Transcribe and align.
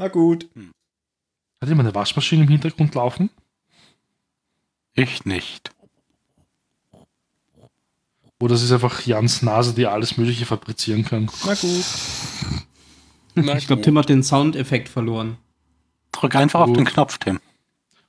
Na 0.00 0.08
gut. 0.08 0.48
Hat 1.60 1.68
jemand 1.68 1.86
eine 1.86 1.94
Waschmaschine 1.94 2.44
im 2.44 2.48
Hintergrund 2.48 2.94
laufen? 2.94 3.28
Ich 4.94 5.26
nicht. 5.26 5.72
Oder 8.40 8.54
es 8.54 8.62
ist 8.62 8.72
einfach 8.72 9.04
Jans 9.04 9.42
Nase, 9.42 9.74
die 9.74 9.86
alles 9.86 10.16
Mögliche 10.16 10.46
fabrizieren 10.46 11.04
kann. 11.04 11.28
Na 11.44 11.52
gut. 11.52 11.84
Na 13.34 13.58
Ich 13.58 13.66
glaube. 13.66 13.82
Tim 13.82 13.98
hat 13.98 14.08
den 14.08 14.22
Soundeffekt 14.22 14.88
verloren. 14.88 15.36
Drück 16.12 16.34
einfach 16.34 16.60
auf 16.60 16.72
den 16.72 16.86
Knopf, 16.86 17.18
Tim. 17.18 17.38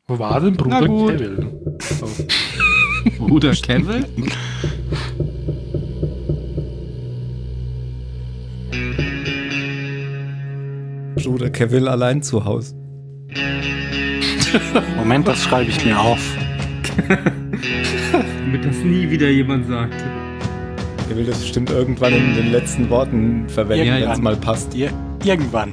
Wo 0.08 0.18
war 0.18 0.40
denn 0.40 0.56
Bruder. 0.56 1.18
Kevin? 1.18 1.78
Oh. 2.02 3.28
Bruder 3.28 3.54
Kevin? 3.54 4.32
Bruder 11.24 11.50
Kevin 11.50 11.88
allein 11.88 12.22
zu 12.22 12.46
Hause. 12.46 12.76
Moment, 14.98 15.28
das 15.28 15.44
schreibe 15.44 15.70
ich 15.70 15.84
mir 15.86 16.00
auf. 16.00 16.20
Damit 18.12 18.66
das 18.66 18.78
nie 18.78 19.10
wieder 19.10 19.30
jemand 19.30 19.68
sagt. 19.68 19.96
Er 21.10 21.16
will 21.18 21.26
das 21.26 21.40
bestimmt 21.40 21.70
irgendwann 21.70 22.14
in 22.14 22.36
den 22.36 22.52
letzten 22.52 22.90
Worten 22.90 23.48
verwenden, 23.50 23.86
Ja, 23.86 24.02
wenn 24.02 24.12
es 24.12 24.22
mal 24.22 24.36
passt. 24.36 24.74
Ir 24.76 24.90
irgendwann. 25.24 25.72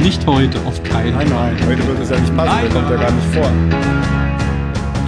Nicht 0.00 0.26
heute, 0.26 0.58
auf 0.66 0.82
keinen 0.82 1.14
Nein, 1.14 1.28
nein. 1.28 1.56
Heute 1.66 1.86
wird 1.86 2.00
es 2.00 2.10
ja 2.10 2.18
nicht 2.18 2.36
passen, 2.36 2.50
Nein, 2.54 2.64
der 2.64 2.72
kommt 2.74 2.90
ja 2.90 2.96
gar 2.96 3.10
nicht 3.10 3.26
vor. 3.34 3.50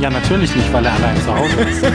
Ja, 0.00 0.10
natürlich 0.10 0.54
nicht, 0.54 0.72
weil 0.72 0.84
er 0.84 0.92
allein 0.92 1.16
zu 1.16 1.34
Hause 1.34 1.60
ist. 1.68 1.84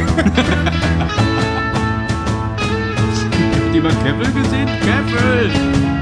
Habt 3.72 3.75
ihr 3.75 3.81
mal 3.81 3.94
Kevin 4.03 4.44
gesehen? 4.44 4.67
Kevin! 4.81 6.00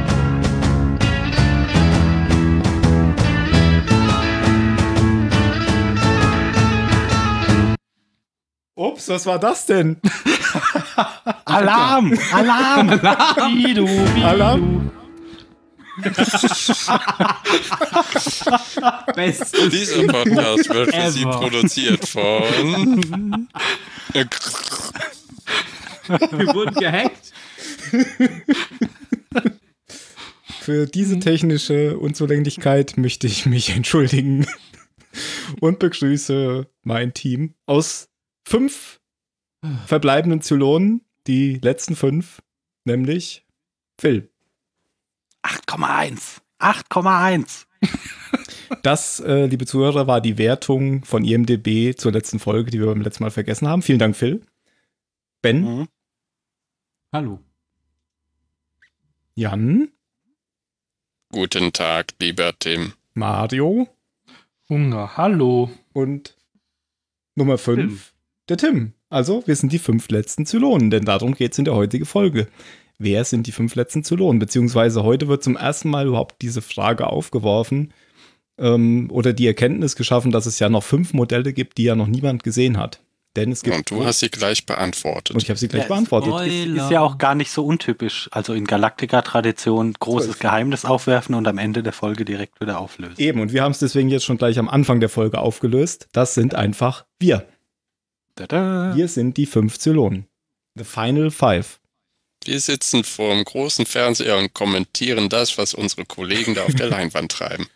Ups, 8.80 9.10
was 9.10 9.26
war 9.26 9.38
das 9.38 9.66
denn? 9.66 9.98
Alarm! 11.44 12.18
Alarm! 12.32 12.88
Bidu, 13.62 13.86
Bidu. 13.86 14.26
Alarm? 14.26 14.90
Bestes. 19.16 19.70
Dieser 19.70 20.08
Podcast 20.08 20.70
wird 20.70 20.96
für 20.96 21.12
Sie 21.12 21.26
produziert 21.26 22.08
von. 22.08 23.50
Wir 26.14 26.56
wurden 26.56 26.76
gehackt. 26.76 27.34
Für 30.62 30.88
diese 30.88 31.20
technische 31.20 31.98
Unzulänglichkeit 31.98 32.96
möchte 32.96 33.28
ich 33.28 33.46
mich 33.46 33.76
entschuldigen 33.76 34.48
und 35.60 35.80
begrüße 35.80 36.66
mein 36.84 37.14
Team 37.14 37.56
aus 37.66 38.09
fünf 38.46 39.00
verbleibenden 39.86 40.42
Zylonen, 40.42 41.02
die 41.28 41.56
letzten 41.56 41.96
fünf, 41.96 42.42
nämlich 42.86 43.46
Phil. 44.00 44.30
8,1. 45.44 46.42
8,1. 46.60 47.66
Das, 48.84 49.20
äh, 49.20 49.46
liebe 49.48 49.66
Zuhörer, 49.66 50.06
war 50.08 50.22
die 50.22 50.38
Wertung 50.38 51.04
von 51.04 51.24
IMDB 51.24 51.96
zur 51.98 52.12
letzten 52.12 52.40
Folge, 52.40 52.72
die 52.72 52.80
wir 52.80 52.86
beim 52.88 53.02
letzten 53.02 53.24
Mal 53.24 53.32
vergessen 53.32 53.68
haben. 53.68 53.82
Vielen 53.82 54.00
Dank, 54.00 54.16
Phil. 54.16 54.42
Ben, 55.42 55.62
Mhm. 55.62 55.88
Hallo. 57.12 57.40
Jan, 59.36 59.92
Guten 61.32 61.72
Tag, 61.74 62.14
lieber 62.20 62.58
Tim. 62.58 62.94
Mario 63.14 63.88
Hunger, 64.68 65.16
hallo. 65.18 65.70
und 65.94 66.36
Nummer 67.36 67.58
fünf, 67.58 68.09
der 68.50 68.58
Tim. 68.58 68.94
Also, 69.10 69.44
wir 69.46 69.56
sind 69.56 69.72
die 69.72 69.80
fünf 69.80 70.10
letzten 70.10 70.46
Zylonen, 70.46 70.90
denn 70.90 71.06
darum 71.06 71.34
geht 71.34 71.54
es 71.54 71.60
in 71.60 71.66
der 71.66 71.76
heutigen 71.76 72.06
Folge. 72.06 72.48
Wer 72.98 73.24
sind 73.24 73.48
die 73.48 73.52
fünf 73.52 73.76
letzten 73.76 74.04
Zylonen? 74.04 74.40
Beziehungsweise 74.40 75.04
heute 75.04 75.28
wird 75.28 75.44
zum 75.44 75.56
ersten 75.56 75.90
Mal 75.90 76.08
überhaupt 76.08 76.42
diese 76.42 76.62
Frage 76.62 77.08
aufgeworfen 77.08 77.94
ähm, 78.58 79.08
oder 79.10 79.32
die 79.34 79.48
Erkenntnis 79.48 79.96
geschaffen, 79.96 80.32
dass 80.32 80.46
es 80.46 80.60
ja 80.60 80.70
noch 80.70 80.84
fünf 80.84 81.14
Modelle 81.14 81.54
gibt, 81.54 81.78
die 81.78 81.84
ja 81.84 81.96
noch 81.96 82.08
niemand 82.08 82.44
gesehen 82.44 82.78
hat. 82.78 83.02
Denn 83.36 83.52
es 83.52 83.62
gibt. 83.62 83.78
Und 83.78 83.92
du 83.92 84.06
hast 84.06 84.20
sie 84.20 84.30
gleich 84.30 84.66
beantwortet. 84.66 85.36
und 85.36 85.44
ich 85.44 85.50
habe 85.50 85.58
sie 85.60 85.68
gleich 85.68 85.84
Ja, 85.84 85.88
beantwortet. 85.88 86.30
Spoiler. 86.34 86.84
Ist 86.84 86.92
ja 86.92 87.02
auch 87.02 87.20
gar 87.20 87.36
nicht 87.36 87.52
so 87.52 87.64
untypisch. 87.64 88.28
Also 88.32 88.54
in 88.54 88.66
Galactica-Tradition 88.66 89.94
großes. 90.00 90.40
Geheimnis 90.40 90.84
aufwerfen 90.84 91.36
und 91.36 91.48
am 91.48 91.58
Ende 91.60 91.84
der 91.84 91.94
Folge 91.94 92.26
direkt 92.26 92.60
wieder 92.60 92.80
auflösen. 92.80 93.16
Eben, 93.20 93.40
und 93.40 93.54
wir 93.54 93.64
haben 93.64 93.72
es 93.72 93.80
deswegen 93.80 94.10
jetzt 94.10 94.26
schon 94.26 94.38
gleich 94.38 94.58
am 94.58 94.68
Anfang 94.68 95.00
der 95.00 95.10
Folge 95.10 95.38
aufgelöst. 95.40 96.10
Das 96.12 96.34
sind 96.34 96.56
einfach 96.56 97.06
wir. 97.20 97.46
Tada. 98.48 98.96
Wir 98.96 99.08
sind 99.08 99.38
die 99.38 99.46
fünf 99.46 99.78
Zylonen. 99.80 100.26
The 100.76 100.84
Final 100.84 101.30
Five. 101.32 101.80
Wir 102.46 102.60
sitzen 102.60 103.04
vor 103.04 103.34
dem 103.36 103.44
großen 103.44 103.86
Fernseher 103.86 104.38
und 104.38 104.54
kommentieren 104.54 105.28
das, 105.30 105.58
was 105.58 105.74
unsere 105.74 106.06
Kollegen 106.06 106.56
da 106.56 106.64
auf 106.64 106.74
der 106.74 106.88
Leinwand 106.90 107.32
treiben. 107.32 107.68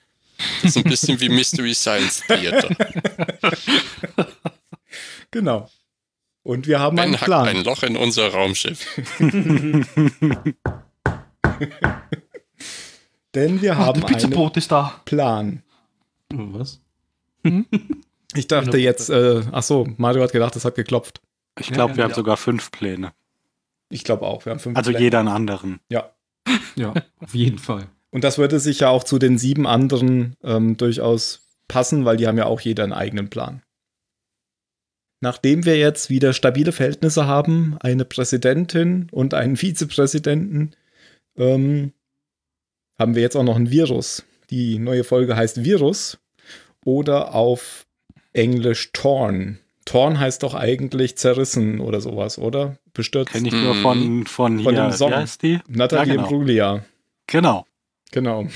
Das 0.61 0.71
ist 0.71 0.77
ein 0.77 0.83
bisschen 0.83 1.19
wie 1.19 1.29
Mystery 1.29 1.73
Science 1.73 2.23
Theater. 2.27 2.69
Genau. 5.31 5.67
Und 6.43 6.67
wir 6.67 6.79
haben 6.79 6.99
einen 6.99 7.13
Ben 7.13 7.19
hackt 7.21 7.25
Plan. 7.25 7.47
ein 7.47 7.63
Loch 7.63 7.81
in 7.81 7.97
unser 7.97 8.27
Raumschiff. 8.31 8.85
Denn 13.33 13.61
wir 13.63 13.77
haben 13.77 14.03
einen 14.03 14.13
Pizzabrot 14.13 14.57
ist 14.57 14.71
da. 14.71 15.01
Plan. 15.05 15.63
Was? 16.31 16.79
Ich 18.35 18.47
dachte 18.47 18.77
jetzt, 18.77 19.09
äh, 19.09 19.41
ach 19.51 19.63
so, 19.63 19.87
Mario 19.97 20.23
hat 20.23 20.31
gedacht, 20.31 20.55
es 20.55 20.65
hat 20.65 20.75
geklopft. 20.75 21.21
Ich 21.59 21.71
glaube, 21.71 21.91
Ja, 21.91 21.97
wir 21.97 22.03
haben 22.05 22.11
ja. 22.11 22.15
sogar 22.15 22.37
fünf 22.37 22.71
Pläne. 22.71 23.13
Ich 23.89 24.03
glaube 24.03 24.25
auch, 24.25 24.45
wir 24.45 24.51
haben 24.51 24.59
fünf 24.59 24.75
Also 24.77 24.91
Pläne. 24.91 25.03
jeder 25.03 25.19
einen 25.19 25.27
anderen. 25.27 25.79
Ja. 25.89 26.11
Ja, 26.75 26.93
auf 27.19 27.35
jeden 27.35 27.59
Fall. 27.59 27.87
Und 28.09 28.23
das 28.23 28.37
würde 28.37 28.59
sich 28.59 28.79
ja 28.79 28.89
auch 28.89 29.03
zu 29.03 29.19
den 29.19 29.37
sieben 29.37 29.67
anderen 29.67 30.35
ähm, 30.43 30.77
durchaus 30.77 31.41
passen, 31.67 32.05
weil 32.05 32.17
die 32.17 32.27
haben 32.27 32.37
ja 32.37 32.45
auch 32.45 32.59
jeder 32.61 32.83
einen 32.83 32.93
eigenen 32.93 33.29
Plan. 33.29 33.61
Nachdem 35.21 35.65
wir 35.65 35.77
jetzt 35.77 36.09
wieder 36.09 36.33
stabile 36.33 36.71
Verhältnisse 36.71 37.27
haben, 37.27 37.77
eine 37.79 38.05
Präsidentin 38.05 39.07
und 39.11 39.33
einen 39.33 39.55
Vizepräsidenten, 39.61 40.75
ähm, 41.37 41.93
haben 42.99 43.15
wir 43.15 43.21
jetzt 43.21 43.35
auch 43.35 43.43
noch 43.43 43.55
ein 43.55 43.69
Virus. 43.71 44.23
Die 44.49 44.77
neue 44.79 45.03
Folge 45.03 45.35
heißt 45.35 45.63
Virus 45.63 46.19
oder 46.85 47.33
auf 47.33 47.85
Englisch 48.33 48.91
Torn. 48.93 49.59
Torn 49.85 50.19
heißt 50.19 50.43
doch 50.43 50.53
eigentlich 50.53 51.17
zerrissen 51.17 51.79
oder 51.79 51.99
sowas, 52.01 52.37
oder? 52.37 52.77
Bestürzt. 52.93 53.33
Kenne 53.33 53.47
ich 53.49 53.53
nur 53.53 53.73
Mhm. 53.75 53.81
von, 53.81 54.25
von 54.25 54.57
hier. 54.57 54.63
Von 54.65 54.75
dem 54.75 54.91
Song. 54.91 55.11
Wie 55.11 55.15
heißt 55.15 55.43
die? 55.43 55.59
Natalie 55.67 56.07
Ja, 56.07 56.13
genau. 56.15 56.23
Imbruglia. 56.23 56.85
Genau. 57.27 57.65
Genau. 58.11 58.47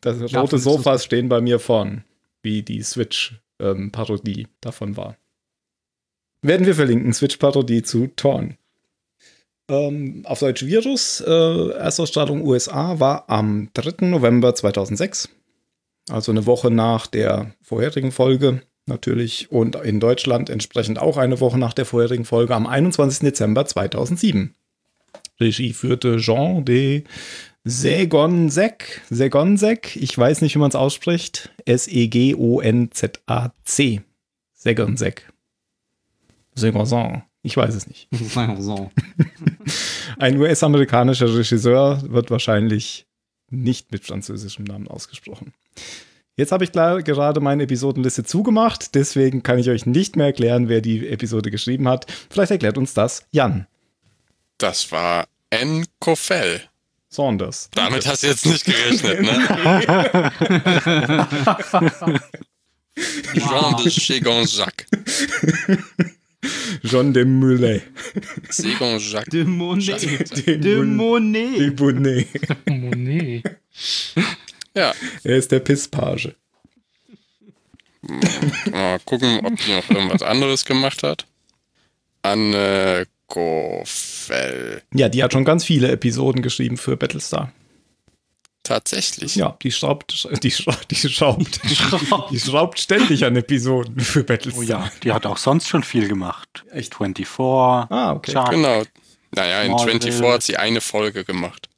Das 0.00 0.18
Davon 0.18 0.40
rote 0.40 0.56
ist 0.56 0.64
Sofas 0.64 1.04
stehen 1.04 1.28
bei 1.28 1.40
mir 1.40 1.58
vorn, 1.60 2.04
wie 2.42 2.62
die 2.62 2.82
Switch-Parodie 2.82 4.48
davon 4.60 4.96
war. 4.96 5.16
Werden 6.42 6.66
wir 6.66 6.74
verlinken, 6.74 7.12
Switch-Parodie 7.12 7.82
zu 7.82 8.08
Torn. 8.08 8.56
Ähm, 9.68 10.22
auf 10.26 10.40
Deutsch 10.40 10.64
Virus, 10.66 11.20
äh, 11.20 11.68
Erstausstrahlung 11.70 12.42
USA 12.44 12.98
war 12.98 13.30
am 13.30 13.68
3. 13.74 14.06
November 14.08 14.54
2006. 14.54 15.28
Also 16.10 16.32
eine 16.32 16.46
Woche 16.46 16.70
nach 16.72 17.06
der 17.06 17.54
vorherigen 17.62 18.10
Folge 18.10 18.62
natürlich. 18.86 19.50
Und 19.50 19.76
in 19.76 20.00
Deutschland 20.00 20.50
entsprechend 20.50 20.98
auch 20.98 21.16
eine 21.16 21.40
Woche 21.40 21.58
nach 21.58 21.72
der 21.72 21.84
vorherigen 21.84 22.24
Folge 22.24 22.54
am 22.54 22.66
21. 22.66 23.20
Dezember 23.20 23.66
2007. 23.66 24.54
Regie 25.40 25.72
führte 25.72 26.18
Jean 26.18 26.64
de 26.64 27.04
Segonsek. 27.64 29.02
Segonsek. 29.08 29.96
Ich 29.96 30.18
weiß 30.18 30.40
nicht, 30.40 30.54
wie 30.54 30.58
man 30.58 30.70
es 30.70 30.74
ausspricht. 30.74 31.52
S-E-G-O-N-Z-A-C. 31.64 32.32
Segonsek. 34.54 35.32
Segonson. 36.54 37.22
Ich 37.42 37.56
weiß 37.56 37.74
es 37.74 37.86
nicht. 37.86 38.08
Ein 40.18 40.38
US-amerikanischer 40.38 41.34
Regisseur 41.34 42.02
wird 42.08 42.30
wahrscheinlich 42.30 43.06
nicht 43.50 43.90
mit 43.92 44.04
französischem 44.04 44.64
Namen 44.64 44.88
ausgesprochen. 44.88 45.52
Jetzt 46.36 46.50
habe 46.50 46.64
ich 46.64 46.72
klar 46.72 47.02
gerade 47.02 47.40
meine 47.40 47.64
Episodenliste 47.64 48.24
zugemacht, 48.24 48.94
deswegen 48.94 49.42
kann 49.42 49.58
ich 49.58 49.68
euch 49.68 49.84
nicht 49.84 50.16
mehr 50.16 50.26
erklären, 50.26 50.68
wer 50.68 50.80
die 50.80 51.06
Episode 51.08 51.50
geschrieben 51.50 51.86
hat. 51.88 52.06
Vielleicht 52.30 52.50
erklärt 52.50 52.78
uns 52.78 52.94
das 52.94 53.26
Jan 53.32 53.66
Das 54.56 54.90
war 54.92 55.26
N. 55.50 55.86
Kofel. 55.98 56.62
Saunders. 57.10 57.68
Damit 57.74 58.06
hast 58.06 58.22
du 58.22 58.28
jetzt 58.28 58.46
nicht 58.46 58.64
gerechnet, 58.64 59.20
ne? 59.20 60.40
Jean 63.34 63.76
de 63.76 63.90
Chegon-Jacques. 63.90 64.86
Jean 66.82 67.12
de 67.12 67.24
Moulet. 67.26 67.82
Segon-Jacques. 68.48 69.30
De 69.30 69.44
Monet. 69.44 69.98
De 70.46 70.58
De 70.58 70.76
Monet. 70.82 71.78
Monet. 71.78 72.26
De. 72.32 72.72
Monet. 72.72 73.42
Ja, 74.74 74.92
Er 75.24 75.36
ist 75.36 75.52
der 75.52 75.60
Pisspage. 75.60 76.34
mal 78.70 78.98
gucken, 79.04 79.40
ob 79.44 79.56
die 79.56 79.72
noch 79.74 79.88
irgendwas 79.90 80.22
anderes 80.22 80.64
gemacht 80.64 81.02
hat. 81.02 81.26
Anne 82.22 83.06
Goffel. 83.28 84.82
Ja, 84.94 85.08
die 85.08 85.22
hat 85.22 85.32
schon 85.32 85.44
ganz 85.44 85.64
viele 85.64 85.90
Episoden 85.90 86.42
geschrieben 86.42 86.76
für 86.76 86.96
Battlestar. 86.96 87.52
Tatsächlich. 88.64 89.34
Ja, 89.34 89.56
die 89.62 89.72
schraubt, 89.72 90.28
die 90.42 90.50
schraubt, 90.52 90.90
die 90.90 90.96
schraubt, 91.08 91.60
die 92.30 92.38
schraubt 92.38 92.78
ständig 92.78 93.24
an 93.24 93.34
Episoden 93.34 93.98
für 94.00 94.22
Battlestar. 94.22 94.62
Oh 94.62 94.66
ja, 94.66 94.90
die 95.02 95.12
hat 95.12 95.26
auch 95.26 95.36
sonst 95.36 95.68
schon 95.68 95.82
viel 95.82 96.06
gemacht. 96.08 96.64
Echt? 96.70 96.94
24, 96.94 97.26
Ah, 97.40 98.12
okay. 98.12 98.32
Chuck. 98.32 98.50
Genau. 98.50 98.82
Naja, 99.34 99.62
in 99.62 99.72
Marvel. 99.72 100.00
24 100.00 100.26
hat 100.26 100.42
sie 100.42 100.56
eine 100.58 100.80
Folge 100.80 101.24
gemacht. 101.24 101.68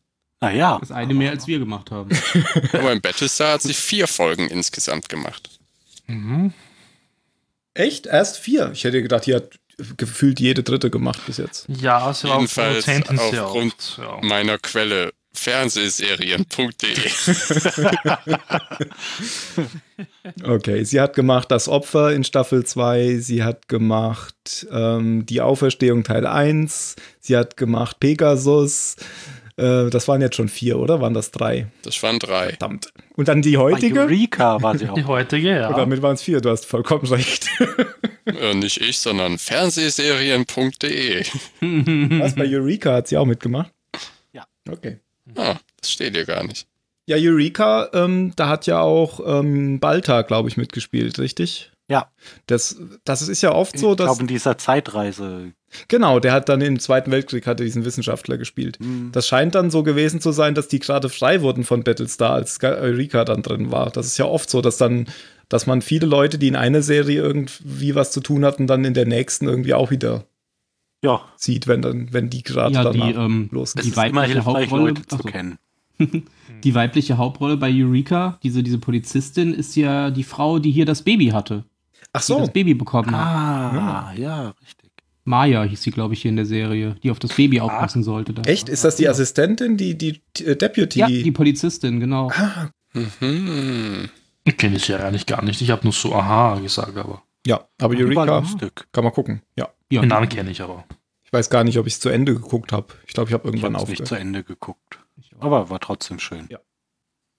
Naja, 0.41 0.79
Das 0.81 0.91
eine 0.91 1.15
mehr 1.15 1.31
als 1.31 1.47
wir 1.47 1.59
gemacht 1.59 1.91
haben. 1.91 2.11
Aber 2.73 2.93
in 2.93 3.01
Battlestar 3.01 3.55
hat 3.55 3.63
sie 3.63 3.75
vier 3.75 4.07
Folgen 4.07 4.49
insgesamt 4.49 5.09
gemacht. 5.09 5.49
Mhm. 6.07 6.53
Echt? 7.73 8.07
Erst 8.07 8.39
vier? 8.39 8.71
Ich 8.73 8.85
hätte 8.85 9.03
gedacht, 9.03 9.27
die 9.27 9.35
hat 9.35 9.59
gefühlt 9.97 10.41
jede 10.41 10.63
dritte 10.63 10.91
gemacht 10.91 11.25
bis 11.27 11.39
jetzt. 11.39 11.67
Ja, 11.69 12.13
sie 12.13 12.29
war 12.29 12.39
Jedenfalls 12.39 12.87
aufgrund. 13.19 13.99
Ja. 13.99 14.19
Meiner 14.23 14.59
Quelle 14.59 15.13
fernsehserien.de. 15.33 16.95
Okay, 20.43 20.85
sie 20.85 21.01
hat 21.01 21.15
gemacht 21.15 21.51
Das 21.51 21.69
Opfer 21.69 22.13
in 22.13 22.25
Staffel 22.25 22.65
2, 22.65 23.19
sie 23.19 23.45
hat 23.45 23.69
gemacht 23.69 24.67
ähm, 24.71 25.27
Die 25.27 25.41
Auferstehung 25.41 26.03
Teil 26.03 26.27
1, 26.27 26.97
sie 27.21 27.37
hat 27.37 27.57
gemacht 27.57 28.01
Pegasus. 28.01 28.97
Äh, 29.57 29.89
das 29.91 30.09
waren 30.09 30.21
jetzt 30.21 30.35
schon 30.37 30.49
vier, 30.49 30.79
oder? 30.79 31.01
Waren 31.01 31.15
das 31.15 31.31
drei? 31.31 31.69
Das 31.83 32.03
waren 32.03 32.19
drei. 32.19 32.49
Verdammt. 32.51 32.89
Und 33.17 33.29
dann 33.29 33.41
die 33.43 33.57
heutige? 33.57 34.01
Eureka 34.01 34.61
war 34.63 34.77
sie 34.77 34.89
auch. 34.91 34.95
Die 34.95 35.05
heutige, 35.05 35.51
ja. 35.51 35.69
Und 35.69 35.79
damit 35.79 36.03
waren 36.03 36.15
es 36.15 36.23
vier, 36.23 36.41
du 36.41 36.51
hast 36.51 36.67
vollkommen 36.67 37.07
recht. 37.07 37.49
Äh, 38.27 38.55
nicht 38.55 38.81
ich, 38.81 38.99
sondern 39.01 39.37
fernsehserien.de. 39.37 41.25
Was, 42.21 42.35
bei 42.35 42.47
Eureka 42.49 42.95
hat 42.95 43.09
sie 43.09 43.17
auch 43.19 43.27
mitgemacht? 43.27 43.71
Ja. 44.33 44.45
Okay. 44.71 44.99
Ah, 45.37 45.57
das 45.81 45.91
steht 45.93 46.15
hier 46.15 46.25
gar 46.25 46.43
nicht. 46.45 46.67
Ja, 47.07 47.17
Eureka, 47.19 47.91
ähm, 47.93 48.33
da 48.37 48.49
hat 48.49 48.67
ja 48.67 48.81
auch 48.81 49.21
ähm, 49.27 49.79
Balta, 49.79 50.23
glaube 50.23 50.49
ich, 50.49 50.57
mitgespielt, 50.57 51.19
richtig? 51.19 51.71
Ja, 51.91 52.11
Das, 52.47 52.77
das 53.05 53.21
ist 53.29 53.43
ja 53.43 53.53
oft 53.53 53.79
so, 53.79 53.91
ich 53.91 53.97
dass. 53.99 54.07
glaube 54.07 54.23
in 54.23 54.27
dieser 54.27 54.57
Zeitreise. 54.57 55.53
Genau, 55.89 56.21
der 56.21 56.33
hat 56.33 56.49
dann 56.49 56.61
im 56.61 56.79
Zweiten 56.79 57.11
Weltkrieg 57.11 57.47
hat 57.47 57.61
er 57.61 57.65
diesen 57.67 57.85
Wissenschaftler 57.85 58.39
gespielt. 58.39 58.79
Hm, 58.79 59.11
Das 59.13 59.27
scheint 59.27 59.55
dann 59.55 59.71
so 59.71 59.83
gewesen 59.83 60.21
zu 60.21 60.33
sein, 60.33 60.55
dass 60.55 60.69
die 60.69 60.79
gerade 60.79 61.09
frei 61.09 61.43
wurden 61.43 61.65
von 61.65 61.83
Battlestar, 61.85 62.33
als 62.33 62.59
Eureka 62.63 63.25
dann 63.25 63.43
drin 63.43 63.71
war. 63.73 63.91
Das 63.91 64.07
ist 64.07 64.19
ja 64.19 64.25
oft 64.27 64.49
so, 64.51 64.61
dass 64.61 64.77
dann, 64.77 65.07
dass 65.49 65.67
man 65.67 65.83
viele 65.83 66.07
Leute, 66.07 66.39
die 66.39 66.49
in 66.49 66.57
einer 66.57 66.83
Serie 66.83 67.21
irgendwie 67.21 67.95
was 67.95 68.13
zu 68.13 68.21
tun 68.21 68.45
hatten, 68.45 68.67
dann 68.67 68.85
in 68.85 68.95
der 68.95 69.07
nächsten 69.07 69.47
irgendwie 69.47 69.75
auch 69.75 69.91
wieder 69.91 70.25
Ja, 71.03 71.21
sieht, 71.37 71.67
wenn 71.67 71.83
dann, 71.83 72.13
wenn 72.13 72.31
die 72.31 72.43
gerade 72.43 72.75
Ja, 72.75 72.85
danach 72.85 73.07
die, 73.09 73.13
ähm, 73.15 73.49
losgehen. 73.53 73.87
es 73.87 73.91
Die 73.93 73.97
weibliche 73.97 74.45
Hauptrolle- 74.45 74.89
Leute 74.89 75.07
zu 75.07 75.19
kennen. 75.19 75.59
Die 76.65 76.75
weibliche 76.75 77.19
Hauptrolle 77.19 77.57
bei 77.59 77.71
Eureka, 77.73 78.39
diese, 78.43 78.63
diese 78.63 78.79
Polizistin, 78.79 79.53
ist 79.55 79.77
ja 79.77 80.11
die 80.11 80.25
Frau, 80.25 80.59
die 80.59 80.71
hier 80.71 80.87
das 80.87 81.03
Baby 81.03 81.27
hatte. 81.29 81.65
Ach 82.13 82.21
Die 82.21 82.27
so, 82.27 82.39
das 82.39 82.53
Baby 82.53 82.73
bekommen 82.75 83.11
hat. 83.11 83.15
Ah, 83.27 84.13
ja, 84.17 84.55
richtig. 84.63 84.84
Maya 85.25 85.63
hieß 85.65 85.83
sie, 85.83 85.91
glaube 85.91 86.15
ich, 86.15 86.23
hier 86.23 86.29
in 86.31 86.37
der 86.37 86.47
Serie, 86.47 86.97
die 87.03 87.11
auf 87.11 87.19
das 87.19 87.35
Baby 87.35 87.61
aufpassen 87.61 88.03
sollte. 88.03 88.35
Da. 88.35 88.43
echt? 88.43 88.69
Ist 88.69 88.85
das 88.85 88.97
die 88.97 89.09
Assistentin, 89.09 89.77
die, 89.77 89.97
die 89.97 90.23
äh, 90.45 90.55
Deputy? 90.57 90.99
Ja, 91.01 91.07
die 91.09 91.33
Polizistin, 91.33 91.99
genau. 92.01 92.31
ah, 92.31 92.71
Mhm. 92.95 94.09
Ich 94.45 94.57
kenne 94.57 94.77
die 94.77 94.81
Serie 94.85 95.07
eigentlich 95.07 95.27
gar 95.27 95.43
nicht. 95.43 95.61
Ich 95.61 95.71
habe 95.71 95.83
nur 95.85 95.93
so 95.93 96.15
Aha 96.15 96.59
gesagt, 96.61 96.97
aber 96.97 97.23
ja, 97.47 97.67
aber 97.81 97.95
Eureka 97.95 98.43
kann 98.93 99.05
man 99.05 99.13
gucken. 99.13 99.43
Ja. 99.57 99.69
Ja, 99.91 100.01
den 100.01 100.09
Namen 100.09 100.29
kenne 100.29 100.51
ich 100.51 100.61
aber. 100.61 100.85
Ich 101.25 101.33
weiß 101.33 101.51
gar 101.51 101.65
nicht, 101.65 101.79
ob 101.79 101.87
ich 101.87 101.95
es 101.95 102.01
zu 102.01 102.09
Ende 102.09 102.35
geguckt 102.35 102.73
habe. 102.73 102.95
Ich 103.07 103.15
glaube, 103.15 103.29
ich 103.31 103.35
habe 103.35 103.49
Ich 103.49 103.55
irgendwann 103.55 103.77
habe 103.81 103.91
nicht 103.91 103.99
zu 103.99 104.03
aufgehört. 104.05 104.21
Ende 104.23 104.45
geguckt. 104.45 104.99
Aber 105.41 105.71
war 105.71 105.81
trotzdem 105.81 106.19
schön. 106.19 106.47
Ja. 106.51 106.59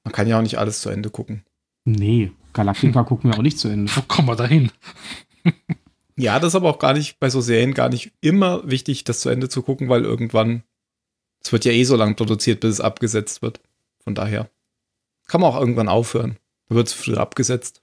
Man 0.04 0.12
kann 0.12 0.28
ja 0.28 0.38
auch 0.38 0.42
nicht 0.44 0.58
alles 0.58 0.82
zu 0.82 0.90
Ende 0.90 1.10
gucken. 1.10 1.44
Nee, 1.86 2.32
Galactica 2.54 3.04
gucken 3.06 3.32
wir 3.32 3.38
auch 3.38 3.44
nicht 3.44 3.58
zu 3.60 3.68
Ende. 3.68 3.92
Wo 3.96 4.02
kommen 4.02 4.28
wir 4.28 4.36
da 4.36 4.46
hin? 4.46 4.72
Ja, 6.17 6.39
das 6.39 6.50
ist 6.50 6.56
aber 6.56 6.69
auch 6.69 6.79
gar 6.79 6.94
nicht 6.94 7.19
bei 7.19 7.29
so 7.29 7.41
Serien 7.41 7.73
gar 7.73 7.89
nicht 7.89 8.13
immer 8.21 8.69
wichtig, 8.69 9.03
das 9.03 9.19
zu 9.19 9.29
Ende 9.29 9.50
zu 9.50 9.62
gucken, 9.62 9.89
weil 9.89 10.03
irgendwann, 10.03 10.63
es 11.44 11.51
wird 11.51 11.65
ja 11.65 11.71
eh 11.71 11.83
so 11.83 11.95
lang 11.95 12.15
produziert, 12.15 12.62
bis 12.62 12.73
es 12.73 12.81
abgesetzt 12.81 13.41
wird. 13.41 13.59
Von 14.03 14.15
daher 14.15 14.50
kann 15.27 15.41
man 15.41 15.51
auch 15.51 15.59
irgendwann 15.59 15.89
aufhören. 15.89 16.38
Da 16.69 16.75
wird 16.75 16.88
es 16.88 16.94
früher 16.94 17.19
abgesetzt. 17.19 17.81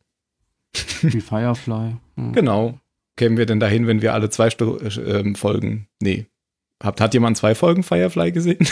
Wie 1.02 1.20
Firefly. 1.20 1.96
Hm. 2.16 2.32
Genau. 2.32 2.80
Kämen 3.16 3.36
wir 3.36 3.44
denn 3.46 3.60
dahin, 3.60 3.86
wenn 3.86 4.00
wir 4.00 4.14
alle 4.14 4.30
zwei 4.30 4.48
Stu 4.48 4.78
äh, 4.78 5.34
Folgen. 5.34 5.88
Nee. 6.00 6.26
Hat, 6.82 7.00
hat 7.00 7.14
jemand 7.14 7.36
zwei 7.36 7.54
Folgen 7.54 7.82
Firefly 7.82 8.32
gesehen? 8.32 8.66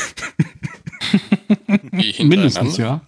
Mindestens, 2.19 2.79
ja. 2.79 3.07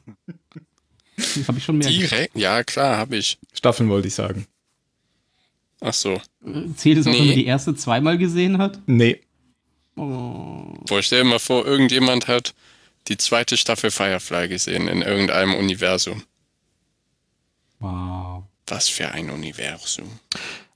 Habe 1.48 1.58
ich 1.58 1.64
schon 1.64 1.78
mehr. 1.78 1.88
Direkt? 1.88 2.36
Ja, 2.36 2.62
klar, 2.62 2.98
habe 2.98 3.16
ich. 3.16 3.38
Staffeln 3.52 3.88
wollte 3.88 4.08
ich 4.08 4.14
sagen. 4.14 4.46
Ach 5.84 5.92
so. 5.94 6.20
Zählt 6.76 6.98
es 6.98 7.06
auch, 7.06 7.12
wenn 7.12 7.20
Nee. 7.20 7.26
man 7.26 7.34
die 7.36 7.46
erste 7.46 7.74
zweimal 7.74 8.16
gesehen 8.16 8.58
hat? 8.58 8.78
Nee. 8.86 9.20
Oh. 9.96 10.72
Boah, 10.86 11.02
stell 11.02 11.22
dir 11.24 11.28
mal 11.28 11.38
vor, 11.38 11.66
irgendjemand 11.66 12.28
hat 12.28 12.54
die 13.08 13.16
zweite 13.16 13.56
Staffel 13.56 13.90
Firefly 13.90 14.48
gesehen 14.48 14.86
in 14.88 15.02
irgendeinem 15.02 15.54
Universum. 15.54 16.22
Wow. 17.80 18.44
Was 18.68 18.88
für 18.88 19.10
ein 19.10 19.28
Universum. 19.28 20.08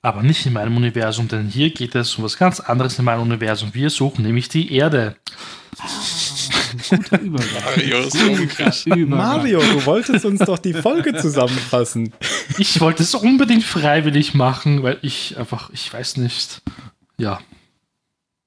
Aber 0.03 0.23
nicht 0.23 0.45
in 0.45 0.53
meinem 0.53 0.77
Universum, 0.77 1.29
denn 1.29 1.49
hier 1.49 1.71
geht 1.71 1.95
es 1.95 2.15
um 2.17 2.25
was 2.25 2.37
ganz 2.37 2.61
anderes 2.61 2.99
in 2.99 3.05
meinem 3.05 3.23
Universum. 3.23 3.73
Wir 3.73 3.91
suchen 3.91 4.25
nämlich 4.25 4.49
die 4.49 4.73
Erde. 4.73 5.17
Guter 6.79 7.21
Übergang. 7.21 7.49
Mario 7.65 7.99
ist. 8.01 8.87
Mario, 9.09 9.61
du 9.61 9.87
wolltest 9.87 10.25
uns 10.25 10.41
doch 10.41 10.59
die 10.59 10.75
Folge 10.75 11.15
zusammenfassen. 11.15 12.13
Ich 12.59 12.81
wollte 12.81 13.03
es 13.03 13.15
unbedingt 13.15 13.65
freiwillig 13.65 14.35
machen, 14.35 14.83
weil 14.83 14.99
ich 15.03 15.37
einfach, 15.37 15.71
ich 15.71 15.93
weiß 15.93 16.19
nicht. 16.19 16.63
Ja. 17.19 17.41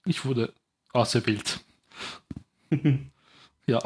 Ich 0.05 0.25
wurde 0.25 0.53
auserwählt. 0.93 1.59
ja. 3.67 3.79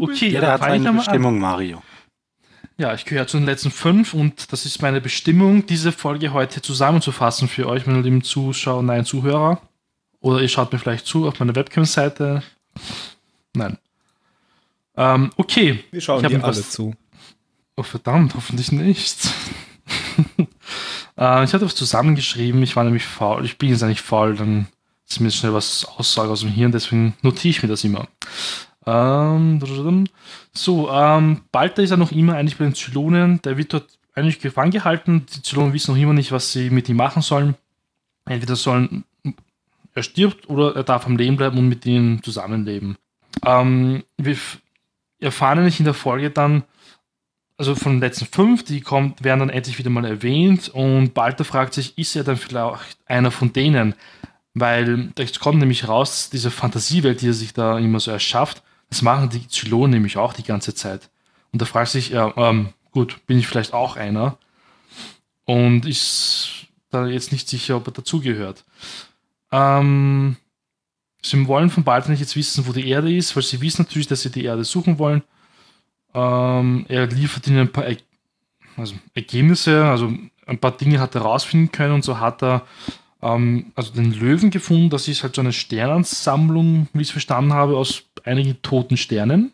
okay, 0.00 0.28
Jeder 0.28 0.52
hat 0.52 0.60
seine 0.60 0.74
einmal 0.74 0.88
an. 0.90 0.96
Bestimmung, 0.96 1.38
Mario. 1.38 1.82
Ja, 2.76 2.94
ich 2.94 3.04
gehöre 3.04 3.26
zu 3.26 3.38
den 3.38 3.46
letzten 3.46 3.72
fünf 3.72 4.14
und 4.14 4.52
das 4.52 4.64
ist 4.64 4.82
meine 4.82 5.00
Bestimmung, 5.00 5.66
diese 5.66 5.90
Folge 5.90 6.32
heute 6.32 6.62
zusammenzufassen 6.62 7.48
für 7.48 7.66
euch, 7.66 7.86
meine 7.86 8.02
lieben 8.02 8.22
Zuschauer, 8.22 8.84
nein, 8.84 9.04
Zuhörer. 9.04 9.60
Oder 10.20 10.40
ihr 10.40 10.48
schaut 10.48 10.72
mir 10.72 10.78
vielleicht 10.78 11.06
zu 11.06 11.26
auf 11.26 11.40
meiner 11.40 11.56
Webcam-Seite. 11.56 12.42
Nein. 13.54 13.78
Ähm, 14.96 15.30
okay. 15.36 15.84
Wir 15.90 16.00
schauen 16.00 16.26
dir 16.26 16.42
alle 16.42 16.62
zu. 16.62 16.94
Oh, 17.76 17.82
verdammt, 17.82 18.34
hoffentlich 18.34 18.72
nicht. 18.72 19.18
äh, 21.16 21.44
ich 21.44 21.54
hatte 21.54 21.64
was 21.64 21.76
zusammengeschrieben, 21.76 22.62
ich 22.62 22.74
war 22.74 22.84
nämlich 22.84 23.04
faul. 23.04 23.44
Ich 23.44 23.58
bin 23.58 23.70
jetzt 23.70 23.82
eigentlich 23.82 24.02
faul, 24.02 24.34
dann 24.34 24.66
ist 25.08 25.20
mir 25.20 25.30
schnell 25.30 25.54
was 25.54 25.84
Aussage 25.84 26.30
aus 26.30 26.40
dem 26.40 26.50
Hirn, 26.50 26.72
deswegen 26.72 27.14
notiere 27.22 27.50
ich 27.50 27.62
mir 27.62 27.68
das 27.68 27.84
immer. 27.84 28.08
Ähm, 28.88 30.08
so, 30.52 30.90
ähm, 30.90 31.42
Balter 31.52 31.82
ist 31.82 31.90
ja 31.90 31.96
noch 31.96 32.10
immer 32.10 32.34
eigentlich 32.34 32.56
bei 32.56 32.64
den 32.64 32.74
Zylonen. 32.74 33.40
Der 33.42 33.56
wird 33.58 33.72
dort 33.72 33.86
eigentlich 34.14 34.40
gefangen 34.40 34.70
gehalten. 34.70 35.26
Die 35.34 35.42
Zylonen 35.42 35.72
wissen 35.74 35.94
noch 35.94 36.00
immer 36.00 36.14
nicht, 36.14 36.32
was 36.32 36.52
sie 36.52 36.70
mit 36.70 36.88
ihm 36.88 36.96
machen 36.96 37.22
sollen. 37.22 37.54
Entweder 38.24 38.56
sollen 38.56 39.04
er 39.98 40.02
stirbt 40.02 40.48
oder 40.48 40.74
er 40.74 40.84
darf 40.84 41.06
am 41.06 41.16
Leben 41.16 41.36
bleiben 41.36 41.58
und 41.58 41.68
mit 41.68 41.84
ihnen 41.84 42.22
zusammenleben. 42.22 42.96
Ähm, 43.44 44.04
wir 44.16 44.36
erfahren 45.20 45.58
nämlich 45.58 45.78
in 45.78 45.84
der 45.84 45.94
Folge 45.94 46.30
dann, 46.30 46.64
also 47.56 47.74
von 47.74 47.94
den 47.94 48.00
letzten 48.00 48.26
fünf, 48.26 48.64
die 48.64 48.80
kommt, 48.80 49.24
werden 49.24 49.40
dann 49.40 49.50
endlich 49.50 49.78
wieder 49.78 49.90
mal 49.90 50.04
erwähnt 50.04 50.68
und 50.68 51.12
Balter 51.12 51.44
fragt 51.44 51.74
sich, 51.74 51.98
ist 51.98 52.14
er 52.14 52.24
dann 52.24 52.36
vielleicht 52.36 52.98
einer 53.06 53.32
von 53.32 53.52
denen? 53.52 53.94
Weil 54.54 55.12
es 55.16 55.40
kommt 55.40 55.58
nämlich 55.58 55.88
raus, 55.88 56.30
diese 56.30 56.50
Fantasiewelt, 56.50 57.20
die 57.20 57.28
er 57.28 57.34
sich 57.34 57.52
da 57.52 57.78
immer 57.78 58.00
so 58.00 58.10
erschafft, 58.10 58.62
das 58.90 59.02
machen 59.02 59.28
die 59.28 59.48
Zylonen 59.48 59.90
nämlich 59.90 60.16
auch 60.16 60.32
die 60.32 60.44
ganze 60.44 60.74
Zeit. 60.74 61.10
Und 61.52 61.60
da 61.60 61.66
fragt 61.66 61.90
sich, 61.90 62.10
ja, 62.10 62.32
ähm, 62.36 62.70
gut, 62.92 63.26
bin 63.26 63.38
ich 63.38 63.46
vielleicht 63.46 63.74
auch 63.74 63.96
einer? 63.96 64.38
Und 65.44 65.84
ist 65.84 66.66
da 66.90 67.06
jetzt 67.06 67.32
nicht 67.32 67.48
sicher, 67.48 67.76
ob 67.76 67.88
er 67.88 67.92
dazugehört. 67.92 68.64
Ähm, 69.50 70.36
sie 71.22 71.46
wollen 71.46 71.70
von 71.70 71.84
Balter 71.84 72.10
nicht 72.10 72.20
jetzt 72.20 72.36
wissen, 72.36 72.66
wo 72.66 72.72
die 72.72 72.88
Erde 72.88 73.14
ist, 73.14 73.34
weil 73.34 73.42
sie 73.42 73.60
wissen 73.60 73.82
natürlich, 73.82 74.08
dass 74.08 74.22
sie 74.22 74.30
die 74.30 74.44
Erde 74.44 74.64
suchen 74.64 74.98
wollen. 74.98 75.22
Ähm, 76.14 76.86
er 76.88 77.06
liefert 77.06 77.46
ihnen 77.46 77.60
ein 77.60 77.72
paar 77.72 77.84
er 77.84 77.96
also 78.76 78.94
Ergebnisse, 79.14 79.84
also 79.84 80.12
ein 80.46 80.58
paar 80.58 80.76
Dinge 80.76 81.00
hat 81.00 81.14
er 81.14 81.22
rausfinden 81.22 81.72
können 81.72 81.94
und 81.94 82.04
so 82.04 82.20
hat 82.20 82.42
er 82.42 82.66
ähm, 83.22 83.72
also 83.74 83.92
den 83.92 84.12
Löwen 84.12 84.50
gefunden. 84.50 84.90
Das 84.90 85.08
ist 85.08 85.22
halt 85.22 85.34
so 85.34 85.40
eine 85.40 85.52
Sternensammlung, 85.52 86.88
wie 86.92 87.02
ich 87.02 87.08
es 87.08 87.12
verstanden 87.12 87.52
habe, 87.52 87.76
aus 87.76 88.04
einigen 88.24 88.60
toten 88.62 88.96
Sternen. 88.96 89.52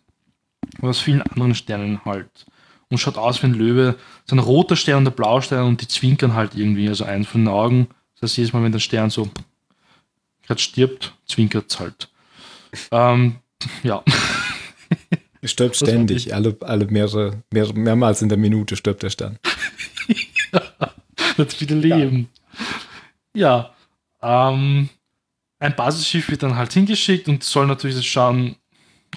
Und 0.80 0.88
aus 0.88 1.00
vielen 1.00 1.22
anderen 1.22 1.54
Sternen 1.54 2.04
halt. 2.04 2.46
Und 2.88 2.98
schaut 2.98 3.16
aus 3.16 3.42
wie 3.42 3.46
ein 3.46 3.54
Löwe. 3.54 3.96
So 4.24 4.36
ein 4.36 4.40
roter 4.40 4.76
Stern 4.76 4.98
und 4.98 5.04
der 5.04 5.10
blaue 5.10 5.42
Stern 5.42 5.66
und 5.66 5.80
die 5.80 5.88
zwinkern 5.88 6.34
halt 6.34 6.54
irgendwie. 6.54 6.88
Also 6.88 7.04
eins 7.04 7.28
von 7.28 7.42
den 7.42 7.48
Augen. 7.48 7.88
Das 8.14 8.30
heißt, 8.30 8.36
jedes 8.38 8.52
Mal, 8.52 8.62
wenn 8.62 8.72
der 8.72 8.78
Stern 8.78 9.10
so 9.10 9.28
gerade 10.46 10.60
stirbt, 10.60 11.14
zwinkert 11.26 11.70
es 11.70 11.80
halt. 11.80 12.08
Ähm, 12.90 13.36
ja. 13.82 14.02
Er 15.40 15.48
stirbt 15.48 15.74
Das 15.80 15.88
ständig, 15.88 16.34
alle, 16.34 16.56
alle 16.60 16.86
mehrere, 16.86 17.42
mehrere, 17.52 17.74
mehrmals 17.74 18.22
in 18.22 18.28
der 18.28 18.38
Minute 18.38 18.76
stirbt 18.76 19.02
der 19.02 19.10
Stern. 19.10 19.38
das 21.36 21.60
wieder 21.60 21.76
leben. 21.76 22.28
Ja. 23.34 23.74
ähm, 24.22 24.88
ein 25.58 25.76
Basisschiff 25.76 26.30
wird 26.30 26.42
dann 26.42 26.56
halt 26.56 26.72
hingeschickt 26.72 27.28
und 27.28 27.42
soll 27.42 27.66
natürlich 27.66 28.08
schauen, 28.08 28.56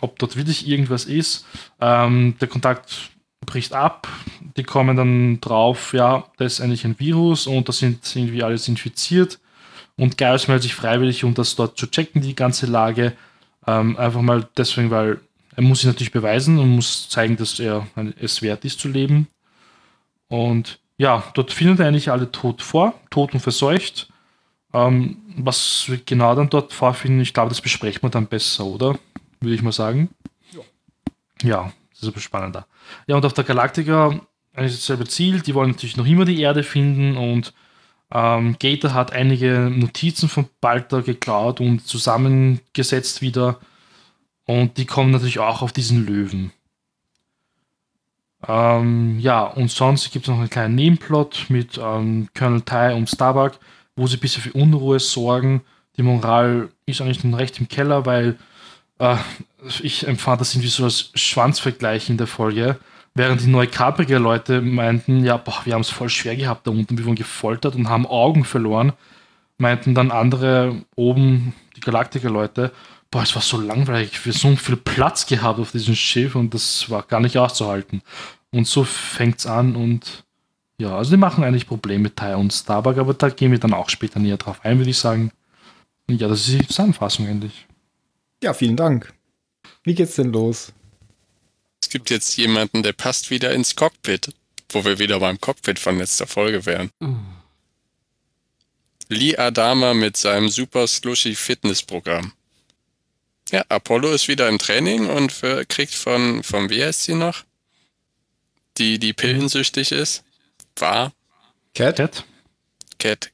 ob 0.01 0.17
dort 0.19 0.35
wirklich 0.35 0.67
irgendwas 0.67 1.05
ist. 1.05 1.45
Ähm, 1.79 2.35
der 2.39 2.47
Kontakt 2.47 3.11
bricht 3.45 3.73
ab. 3.73 4.07
Die 4.55 4.63
kommen 4.63 4.95
dann 4.97 5.41
drauf, 5.41 5.93
ja, 5.93 6.25
das 6.37 6.53
ist 6.53 6.61
eigentlich 6.61 6.85
ein 6.85 6.99
Virus 6.99 7.47
und 7.47 7.67
da 7.67 7.73
sind 7.73 8.15
irgendwie 8.15 8.43
alles 8.43 8.67
infiziert. 8.67 9.39
Und 9.97 10.17
Gaius 10.17 10.47
meldet 10.47 10.63
sich 10.63 10.75
freiwillig, 10.75 11.23
um 11.23 11.33
das 11.33 11.55
dort 11.55 11.77
zu 11.77 11.87
checken, 11.87 12.21
die 12.21 12.35
ganze 12.35 12.67
Lage. 12.67 13.13
Ähm, 13.65 13.97
einfach 13.97 14.21
mal 14.21 14.47
deswegen, 14.55 14.91
weil 14.91 15.19
er 15.55 15.63
muss 15.63 15.79
sich 15.79 15.87
natürlich 15.87 16.11
beweisen 16.11 16.59
und 16.59 16.69
muss 16.69 17.09
zeigen, 17.09 17.35
dass 17.35 17.59
er 17.59 17.87
es 18.19 18.41
wert 18.41 18.63
ist 18.63 18.79
zu 18.79 18.87
leben. 18.87 19.27
Und 20.27 20.79
ja, 20.97 21.23
dort 21.33 21.51
findet 21.51 21.79
er 21.79 21.87
eigentlich 21.87 22.11
alle 22.11 22.31
tot 22.31 22.61
vor, 22.61 22.93
tot 23.09 23.33
und 23.33 23.39
verseucht. 23.39 24.07
Ähm, 24.73 25.17
was 25.37 25.85
wir 25.87 25.99
genau 26.05 26.35
dann 26.35 26.49
dort 26.49 26.73
vorfinden, 26.73 27.21
ich 27.21 27.33
glaube, 27.33 27.49
das 27.49 27.61
besprechen 27.61 28.03
wir 28.03 28.09
dann 28.09 28.27
besser, 28.27 28.65
oder? 28.65 28.99
Würde 29.39 29.55
ich 29.55 29.61
mal 29.61 29.71
sagen. 29.71 30.09
Ja, 31.41 31.71
das 31.91 32.03
ist 32.03 32.07
aber 32.09 32.19
spannender. 32.19 32.67
Ja, 33.07 33.15
und 33.15 33.25
auf 33.25 33.33
der 33.33 33.43
Galaktika 33.43 34.19
eigentlich 34.53 34.75
dasselbe 34.75 35.07
Ziel. 35.07 35.41
Die 35.41 35.53
wollen 35.53 35.71
natürlich 35.71 35.97
noch 35.97 36.05
immer 36.05 36.25
die 36.25 36.41
Erde 36.41 36.63
finden 36.63 37.15
und 37.15 37.53
ähm, 38.11 38.55
Gator 38.59 38.93
hat 38.93 39.11
einige 39.11 39.69
Notizen 39.69 40.29
von 40.29 40.47
Balta 40.61 41.01
geklaut 41.01 41.59
und 41.59 41.85
zusammengesetzt 41.85 43.21
wieder. 43.21 43.59
Und 44.45 44.77
die 44.77 44.85
kommen 44.85 45.11
natürlich 45.11 45.39
auch 45.39 45.61
auf 45.61 45.73
diesen 45.73 46.05
Löwen. 46.05 46.51
Ähm, 48.47 49.19
ja, 49.19 49.43
und 49.43 49.71
sonst 49.71 50.11
gibt 50.11 50.25
es 50.25 50.29
noch 50.29 50.39
einen 50.39 50.49
kleinen 50.49 50.75
Nebenplot 50.75 51.47
mit 51.49 51.77
ähm, 51.77 52.29
Colonel 52.37 52.61
Ty 52.61 52.93
und 52.95 53.09
Starbuck, 53.09 53.59
wo 53.95 54.07
sie 54.07 54.17
ein 54.17 54.19
bisschen 54.19 54.43
für 54.43 54.53
Unruhe 54.53 54.99
sorgen. 54.99 55.61
Die 55.97 56.03
Moral 56.03 56.69
ist 56.85 57.01
eigentlich 57.01 57.21
dann 57.21 57.33
recht 57.33 57.59
im 57.59 57.67
Keller, 57.67 58.05
weil 58.05 58.37
äh, 58.99 59.17
ich 59.81 60.07
empfand 60.07 60.39
das 60.39 60.53
irgendwie 60.53 60.69
so 60.69 60.83
als 60.85 61.09
Schwanzvergleich 61.15 62.09
in 62.09 62.17
der 62.17 62.27
Folge. 62.27 62.77
Während 63.17 63.41
die 63.41 63.47
neukaprige 63.47 64.19
Leute 64.19 64.61
meinten, 64.61 65.25
ja, 65.25 65.37
boah, 65.37 65.61
wir 65.63 65.73
haben 65.73 65.81
es 65.81 65.89
voll 65.89 66.07
schwer 66.07 66.35
gehabt 66.35 66.67
da 66.67 66.71
unten, 66.71 66.99
wir 66.99 67.05
wurden 67.05 67.15
gefoltert 67.15 67.73
und 67.73 67.89
haben 67.89 68.05
Augen 68.05 68.45
verloren, 68.45 68.93
meinten 69.57 69.95
dann 69.95 70.11
andere 70.11 70.83
oben, 70.95 71.55
die 71.75 71.79
Galaktiker-Leute, 71.79 72.71
boah, 73.09 73.23
es 73.23 73.33
war 73.33 73.41
so 73.41 73.59
langweilig, 73.59 74.23
wir 74.23 74.31
haben 74.31 74.55
so 74.55 74.55
viel 74.55 74.75
Platz 74.75 75.25
gehabt 75.25 75.57
auf 75.57 75.71
diesem 75.71 75.95
Schiff 75.95 76.35
und 76.35 76.53
das 76.53 76.91
war 76.91 77.01
gar 77.01 77.19
nicht 77.19 77.39
auszuhalten. 77.39 78.03
Und 78.51 78.67
so 78.67 78.83
fängt 78.83 79.39
es 79.39 79.47
an 79.47 79.75
und 79.75 80.23
ja, 80.77 80.95
also 80.95 81.09
die 81.09 81.17
machen 81.17 81.43
eigentlich 81.43 81.65
Probleme 81.65 82.03
mit 82.03 82.17
Ty 82.17 82.35
und 82.35 82.53
Starbuck, 82.53 82.99
aber 82.99 83.15
da 83.15 83.29
gehen 83.29 83.51
wir 83.51 83.57
dann 83.57 83.73
auch 83.73 83.89
später 83.89 84.19
näher 84.19 84.37
drauf 84.37 84.59
ein, 84.63 84.77
würde 84.77 84.91
ich 84.91 84.99
sagen. 84.99 85.31
Und 86.07 86.21
ja, 86.21 86.27
das 86.27 86.47
ist 86.47 86.59
die 86.59 86.67
Zusammenfassung 86.67 87.25
endlich. 87.25 87.65
Ja, 88.43 88.53
vielen 88.53 88.75
Dank. 88.75 89.11
Wie 89.83 89.95
geht's 89.95 90.17
denn 90.17 90.31
los? 90.31 90.71
Es 91.87 91.91
gibt 91.91 92.09
jetzt 92.09 92.35
jemanden, 92.35 92.83
der 92.83 92.91
passt 92.91 93.29
wieder 93.29 93.53
ins 93.53 93.77
Cockpit, 93.77 94.33
wo 94.67 94.83
wir 94.83 94.99
wieder 94.99 95.21
beim 95.21 95.39
Cockpit 95.39 95.79
von 95.79 95.97
letzter 95.97 96.27
Folge 96.27 96.65
wären. 96.65 96.91
Lee 99.07 99.37
Adama 99.37 99.93
mit 99.93 100.17
seinem 100.17 100.49
super 100.49 100.85
slushy 100.85 101.33
Fitnessprogramm. 101.33 102.33
Ja, 103.51 103.63
Apollo 103.69 104.11
ist 104.11 104.27
wieder 104.27 104.49
im 104.49 104.59
Training 104.59 105.09
und 105.09 105.31
für- 105.31 105.65
kriegt 105.65 105.93
von, 105.93 106.43
von 106.43 106.69
wie 106.69 106.83
heißt 106.83 107.03
sie 107.03 107.13
noch? 107.15 107.45
Die, 108.77 108.99
die 108.99 109.13
pillensüchtig 109.13 109.93
ist. 109.93 110.25
War 110.75 111.13
Cat? 111.73 112.25
Cat 112.99 113.31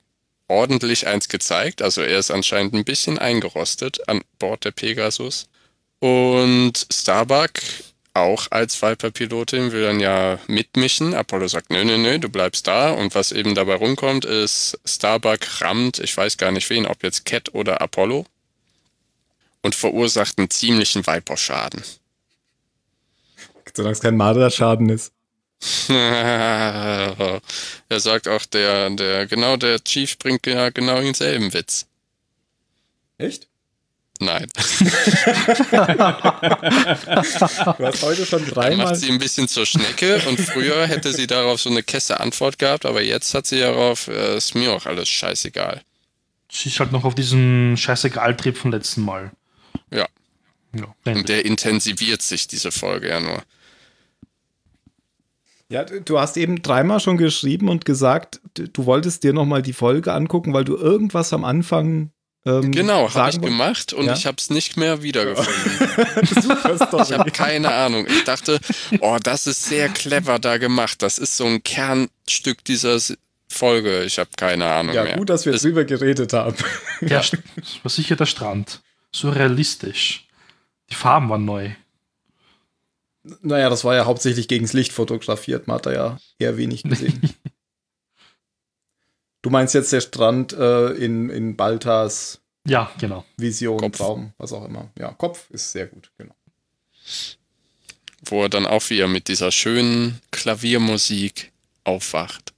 ordentlich 0.47 1.07
eins 1.07 1.27
gezeigt. 1.27 1.81
Also 1.81 2.03
er 2.03 2.19
ist 2.19 2.29
anscheinend 2.29 2.75
ein 2.75 2.85
bisschen 2.85 3.17
eingerostet 3.17 4.07
an 4.07 4.21
Bord 4.37 4.63
der 4.63 4.71
Pegasus. 4.71 5.47
Und 5.97 6.73
Starbuck, 6.93 7.53
auch 8.13 8.47
als 8.51 8.81
Viper-Pilotin, 8.81 9.71
will 9.71 9.83
dann 9.83 9.99
ja 9.99 10.39
mitmischen. 10.47 11.13
Apollo 11.13 11.47
sagt, 11.47 11.71
nö, 11.71 11.83
nö, 11.83 11.97
nö, 11.97 12.19
du 12.19 12.29
bleibst 12.29 12.67
da. 12.67 12.91
Und 12.91 13.15
was 13.15 13.31
eben 13.31 13.55
dabei 13.55 13.75
rumkommt, 13.75 14.25
ist, 14.25 14.79
Starbuck 14.85 15.61
rammt, 15.61 15.99
ich 15.99 16.15
weiß 16.15 16.37
gar 16.37 16.51
nicht 16.51 16.69
wen, 16.69 16.85
ob 16.85 17.03
jetzt 17.03 17.25
Cat 17.25 17.53
oder 17.53 17.81
Apollo. 17.81 18.25
Und 19.61 19.75
verursacht 19.75 20.37
einen 20.37 20.49
ziemlichen 20.49 21.07
Viper-Schaden. 21.07 21.83
Solange 23.73 23.93
es 23.93 24.01
kein 24.01 24.17
Marderschaden 24.17 24.89
ist. 24.89 25.11
er 25.87 27.41
sagt 27.89 28.27
auch, 28.27 28.45
der, 28.45 28.89
der, 28.91 29.25
genau, 29.27 29.55
der 29.55 29.81
Chief 29.83 30.17
bringt 30.19 30.45
ja 30.45 30.69
genau 30.69 30.99
denselben 30.99 31.53
Witz. 31.53 31.87
Echt? 33.17 33.47
Nein. 34.19 34.47
Du 37.77 37.85
hast 37.85 38.03
heute 38.03 38.25
schon 38.25 38.45
dreimal. 38.45 38.85
macht 38.85 38.95
sie 38.97 39.09
ein 39.09 39.19
bisschen 39.19 39.47
zur 39.47 39.65
Schnecke 39.65 40.21
und 40.27 40.39
früher 40.39 40.85
hätte 40.87 41.11
sie 41.13 41.27
darauf 41.27 41.59
so 41.59 41.69
eine 41.69 41.83
Kesse 41.83 42.19
Antwort 42.19 42.59
gehabt, 42.59 42.85
aber 42.85 43.01
jetzt 43.01 43.33
hat 43.33 43.47
sie 43.47 43.59
darauf, 43.59 44.07
äh, 44.07 44.37
ist 44.37 44.55
mir 44.55 44.71
auch 44.71 44.85
alles 44.85 45.09
scheißegal. 45.09 45.81
Sie 46.51 46.69
ist 46.69 46.79
halt 46.79 46.91
noch 46.91 47.03
auf 47.03 47.15
diesen 47.15 47.75
Scheißegal-Trip 47.75 48.55
vom 48.55 48.71
letzten 48.71 49.01
Mal. 49.01 49.31
Ja. 49.91 50.07
Ja, 50.75 50.87
Und 51.05 51.29
der 51.29 51.45
intensiviert 51.45 52.21
sich, 52.21 52.47
diese 52.47 52.71
Folge 52.71 53.09
ja 53.09 53.19
nur. 53.19 53.41
Ja, 55.69 55.83
du 55.85 56.19
hast 56.19 56.37
eben 56.37 56.61
dreimal 56.61 56.99
schon 56.99 57.17
geschrieben 57.17 57.69
und 57.69 57.85
gesagt, 57.85 58.39
du 58.53 58.67
du 58.67 58.85
wolltest 58.85 59.23
dir 59.23 59.33
nochmal 59.33 59.63
die 59.63 59.73
Folge 59.73 60.13
angucken, 60.13 60.53
weil 60.53 60.65
du 60.65 60.77
irgendwas 60.77 61.33
am 61.33 61.43
Anfang. 61.43 62.11
Ähm, 62.45 62.71
Genau, 62.71 63.13
habe 63.13 63.29
ich 63.29 63.39
gemacht 63.39 63.93
und 63.93 64.05
Ja? 64.07 64.13
ich 64.13 64.25
habe 64.25 64.35
es 64.37 64.49
nicht 64.49 64.75
mehr 64.77 65.01
wiedergefunden. 65.01 65.53
Ich 67.03 67.11
habe 67.13 67.31
keine 67.31 67.71
Ahnung. 67.73 68.05
Ich 68.07 68.23
dachte, 68.25 68.59
oh, 68.99 69.17
das 69.21 69.47
ist 69.47 69.63
sehr 69.65 69.89
clever 69.89 70.39
da 70.39 70.57
gemacht. 70.57 71.01
Das 71.01 71.17
ist 71.17 71.37
so 71.37 71.45
ein 71.45 71.63
Kernstück 71.63 72.63
dieser 72.65 72.97
Folge. 73.47 74.03
Ich 74.03 74.19
habe 74.19 74.29
keine 74.35 74.65
Ahnung 74.65 74.93
Ja, 74.95 75.03
mehr. 75.03 75.17
gut, 75.17 75.29
dass 75.29 75.45
wir 75.45 75.53
Es- 75.53 75.61
drüber 75.61 75.85
geredet 75.85 76.33
haben. 76.33 76.55
Das 77.01 77.31
war 77.83 77.89
sicher 77.91 78.15
der 78.15 78.25
Strand. 78.25 78.81
So 79.11 79.29
realistisch. 79.29 80.27
Die 80.89 80.95
Farben 80.95 81.29
waren 81.29 81.45
neu. 81.45 81.71
Naja, 83.41 83.69
das 83.69 83.83
war 83.85 83.95
ja 83.95 84.05
hauptsächlich 84.05 84.47
gegens 84.49 84.73
Licht 84.73 84.91
fotografiert. 84.91 85.67
Man 85.67 85.75
hat 85.75 85.85
da 85.85 85.93
ja 85.93 86.17
eher 86.39 86.57
wenig 86.57 86.83
gesehen. 86.83 87.21
du 89.43 89.51
meinst 89.51 89.75
jetzt 89.75 89.93
der 89.93 90.01
Strand 90.01 90.53
äh, 90.53 90.87
in, 90.93 91.29
in 91.29 91.55
Baltas 91.55 92.39
Ja, 92.65 92.91
genau. 92.97 93.23
Vision, 93.37 93.77
Kopf. 93.79 93.97
Traum, 93.97 94.33
was 94.39 94.51
auch 94.51 94.65
immer. 94.65 94.89
Ja, 94.97 95.11
Kopf 95.11 95.49
ist 95.51 95.71
sehr 95.71 95.85
gut, 95.85 96.09
genau. 96.17 96.33
wo 98.25 98.43
er 98.43 98.49
dann 98.49 98.65
auch 98.65 98.89
wieder 98.89 99.07
mit 99.07 99.27
dieser 99.27 99.51
schönen 99.51 100.19
Klaviermusik 100.31 101.51
aufwacht. 101.83 102.53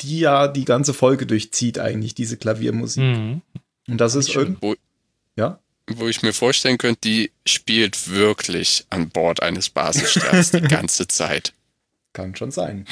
Die 0.00 0.20
ja 0.20 0.48
die 0.48 0.64
ganze 0.64 0.94
Folge 0.94 1.26
durchzieht 1.26 1.78
eigentlich, 1.78 2.14
diese 2.14 2.36
Klaviermusik. 2.36 3.02
Mhm. 3.02 3.42
Und 3.88 3.98
das 3.98 4.14
ist 4.14 4.32
Schön. 4.32 4.42
irgend... 4.42 4.62
Wo, 4.62 4.74
Ja? 5.36 5.58
wo 5.90 6.08
ich 6.08 6.22
mir 6.22 6.32
vorstellen 6.32 6.78
könnte, 6.78 7.00
die 7.02 7.32
spielt 7.44 8.08
wirklich 8.08 8.86
an 8.88 9.10
Bord 9.10 9.42
eines 9.42 9.68
Basissterns 9.68 10.52
die 10.52 10.60
ganze 10.62 11.06
Zeit. 11.08 11.52
Kann 12.12 12.34
schon 12.36 12.50
sein. 12.50 12.86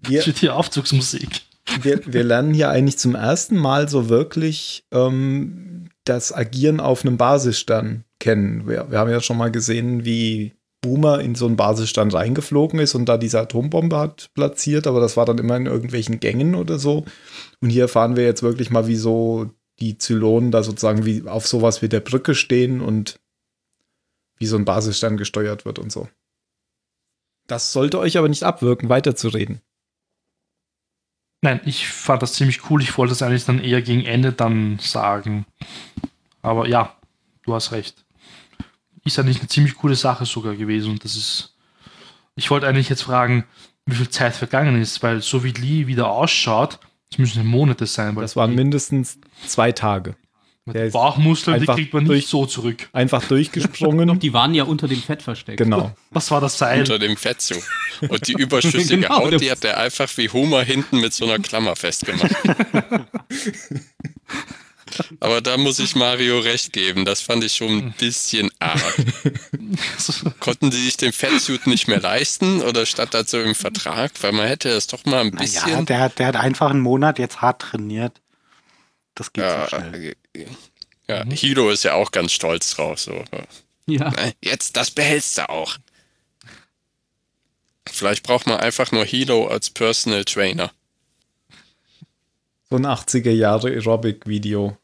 Wir, 0.00 0.22
Für 0.22 0.32
die 0.32 0.48
Aufzugsmusik. 0.48 1.42
Wir, 1.82 2.00
wir 2.06 2.24
lernen 2.24 2.54
hier 2.54 2.70
eigentlich 2.70 2.98
zum 2.98 3.14
ersten 3.14 3.56
Mal 3.56 3.88
so 3.88 4.08
wirklich 4.08 4.84
ähm, 4.92 5.88
das 6.04 6.32
Agieren 6.32 6.80
auf 6.80 7.04
einem 7.04 7.16
Basisstern 7.16 8.04
kennen. 8.20 8.66
Wir, 8.68 8.90
wir 8.90 8.98
haben 8.98 9.10
ja 9.10 9.20
schon 9.20 9.36
mal 9.36 9.50
gesehen, 9.50 10.04
wie 10.04 10.52
Boomer 10.80 11.20
in 11.20 11.34
so 11.34 11.46
einen 11.46 11.56
Basisstern 11.56 12.10
reingeflogen 12.10 12.78
ist 12.78 12.94
und 12.94 13.06
da 13.06 13.18
diese 13.18 13.40
Atombombe 13.40 13.98
hat 13.98 14.30
platziert, 14.34 14.86
aber 14.86 15.00
das 15.00 15.16
war 15.16 15.26
dann 15.26 15.38
immer 15.38 15.56
in 15.56 15.66
irgendwelchen 15.66 16.20
Gängen 16.20 16.54
oder 16.54 16.78
so. 16.78 17.04
Und 17.60 17.70
hier 17.70 17.82
erfahren 17.82 18.16
wir 18.16 18.24
jetzt 18.24 18.42
wirklich 18.42 18.70
mal, 18.70 18.86
wie 18.86 18.96
so 18.96 19.50
die 19.80 19.98
Zylonen 19.98 20.50
da 20.50 20.62
sozusagen 20.62 21.04
wie 21.04 21.26
auf 21.26 21.46
sowas 21.46 21.82
wie 21.82 21.88
der 21.88 22.00
Brücke 22.00 22.34
stehen 22.34 22.80
und 22.80 23.18
wie 24.38 24.46
so 24.46 24.56
ein 24.56 24.64
Basisstern 24.64 25.16
gesteuert 25.16 25.64
wird 25.64 25.78
und 25.78 25.90
so. 25.90 26.08
Das 27.46 27.72
sollte 27.72 27.98
euch 27.98 28.18
aber 28.18 28.28
nicht 28.28 28.42
abwirken, 28.42 28.88
weiterzureden. 28.88 29.60
Nein, 31.46 31.60
ich 31.64 31.86
fand 31.86 32.22
das 32.22 32.32
ziemlich 32.32 32.68
cool. 32.68 32.82
Ich 32.82 32.98
wollte 32.98 33.12
es 33.12 33.22
eigentlich 33.22 33.44
dann 33.44 33.62
eher 33.62 33.80
gegen 33.80 34.04
Ende 34.04 34.32
dann 34.32 34.80
sagen. 34.80 35.46
Aber 36.42 36.66
ja, 36.66 36.96
du 37.44 37.54
hast 37.54 37.70
recht. 37.70 38.04
ist 39.04 39.16
eigentlich 39.20 39.38
eine 39.38 39.46
ziemlich 39.46 39.76
coole 39.76 39.94
Sache 39.94 40.26
sogar 40.26 40.56
gewesen. 40.56 40.90
Und 40.90 41.04
das 41.04 41.14
ist. 41.14 41.54
Ich 42.34 42.50
wollte 42.50 42.66
eigentlich 42.66 42.88
jetzt 42.88 43.02
fragen, 43.02 43.44
wie 43.84 43.94
viel 43.94 44.08
Zeit 44.08 44.34
vergangen 44.34 44.82
ist, 44.82 45.04
weil 45.04 45.22
so 45.22 45.44
wie 45.44 45.52
Lee 45.52 45.86
wieder 45.86 46.10
ausschaut, 46.10 46.80
das 47.10 47.18
müssen 47.18 47.46
Monate 47.46 47.86
sein. 47.86 48.16
Weil 48.16 48.22
Das 48.22 48.34
waren 48.34 48.52
mindestens 48.52 49.20
zwei 49.46 49.70
Tage. 49.70 50.16
Die 50.66 50.72
der 50.72 50.86
ist 50.86 50.92
Bauchmuskeln, 50.94 51.56
die 51.56 51.60
einfach 51.62 51.76
kriegt 51.76 51.94
man 51.94 52.04
durch- 52.04 52.16
nicht 52.22 52.28
so 52.28 52.44
zurück. 52.46 52.88
Einfach 52.92 53.22
durchgesprungen. 53.26 54.18
Die 54.20 54.32
waren 54.32 54.52
ja 54.54 54.64
unter 54.64 54.88
dem 54.88 55.00
Fett 55.00 55.22
versteckt. 55.22 55.58
genau. 55.58 55.92
Was 56.10 56.30
war 56.30 56.40
das 56.40 56.58
Seil? 56.58 56.80
unter 56.80 56.98
dem 56.98 57.16
Fettsuit. 57.16 57.62
Und 58.08 58.26
die 58.26 58.32
überschüssige 58.32 58.96
Genau, 59.02 59.18
Haut, 59.20 59.32
das- 59.34 59.40
die 59.42 59.50
hat 59.50 59.64
er 59.64 59.78
einfach 59.78 60.08
wie 60.16 60.28
Homer 60.28 60.62
hinten 60.64 61.00
mit 61.00 61.12
so 61.14 61.24
einer 61.24 61.38
Klammer 61.38 61.76
festgemacht. 61.76 62.34
Aber 65.20 65.40
da 65.42 65.56
muss 65.58 65.78
ich 65.78 65.94
Mario 65.96 66.38
recht 66.38 66.72
geben, 66.72 67.04
das 67.04 67.20
fand 67.20 67.44
ich 67.44 67.54
schon 67.54 67.68
ein 67.78 67.94
bisschen 67.98 68.50
arg. 68.60 68.94
Konnten 70.40 70.70
die 70.70 70.76
sich 70.76 70.96
den 70.96 71.12
Fettsuit 71.12 71.66
nicht 71.66 71.86
mehr 71.88 72.00
leisten 72.00 72.62
oder 72.62 72.86
statt 72.86 73.08
dazu 73.12 73.36
im 73.38 73.54
Vertrag? 73.54 74.12
Weil 74.22 74.32
man 74.32 74.46
hätte 74.46 74.68
es 74.70 74.86
doch 74.86 75.04
mal 75.04 75.20
ein 75.22 75.28
Naja, 75.28 75.42
bisschen. 75.42 75.86
der, 75.86 76.00
hat- 76.00 76.18
der 76.18 76.26
hat 76.28 76.36
einfach 76.36 76.70
einen 76.70 76.80
Monat 76.80 77.18
jetzt 77.18 77.40
hart 77.42 77.62
trainiert. 77.62 78.20
Das 79.16 79.32
geht 79.32 79.42
ja, 79.44 79.68
so 79.68 79.76
schnell. 79.76 80.16
äh, 80.34 80.46
ja, 81.08 81.24
Hiro 81.24 81.70
ist 81.70 81.82
ja 81.82 81.94
auch 81.94 82.12
ganz 82.12 82.32
stolz 82.32 82.70
drauf. 82.70 83.00
So. 83.00 83.24
Ja. 83.86 84.10
Ne, 84.10 84.34
Jetzt, 84.42 84.76
das 84.76 84.90
behältst 84.92 85.38
du 85.38 85.48
auch. 85.48 85.76
Vielleicht 87.88 88.24
braucht 88.24 88.46
man 88.46 88.58
einfach 88.58 88.92
nur 88.92 89.04
Hilo 89.04 89.46
als 89.48 89.70
Personal 89.70 90.24
Trainer. 90.24 90.72
So 92.68 92.76
ein 92.76 92.86
80er 92.86 93.30
Jahre 93.30 93.68
Aerobic-Video. 93.70 94.76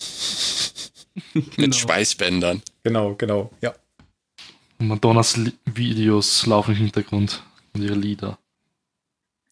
Mit 1.34 1.56
Genau. 1.56 1.76
Schweißbändern. 1.76 2.62
Genau, 2.84 3.14
genau. 3.16 3.50
Ja. 3.60 3.74
Madonnas 4.78 5.38
Videos 5.64 6.46
laufen 6.46 6.70
im 6.72 6.76
Hintergrund 6.76 7.42
und 7.74 7.82
ihre 7.82 7.94
Lieder. 7.96 8.38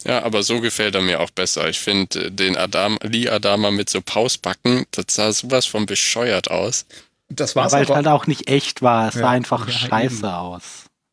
Ja, 0.06 0.22
aber 0.22 0.42
so 0.42 0.60
gefällt 0.60 0.94
er 0.94 1.00
mir 1.02 1.20
auch 1.20 1.30
besser. 1.30 1.68
Ich 1.68 1.78
finde 1.80 2.26
äh, 2.26 2.30
den 2.30 2.56
Adam, 2.56 2.98
Lee 3.02 3.28
Adama 3.28 3.70
mit 3.70 3.90
so 3.90 4.00
Pausbacken, 4.00 4.86
das 4.92 5.06
sah 5.08 5.32
sowas 5.32 5.66
von 5.66 5.86
bescheuert 5.86 6.50
aus. 6.50 6.86
Das 7.28 7.54
Ja, 7.54 7.62
war's 7.62 7.72
weil 7.72 7.82
es 7.82 7.88
aber. 7.88 7.96
halt 7.96 8.06
auch 8.08 8.26
nicht 8.26 8.48
echt 8.48 8.82
war. 8.82 9.08
Es 9.08 9.14
Ja. 9.16 9.22
sah 9.22 9.30
einfach 9.30 9.66
Ja, 9.66 9.72
scheiße 9.72 10.16
eben. 10.16 10.24
aus. 10.26 10.62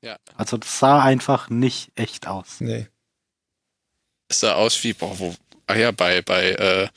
Ja. 0.01 0.17
Also 0.37 0.57
das 0.57 0.79
sah 0.79 1.01
einfach 1.01 1.49
nicht 1.49 1.89
echt 1.95 2.27
aus. 2.27 2.57
nee. 2.59 2.87
Es 4.29 4.39
sah 4.39 4.53
aus 4.55 4.83
wie, 4.83 4.93
boah, 4.93 5.17
wo, 5.19 5.35
ah 5.67 5.75
ja, 5.75 5.91
bei, 5.91 6.21
bei 6.21 6.51
äh, 6.51 6.87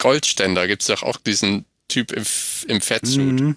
Goldständer 0.00 0.66
gibt 0.66 0.82
es 0.82 0.88
doch 0.88 1.02
auch 1.02 1.16
diesen 1.18 1.64
Typ 1.88 2.12
im, 2.12 2.24
im 2.68 2.80
Fettsuit. 2.80 3.40
Mhm. 3.40 3.56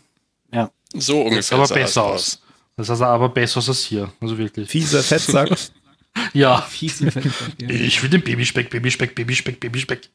So 0.93 1.23
Das 1.23 1.47
sah 1.47 1.55
ungefähr 1.55 1.57
aber 1.57 1.67
sah 1.67 1.75
das 1.75 1.83
besser 1.83 2.03
aus. 2.03 2.13
aus. 2.13 2.41
Das 2.75 2.97
sah 2.99 3.07
aber 3.13 3.29
besser 3.29 3.59
aus 3.59 3.69
als 3.69 3.83
hier. 3.83 4.11
Also 4.19 4.37
wirklich. 4.37 4.69
Fieser 4.69 5.03
Fettsack. 5.03 5.49
Ja. 6.33 6.67
Ja. 6.81 7.69
Ich 7.69 8.01
will 8.01 8.09
den 8.09 8.21
Babyspeck, 8.23 8.69
Babyspeck, 8.69 9.15
Babyspeck, 9.15 9.59
Babyspeck. 9.59 10.09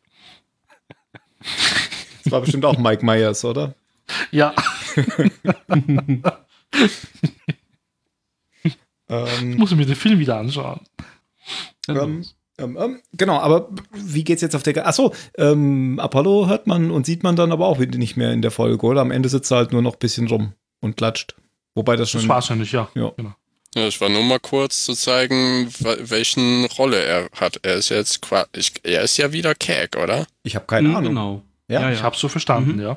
Das 2.24 2.32
war 2.32 2.40
bestimmt 2.40 2.64
auch 2.64 2.78
Mike 2.78 3.04
Myers, 3.04 3.44
oder? 3.44 3.74
Ja. 4.30 4.54
Ähm, 9.08 9.56
Muss 9.56 9.70
ich 9.70 9.76
mir 9.76 9.86
den 9.86 9.94
Film 9.94 10.18
wieder 10.18 10.36
anschauen. 10.38 10.80
ähm, 11.88 12.24
ähm, 12.58 12.76
ähm, 12.80 13.02
genau, 13.12 13.38
aber 13.38 13.68
wie 13.92 14.24
geht's 14.24 14.42
jetzt 14.42 14.56
auf 14.56 14.62
der. 14.62 14.86
Achso, 14.86 15.14
ähm, 15.36 16.00
Apollo 16.00 16.48
hört 16.48 16.66
man 16.66 16.90
und 16.90 17.06
sieht 17.06 17.22
man 17.22 17.36
dann 17.36 17.52
aber 17.52 17.66
auch 17.66 17.78
nicht 17.78 18.16
mehr 18.16 18.32
in 18.32 18.42
der 18.42 18.50
Folge, 18.50 18.84
oder? 18.84 19.02
Am 19.02 19.10
Ende 19.10 19.28
sitzt 19.28 19.52
er 19.52 19.58
halt 19.58 19.72
nur 19.72 19.82
noch 19.82 19.94
ein 19.94 19.98
bisschen 20.00 20.26
rum 20.26 20.54
und 20.80 20.96
klatscht. 20.96 21.36
Wobei 21.74 21.96
das 21.96 22.10
schon. 22.10 22.22
Das 22.22 22.28
war's 22.28 22.50
eigentlich, 22.50 22.72
ja. 22.72 22.88
Ja. 22.94 23.12
Genau. 23.16 23.34
Ja, 23.74 23.84
das 23.84 24.00
war 24.00 24.08
nur 24.08 24.22
mal 24.22 24.38
kurz 24.40 24.84
zu 24.84 24.94
zeigen, 24.94 25.70
welchen 25.80 26.64
Rolle 26.66 27.02
er 27.02 27.28
hat. 27.32 27.58
Er 27.62 27.74
ist 27.74 27.90
jetzt 27.90 28.20
ich, 28.54 28.72
er 28.82 29.02
ist 29.02 29.16
ja 29.18 29.32
wieder 29.32 29.54
Kag, 29.54 29.96
oder? 29.96 30.26
Ich 30.44 30.54
habe 30.54 30.66
keine 30.66 30.88
Mhm, 30.88 30.96
Ahnung. 30.96 31.10
Genau. 31.10 31.42
Ja, 31.68 31.80
Ja, 31.82 31.92
Ich 31.92 32.02
hab's 32.02 32.20
so 32.20 32.28
verstanden, 32.28 32.76
Mhm. 32.76 32.80
ja. 32.80 32.96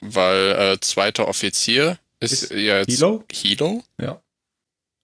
Weil 0.00 0.52
äh, 0.74 0.80
zweiter 0.80 1.26
Offizier 1.28 1.98
ist, 2.20 2.32
Ist 2.44 2.50
ja 2.52 2.78
jetzt 2.78 2.90
Hilo? 2.90 3.24
Hilo? 3.32 3.82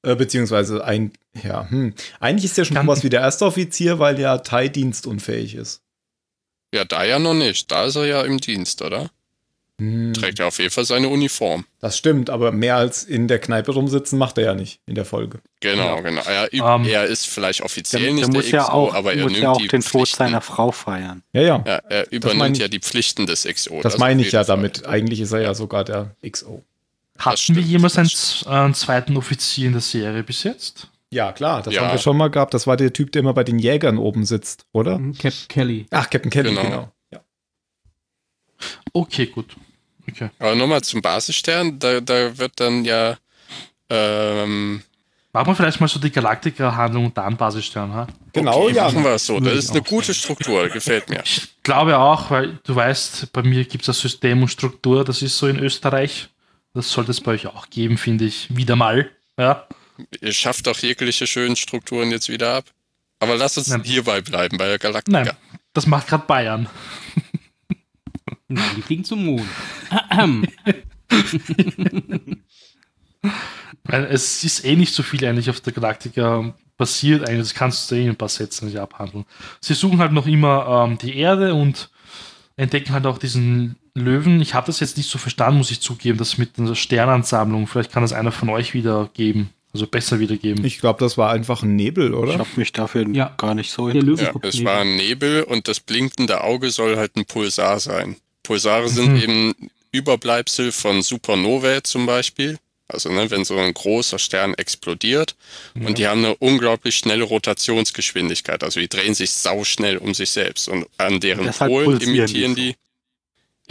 Äh, 0.03 0.15
beziehungsweise 0.17 0.83
ein. 0.85 1.13
Ja, 1.43 1.69
hm. 1.69 1.95
Eigentlich 2.21 2.45
ist 2.47 2.57
der 2.57 2.65
schon 2.65 2.77
sowas 2.77 3.03
wie 3.03 3.11
der 3.11 3.21
erste 3.21 3.45
Offizier, 3.45 3.99
weil 3.99 4.19
ja 4.19 4.39
Tai 4.39 4.69
dienstunfähig 4.69 5.55
ist. 5.55 5.83
Ja, 6.75 6.85
da 6.85 7.05
ja 7.05 7.19
noch 7.19 7.35
nicht. 7.35 7.71
Da 7.71 7.85
ist 7.85 7.97
er 7.97 8.07
ja 8.07 8.23
im 8.23 8.39
Dienst, 8.39 8.81
oder? 8.83 9.11
Hm, 9.81 10.13
Trägt 10.15 10.39
er 10.39 10.47
auf 10.47 10.59
jeden 10.59 10.71
Fall 10.71 10.85
seine 10.85 11.09
Uniform. 11.09 11.65
das 11.81 11.97
stimmt, 11.97 12.29
aber 12.31 12.53
mehr 12.53 12.77
als 12.77 13.03
in 13.05 13.27
der 13.29 13.39
Kneipe 13.39 13.73
rumsitzen 13.73 14.19
macht 14.19 14.37
er 14.39 14.45
ja 14.45 14.55
nicht 14.55 14.81
in 14.87 14.95
der 14.95 15.05
Folge. 15.07 15.41
Genau, 15.61 15.97
Ja. 15.97 16.01
genau. 16.01 16.21
Er, 16.23 16.53
Ähm, 16.53 16.85
er 16.87 17.05
ist 17.07 17.27
vielleicht 17.27 17.63
offiziell 17.63 18.03
Der, 18.03 18.11
der 18.11 18.17
nicht 18.27 18.33
muss 18.33 18.45
der 18.51 18.59
ja 18.61 18.65
XO, 18.65 18.73
auch, 18.73 18.95
aber 18.95 19.15
er 19.15 19.23
muss 19.23 19.33
nimmt 19.33 19.43
ja 19.43 19.51
auch 19.53 19.57
die 19.59 19.69
den 19.69 19.81
Tod 19.81 20.07
seiner 20.09 20.41
Frau 20.43 20.71
feiern. 20.71 21.23
Ja, 21.33 21.43
ja. 21.43 21.65
Ja, 21.67 21.77
er 21.89 22.13
übernimmt 22.13 22.59
ja 22.59 22.69
die 22.69 22.79
Pflichten 22.81 23.27
des 23.27 23.45
XO. 23.45 23.81
das 23.83 23.95
auf 23.95 24.01
meine 24.01 24.23
ich 24.23 24.33
ja 24.33 24.45
Fall. 24.45 24.57
damit. 24.57 24.87
Eigentlich 24.87 25.21
ist 25.21 25.33
er 25.33 25.41
ja 25.41 25.55
sogar 25.55 25.85
der 25.85 26.15
XO. 26.31 26.63
Hatten 27.19 27.37
stimmt, 27.37 27.59
wir 27.59 27.65
jemals 27.65 27.97
einen, 27.99 28.09
das 28.09 28.41
z- 28.41 28.47
einen 28.49 28.75
zweiten 28.75 29.17
Offizier 29.17 29.67
in 29.67 29.73
der 29.73 29.81
Serie 29.83 30.23
bis 30.23 30.43
jetzt? 30.45 30.89
Ja, 31.13 31.33
klar, 31.33 31.63
das 31.63 31.75
Ja. 31.75 31.83
haben 31.83 31.93
wir 31.93 31.99
schon 31.99 32.17
mal 32.17 32.29
gehabt. 32.31 32.55
Das 32.55 32.67
war 32.67 32.77
der 32.77 32.93
Typ, 32.93 33.11
der 33.13 33.21
immer 33.21 33.35
bei 33.35 33.43
den 33.45 33.59
Jägern 33.59 33.99
oben 33.99 34.25
sitzt, 34.25 34.65
oder? 34.73 34.99
Mhm, 34.99 35.19
Cap 35.19 35.35
Kelly. 35.49 35.87
Ach, 35.91 36.09
Captain 36.09 36.31
Kelly, 36.31 36.51
Genau. 36.51 36.63
genau. 36.63 36.93
Ja. 37.13 37.21
Okay, 38.93 39.27
gut. 39.27 39.57
Okay. 40.11 40.31
Aber 40.39 40.55
nochmal 40.55 40.83
zum 40.83 41.03
Basisstern, 41.03 41.79
da, 41.79 42.01
da 42.01 42.37
wird 42.37 42.53
dann 42.57 42.85
ja 42.85 43.17
ähm, 43.89 44.83
Machen 45.33 45.47
wir 45.47 45.55
vielleicht 45.55 45.81
mal 45.81 45.87
so 45.87 46.01
die 46.01 46.11
Galaktiker-Handlung 46.11 47.07
und 47.07 47.17
dann 47.17 47.37
Basisstern, 47.37 47.95
ha? 47.95 48.09
Genau, 48.33 48.65
okay, 48.65 48.75
ja. 48.75 48.85
machen 48.85 49.05
wir 49.05 49.13
es 49.13 49.27
so. 49.27 49.39
Das 49.39 49.55
ist 49.55 49.71
eine 49.71 49.81
auch 49.81 49.87
gute 49.87 50.13
Struktur, 50.13 50.69
gefällt 50.69 51.09
mir. 51.09 51.23
Ich 51.25 51.49
glaube 51.63 51.97
auch, 51.99 52.33
weil 52.33 52.59
du 52.65 52.75
weißt, 52.75 53.33
bei 53.33 53.43
mir 53.43 53.65
gibt 53.65 53.83
es 53.83 53.87
das 53.87 54.01
System 54.01 54.43
und 54.43 54.49
Struktur, 54.49 55.05
das 55.05 55.23
ist 55.23 55.39
so 55.39 55.47
in 55.47 55.59
Österreich. 55.59 56.29
Das 56.75 56.91
sollte 56.91 57.13
es 57.13 57.21
bei 57.21 57.33
euch 57.33 57.47
auch 57.47 57.71
geben, 57.71 57.97
finde 57.97 58.25
ich. 58.25 58.49
Wieder 58.57 58.75
mal. 58.75 59.09
Ja. 59.39 59.67
Ihr 60.21 60.33
schafft 60.33 60.67
doch 60.67 60.79
jegliche 60.79 61.29
schönen 61.29 61.55
Strukturen 61.55 62.11
jetzt 62.11 62.29
wieder 62.29 62.57
ab. 62.57 62.65
Aber 63.21 63.37
lass 63.37 63.57
uns 63.57 63.69
Nein. 63.69 63.85
hierbei 63.85 64.23
bleiben, 64.23 64.57
bei 64.57 64.67
der 64.67 64.79
Galaktika. 64.79 65.23
Nein, 65.23 65.31
das 65.75 65.87
macht 65.87 66.09
gerade 66.09 66.25
Bayern. 66.27 66.69
Nein, 68.53 68.65
die 68.77 68.83
fliegen 68.83 69.05
zum 69.05 69.25
Mond. 69.25 69.47
Es 73.89 74.45
ist 74.45 74.65
eh 74.65 74.77
nicht 74.77 74.95
so 74.95 75.03
viel 75.03 75.25
eigentlich 75.25 75.51
auf 75.51 75.61
der 75.61 75.73
Galaktika 75.73 76.55
passiert. 76.77 77.29
Eigentlich, 77.29 77.49
das 77.49 77.55
kannst 77.55 77.91
du 77.91 77.95
eh 77.95 78.03
in 78.05 78.09
ein 78.11 78.17
paar 78.17 78.29
Sätzen 78.29 78.67
nicht 78.67 78.79
abhandeln. 78.79 79.25
Sie 79.61 79.75
suchen 79.75 79.99
halt 79.99 80.13
noch 80.13 80.27
immer 80.27 80.87
ähm, 80.89 80.99
die 80.99 81.17
Erde 81.17 81.55
und 81.55 81.91
entdecken 82.57 82.93
halt 82.93 83.07
auch 83.07 83.19
diesen 83.19 83.77
Löwen. 83.95 84.41
Ich 84.41 84.55
habe 84.55 84.67
das 84.67 84.81
jetzt 84.81 84.97
nicht 84.97 85.11
so 85.11 85.19
verstanden, 85.19 85.59
muss 85.59 85.71
ich 85.71 85.81
zugeben, 85.81 86.19
das 86.19 86.39
mit 86.39 86.59
der 86.59 86.75
Sternansammlung. 86.75 87.67
Vielleicht 87.67 87.93
kann 87.93 88.03
das 88.03 88.13
einer 88.13 88.33
von 88.33 88.49
euch 88.49 88.75
wiedergeben. 88.75 89.51
Also 89.73 89.87
besser 89.87 90.19
wiedergeben. 90.19 90.65
Ich 90.65 90.81
glaube, 90.81 90.99
das 90.99 91.17
war 91.17 91.31
einfach 91.31 91.63
ein 91.63 91.77
Nebel, 91.77 92.09
Ich 92.09 92.15
oder? 92.17 92.39
habe 92.39 92.49
mich 92.57 92.73
dafür 92.73 93.07
Ja. 93.11 93.33
gar 93.37 93.55
nicht 93.55 93.71
so 93.71 93.87
Der 93.89 94.01
interessiert. 94.01 94.35
Ja, 94.43 94.49
es 94.49 94.65
war 94.65 94.81
ein 94.81 94.97
Nebel 94.97 95.45
und 95.45 95.69
das 95.69 95.79
blinkende 95.79 96.43
Auge 96.43 96.71
soll 96.71 96.97
halt 96.97 97.15
ein 97.17 97.25
Pulsar 97.25 97.79
sein. 97.79 98.17
Pulsare 98.43 98.89
sind 98.89 99.15
Mhm. 99.15 99.23
eben 99.23 99.55
Überbleibsel 99.93 100.73
von 100.73 101.03
Supernovae 101.03 101.83
zum 101.83 102.07
Beispiel. 102.07 102.59
Also 102.89 103.09
ne, 103.11 103.31
wenn 103.31 103.45
so 103.45 103.57
ein 103.57 103.73
großer 103.73 104.19
Stern 104.19 104.55
explodiert 104.55 105.37
und 105.75 105.97
die 105.99 106.09
haben 106.09 106.25
eine 106.25 106.35
unglaublich 106.37 106.97
schnelle 106.97 107.23
Rotationsgeschwindigkeit. 107.23 108.65
Also 108.65 108.81
die 108.81 108.89
drehen 108.89 109.15
sich 109.15 109.31
sauschnell 109.31 109.97
um 109.99 110.13
sich 110.13 110.31
selbst 110.31 110.69
und 110.69 110.87
an 110.99 111.21
deren 111.21 111.45
Deshalb 111.45 111.71
Polen 111.71 111.85
pulsieren 111.99 112.13
die 112.13 112.19
imitieren 112.19 112.51
so. 112.57 112.61
die 112.61 112.75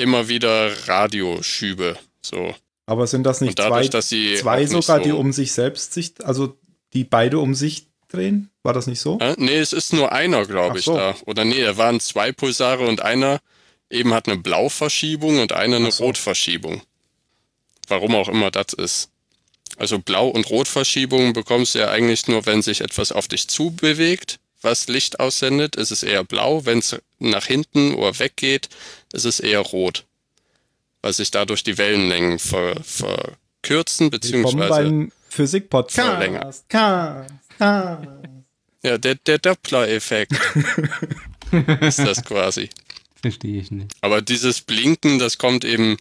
immer 0.02 0.30
wieder 0.30 0.72
Radioschübe. 0.88 1.98
So. 2.22 2.56
Aber 2.86 3.08
sind 3.08 3.24
das 3.24 3.42
nicht 3.42 3.52
Und 3.52 3.60
dadurch, 3.60 3.88
zwei, 3.88 3.92
dass 3.92 4.10
sie 4.10 4.36
zwei 4.36 4.66
sogar, 4.66 5.00
die 5.00 5.10
so- 5.10 5.18
um 5.20 5.34
sich 5.34 5.52
selbst 5.52 5.94
sich, 5.94 6.14
also 6.24 6.58
die 6.94 7.04
beide 7.04 7.40
um 7.40 7.54
sich 7.56 7.88
drehen? 8.08 8.50
War 8.64 8.74
das 8.74 8.88
nicht 8.88 9.00
so? 9.02 9.20
Äh, 9.20 9.36
nee, 9.38 9.58
es 9.58 9.74
ist 9.74 9.94
nur 9.94 10.12
einer, 10.12 10.46
glaube 10.46 10.80
ich, 10.80 10.86
so. 10.86 10.96
da. 10.96 11.16
Oder 11.26 11.44
nee, 11.46 11.62
da 11.62 11.76
waren 11.78 12.00
zwei 12.00 12.32
Pulsare 12.32 12.88
und 12.88 13.02
einer 13.02 13.40
eben 13.90 14.14
hat 14.14 14.28
eine 14.28 14.38
Blauverschiebung 14.38 15.40
und 15.40 15.54
eine 15.54 15.78
Ach 15.88 15.92
so. 15.92 16.06
Rotverschiebung. 16.06 16.82
Warum 17.88 18.16
auch 18.16 18.30
immer 18.30 18.52
das 18.52 18.74
ist. 18.74 19.10
Also 19.78 20.00
Blau- 20.00 20.30
und 20.30 20.50
Rotverschiebung 20.50 21.34
bekommst 21.34 21.76
du 21.76 21.80
ja 21.80 21.90
eigentlich 21.90 22.28
nur, 22.28 22.46
wenn 22.46 22.62
sich 22.62 22.82
etwas 22.82 23.12
auf 23.12 23.28
dich 23.28 23.48
zubewegt, 23.48 24.40
was 24.62 24.88
Licht 24.88 25.20
aussendet, 25.20 25.76
ist 25.76 25.92
es 25.92 26.04
eher 26.04 26.24
blau. 26.24 26.66
Wenn 26.66 26.80
es 26.80 26.98
nach 27.20 27.46
hinten 27.46 27.94
oder 27.94 28.18
weggeht, 28.20 28.70
ist 29.14 29.26
es 29.26 29.40
eher 29.40 29.60
rot. 29.62 30.06
Weil 31.02 31.14
sich 31.14 31.32
dadurch 31.32 31.64
die 31.64 31.78
Wellenlängen 31.78 32.40
ver 32.40 32.76
verkürzen, 32.84 34.08
Willkommen 34.08 34.10
beziehungsweise 34.12 34.68
beim 34.70 34.70
Verlängern. 34.70 35.12
Physik-Podcast. 35.30 36.70
Cast, 36.70 37.32
Cast. 37.58 38.10
ja, 38.84 38.98
der, 38.98 39.16
der 39.16 39.38
Doppler-Effekt 39.38 40.34
ist 41.82 42.00
das 42.00 42.24
quasi. 42.26 42.70
Verstehe 43.22 43.60
ich 43.62 43.72
nicht. 43.72 43.92
Aber 44.02 44.22
dieses 44.22 44.62
Blinken, 44.62 45.20
das 45.20 45.38
kommt 45.38 45.66
eben 45.66 45.98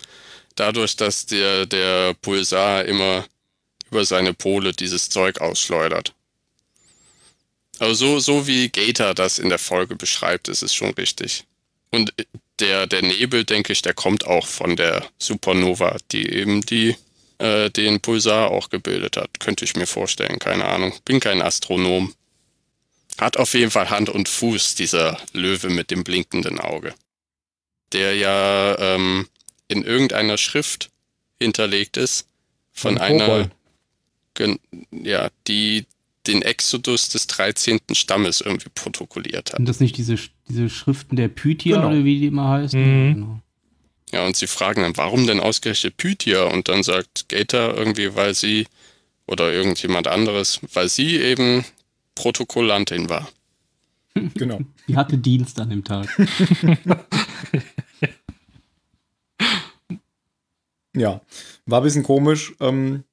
dadurch, 0.55 0.97
dass 0.97 1.27
der, 1.27 1.67
der 1.67 2.15
Pulsar 2.15 2.85
immer 2.85 3.27
über 3.91 4.05
seine 4.05 4.35
Pole 4.35 4.73
dieses 4.73 5.09
Zeug 5.09 5.41
ausschleudert. 5.41 6.15
Also 7.79 7.95
so, 7.95 8.19
so 8.19 8.47
wie 8.47 8.69
Gator 8.69 9.15
das 9.15 9.39
in 9.39 9.49
der 9.49 9.59
Folge 9.59 9.95
beschreibt, 9.97 10.49
ist 10.49 10.63
es 10.63 10.75
schon 10.75 10.91
richtig. 10.91 11.45
Und 11.91 12.13
der, 12.61 12.87
der 12.87 13.03
Nebel, 13.03 13.45
denke 13.45 13.73
ich, 13.73 13.83
der 13.83 13.95
kommt 13.95 14.27
auch 14.27 14.47
von 14.47 14.77
der 14.77 15.09
Supernova, 15.19 15.97
die 16.11 16.29
eben 16.29 16.63
die, 16.63 16.97
äh, 17.39 17.71
den 17.71 18.01
Pulsar 18.01 18.51
auch 18.51 18.69
gebildet 18.69 19.17
hat. 19.17 19.41
Könnte 19.41 19.65
ich 19.65 19.77
mir 19.77 19.87
vorstellen, 19.87 20.39
keine 20.39 20.67
Ahnung. 20.67 20.93
Bin 21.05 21.21
kein 21.21 21.41
Astronom. 21.41 22.15
Hat 23.19 23.37
auf 23.37 23.55
jeden 23.55 23.71
Fall 23.71 23.91
Hand 23.91 24.09
und 24.09 24.29
Fuß, 24.29 24.75
dieser 24.75 25.19
Löwe 25.33 25.71
mit 25.71 25.91
dem 25.91 26.05
blinkenden 26.05 26.59
Auge. 26.59 26.95
Der 27.93 28.15
ja 28.15 28.79
ähm, 28.79 29.29
in 29.69 29.83
irgendeiner 29.85 30.37
Schrift 30.39 30.91
hinterlegt 31.41 31.97
ist. 31.97 32.27
Von 32.73 32.97
Von 32.97 33.03
einer, 33.03 33.51
ja, 34.93 35.31
die 35.47 35.87
den 36.27 36.43
Exodus 36.43 37.09
des 37.09 37.27
13. 37.27 37.81
Stammes 37.93 38.41
irgendwie 38.41 38.69
protokolliert 38.75 39.51
hat. 39.51 39.57
Sind 39.57 39.69
das 39.69 39.81
nicht 39.81 39.97
diese, 39.97 40.17
diese 40.49 40.69
Schriften 40.69 41.17
der 41.17 41.29
Pythia 41.29 41.77
Genau. 41.77 41.89
oder 41.89 42.05
wie 42.05 42.21
die 42.21 42.27
immer 42.27 42.49
heißen? 42.49 42.81
Mhm. 42.81 43.15
Genau. 43.15 43.41
Ja, 44.13 44.27
und 44.27 44.37
sie 44.37 44.47
fragen 44.47 44.83
dann, 44.83 44.97
warum 44.97 45.27
denn 45.27 45.41
ausgerechnet 45.41 45.97
Pythia? 45.97 46.45
Und 46.45 46.69
dann 46.69 46.83
sagt 46.83 47.29
Gator 47.29 47.75
irgendwie, 47.75 48.15
weil 48.15 48.35
sie 48.35 48.67
oder 49.27 49.53
irgendjemand 49.53 50.07
anderes, 50.07 50.61
weil 50.73 50.89
sie 50.89 51.17
eben 51.17 51.65
Protokollantin 52.15 53.09
war. 53.11 53.29
Genau. 54.35 54.61
Die 54.89 54.97
hatte 54.97 55.19
Dienst 55.19 55.61
an 55.61 55.71
dem 55.71 55.85
Tag. 55.85 56.09
Ja, 60.99 61.21
war 61.67 61.81
ein 61.81 61.85
bisschen 61.85 62.03
komisch, 62.03 62.55
ähm, 62.61 63.05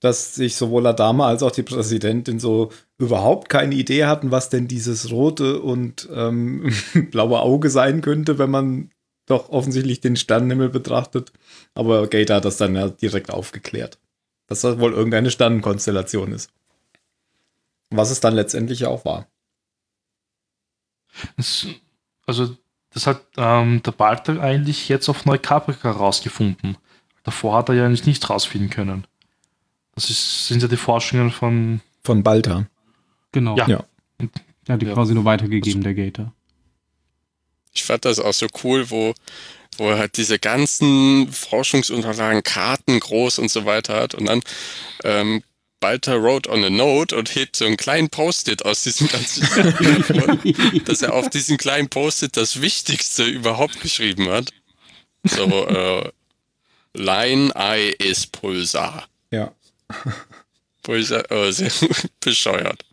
dass 0.00 0.34
sich 0.34 0.56
sowohl 0.56 0.86
Adama 0.86 1.28
als 1.28 1.42
auch 1.42 1.52
die 1.52 1.62
Präsidentin 1.62 2.40
so 2.40 2.72
überhaupt 2.98 3.48
keine 3.48 3.74
Idee 3.76 4.06
hatten, 4.06 4.32
was 4.32 4.48
denn 4.48 4.66
dieses 4.66 5.12
rote 5.12 5.60
und 5.60 6.08
ähm, 6.12 6.72
blaue 7.12 7.40
Auge 7.40 7.70
sein 7.70 8.00
könnte, 8.00 8.38
wenn 8.38 8.50
man 8.50 8.90
doch 9.26 9.50
offensichtlich 9.50 10.00
den 10.00 10.16
Sternenhimmel 10.16 10.70
betrachtet. 10.70 11.32
Aber 11.74 12.08
Gator 12.08 12.36
hat 12.36 12.44
das 12.44 12.56
dann 12.56 12.74
ja 12.74 12.88
direkt 12.88 13.30
aufgeklärt, 13.30 14.00
dass 14.48 14.62
das 14.62 14.80
wohl 14.80 14.92
irgendeine 14.92 15.30
Sternenkonstellation 15.30 16.32
ist. 16.32 16.50
Was 17.90 18.10
es 18.10 18.20
dann 18.20 18.34
letztendlich 18.34 18.86
auch 18.86 19.04
war. 19.04 19.28
Das, 21.36 21.66
also, 22.26 22.56
das 22.90 23.06
hat 23.06 23.22
ähm, 23.36 23.82
der 23.82 23.92
Balter 23.92 24.40
eigentlich 24.40 24.88
jetzt 24.88 25.08
auf 25.08 25.24
Neukaprika 25.24 25.90
rausgefunden. 25.90 26.76
Davor 27.24 27.56
hat 27.56 27.68
er 27.68 27.74
ja 27.74 27.86
eigentlich 27.86 28.06
nicht 28.06 28.28
rausfinden 28.28 28.70
können. 28.70 29.06
Das 29.94 30.10
ist, 30.10 30.48
sind 30.48 30.62
ja 30.62 30.68
die 30.68 30.76
Forschungen 30.76 31.30
von. 31.30 31.80
Von 32.02 32.22
Balta. 32.22 32.66
Genau. 33.32 33.56
Ja. 33.56 33.68
Ja. 33.68 33.84
Der 34.66 34.74
hat 34.74 34.82
die 34.82 34.86
Ja. 34.86 34.94
quasi 34.94 35.14
nur 35.14 35.24
weitergegeben, 35.24 35.82
der 35.82 35.94
Gator. 35.94 36.32
Ich 37.74 37.84
fand 37.84 38.04
das 38.04 38.18
auch 38.18 38.32
so 38.32 38.46
cool, 38.64 38.90
wo, 38.90 39.14
wo 39.78 39.90
er 39.90 39.98
halt 39.98 40.16
diese 40.16 40.38
ganzen 40.38 41.30
Forschungsunterlagen, 41.32 42.42
Karten 42.42 43.00
groß 43.00 43.38
und 43.38 43.50
so 43.50 43.64
weiter 43.64 43.96
hat 43.96 44.14
und 44.14 44.26
dann 44.26 44.40
ähm, 45.04 45.42
Balter 45.82 46.22
wrote 46.22 46.48
on 46.50 46.64
a 46.64 46.70
note 46.70 47.14
und 47.14 47.34
hebt 47.34 47.56
so 47.56 47.66
einen 47.66 47.76
kleinen 47.76 48.08
Post-it 48.08 48.64
aus 48.64 48.84
diesem 48.84 49.08
ganzen 49.08 49.42
dass 50.86 51.02
er 51.02 51.12
auf 51.12 51.28
diesem 51.28 51.58
kleinen 51.58 51.88
Post-it 51.90 52.36
das 52.38 52.62
Wichtigste 52.62 53.24
überhaupt 53.24 53.80
geschrieben 53.82 54.30
hat. 54.30 54.50
So, 55.24 55.66
äh, 55.66 56.10
Line 56.94 57.52
Eye 57.54 57.90
ist 57.98 58.32
Pulsar. 58.32 59.06
Ja. 59.30 59.52
Pulsar, 60.82 61.30
äh, 61.30 61.52
sehr 61.52 61.70
bescheuert. 62.20 62.84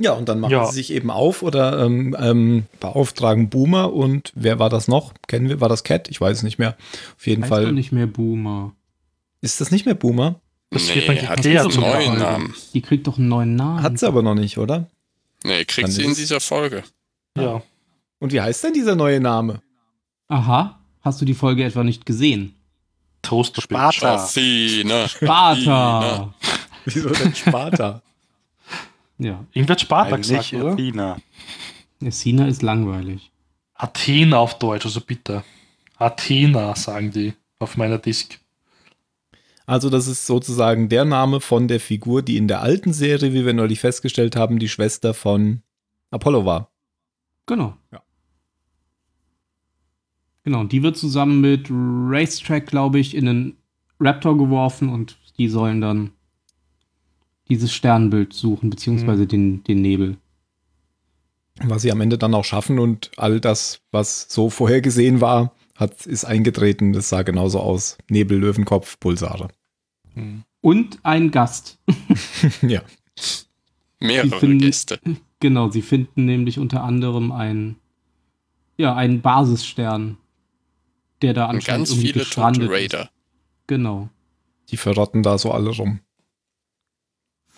Ja, 0.00 0.12
und 0.12 0.28
dann 0.28 0.40
machen 0.40 0.50
Ja. 0.52 0.66
sie 0.66 0.74
sich 0.74 0.92
eben 0.92 1.10
auf 1.10 1.42
oder 1.42 1.84
ähm, 1.84 2.16
ähm, 2.18 2.66
beauftragen 2.80 3.48
Boomer 3.48 3.92
und 3.92 4.32
wer 4.34 4.58
war 4.58 4.68
das 4.68 4.88
noch? 4.88 5.14
Kennen 5.28 5.48
wir, 5.48 5.60
war 5.60 5.68
das 5.68 5.84
Cat? 5.84 6.08
Ich 6.08 6.20
weiß 6.20 6.38
es 6.38 6.42
nicht 6.42 6.58
mehr. 6.58 6.76
Auf 7.16 7.26
jeden 7.26 7.42
Heißt 7.44 7.50
Fall. 7.50 7.72
nicht 7.72 7.92
mehr 7.92 8.06
Boomer. 8.08 8.74
Ist 9.44 9.60
das 9.60 9.70
nicht 9.70 9.84
mehr 9.84 9.94
Boomer? 9.94 10.40
Das 10.70 10.88
nee, 10.88 11.06
hat 11.06 11.18
geklärt 11.20 11.66
einen 11.66 11.80
neuen 11.80 12.18
Namen. 12.18 12.54
Die 12.72 12.80
kriegt 12.80 13.06
doch 13.06 13.18
einen 13.18 13.28
neuen 13.28 13.56
Namen. 13.56 13.82
Hat 13.82 13.98
sie 13.98 14.08
aber 14.08 14.22
noch 14.22 14.34
nicht, 14.34 14.56
oder? 14.56 14.88
Nee, 15.44 15.66
kriegt 15.66 15.88
Dann 15.88 15.92
sie 15.92 16.02
in 16.02 16.14
dieser 16.14 16.40
Folge. 16.40 16.82
Ja. 17.36 17.62
Und 18.20 18.32
wie 18.32 18.40
heißt 18.40 18.64
denn 18.64 18.72
dieser 18.72 18.96
neue 18.96 19.20
Name? 19.20 19.60
Aha. 20.28 20.80
Hast 21.02 21.20
du 21.20 21.26
die 21.26 21.34
Folge 21.34 21.62
etwa 21.62 21.84
nicht 21.84 22.06
gesehen? 22.06 22.54
Toaster 23.20 23.60
Sparta. 23.60 24.14
Athena. 24.14 25.08
Sparta! 25.08 26.34
Wieso 26.86 27.10
denn 27.10 27.34
Sparta? 27.34 28.00
ja. 29.18 29.44
Irgendwer 29.52 29.74
hat 29.74 29.80
Sparta 29.82 30.14
Eigentlich 30.14 30.50
gesagt, 30.50 30.54
oder? 30.54 30.72
Athena. 30.72 31.18
Sina 32.00 32.48
ist 32.48 32.62
langweilig. 32.62 33.30
Athena 33.74 34.38
auf 34.38 34.58
Deutsch, 34.58 34.86
also 34.86 35.02
bitte. 35.02 35.44
Athena, 35.98 36.74
sagen 36.74 37.10
die 37.10 37.34
auf 37.58 37.76
meiner 37.76 37.98
Disk. 37.98 38.38
Also, 39.66 39.88
das 39.88 40.06
ist 40.06 40.26
sozusagen 40.26 40.88
der 40.88 41.04
Name 41.04 41.40
von 41.40 41.68
der 41.68 41.80
Figur, 41.80 42.22
die 42.22 42.36
in 42.36 42.48
der 42.48 42.60
alten 42.60 42.92
Serie, 42.92 43.32
wie 43.32 43.46
wir 43.46 43.54
neulich 43.54 43.80
festgestellt 43.80 44.36
haben, 44.36 44.58
die 44.58 44.68
Schwester 44.68 45.14
von 45.14 45.62
Apollo 46.10 46.44
war. 46.44 46.70
Genau. 47.46 47.76
Ja. 47.92 48.02
Genau, 50.44 50.60
und 50.60 50.72
die 50.72 50.82
wird 50.82 50.96
zusammen 50.98 51.40
mit 51.40 51.68
Racetrack, 51.70 52.66
glaube 52.66 52.98
ich, 52.98 53.16
in 53.16 53.26
einen 53.26 53.56
Raptor 53.98 54.36
geworfen 54.36 54.90
und 54.90 55.16
die 55.38 55.48
sollen 55.48 55.80
dann 55.80 56.10
dieses 57.48 57.72
Sternbild 57.72 58.32
suchen, 58.32 58.70
beziehungsweise 58.70 59.26
den, 59.26 59.64
den 59.64 59.80
Nebel. 59.80 60.18
Was 61.62 61.82
sie 61.82 61.92
am 61.92 62.00
Ende 62.00 62.18
dann 62.18 62.34
auch 62.34 62.44
schaffen 62.44 62.78
und 62.78 63.10
all 63.16 63.40
das, 63.40 63.80
was 63.90 64.26
so 64.28 64.50
vorhergesehen 64.50 65.20
war, 65.20 65.54
hat, 65.76 66.06
ist 66.06 66.24
eingetreten. 66.24 66.92
Das 66.92 67.08
sah 67.08 67.22
genauso 67.22 67.60
aus. 67.60 67.98
Nebel, 68.08 68.38
Löwenkopf, 68.38 68.98
Pulsare. 69.00 69.48
Hm. 70.14 70.42
Und 70.60 70.98
ein 71.02 71.30
Gast. 71.30 71.78
ja. 72.62 72.82
Mehrere 74.00 74.38
finden- 74.38 74.58
Gäste. 74.58 74.98
Genau, 75.40 75.70
sie 75.70 75.82
finden 75.82 76.24
nämlich 76.24 76.58
unter 76.58 76.82
anderem 76.84 77.30
einen, 77.30 77.76
ja, 78.78 78.94
einen 78.94 79.20
Basisstern, 79.20 80.16
der 81.20 81.34
da 81.34 81.44
Und 81.44 81.56
anscheinend 81.56 81.88
ganz 81.88 81.90
irgendwie 81.90 82.06
viele 82.12 82.24
gestrandet 82.24 82.62
ist. 82.62 82.70
Raider. 82.70 83.10
Genau. 83.66 84.08
Die 84.70 84.76
verrotten 84.78 85.22
da 85.22 85.36
so 85.36 85.52
alle 85.52 85.70
rum. 85.70 86.00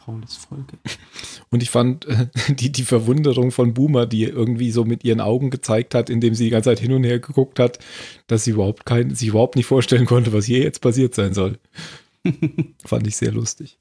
Faules 0.06 0.36
Volk. 0.36 0.72
Und 1.50 1.64
ich 1.64 1.70
fand 1.70 2.06
äh, 2.06 2.28
die, 2.48 2.70
die 2.70 2.84
Verwunderung 2.84 3.50
von 3.50 3.74
Boomer, 3.74 4.06
die 4.06 4.22
irgendwie 4.22 4.70
so 4.70 4.84
mit 4.84 5.02
ihren 5.02 5.20
Augen 5.20 5.50
gezeigt 5.50 5.96
hat, 5.96 6.08
indem 6.08 6.34
sie 6.34 6.44
die 6.44 6.50
ganze 6.50 6.70
Zeit 6.70 6.78
hin 6.78 6.92
und 6.92 7.02
her 7.02 7.18
geguckt 7.18 7.58
hat, 7.58 7.80
dass 8.28 8.44
sie 8.44 8.52
überhaupt 8.52 8.86
kein, 8.86 9.14
sich 9.14 9.28
überhaupt 9.28 9.56
nicht 9.56 9.66
vorstellen 9.66 10.06
konnte, 10.06 10.32
was 10.32 10.44
hier 10.44 10.60
jetzt 10.60 10.80
passiert 10.80 11.14
sein 11.14 11.34
soll. 11.34 11.58
fand 12.84 13.06
ich 13.06 13.16
sehr 13.16 13.32
lustig. 13.32 13.78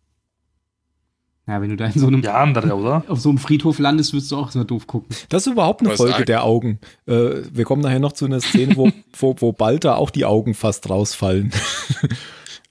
Ja, 1.48 1.62
wenn 1.62 1.70
du 1.70 1.76
da 1.76 1.86
in 1.86 2.00
so 2.00 2.08
einem, 2.08 2.24
Ja, 2.24 2.42
andere, 2.42 2.74
oder? 2.74 3.04
auf 3.08 3.20
so 3.20 3.30
einem 3.30 3.38
Friedhof 3.38 3.78
landest, 3.78 4.14
wirst 4.14 4.32
du 4.32 4.38
auch 4.38 4.50
so 4.50 4.64
doof 4.64 4.88
gucken. 4.88 5.16
Das 5.30 5.46
ist 5.46 5.54
überhaupt 5.54 5.82
eine 5.82 5.96
Folge 5.96 6.26
der 6.26 6.44
Augen. 6.44 6.80
Äh, 7.06 7.44
wir 7.52 7.66
kommen 7.66 7.84
nachher 7.84 8.00
noch 8.00 8.14
zu 8.14 8.26
einer 8.26 8.42
Szene, 8.42 8.76
wo, 8.76 8.92
wo, 9.20 9.36
wo 9.38 9.52
bald 9.52 9.86
da 9.86 9.94
auch 9.94 10.10
die 10.10 10.26
Augen 10.26 10.56
fast 10.56 10.90
rausfallen. 10.90 11.52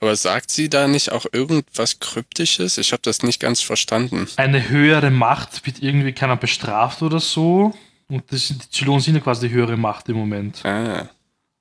Aber 0.01 0.17
sagt 0.17 0.51
sie 0.51 0.69
da 0.69 0.87
nicht 0.89 1.13
auch 1.13 1.27
irgendwas 1.33 2.01
Kryptisches? 2.01 2.79
Ich 2.79 2.93
habe 2.93 3.03
das 3.03 3.23
nicht 3.23 3.41
ganz 3.41 3.61
verstanden. 3.61 4.29
Eine 4.37 4.69
höhere 4.69 5.11
Macht 5.11 5.65
wird 5.67 5.83
irgendwie 5.83 6.13
keiner 6.13 6.37
bestraft 6.37 7.03
oder 7.03 7.21
so. 7.21 7.75
Und 8.09 8.25
das, 8.31 8.49
die 8.49 8.71
Zylonen 8.71 9.01
sind 9.01 9.15
ja 9.15 9.21
quasi 9.21 9.49
die 9.49 9.55
höhere 9.55 9.77
Macht 9.77 10.09
im 10.09 10.17
Moment. 10.17 10.65
Ah, 10.65 11.09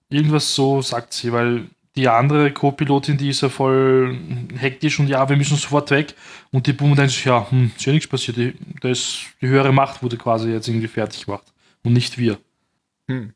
Irgendwas 0.10 0.54
so 0.54 0.82
sagt 0.82 1.14
sie, 1.14 1.32
weil 1.32 1.68
die 1.96 2.08
andere 2.08 2.52
Co-Pilotin, 2.52 3.18
die 3.18 3.30
ist 3.30 3.42
ja 3.42 3.50
voll 3.50 4.18
hektisch 4.58 5.00
und 5.00 5.08
ja, 5.08 5.28
wir 5.30 5.38
müssen 5.38 5.58
sofort 5.58 5.92
weg. 5.92 6.16
Und 6.52 6.66
die 6.68 6.74
Boomer 6.74 6.96
denkt 6.96 7.12
sich, 7.12 7.26
ja, 7.26 7.50
hm, 7.50 7.72
ist 7.76 7.86
ja 7.86 7.94
nichts 7.94 8.08
passiert. 8.08 8.38
Die, 8.38 8.54
da 8.82 8.90
ist, 8.90 9.20
die 9.42 9.48
höhere 9.48 9.72
Macht 9.72 10.02
wurde 10.02 10.18
quasi 10.18 10.52
jetzt 10.52 10.68
irgendwie 10.68 10.88
fertig 10.88 11.26
gemacht. 11.26 11.46
Und 11.84 11.94
nicht 11.94 12.18
wir. 12.18 12.38
Hm. 13.08 13.34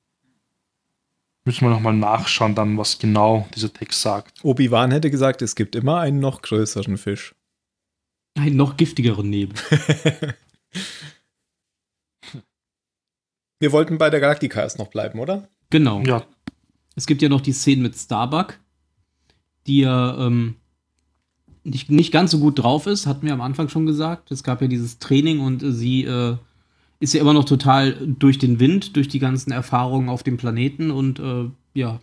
Müssen 1.47 1.63
wir 1.65 1.69
nochmal 1.69 1.93
nachschauen, 1.93 2.55
dann, 2.55 2.77
was 2.77 2.99
genau 2.99 3.47
dieser 3.55 3.71
Text 3.71 4.01
sagt. 4.01 4.43
Obi-Wan 4.43 4.91
hätte 4.91 5.10
gesagt, 5.10 5.41
es 5.41 5.55
gibt 5.55 5.77
immer 5.77 6.01
einen 6.01 6.19
noch 6.19 6.41
größeren 6.41 6.97
Fisch. 6.97 7.36
Einen 8.38 8.57
noch 8.57 8.75
giftigeren 8.75 9.29
Nebel. 9.29 9.55
Wir 13.60 13.71
wollten 13.71 13.97
bei 13.97 14.10
der 14.10 14.19
Galactica 14.19 14.60
erst 14.60 14.77
noch 14.77 14.89
bleiben, 14.89 15.19
oder? 15.19 15.47
Genau. 15.69 16.01
Ja, 16.01 16.25
Es 16.95 17.07
gibt 17.07 17.21
ja 17.21 17.29
noch 17.29 17.39
die 17.39 17.53
Szene 17.53 17.81
mit 17.81 17.95
Starbuck, 17.95 18.60
die 19.67 19.79
ja 19.79 20.27
ähm, 20.27 20.57
nicht, 21.63 21.89
nicht 21.89 22.12
ganz 22.12 22.31
so 22.31 22.39
gut 22.39 22.60
drauf 22.60 22.88
ist, 22.88 23.07
hatten 23.07 23.25
wir 23.25 23.31
am 23.31 23.39
Anfang 23.39 23.69
schon 23.69 23.86
gesagt. 23.86 24.31
Es 24.31 24.43
gab 24.43 24.62
ja 24.62 24.67
dieses 24.67 24.99
Training 24.99 25.39
und 25.39 25.63
äh, 25.63 25.71
sie 25.71 26.03
äh, 26.03 26.36
ist 26.99 27.13
ja 27.13 27.21
immer 27.21 27.33
noch 27.33 27.45
total 27.45 27.93
durch 28.05 28.38
den 28.39 28.60
Wind, 28.60 28.95
durch 28.95 29.07
die 29.07 29.19
ganzen 29.19 29.51
Erfahrungen 29.51 30.10
auf 30.10 30.23
dem 30.23 30.38
Planeten 30.38 30.91
und 30.91 31.19
äh, 31.19 31.45
ja, 31.73 31.99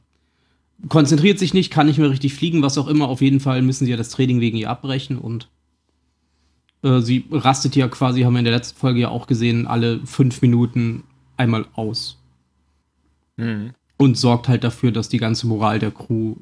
konzentriert 0.88 1.38
sich 1.38 1.54
nicht, 1.54 1.72
kann 1.72 1.86
nicht 1.86 1.98
mehr 1.98 2.10
richtig 2.10 2.34
fliegen, 2.34 2.62
was 2.62 2.78
auch 2.78 2.88
immer. 2.88 3.08
Auf 3.08 3.20
jeden 3.20 3.40
Fall 3.40 3.62
müssen 3.62 3.84
sie 3.84 3.90
ja 3.90 3.96
das 3.96 4.10
Training 4.10 4.40
wegen 4.40 4.56
ihr 4.56 4.70
abbrechen 4.70 5.18
und 5.18 5.48
äh, 6.82 7.00
sie 7.00 7.24
rastet 7.30 7.74
ja 7.74 7.88
quasi, 7.88 8.22
haben 8.22 8.34
wir 8.34 8.40
in 8.40 8.44
der 8.44 8.54
letzten 8.54 8.78
Folge 8.78 9.00
ja 9.00 9.08
auch 9.08 9.26
gesehen, 9.26 9.66
alle 9.66 10.00
fünf 10.04 10.42
Minuten 10.42 11.02
einmal 11.36 11.66
aus. 11.74 12.18
Mhm. 13.36 13.70
Und 13.96 14.18
sorgt 14.18 14.48
halt 14.48 14.64
dafür, 14.64 14.92
dass 14.92 15.08
die 15.08 15.18
ganze 15.18 15.46
Moral 15.46 15.78
der 15.78 15.92
Crew 15.92 16.34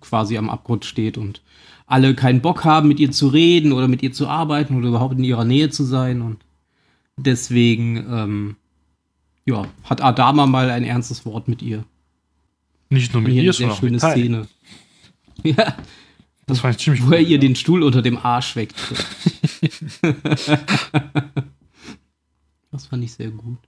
quasi 0.00 0.36
am 0.36 0.50
Abgrund 0.50 0.84
steht 0.84 1.18
und 1.18 1.42
alle 1.86 2.14
keinen 2.14 2.40
Bock 2.40 2.64
haben, 2.64 2.88
mit 2.88 2.98
ihr 2.98 3.10
zu 3.10 3.28
reden 3.28 3.72
oder 3.72 3.88
mit 3.88 4.02
ihr 4.02 4.12
zu 4.12 4.26
arbeiten 4.26 4.76
oder 4.76 4.88
überhaupt 4.88 5.18
in 5.18 5.24
ihrer 5.24 5.44
Nähe 5.44 5.68
zu 5.68 5.84
sein. 5.84 6.22
Und 6.22 6.38
deswegen, 7.16 7.96
ähm, 7.96 8.56
ja, 9.44 9.66
hat 9.84 10.02
Adama 10.02 10.46
mal 10.46 10.70
ein 10.70 10.84
ernstes 10.84 11.26
Wort 11.26 11.48
mit 11.48 11.62
ihr. 11.62 11.84
Nicht 12.90 13.12
nur 13.12 13.22
mit 13.22 13.32
Hier 13.32 13.42
ihr, 13.42 13.48
eine 13.48 13.52
sehr 13.52 13.70
sondern 13.70 13.76
auch 13.76 13.80
schöne 13.80 13.92
mit 13.92 14.00
Tai. 14.00 14.12
Szene. 14.12 14.48
Ja, 15.42 15.76
Das 16.46 16.60
fand 16.60 16.76
ich 16.76 16.84
ziemlich 16.84 17.04
wo 17.04 17.10
er 17.10 17.20
ihr 17.20 17.30
ja. 17.30 17.38
den 17.38 17.56
Stuhl 17.56 17.82
unter 17.82 18.02
dem 18.02 18.16
Arsch 18.16 18.54
weckt. 18.54 18.76
das 22.70 22.86
fand 22.86 23.02
ich 23.02 23.12
sehr 23.14 23.30
gut. 23.30 23.58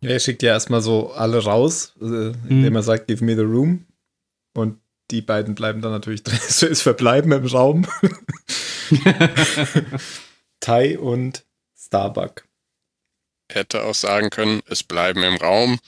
Ja, 0.00 0.10
er 0.10 0.20
schickt 0.20 0.42
ja 0.42 0.52
erstmal 0.52 0.80
so 0.80 1.12
alle 1.12 1.44
raus, 1.44 1.94
äh, 2.00 2.32
indem 2.48 2.74
er 2.74 2.82
sagt, 2.82 3.06
give 3.08 3.24
me 3.24 3.36
the 3.36 3.42
room. 3.42 3.84
Und 4.54 4.78
die 5.10 5.22
beiden 5.22 5.54
bleiben 5.54 5.82
dann 5.82 5.92
natürlich 5.92 6.22
drin. 6.24 6.38
Ist 6.38 6.82
Verbleiben 6.82 7.32
im 7.32 7.46
Raum. 7.46 7.86
Tai 10.60 10.98
und 10.98 11.44
Starbuck. 11.76 12.44
Hätte 13.52 13.84
auch 13.84 13.94
sagen 13.94 14.30
können, 14.30 14.62
es 14.66 14.82
bleiben 14.82 15.22
im 15.22 15.36
Raum 15.36 15.78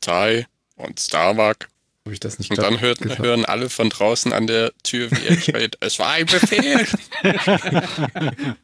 Tai 0.00 0.46
und 0.76 0.98
Starbuck. 1.00 1.68
Habe 2.04 2.12
ich 2.12 2.20
das 2.20 2.38
nicht 2.38 2.50
Und 2.50 2.58
dann 2.58 2.80
hört, 2.80 3.00
hören 3.18 3.44
alle 3.44 3.70
von 3.70 3.88
draußen 3.88 4.32
an 4.32 4.46
der 4.46 4.72
Tür, 4.82 5.10
wie 5.10 5.26
er 5.26 5.38
schreit, 5.38 5.76
es 5.80 5.98
war 5.98 6.10
ein 6.10 6.26
Befehl. 6.26 6.86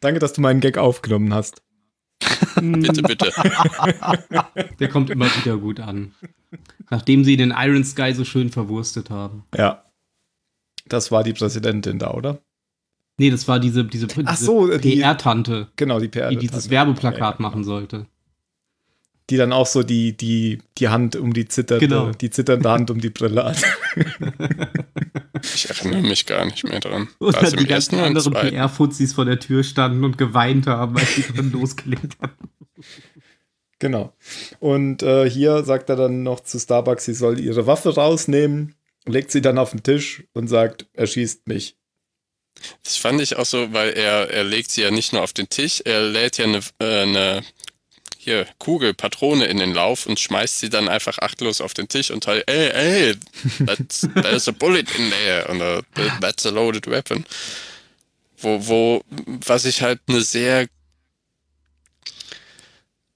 Danke, 0.00 0.20
dass 0.20 0.32
du 0.32 0.40
meinen 0.40 0.60
Gag 0.60 0.78
aufgenommen 0.78 1.34
hast. 1.34 1.62
bitte, 2.60 3.02
bitte. 3.02 3.32
Der 4.80 4.88
kommt 4.88 5.10
immer 5.10 5.26
wieder 5.36 5.56
gut 5.56 5.80
an. 5.80 6.14
Nachdem 6.90 7.24
sie 7.24 7.36
den 7.36 7.54
Iron 7.56 7.84
Sky 7.84 8.12
so 8.14 8.24
schön 8.24 8.50
verwurstet 8.50 9.10
haben. 9.10 9.44
Ja. 9.56 9.84
Das 10.86 11.10
war 11.10 11.22
die 11.22 11.34
Präsidentin 11.34 11.98
da, 11.98 12.12
oder? 12.12 12.40
Nee, 13.18 13.30
das 13.30 13.46
war 13.48 13.58
diese, 13.60 13.84
diese, 13.84 14.06
Ach 14.24 14.32
diese 14.32 14.44
so, 14.44 14.78
die- 14.78 14.96
PR-Tante, 15.00 15.68
Genau, 15.76 15.98
die 16.00 16.08
PR. 16.08 16.30
die 16.30 16.36
dieses 16.36 16.70
Werbeplakat 16.70 17.40
machen 17.40 17.64
sollte. 17.64 18.06
Die 19.30 19.36
dann 19.36 19.52
auch 19.52 19.66
so 19.66 19.82
die, 19.82 20.16
die, 20.16 20.58
die 20.78 20.88
Hand 20.88 21.14
um 21.16 21.34
die 21.34 21.46
zitternde, 21.46 21.86
Genau. 21.86 22.10
die 22.12 22.30
zitternde 22.30 22.70
Hand 22.70 22.90
um 22.90 23.00
die 23.00 23.10
Brille 23.10 23.44
hat. 23.44 23.62
Ich 25.54 25.70
erinnere 25.70 26.02
mich 26.02 26.26
gar 26.26 26.44
nicht 26.46 26.64
mehr 26.64 26.80
dran. 26.80 27.08
Und 27.18 27.34
dann 27.36 27.52
im 27.52 27.58
die 27.60 27.66
ganzen 27.66 28.00
anderen? 28.00 28.32
PR-Fuzis 28.32 29.12
vor 29.14 29.24
der 29.24 29.38
Tür 29.38 29.62
standen 29.62 30.02
und 30.04 30.18
geweint 30.18 30.66
haben, 30.66 30.96
als 30.96 31.14
sie 31.14 31.22
drin 31.22 31.52
losgelegt 31.52 32.16
haben. 32.20 32.32
Genau. 33.78 34.12
Und 34.58 35.02
äh, 35.04 35.30
hier 35.30 35.62
sagt 35.62 35.90
er 35.90 35.96
dann 35.96 36.24
noch 36.24 36.40
zu 36.40 36.58
Starbucks, 36.58 37.04
sie 37.04 37.14
soll 37.14 37.38
ihre 37.38 37.68
Waffe 37.68 37.94
rausnehmen, 37.94 38.74
legt 39.06 39.30
sie 39.30 39.40
dann 39.40 39.58
auf 39.58 39.70
den 39.70 39.82
Tisch 39.84 40.24
und 40.32 40.48
sagt, 40.48 40.86
er 40.92 41.06
schießt 41.06 41.46
mich. 41.46 41.76
Das 42.82 42.96
fand 42.96 43.20
ich 43.20 43.36
auch 43.36 43.46
so, 43.46 43.72
weil 43.72 43.90
er, 43.90 44.30
er 44.30 44.44
legt 44.44 44.70
sie 44.70 44.82
ja 44.82 44.90
nicht 44.90 45.12
nur 45.12 45.22
auf 45.22 45.32
den 45.32 45.48
Tisch, 45.48 45.82
er 45.84 46.02
lädt 46.02 46.38
ja 46.38 46.44
eine, 46.44 46.60
äh, 46.80 47.02
eine 47.02 47.44
hier, 48.18 48.46
Kugel, 48.58 48.94
Patrone 48.94 49.46
in 49.46 49.58
den 49.58 49.72
Lauf 49.72 50.06
und 50.06 50.20
schmeißt 50.20 50.60
sie 50.60 50.68
dann 50.68 50.88
einfach 50.88 51.18
achtlos 51.18 51.60
auf 51.60 51.72
den 51.72 51.88
Tisch 51.88 52.10
und 52.10 52.26
halt, 52.26 52.48
ey, 52.48 52.70
ey, 52.70 53.14
that's, 53.64 54.06
there's 54.14 54.48
a 54.48 54.52
bullet 54.52 54.84
in 54.98 55.10
there 55.10 55.48
und 55.48 55.62
uh, 55.62 55.82
that's 56.20 56.44
a 56.44 56.50
loaded 56.50 56.86
weapon. 56.86 57.24
Wo, 58.36 58.66
wo, 58.66 59.02
was 59.46 59.64
ich 59.64 59.82
halt 59.82 60.00
eine 60.08 60.20
sehr 60.20 60.68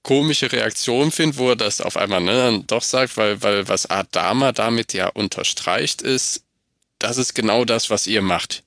komische 0.03 0.51
Reaktion 0.51 1.11
finde, 1.11 1.37
wo 1.37 1.49
er 1.49 1.55
das 1.55 1.79
auf 1.79 1.95
einmal 1.95 2.21
ne, 2.21 2.33
dann 2.33 2.67
doch 2.67 2.83
sagt, 2.83 3.15
weil, 3.17 3.41
weil 3.41 3.67
was 3.67 3.85
Adama 3.85 4.51
damit 4.51 4.93
ja 4.93 5.07
unterstreicht 5.07 6.01
ist, 6.01 6.43
das 6.99 7.17
ist 7.17 7.33
genau 7.33 7.65
das, 7.65 7.89
was 7.89 8.07
ihr 8.07 8.21
macht. 8.21 8.63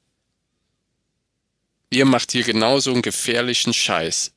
Ihr 1.96 2.04
macht 2.04 2.32
hier 2.32 2.42
genauso 2.42 2.92
einen 2.92 3.00
gefährlichen 3.00 3.72
Scheiß. 3.72 4.32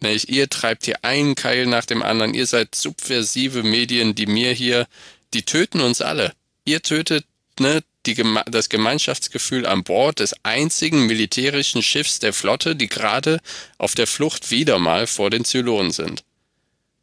Nämlich 0.00 0.30
ihr 0.30 0.48
treibt 0.48 0.86
hier 0.86 1.04
einen 1.04 1.34
Keil 1.34 1.66
nach 1.66 1.84
dem 1.84 2.02
anderen. 2.02 2.32
Ihr 2.32 2.46
seid 2.46 2.74
subversive 2.74 3.62
Medien, 3.62 4.14
die 4.14 4.24
mir 4.24 4.52
hier, 4.52 4.86
die 5.34 5.42
töten 5.42 5.82
uns 5.82 6.00
alle. 6.00 6.32
Ihr 6.64 6.80
tötet 6.80 7.26
ne, 7.60 7.82
die, 8.06 8.16
das 8.46 8.70
Gemeinschaftsgefühl 8.70 9.66
an 9.66 9.84
Bord 9.84 10.20
des 10.20 10.34
einzigen 10.42 11.04
militärischen 11.04 11.82
Schiffs 11.82 12.18
der 12.18 12.32
Flotte, 12.32 12.76
die 12.76 12.88
gerade 12.88 13.40
auf 13.76 13.94
der 13.94 14.06
Flucht 14.06 14.50
wieder 14.50 14.78
mal 14.78 15.06
vor 15.06 15.28
den 15.28 15.44
Zylonen 15.44 15.92
sind. 15.92 16.24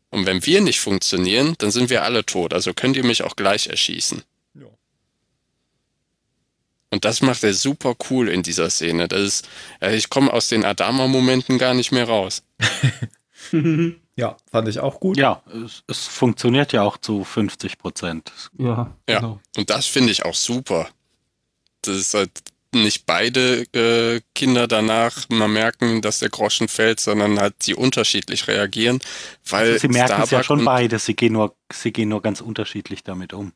Und 0.09 0.25
wenn 0.25 0.43
wir 0.43 0.61
nicht 0.61 0.79
funktionieren, 0.79 1.53
dann 1.59 1.69
sind 1.69 1.91
wir 1.91 2.01
alle 2.01 2.25
tot. 2.25 2.55
Also 2.55 2.73
könnt 2.73 2.97
ihr 2.97 3.05
mich 3.05 3.21
auch 3.21 3.35
gleich 3.35 3.67
erschießen. 3.67 4.23
Und 6.91 7.05
das 7.05 7.21
macht 7.21 7.43
er 7.43 7.53
super 7.53 7.95
cool 8.09 8.29
in 8.29 8.41
dieser 8.43 8.69
Szene. 8.69 9.07
Das 9.07 9.21
ist, 9.21 9.49
äh, 9.81 9.95
ich 9.95 10.09
komme 10.09 10.33
aus 10.33 10.47
den 10.47 10.65
Adama-Momenten 10.65 11.57
gar 11.57 11.73
nicht 11.73 11.91
mehr 11.91 12.07
raus. 12.07 12.43
Ja, 14.15 14.35
fand 14.51 14.67
ich 14.67 14.79
auch 14.81 14.99
gut. 14.99 15.15
Ja, 15.17 15.41
es, 15.65 15.81
es 15.87 16.05
funktioniert 16.05 16.73
ja 16.73 16.81
auch 16.81 16.97
zu 16.97 17.23
50 17.23 17.77
Prozent. 17.77 18.33
Ja, 18.57 18.93
Ja. 19.07 19.19
genau. 19.19 19.39
Und 19.55 19.69
das 19.69 19.85
finde 19.85 20.11
ich 20.11 20.25
auch 20.25 20.33
super. 20.35 20.89
Das 21.83 21.95
ist 21.95 22.13
halt 22.13 22.31
nicht 22.75 23.05
beide 23.05 23.61
äh, 23.73 24.19
Kinder 24.35 24.67
danach 24.67 25.29
mal 25.29 25.47
merken, 25.47 26.01
dass 26.01 26.19
der 26.19 26.27
Groschen 26.29 26.67
fällt, 26.67 26.99
sondern 26.99 27.39
halt 27.39 27.63
sie 27.63 27.73
unterschiedlich 27.73 28.49
reagieren, 28.49 28.99
weil 29.47 29.71
Also 29.71 29.79
sie 29.79 29.87
merken 29.87 30.21
es 30.21 30.31
ja 30.31 30.43
Starbuck 30.43 30.45
schon 30.45 30.65
beide, 30.65 30.99
sie 30.99 31.15
gehen, 31.15 31.33
nur, 31.33 31.55
sie 31.71 31.93
gehen 31.93 32.09
nur 32.09 32.21
ganz 32.21 32.41
unterschiedlich 32.41 33.03
damit 33.05 33.31
um. 33.33 33.53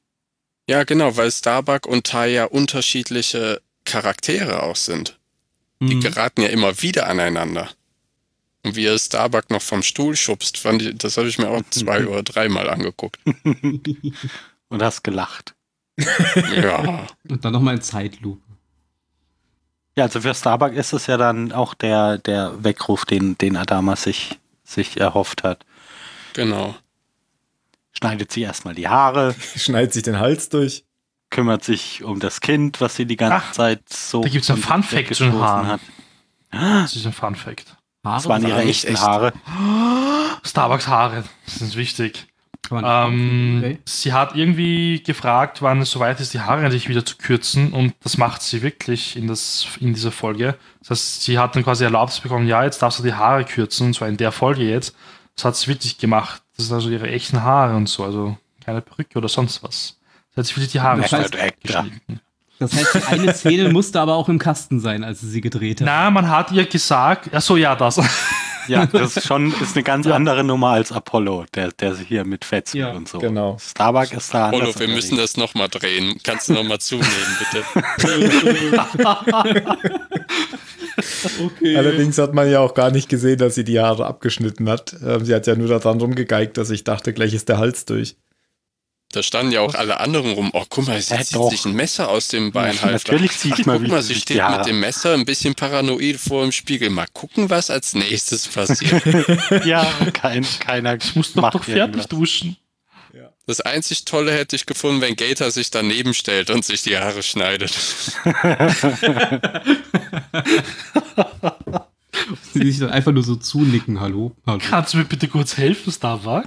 Ja, 0.69 0.83
genau, 0.83 1.15
weil 1.17 1.31
Starbuck 1.31 1.85
und 1.85 2.05
Taya 2.07 2.45
unterschiedliche 2.45 3.61
Charaktere 3.85 4.63
auch 4.63 4.75
sind. 4.77 5.19
Die 5.81 5.95
Mhm. 5.95 6.01
geraten 6.01 6.41
ja 6.41 6.47
immer 6.49 6.81
wieder 6.81 7.07
aneinander. 7.07 7.69
Und 8.63 8.77
wie 8.77 8.85
er 8.85 8.97
Starbuck 8.97 9.49
noch 9.49 9.61
vom 9.61 9.83
Stuhl 9.83 10.15
schubst, 10.15 10.57
fand 10.57 10.81
ich, 10.81 10.97
das 10.97 11.17
habe 11.17 11.27
ich 11.27 11.37
mir 11.37 11.49
auch 11.49 11.61
zwei 11.69 12.07
oder 12.07 12.23
dreimal 12.23 12.69
angeguckt. 12.69 13.19
Und 14.69 14.81
hast 14.81 15.03
gelacht. 15.03 15.53
Ja. 16.55 17.07
Und 17.29 17.43
dann 17.45 17.53
nochmal 17.53 17.75
in 17.75 17.81
Zeitlupe. 17.81 18.41
Ja, 19.95 20.05
also 20.05 20.21
für 20.21 20.33
Starbuck 20.33 20.73
ist 20.73 20.93
es 20.93 21.05
ja 21.07 21.17
dann 21.17 21.51
auch 21.51 21.73
der, 21.75 22.17
der 22.17 22.63
Weckruf, 22.63 23.05
den, 23.05 23.37
den 23.37 23.57
Adama 23.57 23.95
sich, 23.95 24.39
sich 24.63 24.99
erhofft 24.99 25.43
hat. 25.43 25.65
Genau. 26.33 26.75
Schneidet 27.97 28.31
sie 28.31 28.41
erstmal 28.41 28.75
die 28.75 28.87
Haare, 28.87 29.35
Schneidet 29.55 29.93
sich 29.93 30.03
den 30.03 30.19
Hals 30.19 30.49
durch. 30.49 30.83
kümmert 31.29 31.63
sich 31.63 32.03
um 32.03 32.19
das 32.19 32.41
Kind, 32.41 32.81
was 32.81 32.95
sie 32.95 33.05
die 33.05 33.15
ganze 33.17 33.37
Ach, 33.37 33.51
Zeit 33.51 33.81
so. 33.89 34.21
da 34.23 34.29
gibt's 34.29 34.49
einen 34.49 34.61
von 34.61 34.83
Fun 34.83 34.97
sich 34.99 35.07
Fact 35.07 35.15
zu 35.15 35.23
den 35.25 35.39
Haaren. 35.39 35.67
hat. 35.67 35.81
Das 36.51 36.95
ist 36.95 37.05
ein 37.05 37.13
Fun 37.13 37.35
Fact. 37.35 37.75
Das 38.03 38.27
waren 38.27 38.45
ihre 38.45 38.61
echten 38.63 38.93
echt. 38.93 39.01
Haare. 39.01 39.33
Starbucks 40.43 40.87
Haare, 40.87 41.23
das 41.45 41.61
ist 41.61 41.75
wichtig. 41.75 42.27
Ähm, 42.71 43.57
okay. 43.63 43.79
Sie 43.85 44.13
hat 44.13 44.35
irgendwie 44.35 45.01
gefragt, 45.03 45.61
wann 45.61 45.81
es 45.81 45.91
soweit 45.91 46.19
ist, 46.19 46.33
die 46.33 46.41
Haare 46.41 46.63
endlich 46.63 46.87
wieder 46.89 47.05
zu 47.05 47.17
kürzen 47.17 47.73
und 47.73 47.93
das 48.03 48.17
macht 48.17 48.41
sie 48.41 48.61
wirklich 48.61 49.15
in, 49.15 49.27
das, 49.27 49.67
in 49.79 49.93
dieser 49.93 50.11
Folge. 50.11 50.57
Das 50.79 50.91
heißt, 50.91 51.23
sie 51.23 51.39
hat 51.39 51.55
dann 51.55 51.63
quasi 51.63 51.83
Erlaubnis 51.85 52.19
bekommen, 52.19 52.47
ja, 52.47 52.63
jetzt 52.63 52.81
darfst 52.81 52.99
du 52.99 53.03
die 53.03 53.13
Haare 53.13 53.43
kürzen 53.45 53.87
und 53.87 53.93
zwar 53.95 54.07
in 54.09 54.17
der 54.17 54.31
Folge 54.31 54.63
jetzt. 54.63 54.95
Das 55.35 55.45
hat 55.45 55.55
sie 55.55 55.67
wirklich 55.67 55.97
gemacht. 55.97 56.42
Das 56.57 56.67
sind 56.67 56.75
also 56.75 56.89
ihre 56.89 57.09
echten 57.09 57.41
Haare 57.43 57.75
und 57.75 57.87
so, 57.89 58.03
also 58.03 58.37
keine 58.63 58.81
Perücke 58.81 59.17
oder 59.17 59.27
sonst 59.29 59.63
was. 59.63 59.97
Sie 60.31 60.37
hat 60.39 60.45
sich 60.45 60.55
wirklich 60.55 60.71
die 60.71 60.81
Haare 60.81 61.01
Das 61.01 61.11
heißt- 61.11 61.53
geschnitten. 61.61 62.19
Das 62.59 62.73
heißt, 62.73 62.95
die 62.95 63.03
eine 63.07 63.33
Szene 63.33 63.69
musste 63.69 63.99
aber 63.99 64.13
auch 64.15 64.29
im 64.29 64.39
Kasten 64.39 64.79
sein, 64.79 65.03
als 65.03 65.21
sie 65.21 65.29
sie 65.29 65.41
gedreht 65.41 65.81
hat. 65.81 65.85
Na, 65.85 66.09
man 66.11 66.29
hat 66.29 66.51
ihr 66.51 66.65
gesagt, 66.65 67.33
achso, 67.33 67.57
ja, 67.57 67.75
das. 67.75 67.99
Ja, 68.69 68.85
das 68.85 69.17
ist 69.17 69.27
schon 69.27 69.53
ist 69.59 69.75
eine 69.75 69.83
ganz 69.83 70.07
andere 70.07 70.41
Nummer 70.41 70.69
als 70.69 70.93
Apollo, 70.93 71.43
der, 71.53 71.73
der 71.73 71.95
sich 71.95 72.07
hier 72.07 72.23
mit 72.23 72.45
Fetz 72.45 72.71
Ja, 72.71 72.93
und 72.93 73.09
so. 73.09 73.19
genau. 73.19 73.57
Starbuck 73.59 74.13
ist 74.13 74.33
da. 74.33 74.51
Polo, 74.51 74.73
wir 74.79 74.87
müssen 74.87 75.17
das 75.17 75.35
nochmal 75.35 75.67
drehen. 75.67 76.17
Kannst 76.23 76.47
du 76.47 76.53
nochmal 76.53 76.79
zunehmen, 76.79 77.09
bitte? 77.51 77.65
Allerdings 81.75 82.17
hat 82.17 82.33
man 82.33 82.49
ja 82.49 82.59
auch 82.59 82.73
gar 82.73 82.91
nicht 82.91 83.09
gesehen, 83.09 83.37
dass 83.37 83.55
sie 83.55 83.63
die 83.63 83.79
Haare 83.79 84.05
abgeschnitten 84.05 84.69
hat. 84.69 84.95
Ähm, 85.05 85.25
sie 85.25 85.33
hat 85.33 85.47
ja 85.47 85.55
nur 85.55 85.67
daran 85.67 85.99
rumgegeigt, 85.99 86.57
dass 86.57 86.69
ich 86.69 86.83
dachte, 86.83 87.13
gleich 87.13 87.33
ist 87.33 87.49
der 87.49 87.57
Hals 87.57 87.85
durch. 87.85 88.15
Da 89.11 89.21
standen 89.21 89.51
ja 89.51 89.61
auch 89.61 89.75
alle 89.75 89.99
anderen 89.99 90.31
rum. 90.31 90.49
Oh, 90.53 90.63
guck 90.67 90.87
mal, 90.87 90.99
sie 90.99 91.13
Äh, 91.13 91.23
zieht 91.23 91.35
doch. 91.35 91.51
sich 91.51 91.65
ein 91.65 91.73
Messer 91.73 92.09
aus 92.09 92.29
dem 92.29 92.51
Bein. 92.51 92.73
Ja, 92.75 92.81
halt. 92.81 92.93
natürlich 92.93 93.31
sieht 93.33 93.65
man, 93.67 93.77
Guck 93.77 93.85
wie 93.87 93.91
mal, 93.91 94.01
sie 94.01 94.15
steht 94.15 94.41
Haare- 94.41 94.57
mit 94.59 94.67
dem 94.67 94.79
Messer 94.79 95.13
ein 95.13 95.23
bisschen 95.25 95.53
paranoid 95.53 96.15
vor 96.17 96.41
dem 96.41 96.51
Spiegel. 96.51 96.89
Mal 96.89 97.05
gucken, 97.13 97.47
was 97.51 97.69
als 97.69 97.93
nächstes 97.93 98.47
passiert. 98.47 99.03
Ja, 99.65 99.85
kein, 100.13 100.43
keiner 100.59 100.95
Ich 100.95 101.15
muss 101.15 101.33
doch, 101.33 101.43
macht 101.43 101.53
doch 101.55 101.63
fertig 101.63 102.05
duschen. 102.07 102.57
Das 103.45 103.59
einzig 103.59 104.05
Tolle 104.05 104.31
hätte 104.31 104.55
ich 104.55 104.65
gefunden, 104.65 105.01
wenn 105.01 105.17
Gator 105.17 105.51
sich 105.51 105.69
daneben 105.69 106.13
stellt 106.13 106.49
und 106.49 106.63
sich 106.63 106.81
die 106.81 106.97
Haare 106.97 107.21
schneidet. 107.23 107.73
Die 112.53 112.71
sich 112.71 112.79
dann 112.79 112.91
einfach 112.91 113.11
nur 113.11 113.23
so 113.23 113.35
zunicken, 113.35 113.99
hallo, 113.99 114.35
hallo. 114.45 114.59
Kannst 114.61 114.93
du 114.93 114.99
mir 114.99 115.05
bitte 115.05 115.27
kurz 115.27 115.57
helfen, 115.57 115.91
Starbuck? 115.91 116.45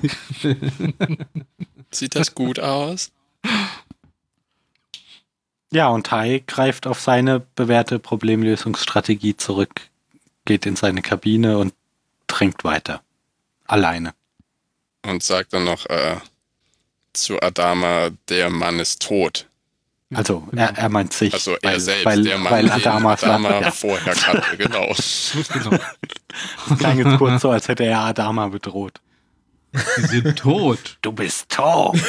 Sieht 1.90 2.14
das 2.14 2.35
gut 2.35 2.61
aus? 2.61 3.11
Ja, 5.72 5.88
und 5.88 6.07
Tai 6.07 6.42
greift 6.46 6.87
auf 6.87 7.00
seine 7.00 7.40
bewährte 7.40 7.98
Problemlösungsstrategie 7.98 9.37
zurück, 9.37 9.81
geht 10.44 10.64
in 10.64 10.76
seine 10.76 11.02
Kabine 11.02 11.59
und 11.59 11.74
trinkt 12.29 12.64
weiter. 12.64 13.02
Alleine. 13.66 14.14
Und 15.05 15.22
sagt 15.22 15.52
dann 15.52 15.64
noch 15.64 15.87
äh, 15.87 16.16
zu 17.12 17.42
Adama, 17.42 18.11
der 18.29 18.50
Mann 18.50 18.79
ist 18.79 19.02
tot. 19.02 19.48
Also 20.14 20.46
er, 20.54 20.76
er 20.76 20.88
meint 20.88 21.12
sich. 21.12 21.34
Also 21.34 21.56
weil, 21.62 21.72
er 21.74 21.80
selbst, 21.80 22.04
weil, 22.04 22.22
der 22.22 22.38
Mann, 22.38 22.52
weil 22.52 22.62
den 22.64 22.72
Adama, 22.72 23.12
Adama 23.14 23.60
ja, 23.60 23.70
vorher 23.72 24.14
kannte, 24.14 24.56
genau. 24.56 24.86
genau. 25.52 25.78
es 26.70 26.78
klang 26.78 26.98
jetzt 26.98 27.18
kurz 27.18 27.42
so, 27.42 27.50
als 27.50 27.66
hätte 27.68 27.84
er 27.84 28.00
Adama 28.00 28.48
bedroht. 28.48 29.00
Die 29.98 30.06
sind 30.06 30.38
tot. 30.38 30.98
Du 31.02 31.12
bist 31.12 31.48
tot. 31.50 31.98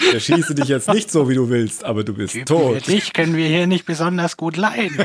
Ich 0.00 0.14
erschieße 0.14 0.54
dich 0.54 0.68
jetzt 0.68 0.88
nicht 0.88 1.10
so, 1.10 1.28
wie 1.28 1.34
du 1.34 1.48
willst, 1.48 1.84
aber 1.84 2.04
du 2.04 2.12
bist 2.12 2.34
Für 2.34 2.44
tot. 2.44 2.86
dich 2.86 3.12
können 3.14 3.34
wir 3.34 3.48
hier 3.48 3.66
nicht 3.66 3.86
besonders 3.86 4.36
gut 4.36 4.56
leiden. 4.58 5.04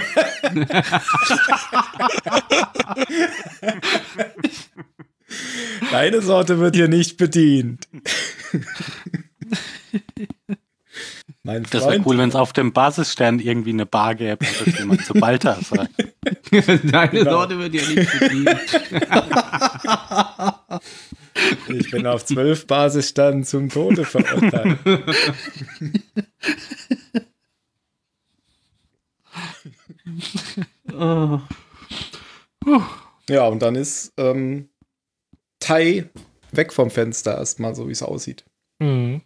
Deine 5.92 6.22
Sorte 6.22 6.60
wird 6.60 6.76
hier 6.76 6.90
nicht 6.90 7.18
bedient. 7.18 7.88
Mein 11.48 11.64
Das 11.64 11.72
wäre 11.74 11.84
Freund, 11.94 12.06
cool, 12.06 12.18
wenn 12.20 12.30
es 12.30 12.36
auf 12.36 12.54
dem 12.54 12.74
Basisstern 12.74 13.40
irgendwie 13.40 13.72
eine 13.72 13.86
Bar 13.86 14.14
gäbe 14.16 14.46
und 14.46 14.68
das 14.68 14.78
jemand 14.80 15.06
zu 15.06 15.14
Balta 15.14 15.56
sagt. 15.62 15.92
Deine 16.52 17.10
Genau. 17.10 17.32
Sorte 17.32 17.58
wird 17.58 17.74
ja 17.74 17.82
nicht 17.88 18.20
bedient. 18.20 18.60
ich 21.70 21.92
bin 21.92 22.06
auf 22.06 22.26
zwölf 22.26 22.68
Basissternen 22.68 23.44
zum 23.44 23.70
Tode 23.70 24.04
verurteilt. 24.06 24.78
Oh. 30.94 31.40
Ja, 33.30 33.48
und 33.48 33.62
dann 33.62 33.76
ist 33.76 34.14
ähm, 34.18 34.70
Tai 35.60 36.10
weg 36.52 36.74
vom 36.74 36.90
Fenster 36.90 37.38
erstmal, 37.38 37.76
so 37.76 37.88
wie 37.88 37.92
es 37.92 38.04
aussieht. 38.04 38.46
Mhm. 38.80 39.22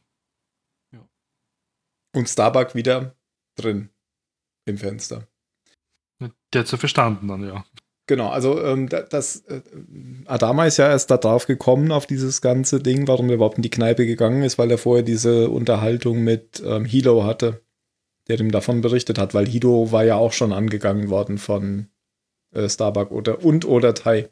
Und 2.13 2.27
Starbuck 2.27 2.75
wieder 2.75 3.15
drin 3.55 3.89
im 4.65 4.77
Fenster. 4.77 5.27
Der 6.53 6.61
hat's 6.61 6.71
ja 6.71 6.77
verstanden 6.77 7.27
dann, 7.27 7.47
ja. 7.47 7.65
Genau, 8.07 8.29
also 8.29 8.61
ähm, 8.63 8.89
da- 8.89 9.03
das 9.03 9.37
äh, 9.45 9.61
Adama 10.25 10.65
ist 10.65 10.77
ja 10.77 10.89
erst 10.89 11.09
da 11.09 11.17
drauf 11.17 11.47
gekommen 11.47 11.91
auf 11.91 12.05
dieses 12.05 12.41
ganze 12.41 12.81
Ding, 12.81 13.07
warum 13.07 13.29
er 13.29 13.35
überhaupt 13.35 13.57
in 13.57 13.63
die 13.63 13.69
Kneipe 13.69 14.05
gegangen 14.05 14.43
ist, 14.43 14.57
weil 14.57 14.69
er 14.69 14.77
vorher 14.77 15.03
diese 15.03 15.49
Unterhaltung 15.49 16.23
mit 16.23 16.61
ähm, 16.65 16.83
Hilo 16.83 17.23
hatte, 17.23 17.61
der 18.27 18.39
ihm 18.39 18.51
davon 18.51 18.81
berichtet 18.81 19.17
hat, 19.17 19.33
weil 19.33 19.47
Hilo 19.47 19.91
war 19.91 20.03
ja 20.03 20.15
auch 20.15 20.33
schon 20.33 20.51
angegangen 20.51 21.09
worden 21.09 21.37
von 21.37 21.87
äh, 22.53 22.67
Starbuck 22.67 23.11
oder 23.11 23.43
und 23.45 23.63
oder 23.65 23.93
Tai. 23.93 24.29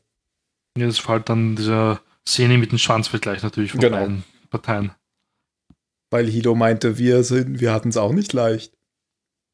Ja, 0.77 0.85
das 0.87 1.03
war 1.05 1.15
halt 1.15 1.29
dann 1.29 1.55
dieser 1.55 2.01
Szene 2.27 2.57
mit 2.57 2.71
dem 2.71 2.77
Schwanzvergleich 2.79 3.41
natürlich 3.43 3.71
von 3.71 3.79
Genau. 3.79 3.97
beiden 3.97 4.23
Parteien. 4.49 4.91
Weil 6.09 6.27
Hilo 6.27 6.55
meinte, 6.55 6.97
wir 6.97 7.23
sind, 7.23 7.59
wir 7.59 7.71
hatten 7.71 7.89
es 7.89 7.97
auch 7.97 8.13
nicht 8.13 8.33
leicht. 8.33 8.73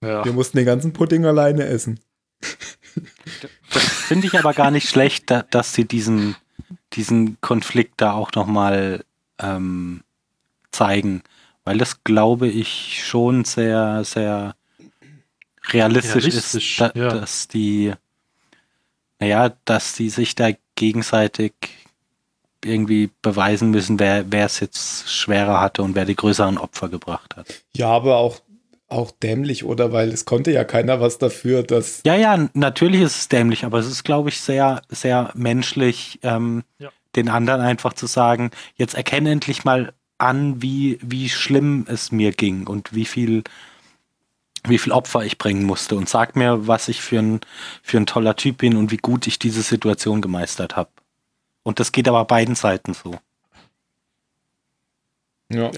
Ja. 0.01 0.23
Wir 0.23 0.33
mussten 0.33 0.57
den 0.57 0.65
ganzen 0.65 0.93
Pudding 0.93 1.25
alleine 1.25 1.65
essen. 1.65 1.99
Das 3.73 3.83
finde 3.83 4.27
ich 4.27 4.37
aber 4.39 4.53
gar 4.53 4.71
nicht 4.71 4.87
schlecht, 4.89 5.31
da, 5.31 5.43
dass 5.43 5.73
sie 5.73 5.85
diesen, 5.85 6.35
diesen 6.93 7.39
Konflikt 7.41 7.95
da 8.01 8.13
auch 8.13 8.31
nochmal 8.33 9.03
ähm, 9.39 10.03
zeigen. 10.71 11.23
Weil 11.65 11.77
das, 11.77 12.03
glaube 12.03 12.47
ich, 12.47 13.03
schon 13.05 13.43
sehr, 13.43 14.03
sehr 14.05 14.55
realistisch, 15.69 16.23
Realistisch, 16.25 16.79
ist, 16.79 16.81
da, 16.81 16.91
ja. 16.93 17.09
dass 17.09 17.47
die, 17.47 17.93
naja, 19.19 19.53
dass 19.65 19.93
die 19.93 20.09
sich 20.09 20.35
da 20.35 20.51
gegenseitig 20.75 21.53
irgendwie 22.65 23.09
beweisen 23.21 23.69
müssen, 23.71 23.99
wer 23.99 24.25
wer 24.31 24.45
es 24.45 24.59
jetzt 24.59 25.09
schwerer 25.09 25.61
hatte 25.61 25.83
und 25.83 25.95
wer 25.95 26.05
die 26.05 26.15
größeren 26.15 26.57
Opfer 26.57 26.89
gebracht 26.89 27.35
hat. 27.35 27.47
Ja, 27.75 27.89
aber 27.89 28.17
auch, 28.17 28.41
auch 28.87 29.11
dämlich, 29.11 29.63
oder? 29.63 29.91
Weil 29.91 30.09
es 30.09 30.25
konnte 30.25 30.51
ja 30.51 30.63
keiner 30.63 30.99
was 31.01 31.17
dafür, 31.17 31.63
dass. 31.63 32.01
Ja, 32.05 32.15
ja, 32.15 32.49
natürlich 32.53 33.01
ist 33.01 33.15
es 33.17 33.27
dämlich, 33.29 33.65
aber 33.65 33.79
es 33.79 33.87
ist, 33.87 34.03
glaube 34.03 34.29
ich, 34.29 34.41
sehr, 34.41 34.81
sehr 34.89 35.31
menschlich, 35.35 36.19
ähm, 36.23 36.63
Ja. 36.79 36.89
den 37.15 37.29
anderen 37.29 37.61
einfach 37.61 37.93
zu 37.93 38.07
sagen, 38.07 38.51
jetzt 38.75 38.95
erkenne 38.95 39.31
endlich 39.31 39.63
mal 39.63 39.93
an, 40.17 40.61
wie, 40.61 40.97
wie 41.01 41.29
schlimm 41.29 41.85
es 41.89 42.11
mir 42.11 42.31
ging 42.31 42.67
und 42.67 42.93
wie 42.95 43.05
viel, 43.05 43.43
wie 44.67 44.77
viel 44.77 44.93
Opfer 44.93 45.23
ich 45.25 45.37
bringen 45.37 45.63
musste 45.63 45.95
und 45.95 46.07
sag 46.09 46.35
mir, 46.35 46.67
was 46.67 46.87
ich 46.87 47.01
für 47.01 47.19
ein, 47.19 47.41
für 47.83 47.97
ein 47.97 48.05
toller 48.05 48.35
Typ 48.35 48.57
bin 48.59 48.77
und 48.77 48.91
wie 48.91 48.97
gut 48.97 49.27
ich 49.27 49.39
diese 49.39 49.61
Situation 49.61 50.21
gemeistert 50.21 50.75
habe. 50.75 50.89
Und 51.65 51.79
das 51.79 51.91
geht 51.91 52.07
aber 52.07 52.23
beiden 52.25 52.53
Seiten 52.53 52.93
so. 52.93 53.19
Ja. 55.49 55.71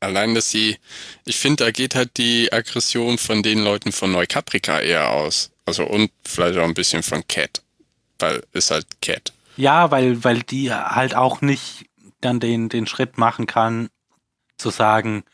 Allein, 0.00 0.36
dass 0.36 0.48
sie, 0.48 0.76
ich 1.24 1.38
finde, 1.38 1.64
da 1.64 1.70
geht 1.72 1.96
halt 1.96 2.16
die 2.18 2.52
Aggression 2.52 3.18
von 3.18 3.42
den 3.42 3.58
Leuten 3.58 3.90
von 3.90 4.12
Neukaprika 4.12 4.78
eher 4.78 5.10
aus. 5.10 5.50
Also 5.66 5.84
und 5.84 6.12
vielleicht 6.24 6.56
auch 6.56 6.64
ein 6.64 6.74
bisschen 6.74 7.02
von 7.02 7.26
Cat. 7.26 7.62
Weil 8.20 8.44
ist 8.52 8.70
halt 8.70 8.86
Cat. 9.02 9.32
Ja, 9.56 9.90
weil, 9.90 10.22
weil 10.22 10.44
die 10.44 10.72
halt 10.72 11.16
auch 11.16 11.40
nicht 11.40 11.86
dann 12.20 12.38
den, 12.38 12.68
den 12.68 12.86
Schritt 12.86 13.18
machen 13.18 13.46
kann, 13.46 13.88
zu 14.56 14.70
sagen, 14.70 15.24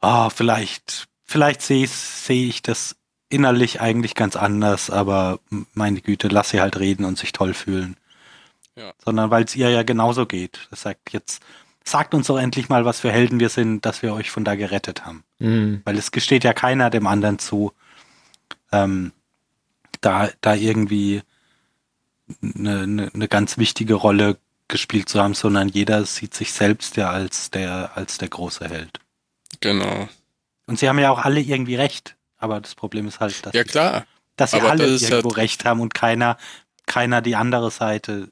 ah, 0.00 0.30
vielleicht, 0.30 1.06
vielleicht 1.22 1.62
sehe 1.62 1.84
ich, 1.84 1.92
sehe 1.92 2.48
ich 2.48 2.60
das 2.60 2.96
innerlich 3.28 3.80
eigentlich 3.80 4.16
ganz 4.16 4.34
anders, 4.34 4.90
aber 4.90 5.38
meine 5.74 6.00
Güte, 6.00 6.26
lass 6.26 6.50
sie 6.50 6.60
halt 6.60 6.78
reden 6.78 7.04
und 7.04 7.18
sich 7.18 7.30
toll 7.32 7.54
fühlen. 7.54 7.96
Ja. 8.76 8.92
Sondern 9.04 9.30
weil 9.30 9.44
es 9.44 9.54
ihr 9.56 9.70
ja 9.70 9.82
genauso 9.82 10.26
geht. 10.26 10.66
Das 10.70 10.82
sagt 10.82 11.12
jetzt, 11.12 11.42
sagt 11.84 12.14
uns 12.14 12.26
doch 12.26 12.38
endlich 12.38 12.68
mal, 12.68 12.84
was 12.84 13.00
für 13.00 13.12
Helden 13.12 13.40
wir 13.40 13.48
sind, 13.48 13.84
dass 13.86 14.02
wir 14.02 14.14
euch 14.14 14.30
von 14.30 14.44
da 14.44 14.54
gerettet 14.56 15.04
haben. 15.04 15.24
Mhm. 15.38 15.82
Weil 15.84 15.96
es 15.96 16.10
gesteht 16.10 16.44
ja 16.44 16.52
keiner 16.52 16.90
dem 16.90 17.06
anderen 17.06 17.38
zu, 17.38 17.72
ähm, 18.72 19.12
da, 20.00 20.28
da 20.40 20.54
irgendwie 20.54 21.22
eine, 22.42 22.80
eine, 22.80 23.10
eine 23.14 23.28
ganz 23.28 23.58
wichtige 23.58 23.94
Rolle 23.94 24.38
gespielt 24.68 25.08
zu 25.08 25.22
haben, 25.22 25.34
sondern 25.34 25.68
jeder 25.68 26.04
sieht 26.06 26.34
sich 26.34 26.52
selbst 26.52 26.96
ja 26.96 27.10
als 27.10 27.50
der, 27.50 27.92
als 27.96 28.18
der 28.18 28.28
große 28.28 28.66
Held. 28.68 28.98
Genau. 29.60 30.08
Und 30.66 30.78
sie 30.78 30.88
haben 30.88 30.98
ja 30.98 31.10
auch 31.10 31.18
alle 31.24 31.40
irgendwie 31.40 31.76
recht. 31.76 32.16
Aber 32.38 32.60
das 32.60 32.74
Problem 32.74 33.06
ist 33.06 33.20
halt, 33.20 33.44
dass, 33.46 33.52
Ja 33.54 33.64
klar. 33.64 34.06
dass 34.36 34.50
sie 34.52 34.60
aber 34.60 34.70
alle 34.70 34.86
irgendwo 34.86 35.28
halt- 35.28 35.36
recht 35.36 35.64
haben 35.64 35.80
und 35.80 35.94
keiner, 35.94 36.38
keiner 36.86 37.22
die 37.22 37.36
andere 37.36 37.70
Seite 37.70 38.30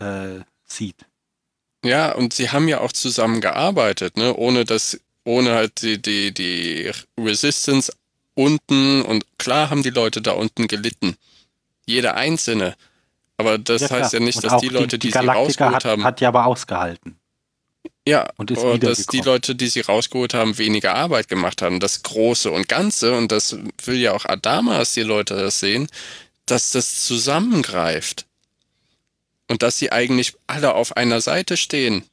äh, 0.00 0.40
sieht. 0.64 1.06
Ja, 1.84 2.12
und 2.12 2.32
sie 2.32 2.50
haben 2.50 2.68
ja 2.68 2.80
auch 2.80 2.92
zusammengearbeitet, 2.92 4.16
ne? 4.16 4.34
Ohne 4.36 4.64
dass, 4.64 5.00
ohne 5.24 5.54
halt 5.54 5.82
die, 5.82 6.00
die, 6.02 6.32
die 6.34 6.90
Resistance 7.18 7.92
unten 8.34 9.02
und 9.02 9.24
klar 9.38 9.70
haben 9.70 9.82
die 9.82 9.90
Leute 9.90 10.20
da 10.22 10.32
unten 10.32 10.66
gelitten. 10.68 11.16
Jeder 11.86 12.14
Einzelne. 12.16 12.76
Aber 13.36 13.58
das 13.58 13.90
Ja, 13.90 13.90
heißt 13.90 14.12
ja 14.14 14.20
nicht, 14.20 14.36
Und 14.36 14.44
dass 14.44 14.56
die 14.60 14.68
Leute, 14.68 14.98
die, 14.98 15.12
sie 15.12 15.12
Galaktika 15.12 15.32
rausgeholt 15.32 15.84
hat, 15.84 15.84
haben. 15.84 16.04
hat 16.04 16.20
ja 16.20 16.28
aber 16.28 16.46
ausgehalten. 16.46 17.18
ja, 18.06 18.28
und 18.36 18.50
ist 18.50 18.62
dass 18.78 19.06
die. 19.06 19.20
Leute, 19.20 19.54
die 19.54 19.68
sie 19.68 19.80
rausgeholt 19.80 20.34
haben, 20.34 20.58
weniger 20.58 20.94
Arbeit 20.94 21.28
gemacht 21.28 21.62
haben. 21.62 21.80
Das 21.80 22.02
Große 22.02 22.50
und 22.50 22.68
Ganze, 22.68 23.16
und 23.16 23.30
das 23.32 23.56
will 23.84 23.96
ja 23.98 24.12
auch 24.14 24.24
Adama, 24.24 24.78
dass 24.78 24.94
die 24.94 25.02
Leute 25.02 25.36
das 25.36 25.60
sehen, 25.60 25.88
dass 26.46 26.72
das 26.72 27.04
zusammengreift. 27.04 28.26
Und 29.48 29.62
dass 29.62 29.78
sie 29.78 29.92
eigentlich 29.92 30.34
alle 30.46 30.74
auf 30.74 30.96
einer 30.96 31.20
Seite 31.20 31.56
stehen. 31.56 32.04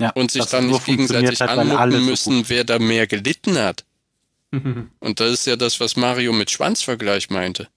Ja, 0.00 0.10
und 0.10 0.32
sich 0.32 0.44
dann 0.46 0.66
nicht 0.66 0.84
gegenseitig 0.84 1.40
hat, 1.40 1.50
anmucken 1.50 1.92
so 1.92 1.98
müssen, 2.00 2.36
gut 2.38 2.50
wer 2.50 2.64
da 2.64 2.78
mehr 2.80 3.06
gelitten 3.06 3.56
hat. 3.56 3.84
Und 5.00 5.20
das 5.20 5.32
ist 5.32 5.46
ja 5.46 5.56
das, 5.56 5.80
was 5.80 5.96
Mario 5.96 6.32
mit 6.32 6.50
Schwanzvergleich 6.50 7.30
meinte. 7.30 7.68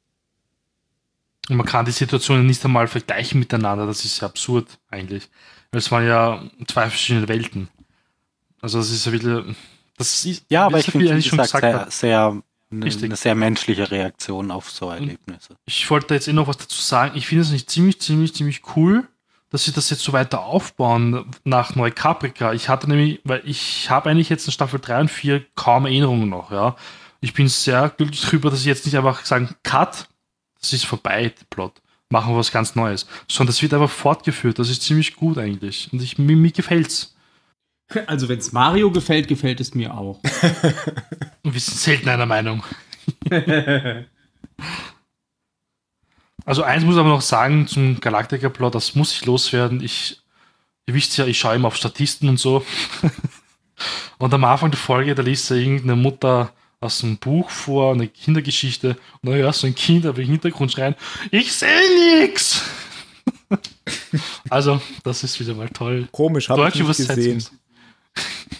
Und 1.50 1.58
man 1.58 1.66
kann 1.66 1.86
die 1.86 1.92
Situationen 1.92 2.48
nicht 2.48 2.66
einmal 2.66 2.88
vergleichen 2.88 3.40
miteinander. 3.40 3.86
Das 3.86 4.04
ist 4.04 4.20
ja 4.20 4.28
absurd 4.28 4.68
eigentlich. 4.90 5.30
Weil 5.72 5.80
Es 5.80 5.92
waren 5.92 6.08
ja 6.08 6.44
zwei 6.68 6.90
verschiedene 6.90 7.28
Welten. 7.28 7.70
Also 8.62 8.80
das 8.80 8.90
ist 8.90 9.06
ja 9.06 9.12
wieder. 9.12 9.46
Das 9.98 10.26
ist, 10.26 10.44
Ja, 10.50 10.66
aber 10.66 10.80
ich 10.80 10.88
finde, 10.88 11.16
wie 11.16 11.22
gesagt, 11.22 11.54
gesagt 11.54 11.64
sehr, 11.64 11.88
sehr, 11.92 12.44
eine, 12.76 12.86
Richtig. 12.86 13.06
eine 13.06 13.16
sehr 13.16 13.36
menschliche 13.36 13.90
Reaktion 13.90 14.52
auf 14.52 14.70
so 14.70 14.90
Erlebnisse. 14.90 15.56
Ich 15.66 15.90
wollte 15.90 16.14
jetzt 16.14 16.28
eh 16.28 16.34
noch 16.34 16.48
was 16.48 16.58
dazu 16.58 16.82
sagen. 16.82 17.18
Ich 17.18 17.28
finde 17.28 17.44
es 17.44 17.52
nicht 17.52 17.70
ziemlich, 17.70 18.00
ziemlich, 18.02 18.34
ziemlich 18.34 18.62
cool, 18.76 19.08
dass 19.50 19.66
sie 19.66 19.72
das 19.72 19.90
jetzt 19.90 20.04
so 20.04 20.14
weiter 20.14 20.42
aufbauen 20.42 21.26
nach 21.44 21.76
Neukaprika. 21.76 22.54
Ich 22.54 22.70
hatte 22.70 22.90
nämlich, 22.90 23.22
weil 23.24 23.42
ich 23.46 23.90
habe 23.90 24.10
eigentlich 24.10 24.30
jetzt 24.30 24.46
in 24.46 24.52
Staffel 24.52 24.80
3 24.80 25.02
und 25.02 25.12
4 25.12 25.46
kaum 25.56 25.86
Erinnerungen 25.86 26.30
noch, 26.30 26.52
ja. 26.52 26.76
Ich 27.22 27.34
bin 27.34 27.48
sehr 27.48 27.90
glücklich 27.90 28.22
darüber, 28.22 28.52
dass 28.52 28.62
sie 28.62 28.70
jetzt 28.70 28.86
nicht 28.86 28.98
einfach 28.98 29.26
sagen, 29.26 29.56
Cut, 29.64 30.08
das 30.60 30.74
ist 30.74 30.86
vorbei, 30.86 31.30
der 31.30 31.46
Plot. 31.50 31.82
Machen 32.10 32.34
wir 32.34 32.38
was 32.38 32.52
ganz 32.52 32.76
Neues. 32.76 33.08
Sondern 33.28 33.48
das 33.48 33.62
wird 33.64 33.74
einfach 33.74 33.90
fortgeführt. 33.90 34.60
Das 34.60 34.70
ist 34.70 34.84
ziemlich 34.84 35.16
gut 35.16 35.40
eigentlich. 35.40 35.90
Und 35.92 36.04
ich, 36.04 36.20
mir, 36.20 36.36
mir 36.36 36.52
gefällt's. 36.52 37.15
Also, 38.08 38.28
wenn 38.28 38.40
es 38.40 38.52
Mario 38.52 38.90
gefällt, 38.90 39.28
gefällt 39.28 39.60
es 39.60 39.76
mir 39.76 39.94
auch. 39.94 40.20
Und 41.44 41.54
wir 41.54 41.60
sind 41.62 41.78
selten 41.78 42.10
einer 42.10 42.26
Meinung. 42.26 42.64
Also 46.46 46.62
eins 46.62 46.84
muss 46.84 46.94
ich 46.94 47.00
aber 47.00 47.10
noch 47.10 47.22
sagen 47.22 47.68
zum 47.68 48.00
Galactica-Plot, 48.00 48.76
das 48.76 48.94
muss 48.94 49.12
ich 49.14 49.26
loswerden. 49.26 49.82
Ich, 49.82 50.22
ihr 50.86 50.94
wisst 50.94 51.18
ja, 51.18 51.26
ich 51.26 51.40
schaue 51.40 51.56
immer 51.56 51.70
auf 51.70 51.76
Statisten 51.76 52.30
und 52.30 52.38
so. 52.38 52.64
und 54.20 54.34
am 54.34 54.44
Anfang 54.44 54.70
der 54.70 54.80
Folge, 54.80 55.16
da 55.16 55.24
liest 55.24 55.50
ja 55.50 55.56
irgendeine 55.56 55.96
Mutter 55.96 56.54
aus 56.80 57.04
einem 57.04 57.18
Buch 57.18 57.50
vor, 57.50 57.94
eine 57.94 58.08
Kindergeschichte, 58.08 58.96
und 59.22 59.32
da 59.32 59.36
hörst 59.36 59.64
du 59.64 59.68
ein 59.68 59.76
Kind 59.76 60.06
aber 60.06 60.20
im 60.20 60.28
Hintergrund 60.28 60.72
schreien, 60.72 60.94
ich 61.32 61.52
sehe 61.52 62.22
nix! 62.22 62.62
also, 64.50 64.80
das 65.04 65.24
ist 65.24 65.40
wieder 65.40 65.56
mal 65.56 65.70
toll. 65.70 66.08
Komisch, 66.12 66.50
habe 66.50 66.70
ich 66.70 66.76
nicht 66.76 66.88
gesehen. 66.88 67.44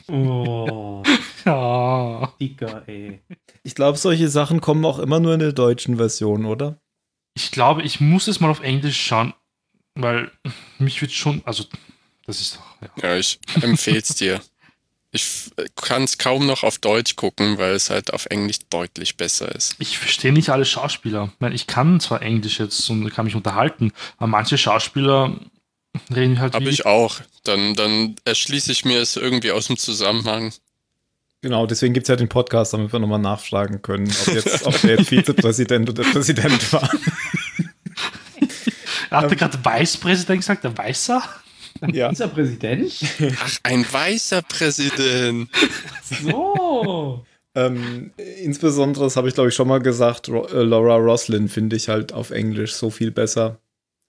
Oh, 0.08 1.04
Ja. 1.46 2.34
dicker, 2.40 2.84
ey. 2.88 3.22
Ich 3.64 3.76
glaube, 3.76 3.98
solche 3.98 4.30
Sachen 4.30 4.62
kommen 4.62 4.86
auch 4.86 5.00
immer 5.00 5.20
nur 5.20 5.34
in 5.34 5.40
der 5.40 5.54
deutschen 5.54 5.98
Version, 5.98 6.46
oder? 6.46 6.80
Ich 7.36 7.52
glaube, 7.52 7.84
ich 7.84 8.00
muss 8.00 8.28
es 8.28 8.40
mal 8.40 8.50
auf 8.50 8.62
Englisch 8.62 9.00
schauen, 9.00 9.34
weil 9.96 10.32
mich 10.80 11.02
wird 11.02 11.12
schon, 11.12 11.42
also, 11.46 11.66
das 12.26 12.40
ist 12.42 12.56
doch, 12.58 12.82
ja. 12.82 13.10
Ja, 13.10 13.18
ich 13.18 13.40
empfehle 13.62 14.00
es 14.00 14.16
dir. 14.16 14.42
Ich 15.12 15.50
kann 15.76 16.04
es 16.04 16.18
kaum 16.18 16.46
noch 16.46 16.64
auf 16.64 16.78
Deutsch 16.80 17.16
gucken, 17.16 17.58
weil 17.58 17.74
es 17.74 17.90
halt 17.90 18.12
auf 18.14 18.26
Englisch 18.26 18.60
deutlich 18.70 19.16
besser 19.16 19.54
ist. 19.56 19.76
ich 19.80 19.98
verstehe 19.98 20.34
nicht 20.34 20.50
alle 20.50 20.66
Schauspieler. 20.66 21.30
Ich, 21.34 21.40
meine, 21.40 21.56
ich 21.56 21.68
kann 21.68 22.00
zwar 22.02 22.22
Englisch 22.22 22.60
jetzt 22.60 22.90
und 22.90 23.10
kann 23.12 23.26
mich 23.26 23.36
unterhalten, 23.36 23.94
aber 24.18 24.28
manche 24.28 24.58
Schauspieler 24.58 25.40
reden 26.14 26.40
halt 26.40 26.54
Habe 26.54 26.70
ich 26.70 26.86
auch. 26.86 27.22
Dann, 27.44 27.76
dann 27.76 28.16
erschließe 28.26 28.72
ich 28.72 28.86
mir 28.86 29.02
es 29.02 29.16
irgendwie 29.16 29.52
aus 29.52 29.68
dem 29.68 29.78
Zusammenhang. 29.78 30.54
Genau, 31.42 31.68
deswegen 31.68 31.94
gibt 31.94 32.06
es 32.06 32.10
ja 32.10 32.16
den 32.16 32.30
Podcast, 32.30 32.74
damit 32.74 32.92
wir 32.92 33.00
nochmal 33.00 33.20
nachfragen 33.20 33.82
können, 33.82 34.10
ob, 34.10 34.34
jetzt, 34.34 34.66
ob 34.66 34.82
der 34.82 34.98
jetzt 34.98 35.10
Vizepräsident 35.10 35.90
oder 35.90 36.04
Präsident 36.04 36.74
war. 36.74 36.90
Er 39.12 39.22
hatte 39.22 39.36
gerade 39.36 39.64
Weißpräsident 39.64 40.42
gesagt, 40.42 40.64
der 40.64 40.78
Weißer? 40.78 41.22
Ja. 41.94 42.10
Dieser 42.10 42.28
Präsident? 42.28 42.92
Ach, 43.40 43.60
ein 43.64 43.86
weißer 43.90 44.42
Präsident. 44.42 45.50
So. 46.04 47.26
Ähm, 47.54 48.12
insbesondere, 48.42 49.06
das 49.06 49.16
habe 49.16 49.30
ich 49.30 49.34
glaube 49.34 49.50
ich 49.50 49.56
schon 49.56 49.68
mal 49.68 49.80
gesagt, 49.80 50.28
Ro 50.28 50.46
äh, 50.48 50.64
Laura 50.64 50.98
Roslin 50.98 51.48
finde 51.48 51.78
ich 51.78 51.88
halt 51.88 52.12
auf 52.12 52.32
Englisch 52.32 52.74
so 52.74 52.90
viel 52.90 53.12
besser 53.12 53.60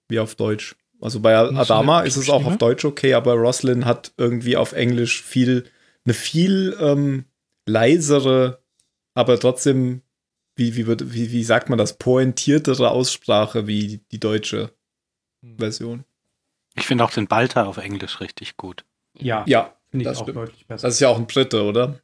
wie 0.09 0.19
auf 0.19 0.35
Deutsch. 0.35 0.75
Also 0.99 1.19
bei 1.19 1.35
Adama 1.37 2.01
ist 2.01 2.15
es 2.17 2.29
auch 2.29 2.45
auf 2.45 2.57
Deutsch 2.57 2.83
okay, 2.85 3.13
aber 3.13 3.33
Roslin 3.33 3.85
hat 3.85 4.13
irgendwie 4.17 4.57
auf 4.57 4.73
Englisch 4.73 5.21
viel, 5.23 5.65
eine 6.05 6.13
viel 6.15 6.75
ähm, 6.79 7.25
leisere, 7.67 8.61
aber 9.13 9.39
trotzdem, 9.39 10.01
wie, 10.55 10.75
wie, 10.75 10.87
wird, 10.87 11.13
wie, 11.13 11.31
wie 11.31 11.43
sagt 11.43 11.69
man 11.69 11.77
das, 11.77 11.97
pointiertere 11.97 12.89
Aussprache 12.89 13.67
wie 13.67 14.01
die 14.11 14.19
deutsche 14.19 14.71
Hm. 15.43 15.57
Version. 15.59 16.03
Ich 16.75 16.87
finde 16.87 17.03
auch 17.03 17.11
den 17.11 17.27
Balter 17.27 17.67
auf 17.67 17.77
Englisch 17.77 18.19
richtig 18.21 18.57
gut. 18.57 18.83
Ja, 19.19 19.43
Ja, 19.47 19.75
finde 19.91 20.03
ich 20.03 20.07
das 20.09 20.17
auch 20.17 20.23
stimmt. 20.23 20.37
deutlich 20.37 20.65
besser. 20.65 20.87
das 20.87 20.95
ist 20.95 20.99
ja 20.99 21.09
auch 21.09 21.17
ein 21.17 21.27
Brite, 21.27 21.63
oder? 21.63 21.99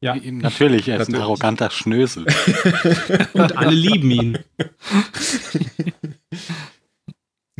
ja, 0.00 0.16
Natürlich, 0.16 0.88
er 0.88 0.96
ist 1.00 1.08
ein 1.08 1.12
Natürlich. 1.12 1.20
arroganter 1.22 1.70
Schnösel. 1.70 2.26
und 3.34 3.56
alle 3.56 3.70
lieben 3.74 4.10
ihn. 4.10 4.38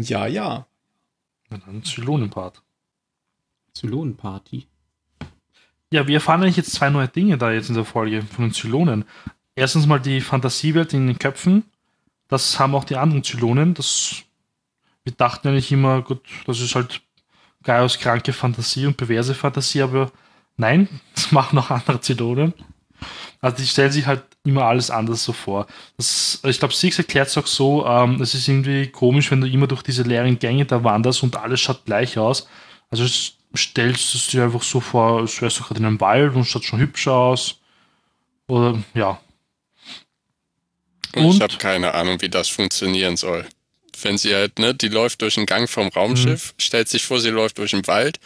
Ja, 0.09 0.27
ja. 0.27 0.67
Ja, 1.51 1.59
dann 1.59 1.83
Zylonenpart. 1.83 2.63
Zylonenparty. 3.75 4.67
Ja, 5.91 6.07
wir 6.07 6.15
erfahren 6.15 6.43
eigentlich 6.43 6.57
jetzt 6.57 6.73
zwei 6.73 6.89
neue 6.89 7.09
Dinge 7.09 7.37
da 7.37 7.53
jetzt 7.53 7.69
in 7.69 7.75
der 7.75 7.85
Folge 7.85 8.23
von 8.23 8.47
den 8.47 8.55
Zylonen. 8.55 9.05
Erstens 9.55 9.87
mal 9.87 10.01
die 10.01 10.21
Fantasiewelt 10.21 10.95
in 10.95 11.07
den 11.07 11.19
Köpfen. 11.19 11.65
Das 12.29 12.59
haben 12.59 12.75
auch 12.75 12.85
die 12.85 12.97
anderen 12.97 13.23
Zylonen. 13.23 13.75
Das, 13.75 14.23
wir 15.05 15.13
dachten 15.13 15.49
eigentlich 15.49 15.71
immer, 15.71 16.01
gut, 16.01 16.23
das 16.47 16.61
ist 16.61 16.75
halt 16.75 17.03
Gaius 17.63 17.99
kranke 17.99 18.33
Fantasie 18.33 18.87
und 18.87 18.97
perverse 18.97 19.35
Fantasie, 19.35 19.83
aber 19.83 20.11
nein, 20.57 20.89
das 21.15 21.31
machen 21.31 21.59
auch 21.59 21.71
andere 21.71 22.01
Zylonen. 22.01 22.55
Also 23.41 23.57
die 23.57 23.67
stellen 23.67 23.93
sich 23.93 24.07
halt 24.07 24.23
immer 24.45 24.65
alles 24.65 24.91
anders 24.91 25.25
so 25.25 25.33
vor. 25.33 25.67
Das, 25.97 26.41
ich 26.45 26.59
glaube, 26.59 26.75
Six 26.75 26.99
erklärt 26.99 27.29
es 27.29 27.39
auch 27.39 27.47
so, 27.47 27.87
ähm, 27.87 28.21
es 28.21 28.35
ist 28.35 28.49
irgendwie 28.49 28.89
komisch, 28.89 29.31
wenn 29.31 29.41
du 29.41 29.49
immer 29.49 29.67
durch 29.67 29.83
diese 29.83 30.03
leeren 30.03 30.39
Gänge 30.39 30.65
da 30.65 30.83
wanderst 30.83 31.23
und 31.23 31.37
alles 31.37 31.61
schaut 31.61 31.85
gleich 31.85 32.19
aus. 32.19 32.49
Also 32.91 33.07
stellst 33.57 34.15
du 34.15 34.19
es 34.19 34.27
dir 34.29 34.45
einfach 34.45 34.63
so 34.63 34.81
vor, 34.81 35.21
als 35.21 35.41
wärst 35.41 35.59
du 35.59 35.65
gerade 35.65 35.81
in 35.81 35.87
einem 35.87 36.01
Wald 36.01 36.35
und 36.35 36.45
schaut 36.45 36.65
schon 36.65 36.81
hübscher 36.81 37.13
aus. 37.13 37.57
Oder 38.49 38.83
ja. 38.95 39.21
Und 41.15 41.35
ich 41.35 41.41
habe 41.41 41.57
keine 41.57 41.95
Ahnung, 41.95 42.21
wie 42.21 42.29
das 42.29 42.49
funktionieren 42.49 43.17
soll. 43.17 43.47
Wenn 44.01 44.19
sie 44.19 44.35
halt, 44.35 44.59
ne, 44.59 44.75
die 44.75 44.89
läuft 44.89 45.23
durch 45.23 45.35
den 45.35 45.47
Gang 45.47 45.69
vom 45.69 45.89
Raumschiff, 45.89 46.55
stellt 46.59 46.89
sich 46.89 47.05
vor, 47.05 47.21
sie 47.21 47.31
läuft 47.31 47.59
durch 47.59 47.73
den 47.73 47.87
Wald, 47.87 48.19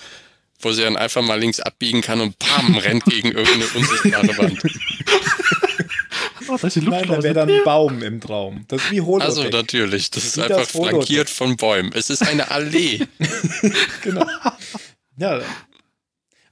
wo 0.61 0.73
sie 0.73 0.83
dann 0.83 0.97
einfach 0.97 1.23
mal 1.23 1.39
links 1.39 1.61
abbiegen 1.61 2.01
kann 2.01 2.21
und 2.21 2.39
pam, 2.39 2.77
rennt 2.77 3.05
gegen 3.05 3.33
irgendeine 3.33 3.67
unsichtbare 3.75 4.39
Wand. 4.39 4.63
Oh, 6.49 6.55
ist 6.55 6.77
Nein, 6.77 7.09
da 7.09 7.23
wäre 7.23 7.35
dann 7.35 7.51
ein 7.51 7.65
Baum 7.65 8.03
im 8.03 8.21
Traum. 8.21 8.65
Das 8.69 8.85
ist 8.85 8.91
wie 8.93 9.01
Holodeck. 9.01 9.29
Also 9.29 9.49
natürlich, 9.49 10.11
das 10.11 10.25
ist 10.25 10.37
Wie 10.37 10.43
einfach 10.43 10.59
das 10.59 10.71
flankiert 10.71 11.29
von 11.29 11.57
Bäumen. 11.57 11.93
Es 11.93 12.09
ist 12.09 12.23
eine 12.23 12.51
Allee. 12.51 13.01
genau. 14.03 14.25
Ja. 15.17 15.41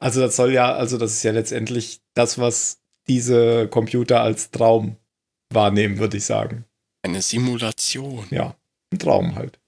Also 0.00 0.20
das 0.20 0.36
soll 0.36 0.52
ja, 0.52 0.74
also 0.74 0.98
das 0.98 1.12
ist 1.12 1.22
ja 1.22 1.32
letztendlich 1.32 2.00
das, 2.14 2.38
was 2.38 2.78
diese 3.06 3.68
Computer 3.68 4.22
als 4.22 4.50
Traum 4.50 4.96
wahrnehmen, 5.50 5.98
würde 5.98 6.16
ich 6.16 6.24
sagen. 6.24 6.64
Eine 7.02 7.22
Simulation. 7.22 8.26
Ja, 8.30 8.56
ein 8.92 8.98
Traum 8.98 9.36
halt. 9.36 9.60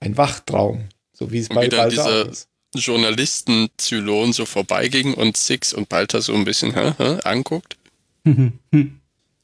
Ein 0.00 0.16
Wachtraum, 0.16 0.88
so 1.12 1.30
wie 1.30 1.38
es 1.38 1.48
bei 1.48 1.66
wieder 1.66 1.78
Balta 1.78 2.30
ist. 2.74 2.84
Journalisten-Zylon 2.84 4.32
so 4.32 4.44
vorbeiging 4.44 5.14
und 5.14 5.36
Six 5.36 5.72
und 5.72 5.88
Balter 5.88 6.22
so 6.22 6.34
ein 6.34 6.44
bisschen 6.44 6.74
hä, 6.74 6.94
hä, 6.98 7.18
anguckt, 7.24 7.76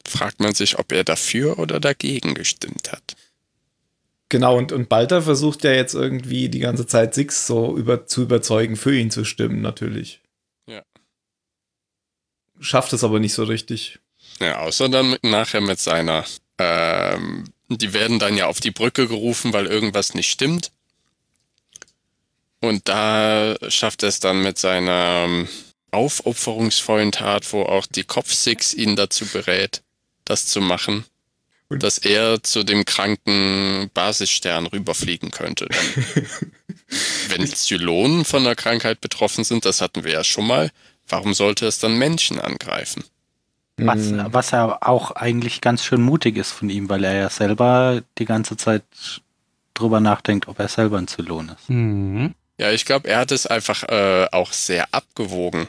fragt 0.07 0.39
man 0.39 0.53
sich, 0.53 0.77
ob 0.79 0.91
er 0.91 1.03
dafür 1.03 1.59
oder 1.59 1.79
dagegen 1.79 2.33
gestimmt 2.33 2.91
hat. 2.91 3.15
Genau, 4.29 4.57
und, 4.57 4.71
und 4.71 4.89
Balta 4.89 5.21
versucht 5.21 5.63
ja 5.63 5.71
jetzt 5.71 5.93
irgendwie 5.93 6.49
die 6.49 6.59
ganze 6.59 6.87
Zeit 6.87 7.13
Six 7.13 7.45
so 7.45 7.77
über, 7.77 8.07
zu 8.07 8.23
überzeugen, 8.23 8.75
für 8.75 8.97
ihn 8.97 9.11
zu 9.11 9.23
stimmen, 9.23 9.61
natürlich. 9.61 10.21
Ja. 10.67 10.81
Schafft 12.59 12.93
es 12.93 13.03
aber 13.03 13.19
nicht 13.19 13.33
so 13.33 13.43
richtig. 13.43 13.99
Ja, 14.39 14.59
außer 14.59 14.89
dann 14.89 15.11
mit, 15.11 15.23
nachher 15.23 15.61
mit 15.61 15.79
seiner, 15.79 16.25
ähm, 16.57 17.45
die 17.69 17.93
werden 17.93 18.17
dann 18.17 18.35
ja 18.35 18.47
auf 18.47 18.59
die 18.59 18.71
Brücke 18.71 19.07
gerufen, 19.07 19.53
weil 19.53 19.67
irgendwas 19.67 20.15
nicht 20.15 20.31
stimmt. 20.31 20.71
Und 22.67 22.87
da 22.89 23.55
schafft 23.69 24.03
er 24.03 24.09
es 24.09 24.19
dann 24.19 24.41
mit 24.43 24.57
seiner 24.57 25.25
ähm, 25.27 25.47
aufopferungsvollen 25.91 27.11
Tat, 27.11 27.51
wo 27.53 27.63
auch 27.63 27.85
die 27.85 28.03
Kopf-Six 28.03 28.73
ihn 28.73 28.95
dazu 28.95 29.25
berät, 29.25 29.81
das 30.25 30.47
zu 30.47 30.59
machen, 30.61 31.05
Und- 31.69 31.83
dass 31.83 31.97
er 31.97 32.43
zu 32.43 32.63
dem 32.63 32.85
kranken 32.85 33.89
Basisstern 33.93 34.65
rüberfliegen 34.67 35.31
könnte. 35.31 35.67
Wenn 37.29 37.47
Zylonen 37.47 38.25
von 38.25 38.43
der 38.43 38.55
Krankheit 38.55 39.01
betroffen 39.01 39.43
sind, 39.43 39.65
das 39.65 39.81
hatten 39.81 40.03
wir 40.03 40.11
ja 40.13 40.23
schon 40.23 40.45
mal, 40.47 40.71
warum 41.07 41.33
sollte 41.33 41.65
es 41.65 41.79
dann 41.79 41.97
Menschen 41.97 42.39
angreifen? 42.39 43.03
Was, 43.77 43.99
Hm. 43.99 44.27
was 44.31 44.51
ja 44.51 44.77
auch 44.81 45.11
eigentlich 45.11 45.59
ganz 45.59 45.83
schön 45.83 46.01
mutig 46.01 46.37
ist 46.37 46.51
von 46.51 46.69
ihm, 46.69 46.87
weil 46.87 47.03
er 47.03 47.13
ja 47.15 47.29
selber 47.29 48.01
die 48.17 48.25
ganze 48.25 48.55
Zeit 48.55 48.83
drüber 49.73 49.99
nachdenkt, 49.99 50.47
ob 50.47 50.59
er 50.59 50.69
selber 50.69 50.97
ein 50.97 51.07
Zylon 51.09 51.49
ist. 51.49 51.69
Mhm. 51.69 52.33
Ja, 52.57 52.71
ich 52.71 52.85
glaube, 52.85 53.09
er 53.09 53.19
hat 53.19 53.31
es 53.31 53.47
einfach 53.47 53.83
äh, 53.83 54.27
auch 54.31 54.53
sehr 54.53 54.93
abgewogen. 54.93 55.67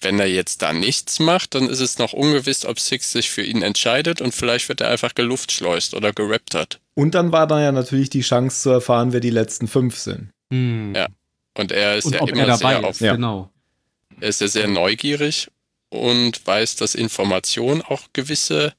Wenn 0.00 0.20
er 0.20 0.26
jetzt 0.26 0.62
da 0.62 0.72
nichts 0.72 1.18
macht, 1.18 1.54
dann 1.54 1.68
ist 1.68 1.80
es 1.80 1.98
noch 1.98 2.12
ungewiss, 2.12 2.64
ob 2.64 2.78
Six 2.78 3.10
sich 3.12 3.30
für 3.30 3.42
ihn 3.42 3.62
entscheidet 3.62 4.20
und 4.20 4.32
vielleicht 4.34 4.68
wird 4.68 4.80
er 4.80 4.90
einfach 4.90 5.14
geluftschleust 5.14 5.94
oder 5.94 6.12
geraptert. 6.12 6.80
Und 6.94 7.14
dann 7.14 7.32
war 7.32 7.46
da 7.46 7.60
ja 7.60 7.72
natürlich 7.72 8.08
die 8.10 8.20
Chance 8.20 8.62
zu 8.62 8.70
erfahren, 8.70 9.12
wer 9.12 9.20
die 9.20 9.30
letzten 9.30 9.66
fünf 9.68 9.96
sind. 9.96 10.30
Mhm. 10.50 10.94
Ja. 10.94 11.06
Und 11.56 11.72
er 11.72 11.96
ist 11.96 12.04
Und 12.06 12.14
ja 12.14 12.20
ob 12.22 12.28
immer 12.30 12.42
er 12.42 12.46
dabei 12.46 12.58
sehr 12.70 12.78
ist, 12.78 12.84
auf, 12.84 13.00
Ja. 13.00 13.12
genau. 13.14 13.50
er 14.20 14.28
ist 14.28 14.40
ja 14.40 14.46
sehr 14.48 14.68
neugierig 14.68 15.48
und 15.88 16.46
weiß, 16.46 16.76
dass 16.76 16.94
Information 16.94 17.82
auch 17.82 18.02
gewisse 18.12 18.72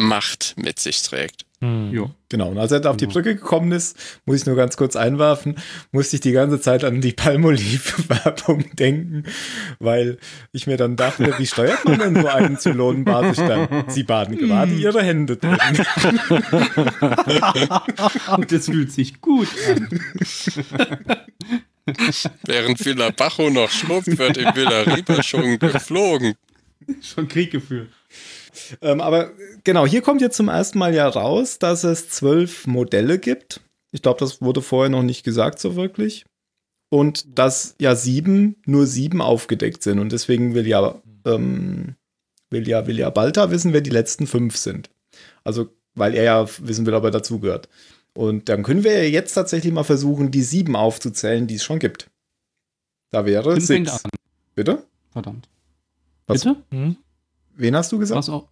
Macht 0.00 0.54
mit 0.56 0.80
sich 0.80 1.02
trägt. 1.02 1.44
Hm. 1.62 1.92
Ja. 1.92 2.04
Genau, 2.30 2.48
und 2.48 2.56
als 2.58 2.72
er 2.72 2.80
da 2.80 2.88
auf 2.90 2.96
die 2.96 3.04
Genau. 3.04 3.12
Brücke 3.14 3.34
gekommen 3.34 3.70
ist, 3.72 3.94
muss 4.24 4.36
ich 4.40 4.46
nur 4.46 4.56
ganz 4.56 4.78
kurz 4.78 4.96
einwerfen, 4.96 5.56
musste 5.92 6.16
ich 6.16 6.22
die 6.22 6.32
ganze 6.32 6.58
Zeit 6.58 6.84
an 6.84 7.02
die 7.02 7.12
Palmolive-Werbung 7.12 8.64
denken, 8.76 9.24
weil 9.78 10.16
ich 10.52 10.66
mir 10.66 10.78
dann 10.78 10.96
dachte, 10.96 11.34
wie 11.38 11.46
steuert 11.46 11.84
man 11.84 11.98
denn 11.98 12.22
so 12.22 12.28
einen 12.28 12.58
Zylonenbasisstern? 12.58 13.84
Sie 13.88 14.04
baden 14.04 14.38
gerade 14.38 14.72
ihre 14.72 15.02
Hände 15.02 15.36
drin. 15.36 15.58
Und 18.36 18.52
das 18.52 18.66
fühlt 18.66 18.92
sich 18.92 19.20
gut 19.20 19.48
an. 19.68 19.88
Während 22.46 22.84
Villa 22.84 23.10
Bajo 23.10 23.50
noch 23.50 23.70
schrubbt, 23.70 24.18
wird 24.18 24.36
in 24.38 24.54
Villa 24.54 24.82
Riba 24.82 25.22
schon 25.22 25.58
geflogen. 25.58 26.34
Schon 27.02 27.28
Krieg 27.28 27.50
geführt. 27.50 27.90
Ähm, 28.80 29.00
aber 29.00 29.30
genau, 29.64 29.86
hier 29.86 30.02
kommt 30.02 30.20
jetzt 30.20 30.36
zum 30.36 30.48
ersten 30.48 30.78
Mal 30.78 30.94
ja 30.94 31.08
raus, 31.08 31.58
dass 31.58 31.84
es 31.84 32.08
zwölf 32.08 32.66
Modelle 32.66 33.18
gibt. 33.18 33.60
Ich 33.92 34.02
glaube, 34.02 34.20
das 34.20 34.40
wurde 34.40 34.62
vorher 34.62 34.90
noch 34.90 35.02
nicht 35.02 35.24
gesagt 35.24 35.58
so 35.58 35.76
wirklich. 35.76 36.24
Und 36.90 37.38
dass 37.38 37.76
ja 37.80 37.94
sieben, 37.94 38.56
nur 38.66 38.86
sieben 38.86 39.22
aufgedeckt 39.22 39.82
sind. 39.82 39.98
Und 39.98 40.12
deswegen 40.12 40.54
will 40.54 40.66
ja, 40.66 41.00
ähm, 41.24 41.94
will 42.50 42.68
ja, 42.68 42.86
will 42.86 42.98
ja 42.98 43.10
Balta 43.10 43.50
wissen, 43.50 43.72
wer 43.72 43.80
die 43.80 43.90
letzten 43.90 44.26
fünf 44.26 44.56
sind. 44.56 44.90
Also, 45.44 45.68
weil 45.94 46.14
er 46.14 46.24
ja 46.24 46.48
wissen 46.60 46.86
will, 46.86 46.94
ob 46.94 47.04
er 47.04 47.10
dazugehört. 47.10 47.68
Und 48.12 48.48
dann 48.48 48.62
können 48.62 48.84
wir 48.84 48.92
ja 48.92 49.08
jetzt 49.08 49.34
tatsächlich 49.34 49.72
mal 49.72 49.84
versuchen, 49.84 50.30
die 50.30 50.42
sieben 50.42 50.74
aufzuzählen, 50.74 51.46
die 51.46 51.56
es 51.56 51.64
schon 51.64 51.78
gibt. 51.78 52.10
Da 53.10 53.24
wäre 53.24 53.58
Tim 53.58 53.86
an. 53.88 54.10
Bitte? 54.54 54.84
Verdammt. 55.10 55.48
Was? 56.26 56.44
Bitte? 56.44 56.56
Hm? 56.70 56.96
Wen 57.60 57.76
hast 57.76 57.92
du 57.92 57.98
gesagt? 57.98 58.18
Was 58.18 58.28
auch? 58.28 58.48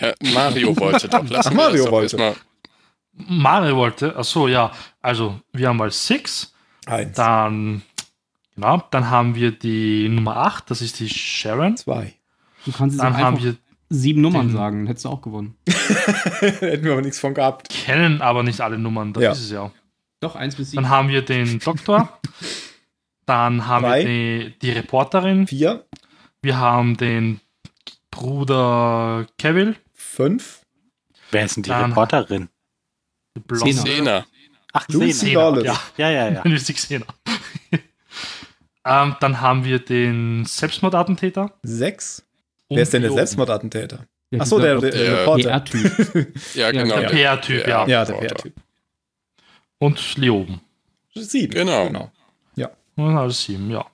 Ja, 0.00 0.12
Mario 0.34 0.76
wollte 0.78 1.08
doch. 1.08 1.28
Lassen 1.28 1.48
Ach, 1.52 1.54
Mario 1.54 1.90
wollte. 1.90 2.34
Mario 3.12 3.76
wollte, 3.76 4.14
achso, 4.16 4.46
ja, 4.46 4.70
also 5.00 5.40
wir 5.52 5.68
haben 5.68 5.76
mal 5.76 5.90
Six, 5.90 6.54
Eins. 6.86 7.16
dann, 7.16 7.82
genau, 8.54 8.82
dann 8.92 9.10
haben 9.10 9.34
wir 9.34 9.50
die 9.50 10.08
Nummer 10.08 10.36
8, 10.36 10.70
das 10.70 10.82
ist 10.82 11.00
die 11.00 11.08
Sharon. 11.08 11.76
Zwei. 11.76 12.14
Du 12.64 12.70
kannst 12.72 13.00
Dann 13.00 13.16
haben 13.16 13.42
wir, 13.42 13.56
sieben 13.88 14.20
Nummern 14.20 14.50
sagen, 14.52 14.78
dann 14.80 14.86
hättest 14.86 15.04
du 15.06 15.08
auch 15.08 15.22
gewonnen. 15.22 15.56
Hätten 16.40 16.84
wir 16.84 16.92
aber 16.92 17.00
nichts 17.02 17.18
von 17.18 17.34
gehabt. 17.34 17.68
kennen 17.70 18.20
aber 18.22 18.42
nicht 18.44 18.60
alle 18.60 18.78
Nummern, 18.78 19.12
das 19.12 19.22
Ja. 19.22 19.32
ist 19.32 19.40
es 19.40 19.50
ja. 19.50 19.70
Doch, 20.20 20.36
eins 20.36 20.54
bis 20.56 20.70
sieben. 20.70 20.82
Dann 20.82 20.90
haben 20.90 21.08
wir 21.08 21.22
den 21.22 21.58
Doktor, 21.58 22.20
dann 23.26 23.66
haben 23.66 23.82
Drei. 23.84 24.04
wir 24.04 24.44
die, 24.50 24.58
die 24.60 24.70
Reporterin, 24.72 25.46
Vier, 25.48 25.86
wir 26.42 26.58
haben 26.58 26.96
den 26.96 27.40
Bruder 28.18 29.26
Cavill, 29.38 29.76
fünf, 29.94 30.62
Wer 31.30 31.44
ist 31.44 31.54
denn 31.56 31.62
die 31.62 31.68
Dann- 31.70 31.90
Reporterin? 31.90 32.48
Zehner. 33.62 34.26
Ach, 34.72 34.88
Lucy 34.88 35.30
Xena. 35.34 35.60
Ja, 35.62 35.80
Ja, 35.96 36.10
ja, 36.10 36.28
ja. 36.28 36.44
habe. 36.44 37.08
ähm, 38.84 39.16
dann 39.20 39.40
haben 39.40 39.64
wir 39.64 39.78
den 39.78 40.44
Selbstmordattentäter. 40.46 41.52
sechs. 41.62 42.24
und 42.66 42.76
Wer 42.76 42.82
ist 42.82 42.92
denn 42.92 43.02
der. 43.02 43.12
Selbstmordattentäter? 43.12 44.06
Ja, 44.30 44.40
Achso, 44.40 44.58
der, 44.58 44.78
der, 44.80 44.90
der 44.90 45.20
Reporter. 45.20 45.60
PR-Typ. 45.60 46.36
Ja, 46.54 46.70
genau. 46.72 46.98
der 46.98 47.08
PR-Typ, 47.10 47.66
ja. 47.68 47.86
Ja, 47.86 48.04
der 48.04 48.14
Reporter. 48.16 48.34
PR-Typ. 48.34 48.54
Und 49.78 50.16
Leoben. 50.16 50.60
Sieben. 51.14 51.52
Genau. 51.54 51.86
genau. 51.86 52.12
Und 52.96 53.16
alles 53.16 53.44
sieben, 53.44 53.70
ja. 53.70 53.86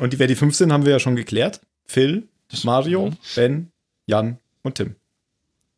Und 0.00 0.12
die, 0.12 0.18
wer 0.18 0.26
die 0.26 0.34
fünf 0.34 0.56
sind, 0.56 0.72
haben 0.72 0.84
wir 0.84 0.90
ja 0.90 0.98
schon 0.98 1.14
geklärt. 1.14 1.60
Phil, 1.86 2.28
Mario, 2.64 3.06
Mhm. 3.10 3.16
Ben, 3.34 3.72
Jan 4.06 4.38
und 4.62 4.74
Tim. 4.76 4.96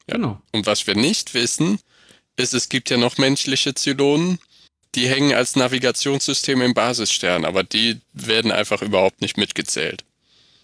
Ja. 0.08 0.16
Genau. 0.16 0.40
Und 0.52 0.66
was 0.66 0.86
wir 0.86 0.94
nicht 0.96 1.34
wissen, 1.34 1.78
ist, 2.36 2.52
es 2.54 2.68
gibt 2.68 2.90
ja 2.90 2.96
noch 2.96 3.16
menschliche 3.18 3.74
Zylonen, 3.74 4.38
die 4.94 5.08
hängen 5.08 5.34
als 5.34 5.56
Navigationssystem 5.56 6.60
im 6.62 6.74
Basisstern, 6.74 7.44
aber 7.44 7.64
die 7.64 8.00
werden 8.12 8.52
einfach 8.52 8.82
überhaupt 8.82 9.20
nicht 9.20 9.36
mitgezählt. 9.36 10.04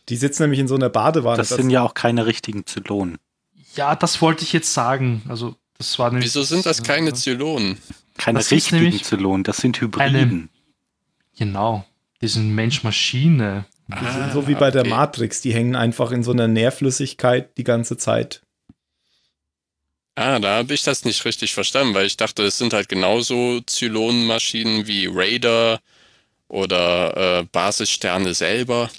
Die 0.08 0.16
sitzen 0.16 0.42
nämlich 0.42 0.60
in 0.60 0.68
so 0.68 0.74
einer 0.74 0.88
Badewanne. 0.88 1.36
Das 1.36 1.48
sind 1.50 1.70
ja 1.70 1.82
auch 1.82 1.94
keine 1.94 2.26
richtigen 2.26 2.66
Zylonen. 2.66 3.18
Ja, 3.76 3.94
das 3.94 4.20
wollte 4.20 4.42
ich 4.44 4.52
jetzt 4.52 4.72
sagen. 4.74 5.22
Also, 5.28 5.54
das 5.78 5.98
war 5.98 6.10
nämlich. 6.10 6.26
Wieso 6.26 6.42
sind 6.42 6.66
das 6.66 6.82
keine 6.82 7.14
Zylonen? 7.14 7.78
Keine 8.18 8.40
Das 8.40 8.50
richtigen 8.50 9.02
Zylonen, 9.02 9.44
das 9.44 9.58
sind 9.58 9.80
Hybriden. 9.80 10.48
Genau. 11.38 11.84
Die 12.20 12.28
sind 12.28 12.54
Mensch-Maschine. 12.54 13.64
Die 13.90 14.12
sind 14.12 14.32
so 14.32 14.48
wie 14.48 14.54
bei 14.54 14.70
der 14.70 14.82
okay. 14.82 14.90
Matrix. 14.90 15.40
Die 15.40 15.52
hängen 15.52 15.76
einfach 15.76 16.12
in 16.12 16.22
so 16.22 16.32
einer 16.32 16.48
Nährflüssigkeit 16.48 17.56
die 17.56 17.64
ganze 17.64 17.96
Zeit. 17.96 18.42
Ah, 20.16 20.38
da 20.38 20.56
habe 20.56 20.74
ich 20.74 20.82
das 20.82 21.04
nicht 21.04 21.24
richtig 21.24 21.54
verstanden, 21.54 21.94
weil 21.94 22.06
ich 22.06 22.16
dachte, 22.16 22.42
es 22.42 22.58
sind 22.58 22.72
halt 22.72 22.88
genauso 22.88 23.60
Zylonenmaschinen 23.60 24.86
wie 24.86 25.08
Raider 25.10 25.80
oder 26.48 27.40
äh, 27.40 27.44
Basissterne 27.44 28.34
selber. 28.34 28.90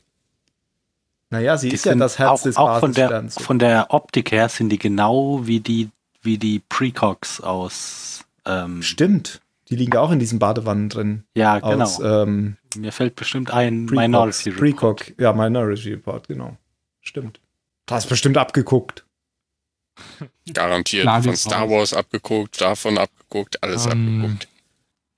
Naja, 1.29 1.57
sie 1.57 1.69
Die 1.69 1.75
ist 1.75 1.85
ja 1.85 1.95
das 1.95 2.17
Herz 2.17 2.29
auch, 2.29 2.43
des 2.43 2.57
auch 2.57 2.79
von 2.79 2.93
der, 2.93 3.29
von 3.29 3.59
der 3.59 3.87
Optik 3.89 4.31
her 4.31 4.49
sind 4.49 4.69
die 4.69 4.79
genau 4.79 5.45
wie 5.45 5.59
die, 5.59 5.89
wie 6.21 6.37
die 6.37 6.61
Precox 6.67 7.39
aus. 7.39 8.25
Ähm, 8.45 8.81
Stimmt. 8.81 9.41
Die 9.71 9.75
liegen 9.77 9.93
ja 9.93 10.01
auch 10.01 10.11
in 10.11 10.19
diesen 10.19 10.37
Badewannen 10.37 10.89
drin. 10.89 11.23
ja, 11.35 11.57
genau. 11.59 11.83
Aus 11.85 11.99
ähm, 12.03 12.57
Mir 12.75 12.91
fällt 12.91 13.15
bestimmt 13.15 13.51
ein 13.51 13.85
Precox. 13.87 14.01
Minority 14.01 14.49
Report. 14.49 14.97
Precox. 14.99 15.13
Ja, 15.17 15.33
Minority 15.33 15.91
Report, 15.93 16.27
genau. 16.27 16.57
Stimmt. 17.01 17.39
Du 17.87 17.95
hast 17.95 18.07
bestimmt 18.09 18.37
abgeguckt. 18.37 19.05
Garantiert. 20.53 21.05
Von 21.23 21.35
Star. 21.35 21.69
Wars 21.69 21.93
abgeguckt, 21.93 22.59
davon 22.61 22.97
abgeguckt, 22.97 23.61
alles 23.63 23.85
Ähm, 23.85 24.21
abgeguckt. 24.21 24.47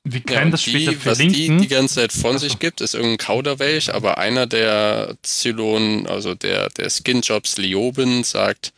Wir 0.05 0.19
Ja, 0.19 0.25
können 0.25 0.45
und 0.45 0.51
das 0.51 0.63
später 0.63 0.91
die, 0.91 1.05
was 1.05 1.17
die 1.17 1.57
die 1.57 1.67
ganze 1.67 1.95
Zeit 1.95 2.11
von 2.11 2.35
Achso. 2.35 2.39
sich 2.47 2.59
gibt, 2.59 2.81
ist 2.81 2.93
irgendein 2.93 3.17
Kauderwelch, 3.19 3.93
aber 3.93 4.17
einer 4.17 4.45
der 4.47 5.15
Zylonen, 5.21 6.07
also 6.07 6.35
der, 6.35 6.69
der 6.71 6.89
Skinjobs 6.89 7.57
Lioben, 7.57 8.23
sagt, 8.23 8.73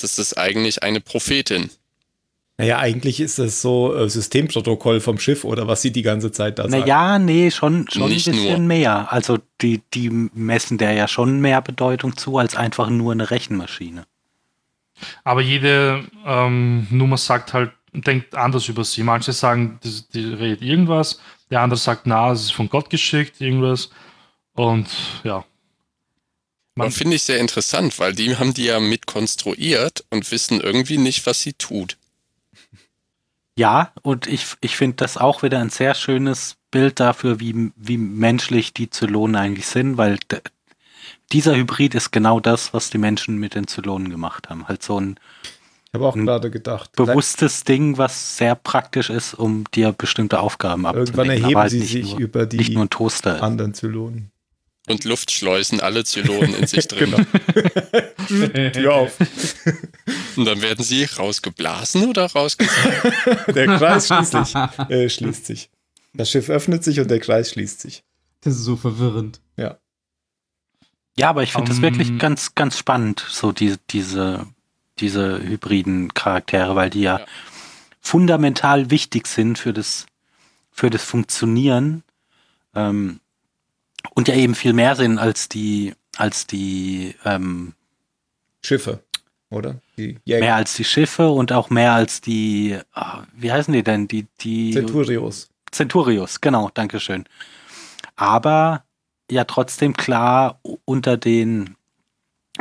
das 0.00 0.18
ist 0.18 0.36
eigentlich 0.36 0.82
eine 0.82 1.00
Prophetin. 1.00 1.70
Naja, 2.56 2.78
eigentlich 2.78 3.20
ist 3.20 3.40
das 3.40 3.60
so 3.60 3.94
äh, 3.96 4.08
Systemprotokoll 4.08 5.00
vom 5.00 5.18
Schiff 5.18 5.44
oder 5.44 5.66
was 5.66 5.82
sie 5.82 5.90
die 5.90 6.02
ganze 6.02 6.30
Zeit 6.30 6.58
da 6.58 6.68
sagt. 6.68 6.72
Naja, 6.72 7.18
nee, 7.18 7.50
schon, 7.50 7.86
schon 7.90 8.04
ein 8.04 8.08
bisschen 8.10 8.36
nur. 8.36 8.58
mehr. 8.58 9.12
Also 9.12 9.38
die, 9.60 9.82
die 9.92 10.08
messen 10.10 10.78
der 10.78 10.92
ja 10.92 11.08
schon 11.08 11.40
mehr 11.40 11.60
Bedeutung 11.62 12.16
zu 12.16 12.38
als 12.38 12.54
einfach 12.54 12.90
nur 12.90 13.12
eine 13.12 13.30
Rechenmaschine. 13.30 14.06
Aber 15.24 15.40
jede 15.40 16.04
ähm, 16.24 16.86
Nummer 16.90 17.16
sagt 17.16 17.52
halt, 17.52 17.72
denkt 17.92 18.36
anders 18.36 18.68
über 18.68 18.84
sie. 18.84 19.02
Manche 19.02 19.32
sagen, 19.32 19.80
die, 19.82 20.02
die 20.12 20.34
redet 20.34 20.62
irgendwas, 20.62 21.20
der 21.50 21.60
andere 21.60 21.78
sagt, 21.78 22.06
na, 22.06 22.32
es 22.32 22.42
ist 22.42 22.52
von 22.52 22.68
Gott 22.68 22.88
geschickt, 22.88 23.40
irgendwas. 23.40 23.90
Und 24.54 24.86
ja. 25.24 25.44
Man, 26.76 26.90
finde 26.90 27.16
ich 27.16 27.22
sehr 27.22 27.38
interessant, 27.38 27.98
weil 27.98 28.14
die 28.14 28.36
haben 28.36 28.54
die 28.54 28.64
ja 28.64 28.80
mit 28.80 29.06
konstruiert 29.06 30.04
und 30.10 30.30
wissen 30.30 30.60
irgendwie 30.60 30.98
nicht, 30.98 31.24
was 31.26 31.40
sie 31.40 31.52
tut. 31.52 31.96
Ja, 33.56 33.92
und 34.02 34.26
ich, 34.26 34.46
ich 34.60 34.76
finde 34.76 34.96
das 34.96 35.16
auch 35.16 35.42
wieder 35.42 35.60
ein 35.60 35.70
sehr 35.70 35.94
schönes 35.94 36.56
Bild 36.70 36.98
dafür, 36.98 37.38
wie, 37.38 37.72
wie 37.76 37.98
menschlich 37.98 38.74
die 38.74 38.90
Zylonen 38.90 39.36
eigentlich 39.36 39.66
sind, 39.66 39.96
weil 39.96 40.18
dieser 41.32 41.54
Hybrid 41.54 41.94
ist 41.94 42.10
genau 42.10 42.40
das, 42.40 42.74
was 42.74 42.90
die 42.90 42.98
Menschen 42.98 43.38
mit 43.38 43.54
den 43.54 43.68
Zylonen 43.68 44.10
gemacht 44.10 44.50
haben. 44.50 44.66
Halt 44.66 44.82
so 44.82 45.00
ein 45.00 45.20
gedacht. 46.50 46.92
bewusstes 46.96 47.62
Ding, 47.62 47.96
was 47.98 48.36
sehr 48.36 48.56
praktisch 48.56 49.10
ist, 49.10 49.34
um 49.34 49.64
dir 49.72 49.92
bestimmte 49.92 50.40
Aufgaben 50.40 50.86
abzunehmen. 50.86 51.06
Irgendwann 51.06 51.30
erheben 51.30 51.60
halt 51.60 51.70
sie 51.70 51.78
nicht 51.78 51.92
sich 51.92 52.10
nur, 52.10 52.20
über 52.20 52.46
die 52.46 52.76
ein 52.76 52.90
Toaster. 52.90 53.36
ist. 53.36 53.42
anderen 53.42 53.74
Zylonen. 53.74 54.32
Und 54.86 55.04
Luftschleusen 55.04 55.80
alle 55.80 56.04
Zylonen 56.04 56.54
in 56.54 56.66
sich 56.66 56.86
drin. 56.88 57.14
Genau. 58.28 58.70
Tür 58.72 58.94
auf. 58.94 59.16
Und 60.36 60.44
dann 60.44 60.60
werden 60.60 60.84
sie 60.84 61.04
rausgeblasen 61.04 62.08
oder 62.08 62.26
rausgesaugt. 62.26 63.54
Der 63.54 63.66
Kreis 63.78 64.08
schließlich, 64.08 64.54
äh, 64.90 65.08
schließt 65.08 65.46
sich. 65.46 65.70
Das 66.12 66.30
Schiff 66.30 66.50
öffnet 66.50 66.84
sich 66.84 67.00
und 67.00 67.10
der 67.10 67.18
Kreis 67.20 67.50
schließt 67.50 67.80
sich. 67.80 68.02
Das 68.42 68.54
ist 68.54 68.64
so 68.64 68.76
verwirrend. 68.76 69.40
Ja. 69.56 69.78
Ja, 71.16 71.30
aber 71.30 71.42
ich 71.44 71.52
finde 71.52 71.68
das 71.68 71.78
Ähm, 71.78 71.82
wirklich 71.82 72.18
ganz, 72.18 72.54
ganz 72.54 72.76
spannend, 72.78 73.24
so 73.28 73.52
die, 73.52 73.76
diese, 73.90 74.46
diese 74.98 75.40
hybriden 75.42 76.12
Charaktere, 76.14 76.74
weil 76.74 76.90
die 76.90 77.02
ja, 77.02 77.20
Ja. 77.20 77.26
fundamental 78.00 78.90
wichtig 78.90 79.28
sind 79.28 79.58
für 79.58 79.72
das, 79.72 80.06
für 80.72 80.90
das 80.90 81.02
Funktionieren 81.04 82.02
ähm, 82.74 83.20
und 84.14 84.28
ja 84.28 84.34
eben 84.34 84.54
viel 84.54 84.72
mehr 84.72 84.96
sind 84.96 85.18
als 85.18 85.48
die, 85.48 85.94
als 86.16 86.46
die, 86.46 87.14
ähm, 87.24 87.74
Schiffe, 88.62 89.00
oder? 89.50 89.76
Die 89.96 90.18
Jäger. 90.24 90.40
mehr 90.40 90.56
als 90.56 90.74
die 90.74 90.84
Schiffe 90.84 91.30
und 91.30 91.52
auch 91.52 91.70
mehr 91.70 91.92
als 91.92 92.20
die, 92.20 92.78
ah, 92.92 93.24
wie 93.34 93.52
heißen 93.52 93.72
die 93.72 93.82
denn? 93.82 94.08
Die, 94.08 94.26
die 94.40 94.72
Centurios. 94.72 95.48
Centurios, 95.70 96.40
genau, 96.40 96.70
Dankeschön. 96.72 97.24
Aber 98.16 98.84
ja 99.30 99.44
trotzdem 99.44 99.94
klar 99.94 100.60
unter 100.84 101.16
den 101.16 101.76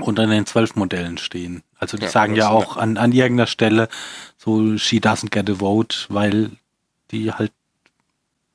unter 0.02 0.26
den 0.26 0.46
zwölf 0.48 0.76
Modellen 0.76 1.18
stehen. 1.20 1.62
Also 1.78 1.98
die 1.98 2.06
Ja, 2.06 2.10
sagen 2.10 2.36
ja 2.36 2.50
auch 2.50 2.78
an, 2.78 2.98
an 2.98 3.12
irgendeiner 3.12 3.48
Stelle 3.48 3.90
so, 4.38 4.78
she 4.78 4.98
doesn't 4.98 5.30
get 5.30 5.50
a 5.50 5.60
vote, 5.60 6.08
weil 6.10 6.50
die 7.12 7.32
halt 7.32 7.52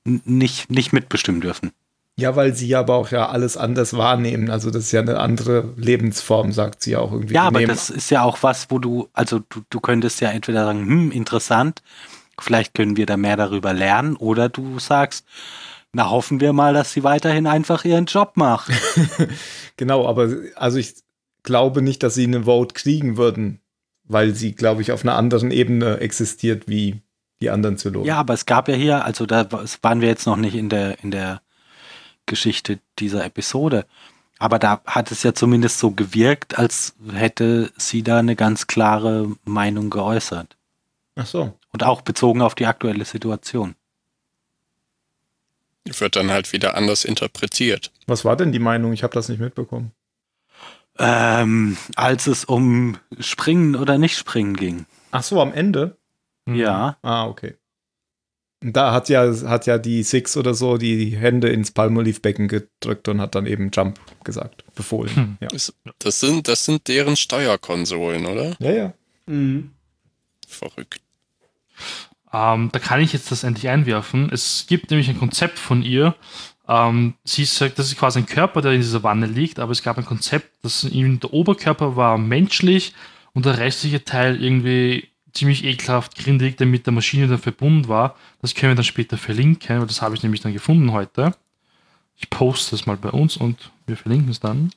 nicht, 0.05 0.71
nicht 0.71 0.93
mitbestimmen 0.93 1.41
dürfen. 1.41 1.73
Ja, 2.19 2.35
weil 2.35 2.53
sie 2.53 2.75
aber 2.75 2.95
auch 2.95 3.11
ja 3.13 3.29
alles 3.29 3.57
anders 3.57 3.97
wahrnehmen. 3.97 4.51
Also 4.51 4.71
das 4.73 4.85
ist 4.85 4.93
ja 4.93 5.01
eine 5.01 5.21
andere 5.21 5.73
Lebensform, 5.77 6.51
sagt 6.53 6.83
sie 6.83 6.91
ja 6.93 6.99
auch 6.99 7.13
irgendwie. 7.13 7.35
Ja, 7.35 7.45
aber 7.45 7.61
Nehmen- 7.61 7.69
das 7.71 7.91
ist 7.91 8.11
ja 8.11 8.23
auch 8.25 8.43
was, 8.43 8.71
wo 8.71 8.81
du, 8.81 9.09
also 9.13 9.39
du, 9.39 9.61
du 9.71 9.79
könntest 9.81 10.21
ja 10.21 10.31
entweder 10.31 10.65
sagen, 10.65 10.85
hm, 10.85 11.11
interessant, 11.13 11.81
vielleicht 12.41 12.75
können 12.75 12.97
wir 12.97 13.07
da 13.07 13.17
mehr 13.17 13.37
darüber 13.37 13.73
lernen, 13.73 14.17
oder 14.17 14.49
du 14.49 14.81
sagst, 14.81 15.25
na 15.93 16.11
hoffen 16.11 16.41
wir 16.41 16.53
mal, 16.53 16.75
dass 16.75 16.93
sie 16.93 17.05
weiterhin 17.05 17.47
einfach 17.47 17.85
ihren 17.85 18.07
Job 18.07 18.33
macht. 18.37 18.71
Genau, 19.77 20.09
aber 20.09 20.29
also 20.57 20.77
ich 20.79 20.95
glaube 21.45 21.83
nicht, 21.83 22.03
dass 22.03 22.15
sie 22.15 22.25
eine 22.25 22.43
Vote 22.45 22.75
kriegen 22.75 23.17
würden, 23.17 23.61
weil 24.03 24.35
sie, 24.35 24.53
glaube 24.57 24.83
ich, 24.83 24.91
auf 24.91 25.03
einer 25.05 25.15
anderen 25.15 25.53
Ebene 25.53 25.99
existiert 25.99 26.67
wie 26.67 27.01
die 27.41 27.51
anderen 27.51 27.79
Zylonen. 27.79 28.07
ja, 28.09 28.17
aber 28.17 28.35
es 28.35 28.45
gab 28.45 28.67
ja 28.69 28.75
hier, 28.75 29.05
also 29.05 29.25
da 29.25 29.47
waren 29.83 30.01
wir 30.01 30.09
jetzt 30.09 30.27
noch 30.27 30.37
nicht 30.37 30.57
in 30.57 30.69
der, 30.69 31.01
in 31.05 31.13
der 31.13 31.41
Geschichte 32.29 32.79
dieser 33.01 33.25
Episode. 33.25 33.87
Aber 34.39 34.61
da 34.61 34.81
hat 34.87 35.11
es 35.11 35.25
ja 35.25 35.35
zumindest 35.35 35.81
so 35.81 35.91
gewirkt, 35.91 36.59
als 36.59 36.95
hätte 37.13 37.73
sie 37.77 38.05
da 38.05 38.21
eine 38.21 38.37
ganz 38.37 38.69
klare 38.69 39.33
Meinung 39.45 39.91
geäußert. 39.91 40.57
Ach 41.17 41.27
so. 41.27 41.59
Und 41.73 41.83
auch 41.83 42.03
bezogen 42.03 42.41
auf 42.41 42.55
die 42.55 42.67
aktuelle 42.67 43.05
Situation. 43.05 43.75
Wird 45.85 46.17
dann 46.17 46.31
halt 46.31 46.53
wieder 46.53 46.77
anders 46.77 47.05
interpretiert. 47.05 47.91
Was 48.07 48.25
war 48.25 48.37
denn 48.37 48.53
die 48.53 48.59
Meinung? 48.59 48.93
Ich 48.93 49.03
habe 49.03 49.15
das 49.15 49.29
nicht 49.29 49.41
mitbekommen. 49.41 49.93
Ähm, 50.99 51.77
als 51.97 52.27
es 52.27 52.45
um 52.45 52.99
Springen 53.19 53.75
oder 53.75 53.99
nicht 53.99 54.17
Springen 54.17 54.57
ging. 54.57 54.87
Ach 55.11 55.23
so, 55.23 55.41
am 55.41 55.53
Ende? 55.53 55.97
Ja. 56.47 56.99
Ah, 57.03 57.27
okay. 57.27 57.57
Da 58.61 58.93
hat 58.93 59.09
ja, 59.09 59.33
hat 59.49 59.67
ja 59.67 59.79
die 59.79 60.03
Six 60.03 60.37
oder 60.37 60.53
so 60.53 60.79
die 60.79 61.17
Hände 61.17 61.49
ins 61.49 61.71
Palmolive-Becken 61.71 62.49
gedrückt 62.49 63.09
und 63.09 63.21
hat 63.21 63.37
dann 63.37 63.47
eben 63.47 63.71
Jump 63.73 64.01
gesagt, 64.25 64.65
befohlen. 64.75 65.15
Hm. 65.15 65.39
Ja. 65.41 65.49
Das, 65.49 65.73
das, 66.01 66.21
sind, 66.21 66.49
das 66.49 66.65
sind 66.65 66.89
deren 66.89 67.17
Steuerkonsolen, 67.17 68.27
oder? 68.27 68.57
ja, 68.59 68.73
ja. 68.73 68.95
Mhm. 69.27 69.71
Verrückt. 70.49 71.01
Ähm, 72.33 72.71
da 72.73 72.79
kann 72.79 73.01
ich 73.01 73.13
jetzt 73.13 73.31
das 73.31 73.45
endlich 73.45 73.69
einwerfen. 73.69 74.31
Es 74.33 74.67
gibt 74.67 74.91
nämlich 74.91 75.09
ein 75.09 75.19
Konzept 75.19 75.59
von 75.59 75.83
ihr. 75.83 76.15
Ähm, 76.67 77.15
sie 77.25 77.45
sagt, 77.45 77.79
das 77.79 77.87
ist 77.87 77.99
quasi 77.99 78.19
ein 78.19 78.27
Körper, 78.27 78.61
der 78.61 78.73
in 78.73 78.81
dieser 78.81 79.03
Wanne 79.03 79.27
liegt, 79.27 79.59
aber 79.59 79.73
es 79.73 79.83
gab 79.83 79.99
ein 79.99 80.05
Konzept, 80.05 80.63
dass 80.63 80.85
ihm 80.85 81.21
der 81.21 81.33
Oberkörper 81.33 81.97
war 81.97 82.19
menschlich 82.19 82.93
und 83.33 83.47
der 83.47 83.59
restliche 83.59 84.05
Teil 84.05 84.43
irgendwie 84.43 85.09
ziemlich 85.39 85.65
ekelhaft 85.65 86.17
grindig, 86.17 86.57
der 86.57 86.67
mit 86.67 86.87
der 86.87 86.93
Maschine 86.93 87.27
dann 87.29 87.39
verbunden 87.39 87.89
war. 87.89 88.17
Das 88.43 88.55
können 88.55 88.73
wir 88.73 88.77
dann 88.77 88.85
später 88.85 89.17
verlinken, 89.17 89.81
weil 89.81 89.87
das 89.87 90.03
habe 90.03 90.15
ich 90.15 90.23
nämlich 90.23 90.41
dann 90.41 90.53
gefunden 90.53 90.93
heute. 90.93 91.35
Ich 92.17 92.29
poste 92.31 92.73
das 92.77 92.87
mal 92.87 92.97
bei 92.97 93.11
uns 93.11 93.37
und 93.37 93.71
wir 93.87 93.97
verlinken 93.97 94.31
es 94.31 94.41
dann. 94.41 94.71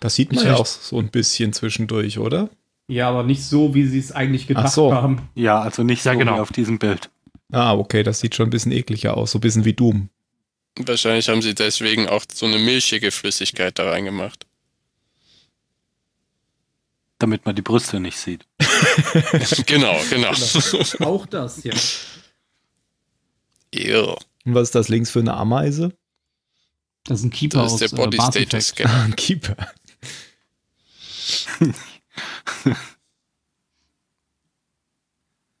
Das 0.00 0.14
sieht 0.14 0.30
man 0.30 0.38
Ist 0.38 0.44
ja 0.44 0.50
nicht- 0.52 0.60
auch 0.60 0.66
so 0.66 0.98
ein 0.98 1.08
bisschen 1.08 1.52
zwischendurch, 1.52 2.18
oder? 2.18 2.48
Ja, 2.88 3.08
aber 3.08 3.22
nicht 3.24 3.42
so, 3.42 3.74
wie 3.74 3.86
sie 3.86 3.98
es 3.98 4.12
eigentlich 4.12 4.46
gedacht 4.46 4.66
Ach 4.66 4.72
so. 4.72 4.92
haben. 4.94 5.28
Ja, 5.34 5.60
also 5.60 5.82
nicht 5.82 6.04
Ja, 6.04 6.12
so 6.12 6.18
genau. 6.18 6.36
wie 6.36 6.40
auf 6.40 6.52
diesem 6.52 6.78
Bild. 6.78 7.10
Ah, 7.52 7.74
okay, 7.74 8.02
das 8.02 8.20
sieht 8.20 8.34
schon 8.34 8.46
ein 8.48 8.50
bisschen 8.50 8.72
ekliger 8.72 9.16
aus, 9.16 9.32
so 9.32 9.38
ein 9.38 9.40
bisschen 9.40 9.64
wie 9.64 9.72
Doom. 9.72 10.08
Wahrscheinlich 10.78 11.28
haben 11.28 11.42
sie 11.42 11.54
deswegen 11.54 12.08
auch 12.08 12.22
so 12.32 12.46
eine 12.46 12.58
milchige 12.58 13.10
Flüssigkeit 13.10 13.78
da 13.78 13.90
reingemacht. 13.90 14.46
Damit 17.18 17.46
man 17.46 17.56
die 17.56 17.62
Brüste 17.62 17.98
nicht 17.98 18.18
sieht. 18.18 18.44
genau, 19.66 19.98
genau. 20.10 20.32
Auch 21.00 21.26
das, 21.26 21.62
ja. 21.64 21.74
Ew. 23.74 24.16
Und 24.44 24.54
was 24.54 24.68
ist 24.68 24.74
das 24.74 24.88
links 24.88 25.10
für 25.10 25.20
eine 25.20 25.34
Ameise? 25.34 25.92
Das 27.04 27.20
ist 27.20 27.24
ein 27.24 27.30
Keeper 27.30 27.62
Das 27.62 27.72
ist 27.74 27.80
der 27.80 27.86
aus 27.86 27.92
äh, 27.92 27.96
Body 27.96 28.16
Mass 28.16 28.34
Status. 28.34 28.68
Scanner. 28.68 28.90
Ah, 28.94 29.04
ein 29.04 29.16
Keeper. 29.16 29.56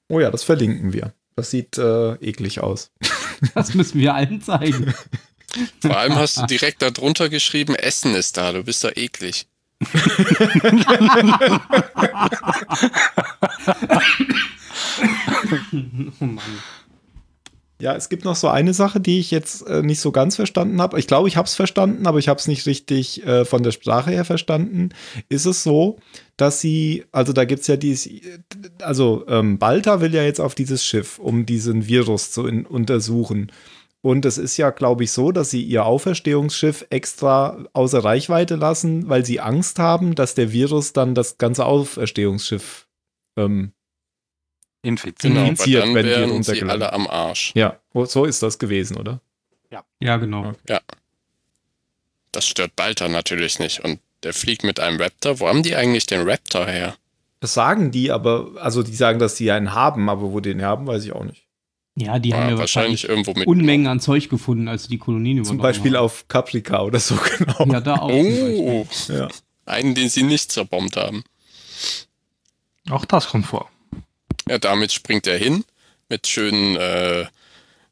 oh 0.08 0.20
ja, 0.20 0.30
das 0.30 0.44
verlinken 0.44 0.92
wir. 0.92 1.12
Das 1.34 1.50
sieht 1.50 1.76
äh, 1.78 2.14
eklig 2.14 2.60
aus. 2.60 2.92
Das 3.54 3.74
müssen 3.74 4.00
wir 4.00 4.14
allen 4.14 4.40
zeigen. 4.40 4.94
Vor 5.80 5.96
allem 5.96 6.14
hast 6.14 6.38
du 6.38 6.46
direkt 6.46 6.82
darunter 6.82 7.28
geschrieben, 7.28 7.74
Essen 7.74 8.14
ist 8.14 8.36
da, 8.36 8.52
du 8.52 8.64
bist 8.64 8.84
da 8.84 8.90
eklig. 8.90 9.46
oh 16.20 16.24
Mann. 16.24 16.40
Ja, 17.78 17.94
es 17.94 18.08
gibt 18.08 18.24
noch 18.24 18.36
so 18.36 18.48
eine 18.48 18.72
Sache, 18.72 19.00
die 19.00 19.18
ich 19.18 19.30
jetzt 19.30 19.66
äh, 19.66 19.82
nicht 19.82 20.00
so 20.00 20.10
ganz 20.10 20.36
verstanden 20.36 20.80
habe. 20.80 20.98
Ich 20.98 21.06
glaube, 21.06 21.28
ich 21.28 21.36
habe 21.36 21.46
es 21.46 21.54
verstanden, 21.54 22.06
aber 22.06 22.18
ich 22.18 22.28
habe 22.28 22.40
es 22.40 22.48
nicht 22.48 22.64
richtig 22.64 23.26
äh, 23.26 23.44
von 23.44 23.62
der 23.62 23.70
Sprache 23.70 24.10
her 24.10 24.24
verstanden. 24.24 24.90
Ist 25.28 25.44
es 25.44 25.62
so, 25.62 25.98
dass 26.38 26.62
sie, 26.62 27.04
also 27.12 27.34
da 27.34 27.44
gibt 27.44 27.60
es 27.60 27.66
ja 27.66 27.76
dieses, 27.76 28.08
also 28.80 29.26
ähm, 29.28 29.58
Balta 29.58 30.00
will 30.00 30.14
ja 30.14 30.22
jetzt 30.22 30.40
auf 30.40 30.54
dieses 30.54 30.86
Schiff, 30.86 31.18
um 31.18 31.44
diesen 31.44 31.86
Virus 31.86 32.30
zu 32.30 32.46
in, 32.46 32.64
untersuchen. 32.64 33.52
Und 34.06 34.24
es 34.24 34.38
ist 34.38 34.56
ja, 34.56 34.70
glaube 34.70 35.02
ich, 35.02 35.10
so, 35.10 35.32
dass 35.32 35.50
sie 35.50 35.64
ihr 35.64 35.84
Auferstehungsschiff 35.84 36.86
extra 36.90 37.66
außer 37.72 38.04
Reichweite 38.04 38.54
lassen, 38.54 39.08
weil 39.08 39.26
sie 39.26 39.40
Angst 39.40 39.80
haben, 39.80 40.14
dass 40.14 40.36
der 40.36 40.52
Virus 40.52 40.92
dann 40.92 41.16
das 41.16 41.38
ganze 41.38 41.66
Auferstehungsschiff 41.66 42.86
ähm, 43.36 43.72
Infiziert. 44.82 45.34
Genau, 45.34 45.48
Infiziert, 45.48 45.82
aber 45.82 46.04
dann 46.04 46.04
wenn 46.04 46.06
die 46.06 46.34
runtergelandet. 46.34 46.70
alle 46.70 46.92
am 46.92 47.08
Arsch. 47.08 47.50
ja, 47.56 47.80
so 48.04 48.26
ist 48.26 48.44
das 48.44 48.60
gewesen, 48.60 48.96
oder? 48.96 49.20
Ja, 50.00 50.16
genau. 50.18 50.52
Das 52.30 52.46
stört 52.46 52.76
Balta 52.76 53.08
natürlich 53.08 53.58
nicht. 53.58 53.80
Und 53.80 53.98
der 54.22 54.34
fliegt 54.34 54.62
mit 54.62 54.78
einem 54.78 55.00
Raptor. 55.00 55.40
Wo 55.40 55.48
haben 55.48 55.64
die 55.64 55.74
eigentlich 55.74 56.06
den 56.06 56.28
Raptor 56.28 56.66
her? 56.66 56.94
Das 57.40 57.54
sagen 57.54 57.90
die, 57.90 58.12
aber, 58.12 58.52
also 58.60 58.84
die 58.84 58.94
sagen, 58.94 59.18
dass 59.18 59.34
die 59.34 59.50
einen 59.50 59.74
haben, 59.74 60.08
aber 60.08 60.30
wo 60.30 60.38
die 60.38 60.50
den 60.50 60.62
haben, 60.62 60.86
weiß 60.86 61.04
ich 61.04 61.12
auch 61.12 61.24
nicht. 61.24 61.45
Ja, 61.98 62.18
die 62.18 62.34
haben 62.34 62.50
ja 62.50 62.58
wahrscheinlich 62.58 63.04
wahrscheinlich 63.04 63.08
irgendwo 63.08 63.32
mit. 63.32 63.46
Unmengen 63.46 63.86
an 63.86 64.00
Zeug 64.00 64.28
gefunden, 64.28 64.68
als 64.68 64.82
sie 64.84 64.88
die 64.90 64.98
Kolonien 64.98 65.38
Zum 65.44 65.56
übernommen 65.56 65.62
Beispiel 65.62 65.96
haben. 65.96 66.04
auf 66.04 66.28
Caprica 66.28 66.82
oder 66.82 67.00
so, 67.00 67.16
genau. 67.38 67.66
Ja, 67.72 67.80
da 67.80 67.96
auch. 67.96 68.10
zum. 68.10 68.58
Oh, 68.60 68.86
Ja. 69.08 69.28
einen, 69.64 69.94
den 69.94 70.08
sie 70.10 70.22
nicht 70.22 70.52
zerbombt 70.52 70.96
haben. 70.96 71.24
Auch 72.90 73.04
das 73.04 73.28
kommt 73.28 73.46
vor. 73.46 73.70
Ja, 74.48 74.58
damit 74.58 74.92
springt 74.92 75.26
er 75.26 75.38
hin 75.38 75.64
mit 76.08 76.26
schönen, 76.26 76.76
äh, 76.76 77.26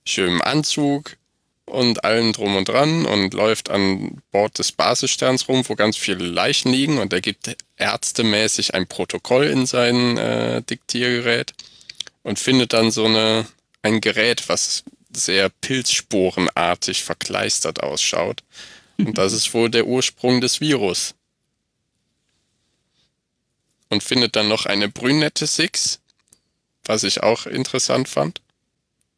schönem 0.05 0.41
Anzug 0.43 1.17
und 1.65 2.05
allem 2.05 2.33
drum 2.33 2.57
und 2.57 2.69
dran 2.69 3.07
und 3.07 3.33
läuft 3.35 3.71
an 3.71 4.21
Bord 4.31 4.59
des 4.59 4.71
Basissterns 4.73 5.49
rum, 5.49 5.65
wo 5.67 5.75
ganz 5.75 5.97
viele 5.97 6.25
Leichen 6.27 6.71
liegen 6.71 6.99
und 6.99 7.13
er 7.13 7.23
gibt 7.23 7.57
ärztemäßig 7.77 8.75
ein 8.75 8.87
Protokoll 8.87 9.47
in 9.47 9.65
sein 9.67 10.19
äh, 10.19 10.63
Diktiergerät 10.63 11.55
und 12.23 12.39
findet 12.39 12.73
dann 12.75 12.91
so 12.91 13.07
eine, 13.07 13.47
ein 13.85 14.01
Gerät, 14.01 14.49
was 14.49 14.83
sehr 15.13 15.49
pilzsporenartig 15.49 17.05
verkleistert 17.05 17.83
ausschaut. 17.83 18.43
Und 18.99 19.17
das 19.19 19.33
ist 19.39 19.55
wohl 19.55 19.71
der 19.71 19.87
Ursprung 19.87 20.41
des 20.41 20.61
Virus. 20.61 21.15
Und 23.91 24.03
findet 24.03 24.35
dann 24.35 24.49
noch 24.49 24.67
eine 24.67 24.89
brünette 24.89 25.47
Six, 25.47 26.01
was 26.85 27.05
ich 27.05 27.23
auch 27.23 27.47
interessant 27.47 28.09
fand. 28.09 28.41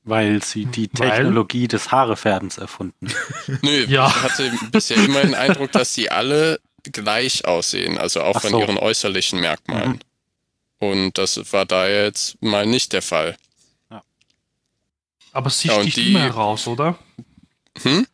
Weil 0.05 0.43
sie 0.43 0.67
die 0.67 0.89
Weil? 0.93 1.11
Technologie 1.11 1.67
des 1.67 1.91
Haarefärbens 1.91 2.59
erfunden. 2.59 3.09
Nö, 3.62 3.87
Ja. 3.89 4.09
ich 4.09 4.23
hatte 4.23 4.53
bisher 4.71 4.99
immer 4.99 5.23
den 5.23 5.35
Eindruck, 5.35 5.73
dass 5.73 5.95
sie 5.95 6.11
alle 6.11 6.61
gleich 6.85 7.45
aussehen, 7.45 7.99
also 7.99 8.23
auch 8.23 8.37
Ach 8.37 8.43
von 8.43 8.51
so. 8.51 8.61
ihren 8.61 8.77
äußerlichen 8.79 9.41
Merkmalen. 9.41 10.01
Und 10.79 11.17
das 11.19 11.41
war 11.53 11.64
da 11.67 11.89
jetzt 11.89 12.41
mal 12.43 12.67
nicht 12.67 12.93
der 12.93 13.03
Fall. 13.03 13.37
Aber 15.37 15.51
sie 15.51 15.68
Ja, 15.68 15.80
sticht 15.80 15.99
die- 15.99 16.11
immer 16.11 16.20
heraus, 16.22 16.66
oder? 16.66 16.97
Hm? 17.82 18.07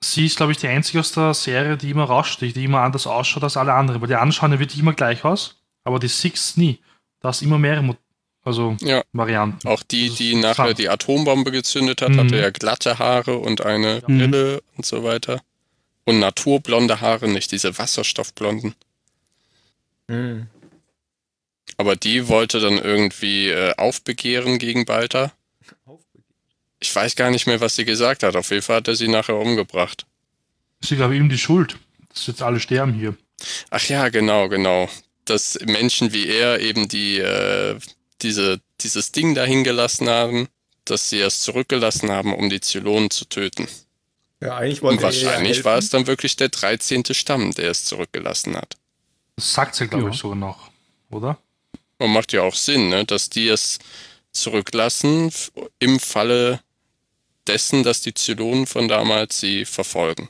Sie 0.00 0.26
ist, 0.26 0.36
glaube 0.36 0.52
ich, 0.52 0.58
die 0.58 0.68
einzige 0.68 1.00
aus 1.00 1.10
der 1.12 1.34
Serie, 1.34 1.76
die 1.76 1.90
immer 1.90 2.04
raussticht, 2.04 2.54
die 2.54 2.64
immer 2.64 2.82
anders 2.82 3.06
ausschaut 3.06 3.42
als 3.42 3.56
alle 3.56 3.72
anderen. 3.74 4.00
Weil 4.00 4.08
die 4.08 4.14
anderen 4.14 4.32
schauen 4.32 4.52
ja 4.52 4.58
wirklich 4.60 4.78
immer 4.78 4.92
gleich 4.92 5.24
aus, 5.24 5.60
aber 5.82 5.98
die 5.98 6.06
Six 6.08 6.56
nie. 6.56 6.78
Da 7.20 7.30
ist 7.30 7.42
immer 7.42 7.58
mehrere 7.58 7.96
also 8.44 8.76
Ja. 8.80 9.02
Varianten. 9.12 9.66
Auch 9.66 9.82
die, 9.82 10.08
die 10.10 10.36
nachher 10.36 10.72
die 10.74 10.88
Atombombe 10.88 11.50
gezündet 11.50 12.00
hat, 12.00 12.10
Mhm. 12.10 12.18
hatte 12.20 12.36
ja 12.36 12.50
glatte 12.50 13.00
Haare 13.00 13.38
und 13.38 13.62
eine 13.62 14.02
Mhm. 14.06 14.18
Brille 14.18 14.62
und 14.76 14.86
so 14.86 15.02
weiter. 15.02 15.42
Und 16.04 16.20
naturblonde 16.20 17.00
Haare, 17.00 17.26
nicht 17.26 17.50
diese 17.50 17.76
wasserstoffblonden. 17.76 18.76
Hm. 20.08 20.46
Aber 21.78 21.96
die 21.96 22.28
wollte 22.28 22.60
dann 22.60 22.78
irgendwie 22.78 23.48
äh, 23.48 23.74
aufbegehren 23.76 24.60
gegen 24.60 24.84
Balta. 24.84 25.32
Ich 26.86 26.94
weiß 26.94 27.16
gar 27.16 27.30
nicht 27.32 27.48
mehr, 27.48 27.60
was 27.60 27.74
sie 27.74 27.84
gesagt 27.84 28.22
hat. 28.22 28.36
Auf 28.36 28.50
jeden 28.50 28.62
Fall 28.62 28.76
hat 28.76 28.86
er 28.86 28.94
sie 28.94 29.08
nachher 29.08 29.34
umgebracht. 29.34 30.06
Glaube 30.82 31.14
ich, 31.14 31.20
ihm 31.20 31.28
die 31.28 31.36
Schuld, 31.36 31.76
dass 32.10 32.28
jetzt 32.28 32.42
alle 32.42 32.60
sterben 32.60 32.92
hier. 32.94 33.16
Ach 33.70 33.84
ja, 33.88 34.08
genau, 34.08 34.48
genau. 34.48 34.88
dass 35.24 35.58
Menschen 35.64 36.12
wie 36.12 36.28
er 36.28 36.60
eben 36.60 36.86
die, 36.86 37.18
äh, 37.18 37.76
diese, 38.22 38.60
dieses 38.82 39.10
Ding 39.10 39.34
dahin 39.34 39.64
gelassen 39.64 40.08
haben, 40.08 40.46
dass 40.84 41.10
sie 41.10 41.18
es 41.18 41.40
zurückgelassen 41.40 42.12
haben, 42.12 42.32
um 42.32 42.48
die 42.50 42.60
Zylonen 42.60 43.10
zu 43.10 43.24
töten. 43.24 43.66
Ja, 44.40 44.56
eigentlich 44.58 44.80
Und 44.82 44.98
er 44.98 45.02
wahrscheinlich 45.02 45.64
war 45.64 45.78
es 45.78 45.90
dann 45.90 46.06
wirklich 46.06 46.36
der 46.36 46.50
13. 46.50 47.02
Stamm, 47.10 47.52
der 47.52 47.72
es 47.72 47.84
zurückgelassen 47.84 48.56
hat. 48.56 48.76
Das 49.34 49.52
sagt 49.52 49.74
sie, 49.74 49.88
glaube 49.88 50.04
Ja. 50.04 50.10
ich, 50.12 50.18
sogar 50.18 50.36
noch, 50.36 50.70
oder? 51.10 51.36
Und 51.98 52.12
macht 52.12 52.32
ja 52.32 52.42
auch 52.42 52.54
Sinn, 52.54 52.90
ne? 52.90 53.04
dass 53.04 53.28
die 53.28 53.48
es 53.48 53.80
zurücklassen 54.30 55.32
im 55.80 55.98
Falle 55.98 56.60
dessen, 57.48 57.82
dass 57.82 58.00
die 58.00 58.14
Zylonen 58.14 58.66
von 58.66 58.88
damals 58.88 59.40
sie 59.40 59.64
verfolgen. 59.64 60.28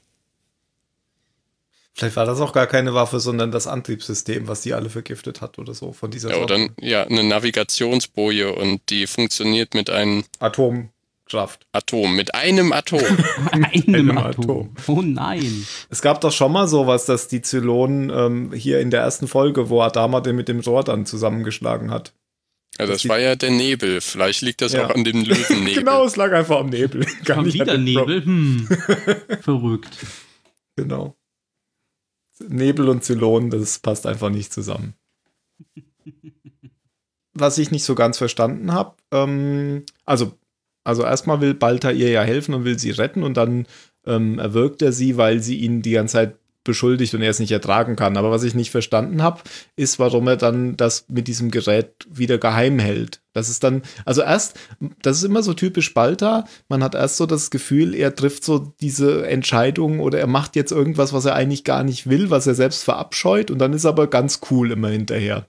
Vielleicht 1.95 2.17
war 2.17 2.27
das 2.27 2.41
auch 2.43 2.53
gar 2.53 2.67
keine 2.67 2.93
Waffe, 2.93 3.21
sondern 3.21 3.51
das 3.51 3.67
Antriebssystem, 3.67 4.49
was 4.49 4.61
die 4.61 4.75
alle 4.75 4.91
vergiftet 4.91 5.41
hat 5.41 5.59
oder 5.59 5.73
so 5.73 5.93
von 5.95 6.11
dieser 6.11 6.31
Ja, 6.31 6.37
oder 6.43 6.59
Sorte. 6.59 6.75
ja, 6.81 7.05
eine 7.05 7.25
Navigationsboje 7.25 8.53
und 8.55 8.83
die 8.91 9.07
funktioniert 9.07 9.73
mit 9.73 9.89
einem 9.89 10.25
Atomkraft. 10.39 11.67
Atom, 11.73 12.15
mit 12.15 12.35
einem 12.35 12.75
Atom. 12.75 13.01
Einem 13.51 13.65
Einem 13.95 14.19
Atom. 14.19 14.45
Atom. 14.45 14.75
Oh 14.89 15.01
nein. 15.01 15.67
Es 15.89 16.03
gab 16.03 16.21
doch 16.21 16.33
schon 16.33 16.53
mal 16.53 16.69
sowas, 16.69 17.07
dass 17.07 17.29
die 17.29 17.41
Zylonen 17.41 18.11
ähm, 18.11 18.53
hier 18.53 18.81
in 18.81 18.91
der 18.91 19.01
ersten 19.01 19.27
Folge, 19.27 19.71
wo 19.71 19.81
Adama 19.81 20.21
den 20.21 20.37
mit 20.37 20.49
dem 20.49 20.61
Rohr 20.61 20.85
dann 20.85 21.07
zusammengeschlagen 21.07 21.91
hat. 21.91 22.13
Ja, 22.79 22.87
Das 22.87 23.09
war 23.09 23.19
ja 23.19 23.37
der 23.37 23.51
Nebel. 23.51 24.01
Vielleicht 24.01 24.43
liegt 24.43 24.61
das 24.61 24.73
Ja. 24.73 24.87
auch 24.87 24.95
an 24.95 25.05
dem 25.05 25.25
Löwennebel. 25.25 25.75
Genau, 25.83 26.05
es 26.05 26.17
lag 26.17 26.33
einfach 26.33 26.59
am 26.61 26.69
Nebel. 26.69 27.07
Gar 27.25 27.43
nicht 27.43 27.55
wieder. 27.55 27.79
Nebel. 27.79 28.25
Hm. 28.25 28.69
Verrückt. 29.41 29.97
Genau. 30.77 31.17
Nebel 32.49 32.89
und 32.91 33.03
Zylonen, 33.03 33.49
das 33.51 33.79
passt 33.79 34.07
einfach 34.07 34.29
nicht 34.29 34.53
zusammen. 34.53 34.95
Was 37.33 37.59
ich 37.59 37.71
nicht 37.71 37.85
so 37.85 37.95
ganz 37.95 38.19
verstanden 38.19 38.73
habe, 38.73 38.95
ähm, 39.13 39.85
also, 40.05 40.39
also 40.85 41.03
erstmal 41.03 41.41
will 41.41 41.55
Balta 41.55 41.91
ihr 41.91 42.11
ja 42.11 42.23
helfen 42.23 42.55
und 42.55 42.65
will 42.65 42.79
sie 42.79 42.91
retten 42.91 43.23
und 43.23 43.37
dann 43.37 43.67
ähm, 44.07 44.39
erwürgt 44.39 44.81
er 44.83 44.93
sie, 44.93 45.17
weil 45.17 45.43
sie 45.43 45.57
ihn 45.59 45.83
die 45.83 45.91
ganze 45.93 46.13
Zeit 46.13 46.37
beschuldigt 46.67 47.15
und 47.15 47.23
er 47.23 47.31
es 47.31 47.39
nicht 47.39 47.51
ertragen 47.53 47.97
kann. 47.97 48.19
Aber 48.19 48.31
was 48.31 48.43
ich 48.43 48.55
nicht 48.55 48.71
verstanden 48.71 49.23
habe, 49.23 49.41
ist, 49.77 49.99
warum 49.99 50.29
er 50.29 50.37
dann 50.37 50.77
das 50.77 51.07
mit 51.09 51.27
diesem 51.29 51.51
Gerät 51.51 52.07
wieder 52.11 52.37
geheim 52.37 52.79
hält. 52.79 53.23
Das 53.33 53.49
ist 53.49 53.65
dann, 53.65 53.83
also 54.05 54.21
erst, 54.21 54.59
das 55.03 55.17
ist 55.19 55.23
immer 55.23 55.43
so 55.43 55.55
typisch 55.55 55.95
Balta. 55.95 56.45
Man 56.69 56.83
hat 56.85 56.95
erst 56.95 57.17
so 57.17 57.25
das 57.25 57.51
Gefühl, 57.51 57.95
er 57.95 58.15
trifft 58.15 58.45
so 58.45 58.75
diese 58.81 59.27
Entscheidung 59.27 60.01
oder 60.01 60.19
er 60.19 60.27
macht 60.27 60.57
jetzt 60.57 60.73
irgendwas, 60.73 61.13
was 61.15 61.25
er 61.25 61.35
eigentlich 61.35 61.65
gar 61.65 61.85
nicht 61.85 62.09
will, 62.09 62.29
was 62.29 62.47
er 62.47 62.55
selbst 62.55 62.83
verabscheut 62.85 63.51
und 63.51 63.59
dann 63.59 63.73
ist 63.73 63.85
er 63.85 63.91
aber 63.91 64.07
ganz 64.09 64.41
cool 64.51 64.71
immer 64.73 64.89
hinterher. 64.89 65.47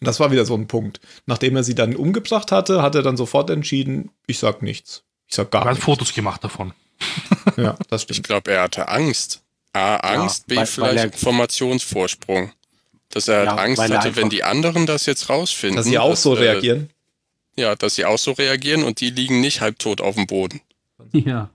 Das 0.00 0.20
war 0.20 0.30
wieder 0.30 0.44
so 0.44 0.54
ein 0.54 0.68
Punkt. 0.68 1.00
Nachdem 1.24 1.56
er 1.56 1.64
sie 1.64 1.74
dann 1.74 1.96
umgebracht 1.96 2.52
hatte, 2.52 2.82
hat 2.82 2.94
er 2.94 3.02
dann 3.02 3.16
sofort 3.16 3.48
entschieden, 3.50 4.10
ich 4.26 4.38
sag 4.38 4.60
nichts. 4.62 5.04
Ich 5.26 5.34
sag 5.34 5.50
gar 5.50 5.62
Er 5.62 5.64
hat 5.66 5.70
nichts. 5.74 5.84
Fotos 5.84 6.12
gemacht 6.14 6.44
davon. 6.44 6.72
Ja, 7.56 7.76
das 7.88 8.02
Ich 8.02 8.08
stimmt. 8.16 8.26
glaube, 8.26 8.52
er 8.52 8.62
hatte 8.62 8.88
Angst. 8.88 9.42
A, 9.76 9.96
Angst, 9.96 10.46
B, 10.46 10.56
weil- 10.56 10.60
weil 10.62 10.66
vielleicht 10.66 10.98
er- 10.98 11.04
Informationsvorsprung. 11.12 12.52
Dass 13.10 13.28
er 13.28 13.38
halt 13.38 13.46
Ja, 13.46 13.54
Angst 13.56 13.78
er 13.82 13.84
hatte, 13.98 14.16
wenn 14.16 14.24
einfach- 14.24 14.28
die 14.30 14.44
anderen 14.44 14.86
das 14.86 15.06
jetzt 15.06 15.28
rausfinden. 15.28 15.76
Dass 15.76 15.86
sie 15.86 15.98
auch 15.98 16.16
so 16.16 16.34
äh, 16.34 16.40
reagieren. 16.40 16.90
Ja, 17.56 17.74
dass 17.74 17.94
sie 17.94 18.04
auch 18.04 18.18
so 18.18 18.32
reagieren 18.32 18.82
und 18.82 19.00
die 19.00 19.10
liegen 19.10 19.40
nicht 19.40 19.60
halbtot 19.60 20.00
auf 20.00 20.14
dem 20.16 20.26
Boden. 20.26 20.60
Ja. 21.12 21.48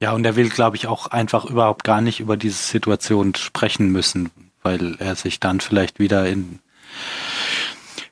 Ja, 0.00 0.12
und 0.12 0.24
er 0.24 0.36
will, 0.36 0.48
glaube 0.50 0.76
ich, 0.76 0.86
auch 0.86 1.06
einfach 1.08 1.44
überhaupt 1.44 1.84
gar 1.84 2.00
nicht 2.00 2.20
über 2.20 2.36
diese 2.36 2.62
Situation 2.62 3.34
sprechen 3.34 3.90
müssen, 3.90 4.30
weil 4.62 4.96
er 4.98 5.16
sich 5.16 5.40
dann 5.40 5.60
vielleicht 5.60 5.98
wieder 5.98 6.28
in, 6.28 6.60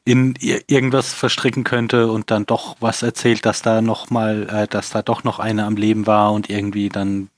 in 0.05 0.35
ir- 0.37 0.63
irgendwas 0.69 1.13
verstricken 1.13 1.65
könnte 1.65 2.09
und 2.11 2.31
dann 2.31 2.47
doch 2.47 2.77
was 2.81 3.03
erzählt, 3.03 3.45
dass 3.45 3.63
da 3.63 3.83
noch 3.83 4.11
mal, 4.11 4.49
äh, 4.49 4.67
dass 4.69 4.91
da 4.91 5.03
doch 5.03 5.25
noch 5.25 5.39
eine 5.39 5.65
am 5.65 5.77
Leben 5.77 6.07
war 6.07 6.33
und 6.33 6.49
irgendwie 6.51 6.89
dann 6.89 7.29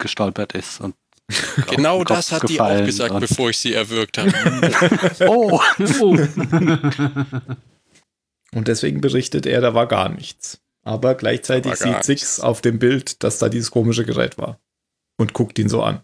gestolpert 0.00 0.52
ist 0.54 0.80
und 0.80 0.94
Genau 1.70 2.02
das 2.02 2.32
hat 2.32 2.42
die 2.48 2.54
gefallen 2.54 2.82
auch 2.82 2.86
gesagt, 2.86 3.12
und- 3.12 3.20
bevor 3.20 3.50
ich 3.50 3.58
sie 3.58 3.72
erwürgt 3.74 4.18
habe. 4.18 4.32
oh, 5.28 5.60
Oh. 6.00 6.16
Und 8.52 8.66
deswegen 8.68 9.00
berichtet 9.00 9.46
er, 9.46 9.60
da 9.60 9.74
war 9.74 9.86
gar 9.86 10.08
nichts. 10.08 10.60
Aber 10.82 11.14
gleichzeitig 11.14 11.76
sieht 11.76 12.02
Six 12.04 12.40
auf 12.40 12.62
dem 12.62 12.78
Bild, 12.78 13.22
dass 13.22 13.38
da 13.38 13.48
dieses 13.48 13.70
komische 13.70 14.04
Gerät 14.04 14.38
war. 14.38 14.58
Und 15.18 15.34
guckt 15.34 15.58
ihn 15.58 15.68
so 15.68 15.82
an. 15.82 16.02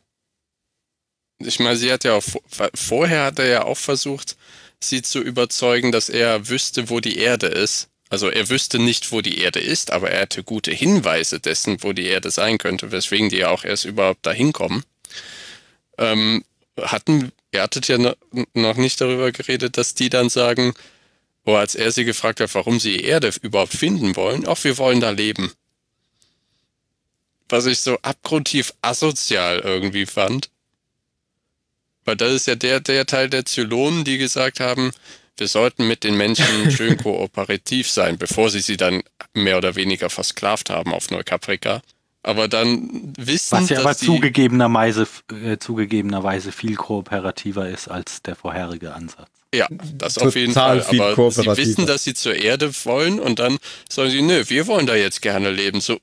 Ich 1.38 1.58
meine, 1.60 1.76
sie 1.76 1.90
hat 1.92 2.04
ja 2.04 2.14
auch 2.14 2.22
vor- 2.22 2.70
vorher 2.74 3.24
hat 3.24 3.38
er 3.38 3.46
ja 3.46 3.64
auch 3.64 3.76
versucht, 3.78 4.36
sie 4.82 5.02
zu 5.02 5.20
überzeugen, 5.20 5.90
dass 5.92 6.08
er 6.08 6.48
wüsste, 6.48 6.88
wo 6.90 7.00
die 7.00 7.18
Erde 7.18 7.46
ist. 7.46 7.88
Also 8.08 8.28
er 8.28 8.48
wüsste 8.48 8.78
nicht, 8.78 9.10
wo 9.10 9.20
die 9.20 9.38
Erde 9.38 9.58
ist, 9.58 9.90
aber 9.90 10.10
er 10.10 10.20
hätte 10.20 10.44
gute 10.44 10.72
Hinweise 10.72 11.40
dessen, 11.40 11.82
wo 11.82 11.92
die 11.92 12.06
Erde 12.06 12.30
sein 12.30 12.58
könnte, 12.58 12.92
weswegen 12.92 13.30
die 13.30 13.38
ja 13.38 13.48
auch 13.50 13.64
erst 13.64 13.84
überhaupt 13.84 14.24
dahin 14.24 14.52
kommen. 14.52 14.84
Ähm, 15.98 16.44
hatten, 16.80 17.32
ihr 17.52 17.62
hattet 17.62 17.88
ja 17.88 17.98
no- 17.98 18.14
noch 18.54 18.76
nicht 18.76 19.00
darüber 19.00 19.32
geredet, 19.32 19.76
dass 19.76 19.94
die 19.94 20.08
dann 20.08 20.28
sagen, 20.28 20.74
oh, 21.44 21.54
als 21.54 21.74
er 21.74 21.90
sie 21.90 22.04
gefragt 22.04 22.40
hat, 22.40 22.54
warum 22.54 22.78
sie 22.78 22.98
die 22.98 23.04
Erde 23.04 23.32
überhaupt 23.42 23.72
finden 23.72 24.14
wollen, 24.14 24.46
ach, 24.46 24.62
wir 24.62 24.78
wollen 24.78 25.00
da 25.00 25.10
leben. 25.10 25.52
Was 27.48 27.66
ich 27.66 27.80
so 27.80 27.98
abgrundtief 28.02 28.72
asozial 28.82 29.60
irgendwie 29.60 30.06
fand. 30.06 30.50
Weil 32.04 32.16
das 32.16 32.32
ist 32.32 32.46
ja 32.46 32.54
der, 32.54 32.80
der 32.80 33.06
Teil 33.06 33.30
der 33.30 33.44
Zylonen, 33.44 34.04
die 34.04 34.18
gesagt 34.18 34.60
haben, 34.60 34.92
wir 35.38 35.48
sollten 35.48 35.86
mit 35.86 36.04
den 36.04 36.16
Menschen 36.16 36.70
schön 36.70 36.96
kooperativ 36.96 37.90
sein, 37.90 38.18
bevor 38.18 38.50
sie 38.50 38.60
sie 38.60 38.76
dann 38.76 39.02
mehr 39.34 39.58
oder 39.58 39.76
weniger 39.76 40.10
versklavt 40.10 40.70
haben 40.70 40.92
auf 40.92 41.10
Neukaprika. 41.10 41.82
Aber 42.22 42.48
dann 42.48 43.12
wissen, 43.16 43.56
was 43.56 43.68
ja 43.68 43.76
dass 43.76 43.84
aber 43.84 43.94
die, 43.94 44.06
zugegebenerweise, 44.06 45.06
äh, 45.44 45.58
zugegebenerweise 45.58 46.50
viel 46.50 46.74
kooperativer 46.74 47.68
ist 47.68 47.86
als 47.88 48.20
der 48.22 48.34
vorherige 48.34 48.94
Ansatz. 48.94 49.28
ja, 49.54 49.68
das 49.70 50.18
auf 50.18 50.34
jeden 50.34 50.52
Total 50.52 50.80
Fall. 50.80 50.90
viel 50.90 51.00
Aber 51.02 51.30
sie 51.30 51.46
wissen, 51.56 51.86
dass 51.86 52.02
sie 52.02 52.14
zur 52.14 52.34
Erde 52.34 52.72
wollen 52.84 53.20
und 53.20 53.38
dann 53.38 53.58
sagen 53.88 54.10
sie, 54.10 54.22
nö, 54.22 54.42
wir 54.48 54.66
wollen 54.66 54.86
da 54.86 54.96
jetzt 54.96 55.22
gerne 55.22 55.52
leben. 55.52 55.80
So, 55.80 55.98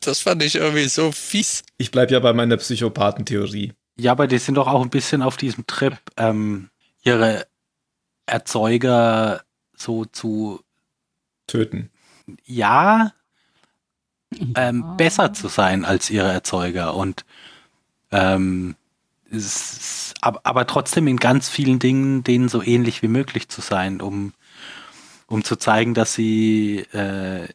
das 0.00 0.20
fand 0.20 0.42
ich 0.42 0.54
irgendwie 0.54 0.88
so 0.88 1.12
fies. 1.12 1.62
Ich 1.76 1.90
bleibe 1.90 2.12
ja 2.14 2.20
bei 2.20 2.32
meiner 2.32 2.56
Psychopathentheorie. 2.56 3.74
Ja, 3.98 4.12
aber 4.12 4.28
die 4.28 4.38
sind 4.38 4.54
doch 4.54 4.66
auch 4.66 4.80
ein 4.80 4.90
bisschen 4.90 5.20
auf 5.20 5.36
diesem 5.36 5.66
Trip, 5.66 5.98
ähm, 6.16 6.70
ihre 7.02 7.46
Erzeuger 8.28 9.42
so 9.76 10.04
zu, 10.04 10.60
Töten. 11.46 11.90
ja, 12.44 13.12
ähm, 14.54 14.80
Ja. 14.82 14.94
besser 14.96 15.32
zu 15.32 15.48
sein 15.48 15.84
als 15.84 16.10
ihre 16.10 16.30
Erzeuger 16.32 16.94
und 16.94 17.24
ähm, 18.10 18.76
es, 19.30 20.14
aber, 20.20 20.40
aber 20.44 20.66
trotzdem 20.66 21.06
in 21.06 21.18
ganz 21.18 21.48
vielen 21.48 21.78
Dingen 21.78 22.24
denen 22.24 22.48
so 22.48 22.62
ähnlich 22.62 23.02
wie 23.02 23.08
möglich 23.08 23.48
zu 23.48 23.60
sein, 23.60 24.00
um, 24.00 24.32
um 25.26 25.44
zu 25.44 25.56
zeigen, 25.56 25.94
dass 25.94 26.14
sie 26.14 26.78
äh, 26.92 27.48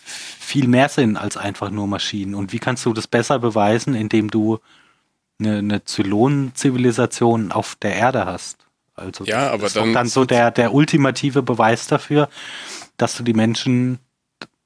viel 0.00 0.66
mehr 0.66 0.88
sind 0.88 1.16
als 1.16 1.36
einfach 1.36 1.70
nur 1.70 1.86
Maschinen. 1.86 2.34
Und 2.34 2.52
wie 2.52 2.58
kannst 2.58 2.84
du 2.84 2.92
das 2.92 3.06
besser 3.06 3.38
beweisen, 3.38 3.94
indem 3.94 4.30
du 4.30 4.58
eine, 5.38 5.58
eine 5.58 5.84
Zylon-Zivilisation 5.84 7.52
auf 7.52 7.76
der 7.76 7.94
Erde 7.94 8.26
hast? 8.26 8.66
Also 9.00 9.24
Ja, 9.24 9.44
das 9.46 9.52
aber 9.52 9.66
ist 9.66 9.76
doch 9.76 9.82
dann 9.82 9.92
dann 9.94 10.08
so 10.08 10.24
der, 10.24 10.50
der 10.50 10.72
ultimative 10.74 11.42
Beweis 11.42 11.86
dafür, 11.86 12.28
dass 12.96 13.16
du 13.16 13.22
die 13.22 13.32
Menschen 13.34 13.98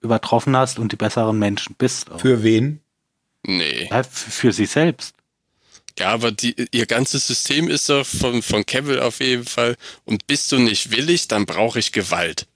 übertroffen 0.01 0.57
hast 0.57 0.79
und 0.79 0.93
die 0.93 0.97
besseren 0.97 1.39
Menschen 1.39 1.75
bist. 1.77 2.11
auch. 2.11 2.21
Für 2.21 2.43
wen? 2.43 2.81
Nee. 3.47 3.89
ja, 3.91 4.03
für 4.03 4.53
sie 4.53 4.67
selbst. 4.67 5.15
Ja, 5.99 6.09
aber 6.09 6.33
die, 6.33 6.57
ihr 6.73 6.87
ganzes 6.87 7.27
System 7.27 7.69
ist 7.71 7.89
doch 7.89 8.05
von, 8.05 8.43
von 8.43 8.67
Cavill 8.67 9.01
auf 9.01 9.21
jeden 9.21 9.45
Fall. 9.45 9.77
Und 10.05 10.27
bist 10.27 10.51
du 10.51 10.59
nicht 10.59 10.91
willig, 10.91 11.29
dann 11.29 11.47
brauche 11.47 11.79
ich 11.79 11.93
Gewalt. 11.93 12.47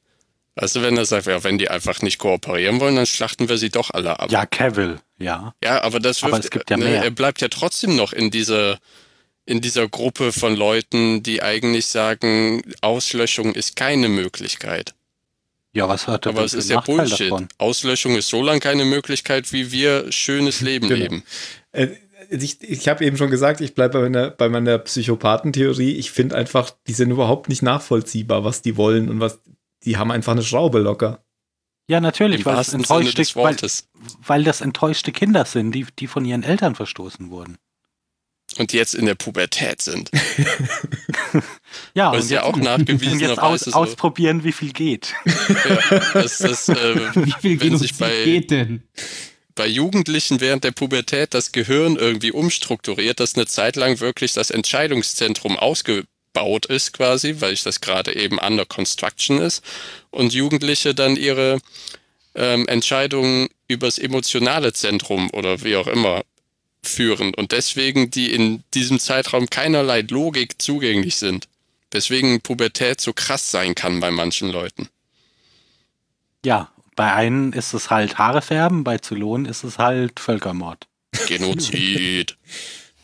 Weißt 0.57 0.75
du, 0.75 0.83
wenn 0.83 0.97
er 0.97 1.05
sagt, 1.05 1.27
ja, 1.27 1.45
wenn 1.45 1.57
die 1.57 1.71
einfach 1.71 2.03
nicht 2.03 2.19
kooperieren 2.19 2.81
wollen, 2.81 2.97
dann 2.97 3.07
schlachten 3.07 3.49
wir 3.49 3.59
sie 3.59 3.71
doch 3.71 3.91
alle 3.91 4.19
ab. 4.19 4.33
Ja, 4.33 4.45
Cavill, 4.45 4.99
ja. 5.19 5.55
Ja, 5.63 5.83
aber 5.83 6.01
das 6.01 6.23
Aber 6.25 6.33
wirft, 6.33 6.47
es 6.47 6.51
gibt 6.51 6.69
ja 6.71 6.77
ne, 6.77 6.85
mehr. 6.87 7.05
er 7.05 7.11
bleibt 7.13 7.41
ja 7.41 7.47
trotzdem 7.49 7.95
noch 7.95 8.13
in 8.13 8.33
dieser, 8.33 8.79
in 9.49 9.63
dieser 9.63 9.89
Gruppe 9.89 10.31
von 10.33 10.55
Leuten, 10.55 11.23
die 11.23 11.43
eigentlich 11.43 11.87
sagen, 11.87 12.63
Auslöschung 12.83 13.55
ist 13.55 13.77
keine 13.77 14.09
Möglichkeit. 14.11 14.95
Ja, 15.73 15.89
was 15.89 16.07
hat 16.07 16.27
er 16.27 16.31
Aber 16.31 16.41
denn 16.41 16.47
es 16.47 16.55
ist 16.55 16.69
ja 16.69 16.77
Nachteil 16.77 16.97
Bullshit. 16.97 17.31
davon? 17.31 17.49
Auslöschung 17.57 18.15
ist 18.17 18.29
so 18.29 18.43
lange 18.43 18.61
keine 18.61 18.85
Möglichkeit, 18.85 19.51
wie 19.53 19.73
wir 19.73 20.13
schönes 20.13 20.61
Leben 20.69 20.89
Genau. 20.89 21.01
leben. 21.01 21.23
Äh, 21.73 21.89
ich 22.31 22.61
ich 22.61 22.89
habe 22.89 23.05
eben 23.07 23.17
schon 23.17 23.31
gesagt, 23.31 23.63
ich 23.63 23.75
bleibe 23.75 23.95
bei 23.99 24.03
meiner, 24.03 24.31
bei 24.31 24.49
meiner 24.51 24.77
Psychopathentheorie. 24.79 25.93
Ich 25.93 26.11
finde 26.11 26.37
einfach, 26.37 26.71
die 26.87 26.93
sind 26.93 27.11
überhaupt 27.11 27.49
nicht 27.49 27.63
nachvollziehbar, 27.63 28.45
was 28.45 28.61
die 28.61 28.77
wollen 28.77 29.09
und 29.09 29.21
was. 29.21 29.41
Die 29.85 29.97
haben 29.97 30.11
einfach 30.11 30.33
eine 30.33 30.43
Schraube 30.43 30.79
locker. 30.81 31.25
Ja, 31.89 32.01
natürlich, 32.01 32.45
weil, 32.45 32.59
enttäuschte, 32.59 33.15
des 33.15 33.35
weil, 33.35 33.45
Wortes. 33.45 33.89
weil 34.27 34.45
das 34.45 34.61
enttäuschte 34.61 35.11
Kinder 35.13 35.47
sind, 35.47 35.73
die, 35.73 35.87
die 35.99 36.07
von 36.07 36.27
ihren 36.27 36.43
Eltern 36.43 36.75
verstoßen 36.75 37.31
wurden. 37.31 37.57
Und 38.59 38.73
jetzt 38.73 38.95
in 38.95 39.07
der 39.07 39.15
Pubertät 39.15 39.83
sind. 39.83 40.11
Ja, 41.95 42.13
Das 42.13 42.21
und 42.21 42.25
ist 42.27 42.31
ja 42.31 42.43
auch 42.45 42.53
und 42.55 42.63
nachgewiesenerweise 42.63 43.31
jetzt 43.31 43.39
aus, 43.39 43.61
so. 43.61 43.73
ausprobieren, 43.73 44.45
wie 44.45 44.53
viel 44.53 44.73
geht. 44.73 45.15
Ja, 45.27 46.01
das, 46.15 46.39
das, 46.39 46.69
äh, 46.69 47.15
Wie 47.15 47.35
viel 47.41 47.61
wenn 47.61 47.77
sich 47.77 47.97
Genozid 47.97 47.99
bei, 47.99 48.25
geht 48.25 48.51
denn? 48.51 48.83
bei 49.55 49.67
Jugendlichen 49.67 50.41
während 50.41 50.65
der 50.65 50.71
Pubertät 50.71 51.35
das 51.35 51.53
Gehirn 51.53 51.97
irgendwie 51.97 52.33
umstrukturiert, 52.33 53.21
dass 53.21 53.35
eine 53.35 53.47
Zeit 53.47 53.77
lang 53.77 54.01
wirklich 54.01 54.33
das 54.33 54.51
Entscheidungszentrum 54.51 55.59
ausgebaut 55.59 56.67
ist 56.67 56.93
quasi, 56.93 57.37
weil 57.41 57.53
ich 57.53 57.65
das 57.65 57.81
gerade 57.81 58.15
eben 58.15 58.39
under 58.39 58.65
construction 58.65 59.39
ist 59.41 59.63
und 60.11 60.33
Jugendliche 60.33 60.95
dann 60.95 61.17
ihre 61.17 61.59
ähm, 62.35 62.69
Entscheidungen 62.69 63.49
übers 63.67 63.99
emotionale 63.99 64.73
Zentrum 64.73 65.29
oder 65.33 65.63
wie 65.65 65.77
auch 65.77 65.89
immer 65.89 66.23
führen 66.83 67.35
und 67.35 67.53
deswegen 67.53 68.11
die 68.11 68.33
in 68.33 68.63
diesem 68.75 68.99
Zeitraum 68.99 69.49
keinerlei 69.51 70.01
Logik 70.03 70.61
zugänglich 70.61 71.17
sind. 71.17 71.49
Deswegen 71.93 72.41
Pubertät 72.41 73.01
so 73.01 73.13
krass 73.13 73.51
sein 73.51 73.75
kann 73.75 74.01
bei 74.01 74.11
manchen 74.11 74.51
Leuten. 74.51 74.89
Ja, 76.45 76.71
bei 76.97 77.13
einen 77.13 77.53
ist 77.53 77.75
es 77.75 77.91
halt 77.91 78.19
Haare 78.19 78.43
färben, 78.43 78.85
bei 78.85 78.99
Zylon 78.99 79.45
ist 79.45 79.65
es 79.65 79.79
halt 79.79 80.21
Völkermord. 80.21 80.87
Genozid. 81.27 82.37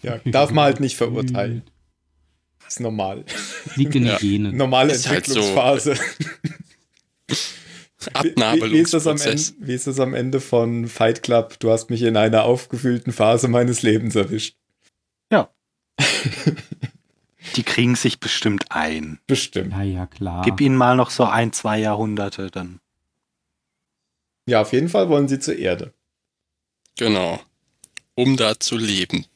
Ja, 0.02 0.18
darf 0.24 0.50
man 0.50 0.64
halt 0.64 0.80
nicht 0.80 0.96
verurteilen. 0.96 1.62
Ist 2.68 2.80
normal. 2.80 3.24
Liegt 3.76 3.94
in 3.94 4.04
Ja. 4.06 4.16
den 4.16 4.20
Genen. 4.20 4.56
Normale 4.56 4.92
Ist 4.92 5.08
halt 5.08 5.26
so. 5.26 5.40
Entwicklungsphase. 8.08 8.64
Wie, 8.64 8.72
wie, 8.72 8.80
ist 8.80 8.94
das 8.94 9.06
am 9.06 9.16
Ende, 9.16 9.24
Abnabelungsprozess. 9.30 9.54
wie 9.58 9.74
ist 9.74 9.86
das 9.86 10.00
am 10.00 10.14
Ende 10.14 10.40
von 10.40 10.88
Fight 10.88 11.22
Club? 11.22 11.58
Du 11.60 11.70
hast 11.70 11.90
mich 11.90 12.02
in 12.02 12.16
einer 12.16 12.44
aufgefühlten 12.44 13.12
Phase 13.12 13.48
meines 13.48 13.82
Lebens 13.82 14.14
erwischt. 14.14 14.56
Die 17.56 17.62
kriegen 17.62 17.94
sich 17.94 18.18
bestimmt 18.18 18.72
ein. 18.72 19.20
Bestimmt. 19.28 19.72
Ja, 19.72 19.82
ja, 19.82 20.06
klar. 20.06 20.42
Gib 20.44 20.60
ihnen 20.60 20.76
mal 20.76 20.96
noch 20.96 21.10
so 21.10 21.24
ein, 21.24 21.52
zwei 21.52 21.78
Jahrhunderte, 21.78 22.50
dann. 22.50 22.80
Ja, 24.46 24.62
auf 24.62 24.72
jeden 24.72 24.88
Fall 24.88 25.08
wollen 25.08 25.28
sie 25.28 25.38
zur 25.38 25.56
Erde. 25.56 25.92
Genau. 26.96 27.40
Um 28.16 28.36
da 28.36 28.58
zu 28.58 28.76
leben. 28.76 29.26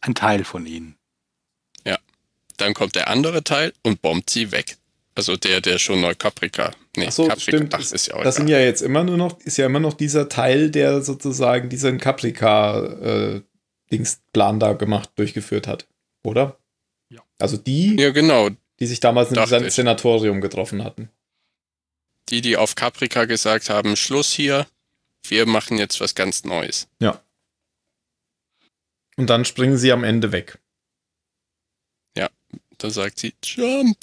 Ein 0.00 0.14
Teil 0.14 0.44
von 0.44 0.66
ihnen. 0.66 0.96
Dann 2.56 2.74
kommt 2.74 2.94
der 2.94 3.08
andere 3.08 3.44
Teil 3.44 3.72
und 3.82 4.02
bombt 4.02 4.30
sie 4.30 4.52
weg. 4.52 4.78
Also 5.16 5.36
der, 5.36 5.60
der 5.62 5.78
schon 5.78 6.00
Neukaprika. 6.02 6.72
Nee, 6.96 7.06
Ach 7.08 7.12
so, 7.12 7.24
Caprica. 7.26 7.40
stimmt. 7.40 7.74
Ach, 7.74 7.80
ist 7.80 8.06
ja 8.06 8.14
auch 8.14 8.22
Das 8.22 8.36
sind 8.36 8.46
egal. 8.48 8.60
ja 8.60 8.66
jetzt 8.66 8.82
immer 8.82 9.02
nur 9.02 9.16
noch, 9.16 9.40
ist 9.40 9.56
ja 9.56 9.64
immer 9.66 9.80
noch 9.80 9.94
dieser 9.94 10.28
Teil, 10.28 10.70
der 10.70 11.00
sozusagen 11.02 11.68
diesen 11.70 11.96
Caprica-Dingsplan 11.98 14.60
da 14.60 14.74
gemacht, 14.74 15.10
durchgeführt 15.16 15.66
hat. 15.66 15.88
Oder? 16.22 16.58
Ja. 17.08 17.22
Also 17.38 17.56
die, 17.56 17.96
Ja, 17.98 18.10
genau. 18.10 18.50
die 18.78 18.86
sich 18.86 19.00
damals 19.00 19.30
in 19.32 19.36
diesem. 19.42 19.70
Senatorium 19.70 20.40
getroffen 20.42 20.84
hatten. 20.84 21.08
Die, 22.28 22.42
die 22.42 22.56
auf 22.58 22.74
Caprica 22.74 23.24
gesagt 23.24 23.70
haben, 23.70 23.96
Schluss 23.96 24.32
hier, 24.32 24.66
wir 25.26 25.46
machen 25.46 25.78
jetzt 25.78 25.98
was 26.00 26.14
ganz 26.14 26.44
Neues. 26.44 26.88
Und 29.18 29.30
dann 29.30 29.46
springen 29.46 29.78
sie 29.78 29.92
am 29.92 30.04
Ende 30.04 30.30
weg. 30.32 30.58
Da 32.78 32.90
sagt 32.90 33.18
sie, 33.20 33.32
Jump. 33.42 33.96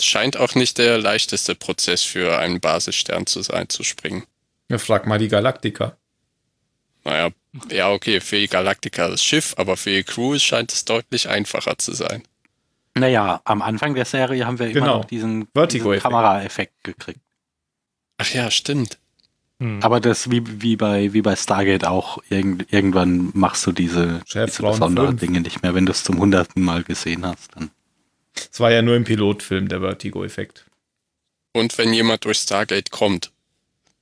Scheint 0.00 0.36
auch 0.36 0.54
nicht 0.54 0.78
der 0.78 0.98
leichteste 0.98 1.54
Prozess 1.54 2.02
für 2.02 2.38
einen 2.38 2.60
Basisstern 2.60 3.26
zu 3.26 3.42
sein, 3.42 3.68
zu 3.68 3.84
springen. 3.84 4.24
Ja, 4.68 4.78
frag 4.78 5.06
mal 5.06 5.18
die 5.18 5.28
Galaktiker. 5.28 5.96
Naja, 7.04 7.30
ja, 7.70 7.90
okay, 7.90 8.20
für 8.20 8.36
die 8.36 8.48
Galactica 8.48 9.08
das 9.08 9.22
Schiff, 9.22 9.54
aber 9.58 9.76
für 9.76 9.90
die 9.90 10.02
Crew 10.04 10.38
scheint 10.38 10.72
es 10.72 10.84
deutlich 10.84 11.28
einfacher 11.28 11.78
zu 11.78 11.92
sein. 11.92 12.22
Naja, 12.94 13.40
am 13.44 13.60
Anfang 13.62 13.94
der 13.94 14.04
Serie 14.04 14.46
haben 14.46 14.58
wir 14.58 14.66
immer 14.66 14.80
Genau. 14.80 14.98
noch 14.98 15.04
diesen, 15.04 15.46
diesen. 15.70 15.98
Kameraeffekt 15.98 16.82
gekriegt. 16.82 17.20
Ach 18.18 18.32
ja, 18.32 18.50
stimmt. 18.50 18.98
Hm. 19.60 19.80
Aber 19.82 20.00
das 20.00 20.30
wie, 20.30 20.42
wie, 20.62 20.76
bei, 20.76 21.12
wie 21.12 21.22
bei 21.22 21.36
Stargate 21.36 21.84
auch, 21.86 22.18
irgend, 22.30 22.72
irgendwann 22.72 23.30
machst 23.34 23.66
du 23.66 23.72
diese, 23.72 24.20
Chef, 24.26 24.50
diese 24.50 24.62
besonderen. 24.62 25.16
Dinge 25.16 25.40
nicht 25.40 25.62
mehr. 25.62 25.74
Wenn 25.74 25.86
du 25.86 25.92
es 25.92 26.04
zum 26.04 26.18
hunderten 26.18 26.62
Mal 26.62 26.82
gesehen 26.84 27.26
hast, 27.26 27.54
dann. 27.54 27.70
Es 28.52 28.60
war 28.60 28.70
ja 28.72 28.82
nur 28.82 28.96
im 28.96 29.04
Pilotfilm 29.04 29.68
der 29.68 29.80
Vertigo-Effekt. 29.80 30.64
Und 31.52 31.76
wenn 31.78 31.92
jemand 31.94 32.24
durch 32.24 32.38
Stargate 32.38 32.90
kommt, 32.90 33.30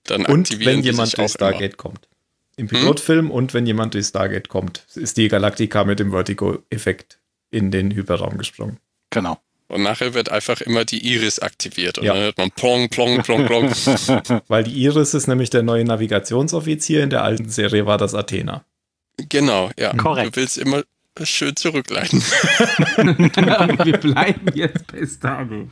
dann 0.05 0.25
Und 0.27 0.41
aktivieren 0.51 0.79
wenn 0.79 0.85
jemand 0.85 1.09
sich 1.11 1.17
durch 1.17 1.35
auch 1.35 1.39
immer. 1.39 1.49
Stargate 1.51 1.77
kommt. 1.77 2.09
Im 2.57 2.67
Pilotfilm 2.69 3.31
und 3.31 3.55
wenn 3.55 3.67
jemand 3.67 3.95
durch 3.95 4.07
Stargate 4.07 4.49
kommt, 4.49 4.85
ist 4.95 5.17
die 5.17 5.29
Galaktika 5.29 5.85
mit 5.85 5.99
dem 5.99 6.11
Vertigo-Effekt 6.13 7.19
in 7.51 7.71
den 7.71 7.91
Hyperraum 7.93 8.37
gesprungen. 8.39 8.79
Genau. 9.11 9.39
Und 9.69 9.83
nachher 9.83 10.13
wird 10.13 10.31
einfach 10.31 10.61
immer 10.61 10.85
die 10.85 11.07
Iris 11.15 11.39
aktiviert. 11.39 11.97
Und 11.99 12.05
Ja. 12.05 12.13
dann 12.13 12.23
hört 12.25 12.39
man 12.39 12.51
plong, 12.51 12.91
plong, 12.91 13.23
plong, 13.23 13.47
plong. 13.47 13.71
Weil 14.49 14.65
die 14.65 14.73
Iris 14.85 15.15
ist 15.15 15.29
nämlich 15.29 15.49
der 15.49 15.63
neue 15.63 15.85
Navigationsoffizier. 15.85 17.03
In 17.03 17.09
der 17.11 17.23
alten 17.25 17.49
Serie 17.49 17.87
war 17.87 17.97
das 17.97 18.15
Athena. 18.15 18.65
genau, 19.31 19.71
ja. 19.79 19.95
Korrekt. 19.95 20.37
Du 20.37 20.41
willst 20.41 20.59
immer 20.59 20.83
schön 21.23 21.57
zurückleiten. 21.57 22.21
Wir 23.85 23.99
bleiben 23.99 24.47
jetzt 24.55 24.87
bei 24.87 25.07
Stargate. 25.07 25.69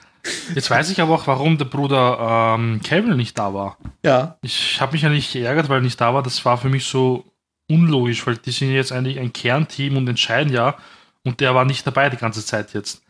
Jetzt 0.54 0.70
weiß 0.70 0.90
ich 0.90 1.00
aber 1.00 1.14
auch, 1.14 1.26
warum 1.26 1.56
der 1.56 1.64
Bruder 1.64 2.56
ähm, 2.58 2.80
Cable 2.82 3.16
nicht 3.16 3.38
da 3.38 3.54
war. 3.54 3.78
Ja, 4.04 4.36
Ich 4.42 4.80
habe 4.80 4.92
mich 4.92 5.02
ja 5.02 5.08
nicht 5.08 5.32
geärgert, 5.32 5.68
weil 5.68 5.78
er 5.78 5.82
nicht 5.82 6.00
da 6.00 6.12
war. 6.12 6.22
Das 6.22 6.44
war 6.44 6.58
für 6.58 6.68
mich 6.68 6.84
so 6.84 7.24
unlogisch, 7.68 8.26
weil 8.26 8.36
die 8.36 8.50
sind 8.50 8.68
ja 8.68 8.74
jetzt 8.74 8.92
eigentlich 8.92 9.18
ein 9.18 9.32
Kernteam 9.32 9.96
und 9.96 10.08
entscheiden 10.08 10.52
ja. 10.52 10.76
Und 11.24 11.40
der 11.40 11.54
war 11.54 11.64
nicht 11.64 11.86
dabei 11.86 12.10
die 12.10 12.16
ganze 12.16 12.44
Zeit 12.44 12.74
jetzt. 12.74 13.02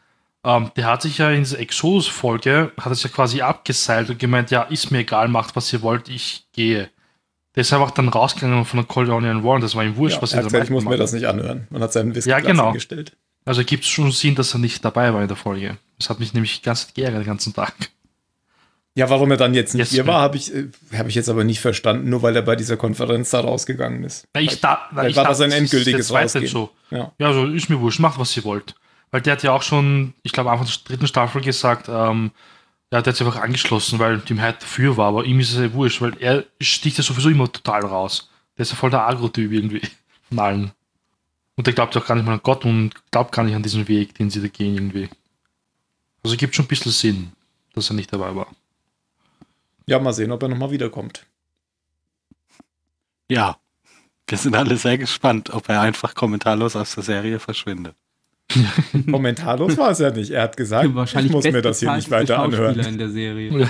Ähm, 0.44 0.70
der 0.76 0.86
hat 0.86 1.02
sich 1.02 1.18
ja 1.18 1.30
in 1.30 1.42
dieser 1.42 1.58
Exodus-Folge, 1.58 2.72
hat 2.80 2.92
es 2.92 3.02
ja 3.02 3.10
quasi 3.10 3.42
abgeseilt 3.42 4.10
und 4.10 4.18
gemeint, 4.18 4.50
ja, 4.50 4.62
ist 4.62 4.90
mir 4.90 5.00
egal, 5.00 5.28
macht 5.28 5.54
was 5.56 5.72
ihr 5.72 5.82
wollt, 5.82 6.08
ich 6.08 6.46
gehe. 6.52 6.90
Der 7.61 7.66
ist 7.66 7.74
einfach 7.74 7.90
dann 7.90 8.08
rausgegangen 8.08 8.64
von 8.64 8.78
der 8.78 8.86
Colonial 8.86 9.44
War 9.44 9.56
und 9.56 9.61
das 9.61 9.74
war 9.74 9.84
ihm 9.84 9.94
wurscht, 9.96 10.16
ja 10.16 10.22
was 10.22 10.32
er 10.32 10.38
er 10.38 10.44
gesagt, 10.44 10.64
ich 10.64 10.70
muss 10.70 10.82
mir 10.86 10.96
das 10.96 11.12
nicht 11.12 11.26
anhören. 11.26 11.66
Man 11.68 11.82
hat 11.82 11.92
seinen 11.92 12.14
Whisky 12.14 12.30
Ja, 12.30 12.40
genau. 12.40 12.68
hingestellt. 12.68 13.12
Also 13.44 13.62
gibt 13.64 13.84
es 13.84 13.90
schon 13.90 14.12
Sinn, 14.12 14.34
dass 14.34 14.54
er 14.54 14.61
nicht 14.61 14.82
dabei 14.82 15.12
war 15.12 15.20
in 15.20 15.28
der 15.28 15.36
Folge. 15.36 15.76
Das 15.98 16.08
hat 16.08 16.20
mich 16.20 16.32
nämlich 16.32 16.62
ganz 16.62 16.94
geärgert 16.94 17.20
den 17.20 17.26
ganzen 17.26 17.52
Tag. 17.52 17.74
Ja, 18.94 19.11
warum 19.11 19.30
er 19.30 19.36
dann 19.36 19.52
jetzt 19.52 19.74
nicht 19.74 19.80
Yes, 19.80 19.90
hier 19.90 20.06
war, 20.06 20.22
habe 20.22 20.38
ich, 20.38 20.54
äh, 20.54 20.68
hab 20.96 21.06
ich 21.08 21.14
jetzt 21.14 21.28
aber 21.28 21.44
nicht 21.44 21.61
verstanden, 21.61 22.08
nur 22.08 22.22
weil 22.22 22.34
er 22.34 22.40
bei 22.40 22.56
dieser 22.56 22.78
Konferenz 22.78 23.28
da 23.28 23.40
rausgegangen 23.40 24.04
ist. 24.04 24.26
Na, 24.32 24.40
ich 24.40 24.58
da, 24.62 24.88
na, 24.92 25.06
ich 25.06 25.14
war 25.14 25.24
dachte, 25.24 25.36
das 25.38 25.40
ein 25.42 25.52
endgültiges 25.52 26.08
jetzt 26.08 26.16
Rausgehen. 26.16 26.46
so. 26.46 26.70
Ja. 26.90 27.12
Ja, 27.18 27.26
also 27.26 27.44
ist 27.44 27.68
mir 27.68 27.78
wurscht, 27.78 28.00
macht 28.00 28.18
was 28.18 28.34
ihr 28.38 28.44
wollt. 28.44 28.74
Weil 29.11 29.20
der 29.20 29.34
hat 29.34 29.42
ja 29.42 29.52
auch 29.52 29.62
schon, 29.62 30.14
ich 30.22 30.32
glaube, 30.32 30.50
Anfang 30.50 30.66
der 30.66 30.76
dritten 30.82 31.06
Staffel 31.06 31.42
gesagt, 31.42 31.90
ähm, 31.90 32.30
ja, 32.93 33.01
der 33.03 33.12
hat 33.12 33.16
sich 33.16 33.26
einfach 33.26 33.41
angeschlossen, 33.41 33.99
weil 34.01 34.20
ihm 34.28 34.41
halt 34.41 34.62
dafür 34.62 34.97
war, 34.97 35.09
aber 35.09 35.24
ihm 35.24 35.38
ist 35.38 35.53
es 35.53 35.59
ja 35.59 35.72
wurscht, 35.72 36.01
weil 36.01 36.16
er 36.18 36.45
sticht 36.61 36.99
ja 36.99 37.05
sowieso 37.05 37.28
immer 37.28 37.51
total 37.51 37.84
raus. 37.84 38.28
Der 38.57 38.62
ist 38.62 38.70
ja 38.70 38.76
voll 38.76 38.91
der 38.91 39.07
Agro-Typ 39.07 39.53
irgendwie 39.53 39.82
von 40.28 40.38
allen. 40.41 40.72
Und 41.57 41.66
der 41.66 41.74
glaubt 41.74 41.95
ja 41.95 42.01
auch 42.01 42.07
gar 42.07 42.16
nicht 42.16 42.24
mal 42.24 42.32
an 42.32 42.41
Gott 42.43 42.64
und 42.64 42.93
glaubt 43.12 43.32
gar 43.32 43.45
nicht 43.45 43.55
an 43.55 43.62
diesen 43.62 43.86
Weg, 43.86 44.14
den 44.14 44.30
sie 44.30 44.41
da 44.41 44.49
gehen 44.49 44.74
irgendwie. 44.74 45.09
Also 46.22 46.36
gibt 46.36 46.55
schon 46.55 46.64
ein 46.64 46.68
bisschen 46.68 46.93
Sinn, 46.93 47.32
dass 47.74 47.91
er 47.91 47.95
nicht 47.95 48.12
dabei 48.12 48.34
war. 48.34 48.49
ja, 49.86 49.99
mal 49.99 50.12
sehen, 50.12 50.32
ob 50.32 50.43
er 50.43 50.49
nochmal 50.49 50.70
wiederkommt. 50.70 51.26
Ja. 53.30 53.57
Wir 54.26 54.38
sind 54.38 54.55
alle 54.55 54.76
sehr 54.76 54.97
gespannt, 54.97 55.51
ob 55.51 55.68
er 55.68 55.80
einfach 55.80 56.14
kommentarlos 56.14 56.76
aus 56.76 56.95
der 56.95 57.03
Serie 57.03 57.41
verschwindet. 57.41 57.97
Kommentarlos 59.11 59.76
war 59.76 59.90
es 59.90 59.98
ja 59.98 60.11
nicht. 60.11 60.30
Er 60.30 60.42
hat 60.42 60.57
gesagt, 60.57 60.84
ich 60.86 61.30
muss 61.30 61.44
mir 61.44 61.62
das 61.62 61.80
hier 61.80 61.94
nicht 61.94 62.11
weiter 62.11 62.38
anhören. 62.40 62.78
in 62.78 62.98
der 62.98 63.11
Serie. 63.11 63.68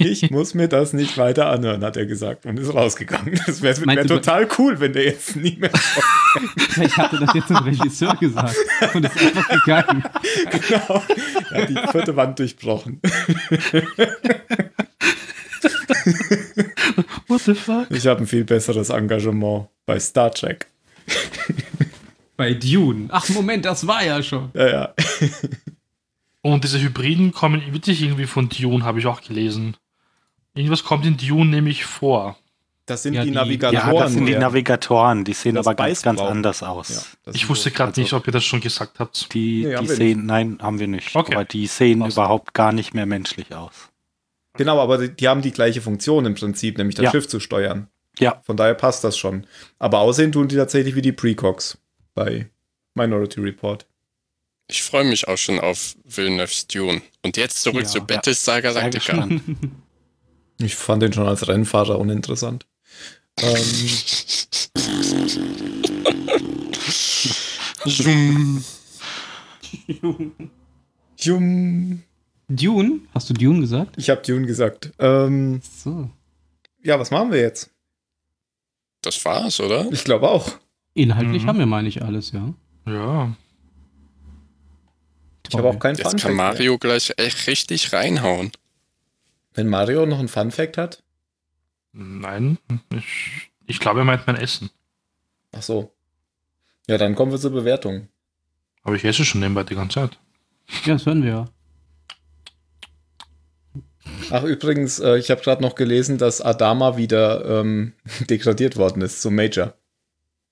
Ich 0.00 0.30
muss 0.30 0.54
mir 0.54 0.68
das 0.68 0.92
nicht 0.92 1.18
weiter 1.18 1.46
anhören, 1.48 1.82
hat 1.82 1.96
er 1.96 2.06
gesagt 2.06 2.46
und 2.46 2.56
ist 2.60 2.72
rausgegangen. 2.72 3.40
Das 3.46 3.62
wäre 3.62 3.84
wär 3.84 4.06
total 4.06 4.46
cool, 4.56 4.78
wenn 4.78 4.92
der 4.92 5.04
jetzt 5.06 5.34
nie 5.34 5.56
mehr 5.58 5.72
Vielleicht 6.70 6.96
hatte 6.96 7.18
das 7.18 7.34
jetzt 7.34 7.50
ein 7.50 7.56
Regisseur 7.56 8.14
gesagt 8.14 8.54
und 8.94 9.04
ist 9.04 9.20
einfach 9.20 9.48
gegangen. 9.48 10.04
genau. 10.68 11.02
Er 11.50 11.62
hat 11.62 11.68
die 11.68 11.90
vierte 11.90 12.14
Wand 12.14 12.38
durchbrochen. 12.38 13.00
What 17.26 17.40
the 17.42 17.54
fuck? 17.54 17.86
Ich 17.90 18.06
habe 18.06 18.20
ein 18.20 18.26
viel 18.26 18.44
besseres 18.44 18.90
Engagement 18.90 19.66
bei 19.84 19.98
Star 19.98 20.30
Trek. 20.30 20.66
Bei 22.38 22.54
Dune. 22.54 23.08
Ach, 23.10 23.28
Moment, 23.30 23.64
das 23.66 23.86
war 23.86 24.02
ja 24.04 24.22
schon. 24.22 24.50
Ja, 24.54 24.68
ja. 24.68 24.94
Und 26.40 26.62
diese 26.62 26.80
Hybriden 26.80 27.32
kommen 27.32 27.60
wirklich 27.72 28.00
irgendwie 28.00 28.26
von 28.26 28.48
Dune, 28.48 28.84
habe 28.84 29.00
ich 29.00 29.06
auch 29.06 29.20
gelesen. 29.20 29.76
Irgendwas 30.54 30.84
kommt 30.84 31.04
in 31.04 31.16
Dune 31.16 31.50
nämlich 31.50 31.84
vor. 31.84 32.38
Das 32.86 33.02
sind 33.02 33.14
Ja, 33.14 33.22
die 33.24 33.30
die- 33.30 33.34
Navigatoren. 33.34 33.94
Ja, 33.94 34.00
das 34.02 34.12
sind 34.12 34.24
die 34.26 34.36
Navigatoren, 34.36 35.24
die 35.24 35.32
sehen 35.34 35.56
Das 35.56 35.66
aber 35.66 35.74
ganz, 35.74 36.00
ganz 36.02 36.20
anders 36.20 36.62
aus. 36.62 37.16
Ja, 37.26 37.32
Ich 37.34 37.46
wusste 37.48 37.70
gerade 37.72 37.88
also- 37.90 38.00
nicht, 38.00 38.12
ob 38.14 38.26
ihr 38.26 38.32
das 38.32 38.44
schon 38.44 38.60
gesagt 38.60 38.98
habt. 39.00 39.34
Die, 39.34 39.66
Nee, 39.66 39.76
die 39.80 39.86
sehen, 39.88 40.24
nein, 40.24 40.58
haben 40.62 40.78
wir 40.78 40.86
nicht. 40.88 41.14
Okay. 41.14 41.34
Aber 41.34 41.44
die 41.44 41.66
sehen 41.66 41.98
Passt. 41.98 42.16
überhaupt 42.16 42.54
gar 42.54 42.72
nicht 42.72 42.94
mehr 42.94 43.04
menschlich 43.04 43.52
aus. 43.54 43.90
Genau, 44.54 44.80
aber 44.80 44.96
die, 44.98 45.08
die 45.14 45.28
haben 45.28 45.42
die 45.42 45.50
gleiche 45.52 45.82
Funktion 45.82 46.24
im 46.24 46.34
Prinzip, 46.34 46.78
nämlich 46.78 46.94
das 46.94 47.04
Ja. 47.06 47.10
Schiff 47.10 47.28
zu 47.28 47.40
steuern. 47.40 47.88
Ja. 48.20 48.40
Von 48.44 48.56
daher 48.56 48.74
passt 48.74 49.04
das 49.04 49.18
schon. 49.18 49.44
Aber 49.78 49.98
aussehen 49.98 50.32
tun 50.32 50.48
die 50.48 50.56
tatsächlich 50.56 50.94
wie 50.94 51.02
die 51.02 51.12
Precox 51.12 51.78
bei 52.18 52.50
Minority 52.94 53.40
Report. 53.40 53.86
Ich 54.70 54.82
freue 54.82 55.04
mich 55.04 55.28
auch 55.28 55.38
schon 55.38 55.60
auf 55.60 55.96
Villeneuve's 56.04 56.66
Dune. 56.66 57.00
Und 57.22 57.36
jetzt 57.36 57.62
zurück 57.62 57.82
Ja, 57.84 57.88
zu 57.88 57.98
ja. 57.98 58.04
Battlestar 58.04 58.60
Galactica. 58.62 59.12
gespannt. 59.12 59.42
Ich 60.60 60.74
fand 60.74 61.00
den 61.04 61.12
schon 61.12 61.28
als 61.28 61.46
Rennfahrer 61.46 62.00
uninteressant. 62.00 62.66
Ähm. 63.40 63.62
Jum. 71.18 72.02
Dune? 72.48 73.00
Hast 73.14 73.30
du 73.30 73.34
Dune 73.34 73.60
gesagt? 73.60 73.94
Ich 73.98 74.10
habe 74.10 74.22
Dune 74.22 74.46
gesagt. 74.46 74.92
Ähm, 74.98 75.60
So. 75.62 76.10
ja, 76.82 76.98
was 76.98 77.10
machen 77.10 77.30
wir 77.32 77.40
jetzt? 77.40 77.70
Das 79.02 79.22
war's, 79.24 79.60
oder? 79.60 79.86
Ich 79.92 80.04
glaube 80.04 80.28
auch. 80.28 80.58
Inhaltlich 80.98 81.44
Mhm. 81.44 81.46
haben 81.46 81.58
wir, 81.60 81.66
meine 81.66 81.88
ich, 81.88 82.02
alles, 82.02 82.32
ja. 82.32 82.52
Ja. 82.86 83.32
Ich 85.48 85.54
habe 85.56 85.68
auch 85.68 85.78
keinen 85.78 85.96
Jetzt 85.96 86.10
Fun 86.10 86.18
kann 86.18 86.34
Mario 86.34 86.76
gleich 86.76 87.12
echt 87.16 87.46
richtig 87.46 87.92
reinhauen. 87.92 88.50
Wenn 89.54 89.68
Mario 89.68 90.06
noch 90.06 90.18
einen 90.18 90.28
Fun 90.28 90.50
Fact 90.50 90.76
hat. 90.76 91.02
Nein, 91.92 92.58
ich, 92.94 93.50
ich 93.66 93.78
glaube, 93.80 94.00
er 94.00 94.04
meint 94.04 94.26
mein 94.26 94.36
Essen. 94.36 94.70
Ach 95.52 95.62
so. 95.62 95.92
Ja, 96.88 96.98
dann 96.98 97.14
kommen 97.14 97.30
wir 97.32 97.38
zur 97.38 97.52
Bewertung. 97.52 98.08
Aber 98.82 98.96
ich 98.96 99.04
esse 99.04 99.24
schon 99.24 99.40
nebenbei 99.40 99.62
die 99.62 99.74
ganze 99.76 100.00
Zeit. 100.00 100.18
Ja, 100.84 100.94
das 100.94 101.06
hören 101.06 101.22
wir 101.22 101.30
ja. 101.30 101.44
Ach, 104.30 104.42
übrigens, 104.42 104.98
äh, 104.98 105.16
ich 105.18 105.30
habe 105.30 105.40
gerade 105.42 105.62
noch 105.62 105.74
gelesen, 105.76 106.18
dass 106.18 106.40
Adama 106.40 106.96
wieder 106.96 107.60
ähm, 107.60 107.92
degradiert 108.28 108.76
worden 108.76 109.00
ist 109.02 109.22
zum 109.22 109.34
Major. 109.36 109.74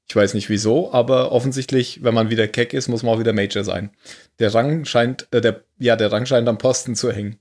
Ich 0.08 0.14
weiß 0.14 0.34
nicht 0.34 0.48
wieso, 0.48 0.92
aber 0.92 1.32
offensichtlich, 1.32 2.02
wenn 2.04 2.14
man 2.14 2.30
wieder 2.30 2.46
keck 2.46 2.72
ist, 2.72 2.88
muss 2.88 3.02
man 3.02 3.14
auch 3.14 3.18
wieder 3.20 3.32
Major 3.32 3.64
sein. 3.64 3.90
Der 4.38 4.54
Rang 4.54 4.84
scheint, 4.84 5.26
äh, 5.32 5.40
der, 5.40 5.64
ja, 5.78 5.96
der 5.96 6.12
Rang 6.12 6.26
scheint 6.26 6.48
am 6.48 6.58
Posten 6.58 6.94
zu 6.94 7.10
hängen. 7.10 7.38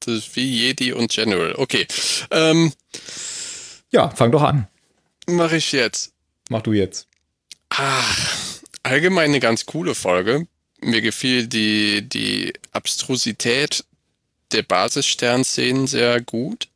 Das 0.00 0.14
ist 0.16 0.36
wie 0.36 0.44
Jedi 0.66 0.92
und 0.92 1.10
General. 1.10 1.54
Okay. 1.56 1.86
Ähm, 2.30 2.72
Ja, 3.90 4.10
fang 4.10 4.32
doch 4.32 4.42
an. 4.42 4.68
mache 5.26 5.56
ich 5.56 5.72
jetzt. 5.72 6.12
Mach 6.50 6.60
du 6.62 6.72
jetzt. 6.72 7.08
Ah, 7.70 8.02
allgemein 8.82 9.30
eine 9.30 9.40
ganz 9.40 9.64
coole 9.64 9.94
Folge. 9.94 10.46
Mir 10.82 11.00
gefiel 11.00 11.46
die, 11.46 12.06
die 12.06 12.52
Abstrusität 12.72 13.84
der 14.52 14.62
Basissternszenen 14.62 15.86
sehr 15.86 16.20
gut. 16.20 16.68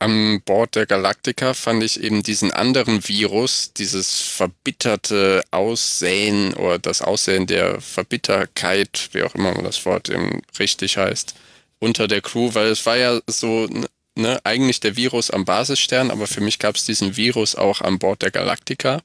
An 0.00 0.40
Bord 0.46 0.76
der 0.76 0.86
Galactica 0.86 1.52
fand 1.52 1.82
ich 1.82 2.02
eben 2.02 2.22
diesen 2.22 2.52
anderen 2.52 3.06
Virus, 3.06 3.74
dieses 3.74 4.22
verbitterte 4.22 5.42
Aussehen 5.50 6.54
oder 6.54 6.78
das 6.78 7.02
Aussehen 7.02 7.46
der 7.46 7.82
Verbitterkeit, 7.82 9.10
wie 9.12 9.22
auch 9.22 9.34
immer 9.34 9.52
man 9.52 9.64
das 9.64 9.84
Wort 9.84 10.08
eben 10.08 10.40
richtig 10.58 10.96
heißt, 10.96 11.34
unter 11.80 12.08
der 12.08 12.22
Crew, 12.22 12.54
weil 12.54 12.68
es 12.68 12.86
war 12.86 12.96
ja 12.96 13.20
so, 13.26 13.68
ne, 14.14 14.40
eigentlich 14.42 14.80
der 14.80 14.96
Virus 14.96 15.30
am 15.30 15.44
Basisstern, 15.44 16.10
aber 16.10 16.26
für 16.26 16.40
mich 16.40 16.58
gab 16.58 16.76
es 16.76 16.86
diesen 16.86 17.18
Virus 17.18 17.54
auch 17.54 17.82
an 17.82 17.98
Bord 17.98 18.22
der 18.22 18.30
Galactica. 18.30 19.02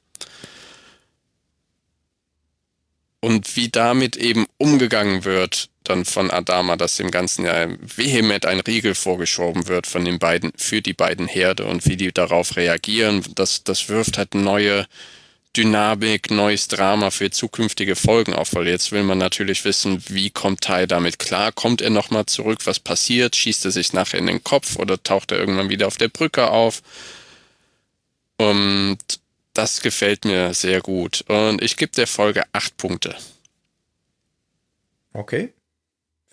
Und 3.20 3.54
wie 3.54 3.68
damit 3.68 4.16
eben 4.16 4.46
umgegangen 4.56 5.24
wird, 5.24 5.68
dann 5.88 6.04
von 6.04 6.30
Adama, 6.30 6.76
dass 6.76 6.96
dem 6.96 7.10
Ganzen 7.10 7.44
ja 7.44 7.68
vehement 7.80 8.46
ein 8.46 8.60
Riegel 8.60 8.94
vorgeschoben 8.94 9.68
wird 9.68 9.86
von 9.86 10.04
den 10.04 10.18
beiden, 10.18 10.52
für 10.56 10.82
die 10.82 10.92
beiden 10.92 11.26
Herde 11.26 11.66
und 11.66 11.86
wie 11.86 11.96
die 11.96 12.12
darauf 12.12 12.56
reagieren, 12.56 13.22
das, 13.34 13.64
das 13.64 13.88
wirft 13.88 14.18
halt 14.18 14.34
neue 14.34 14.86
Dynamik, 15.56 16.30
neues 16.30 16.68
Drama 16.68 17.10
für 17.10 17.30
zukünftige 17.30 17.96
Folgen 17.96 18.34
auf, 18.34 18.54
weil 18.54 18.68
jetzt 18.68 18.92
will 18.92 19.02
man 19.02 19.18
natürlich 19.18 19.64
wissen, 19.64 20.02
wie 20.08 20.28
kommt 20.28 20.60
Tai 20.60 20.86
damit 20.86 21.18
klar? 21.18 21.50
Kommt 21.50 21.80
er 21.80 21.90
nochmal 21.90 22.26
zurück? 22.26 22.60
Was 22.66 22.78
passiert? 22.78 23.36
Schießt 23.36 23.64
er 23.64 23.70
sich 23.70 23.94
nachher 23.94 24.18
in 24.18 24.26
den 24.26 24.44
Kopf 24.44 24.76
oder 24.76 25.02
taucht 25.02 25.32
er 25.32 25.38
irgendwann 25.38 25.70
wieder 25.70 25.86
auf 25.86 25.96
der 25.96 26.08
Brücke 26.08 26.50
auf? 26.50 26.82
Und 28.36 28.98
das 29.54 29.80
gefällt 29.80 30.26
mir 30.26 30.52
sehr 30.52 30.82
gut. 30.82 31.24
Und 31.28 31.62
ich 31.62 31.78
gebe 31.78 31.92
der 31.92 32.06
Folge 32.06 32.44
acht 32.52 32.76
Punkte. 32.76 33.16
Okay. 35.14 35.54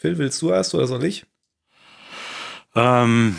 Phil, 0.04 0.18
willst 0.18 0.42
du 0.42 0.50
erst 0.50 0.76
oder 0.76 0.86
soll 0.86 1.06
ich? 1.06 1.26
ähm, 2.76 3.38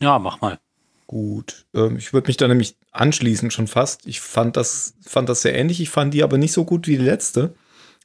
ja, 0.00 0.18
mach 0.18 0.40
mal. 0.40 0.58
Gut. 1.06 1.66
Ähm, 1.72 1.98
ich 1.98 2.12
würde 2.12 2.26
mich 2.26 2.36
da 2.36 2.48
nämlich 2.48 2.76
anschließen 2.90 3.52
schon 3.52 3.68
fast. 3.68 4.08
Ich 4.08 4.20
fand 4.20 4.56
das, 4.56 4.94
fand 5.06 5.28
das 5.28 5.42
sehr 5.42 5.54
ähnlich. 5.54 5.80
Ich 5.80 5.90
fand 5.90 6.14
die 6.14 6.24
aber 6.24 6.36
nicht 6.36 6.50
so 6.52 6.64
gut 6.64 6.88
wie 6.88 6.96
die 6.96 7.04
letzte. 7.04 7.54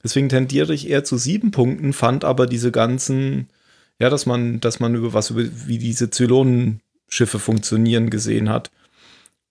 Deswegen 0.04 0.30
tendiere 0.30 0.72
ich 0.72 0.88
eher 0.88 1.04
zu 1.04 1.18
sieben 1.18 1.50
Punkten, 1.50 1.94
fand 1.94 2.24
aber 2.24 2.46
diese 2.46 2.72
ganzen, 2.72 3.50
ja, 3.98 4.12
dass 4.12 4.28
man, 4.28 4.60
dass 4.60 4.80
man 4.80 4.94
über 4.94 5.12
was 5.12 5.32
über 5.32 5.42
wie 5.66 5.80
diese 5.80 6.12
Zylonenschiffe 6.12 7.40
funktionieren 7.40 8.12
gesehen 8.12 8.50
hat. 8.50 8.70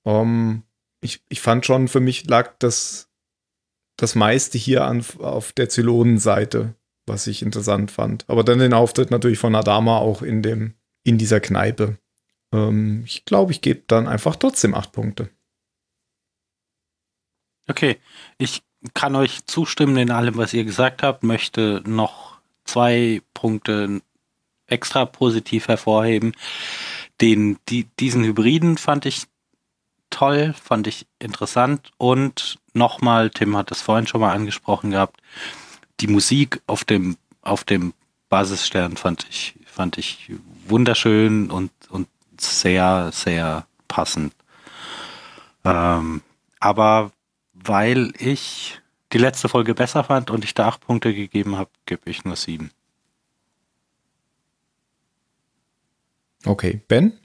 Ähm, 0.04 0.62
ich, 1.00 1.24
ich 1.28 1.40
fand 1.40 1.66
schon, 1.66 1.88
für 1.88 1.98
mich 1.98 2.24
lag 2.28 2.52
das, 2.60 3.08
das 3.96 4.14
meiste 4.14 4.58
hier 4.58 4.84
an, 4.84 5.04
auf 5.18 5.52
der 5.52 5.68
Zylonenseite, 5.68 6.76
was 7.08 7.26
ich 7.26 7.42
interessant 7.42 7.90
fand. 7.90 8.24
Aber 8.28 8.44
dann 8.44 8.58
den 8.58 8.74
Auftritt 8.74 9.10
natürlich 9.10 9.38
von 9.38 9.54
Adama 9.54 9.98
auch 9.98 10.22
in 10.22 10.42
dem, 10.42 10.74
in 11.04 11.18
dieser 11.18 11.40
Kneipe. 11.40 11.98
Ähm, 12.52 13.02
ich 13.06 13.24
glaube, 13.24 13.52
ich 13.52 13.60
gebe 13.60 13.82
dann 13.86 14.06
einfach 14.06 14.36
trotzdem 14.36 14.74
acht 14.74 14.92
Punkte. 14.92 15.30
Okay, 17.68 17.98
ich 18.38 18.62
kann 18.94 19.16
euch 19.16 19.44
zustimmen 19.46 19.96
in 19.96 20.10
allem, 20.10 20.36
was 20.36 20.54
ihr 20.54 20.64
gesagt 20.64 21.02
habt, 21.02 21.22
möchte 21.22 21.82
noch 21.86 22.38
zwei 22.64 23.20
Punkte 23.34 24.00
extra 24.66 25.04
positiv 25.04 25.68
hervorheben. 25.68 26.32
Den, 27.20 27.58
die, 27.68 27.84
diesen 27.98 28.24
Hybriden 28.24 28.78
fand 28.78 29.06
ich 29.06 29.26
toll, 30.10 30.54
fand 30.54 30.86
ich 30.86 31.06
interessant 31.18 31.90
und 31.98 32.58
nochmal, 32.72 33.30
Tim 33.30 33.56
hat 33.56 33.70
es 33.70 33.82
vorhin 33.82 34.06
schon 34.06 34.20
mal 34.20 34.32
angesprochen 34.32 34.92
gehabt, 34.92 35.20
die 36.00 36.06
Musik 36.06 36.60
auf 36.66 36.84
dem, 36.84 37.16
auf 37.42 37.64
dem 37.64 37.94
Basisstern 38.28 38.96
fand 38.96 39.26
ich, 39.30 39.54
fand 39.66 39.98
ich 39.98 40.32
wunderschön 40.66 41.50
und, 41.50 41.70
und 41.90 42.08
sehr, 42.38 43.10
sehr 43.12 43.66
passend. 43.88 44.34
Ähm, 45.64 46.22
aber 46.60 47.12
weil 47.52 48.12
ich 48.18 48.80
die 49.12 49.18
letzte 49.18 49.48
Folge 49.48 49.74
besser 49.74 50.04
fand 50.04 50.30
und 50.30 50.44
ich 50.44 50.54
da 50.54 50.68
acht 50.68 50.80
Punkte 50.82 51.14
gegeben 51.14 51.56
habe, 51.56 51.70
gebe 51.86 52.08
ich 52.10 52.24
nur 52.24 52.36
sieben. 52.36 52.70
Okay, 56.44 56.80
Ben? 56.86 57.18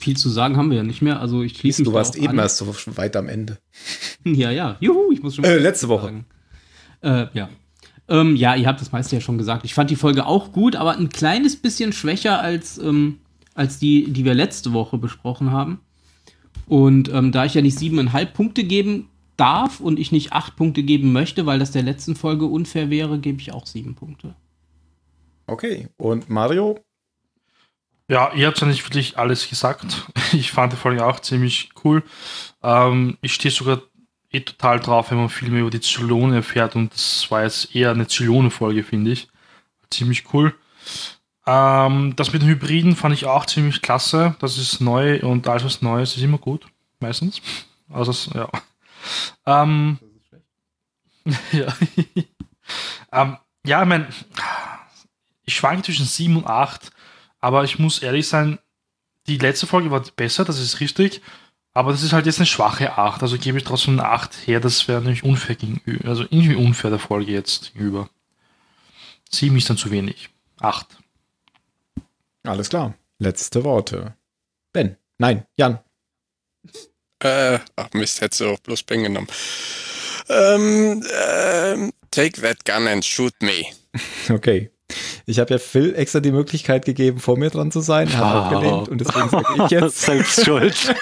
Viel 0.00 0.16
zu 0.16 0.30
sagen 0.30 0.56
haben 0.56 0.70
wir 0.70 0.78
ja 0.78 0.82
nicht 0.82 1.02
mehr. 1.02 1.20
Also 1.20 1.42
ich 1.42 1.58
schließe 1.58 1.82
Du 1.82 1.92
warst 1.92 2.16
eben 2.16 2.28
an. 2.28 2.38
erst 2.38 2.56
so 2.56 2.74
weit 2.96 3.16
am 3.16 3.28
Ende. 3.28 3.58
Ja, 4.24 4.50
ja. 4.50 4.76
Juhu, 4.80 5.12
ich 5.12 5.22
muss 5.22 5.34
schon 5.36 5.44
Äh, 5.44 5.58
letzte 5.58 5.88
Woche. 5.88 6.24
Äh, 7.02 7.26
ja. 7.32 7.48
Ähm, 8.08 8.34
ja, 8.36 8.54
ihr 8.56 8.66
habt 8.66 8.80
das 8.80 8.92
meiste 8.92 9.16
ja 9.16 9.20
schon 9.20 9.38
gesagt. 9.38 9.64
Ich 9.64 9.72
fand 9.72 9.88
die 9.90 9.96
Folge 9.96 10.26
auch 10.26 10.52
gut, 10.52 10.76
aber 10.76 10.96
ein 10.96 11.08
kleines 11.08 11.56
bisschen 11.56 11.92
schwächer 11.92 12.40
als, 12.40 12.76
ähm, 12.78 13.18
als 13.54 13.78
die, 13.78 14.10
die 14.12 14.24
wir 14.24 14.34
letzte 14.34 14.72
Woche 14.72 14.98
besprochen 14.98 15.52
haben. 15.52 15.80
Und 16.66 17.08
ähm, 17.12 17.32
da 17.32 17.44
ich 17.44 17.54
ja 17.54 17.62
nicht 17.62 17.78
siebeneinhalb 17.78 18.34
Punkte 18.34 18.64
geben 18.64 19.08
darf 19.36 19.80
und 19.80 19.98
ich 19.98 20.12
nicht 20.12 20.32
acht 20.32 20.56
Punkte 20.56 20.82
geben 20.82 21.12
möchte, 21.12 21.46
weil 21.46 21.58
das 21.58 21.70
der 21.70 21.82
letzten 21.82 22.14
Folge 22.14 22.44
unfair 22.46 22.90
wäre, 22.90 23.18
gebe 23.18 23.40
ich 23.40 23.52
auch 23.52 23.66
sieben 23.66 23.94
Punkte. 23.94 24.34
Okay, 25.46 25.88
und 25.96 26.28
Mario? 26.28 26.78
Ja, 28.10 28.32
ihr 28.34 28.48
habt 28.48 28.60
ja 28.60 28.66
nicht 28.66 28.84
wirklich 28.84 29.16
alles 29.18 29.48
gesagt. 29.48 29.86
Ich 30.32 30.52
fand 30.52 30.72
die 30.72 30.76
Folge 30.76 31.04
auch 31.04 31.20
ziemlich 31.20 31.70
cool. 31.84 32.02
Ähm, 32.62 33.18
ich 33.20 33.34
stehe 33.34 33.52
sogar 33.52 33.82
eh 34.30 34.40
total 34.40 34.78
drauf, 34.78 35.10
wenn 35.10 35.18
man 35.18 35.28
viel 35.28 35.50
mehr 35.50 35.62
über 35.62 35.70
die 35.70 35.80
Zylone 35.80 36.36
erfährt 36.36 36.76
und 36.76 36.92
das 36.92 37.28
war 37.30 37.42
jetzt 37.42 37.74
eher 37.74 37.90
eine 37.90 38.06
Zylone-Folge, 38.06 38.84
finde 38.84 39.12
ich. 39.12 39.28
Ziemlich 39.90 40.32
cool. 40.32 40.54
Ähm, 41.46 42.14
das 42.16 42.32
mit 42.32 42.42
den 42.42 42.48
Hybriden 42.48 42.96
fand 42.96 43.14
ich 43.14 43.26
auch 43.26 43.46
ziemlich 43.46 43.80
klasse. 43.80 44.36
Das 44.40 44.58
ist 44.58 44.80
neu 44.80 45.20
und 45.20 45.48
alles 45.48 45.64
was 45.64 45.82
Neues 45.82 46.16
ist 46.16 46.22
immer 46.22 46.38
gut. 46.38 46.66
Meistens. 47.00 47.40
Also, 47.88 48.12
ja. 48.34 48.48
Ähm, 49.46 49.98
ja. 51.52 51.66
ähm, 53.12 53.36
ja, 53.66 53.82
ich 53.82 53.88
meine, 53.88 54.08
ich 55.44 55.54
schwanke 55.54 55.82
zwischen 55.82 56.06
7 56.06 56.36
und 56.36 56.46
8, 56.46 56.92
aber 57.40 57.64
ich 57.64 57.78
muss 57.78 58.00
ehrlich 58.00 58.28
sein, 58.28 58.58
die 59.26 59.38
letzte 59.38 59.66
Folge 59.66 59.90
war 59.90 60.02
besser, 60.16 60.44
das 60.44 60.58
ist 60.58 60.80
richtig, 60.80 61.20
aber 61.72 61.92
das 61.92 62.02
ist 62.02 62.12
halt 62.12 62.26
jetzt 62.26 62.38
eine 62.38 62.46
schwache 62.46 62.96
8, 62.98 63.22
also 63.22 63.38
gebe 63.38 63.58
ich 63.58 63.64
trotzdem 63.64 63.98
eine 63.98 64.08
8 64.08 64.46
her, 64.46 64.60
das 64.60 64.88
wäre 64.88 65.00
nämlich 65.00 65.24
unfair 65.24 65.56
gegenüber, 65.56 66.08
also 66.08 66.22
irgendwie 66.24 66.56
unfair 66.56 66.90
der 66.90 66.98
Folge 66.98 67.32
jetzt 67.32 67.72
gegenüber. 67.72 68.08
7 69.30 69.56
ist 69.56 69.70
dann 69.70 69.76
zu 69.76 69.90
wenig. 69.90 70.30
8. 70.60 70.86
Alles 72.44 72.68
klar. 72.68 72.94
Letzte 73.18 73.64
Worte. 73.64 74.16
Ben. 74.72 74.96
Nein, 75.18 75.46
Jan. 75.56 75.78
Äh, 77.22 77.58
ach 77.76 77.90
Mist, 77.92 78.20
hättest 78.22 78.40
du 78.40 78.50
auch 78.50 78.58
bloß 78.60 78.82
Ben 78.84 79.02
genommen. 79.02 79.28
Ähm, 80.28 81.04
ähm, 81.12 81.92
take 82.10 82.40
that 82.40 82.64
gun 82.64 82.88
and 82.88 83.04
shoot 83.04 83.34
me. 83.42 83.64
Okay. 84.30 84.70
Ich 85.26 85.38
habe 85.38 85.52
ja 85.54 85.58
Phil 85.58 85.94
extra 85.94 86.20
die 86.20 86.32
Möglichkeit 86.32 86.84
gegeben, 86.84 87.18
vor 87.18 87.36
mir 87.38 87.50
dran 87.50 87.70
zu 87.70 87.80
sein. 87.80 88.08
Er 88.08 88.18
hat 88.18 88.34
Wow. 88.34 88.44
abgelehnt 88.52 88.88
und 88.88 89.00
deswegen 89.00 89.28
sage 89.28 89.46
ich 89.64 89.70
jetzt, 89.70 90.00
Selbst 90.02 90.44
schuld. 90.44 90.94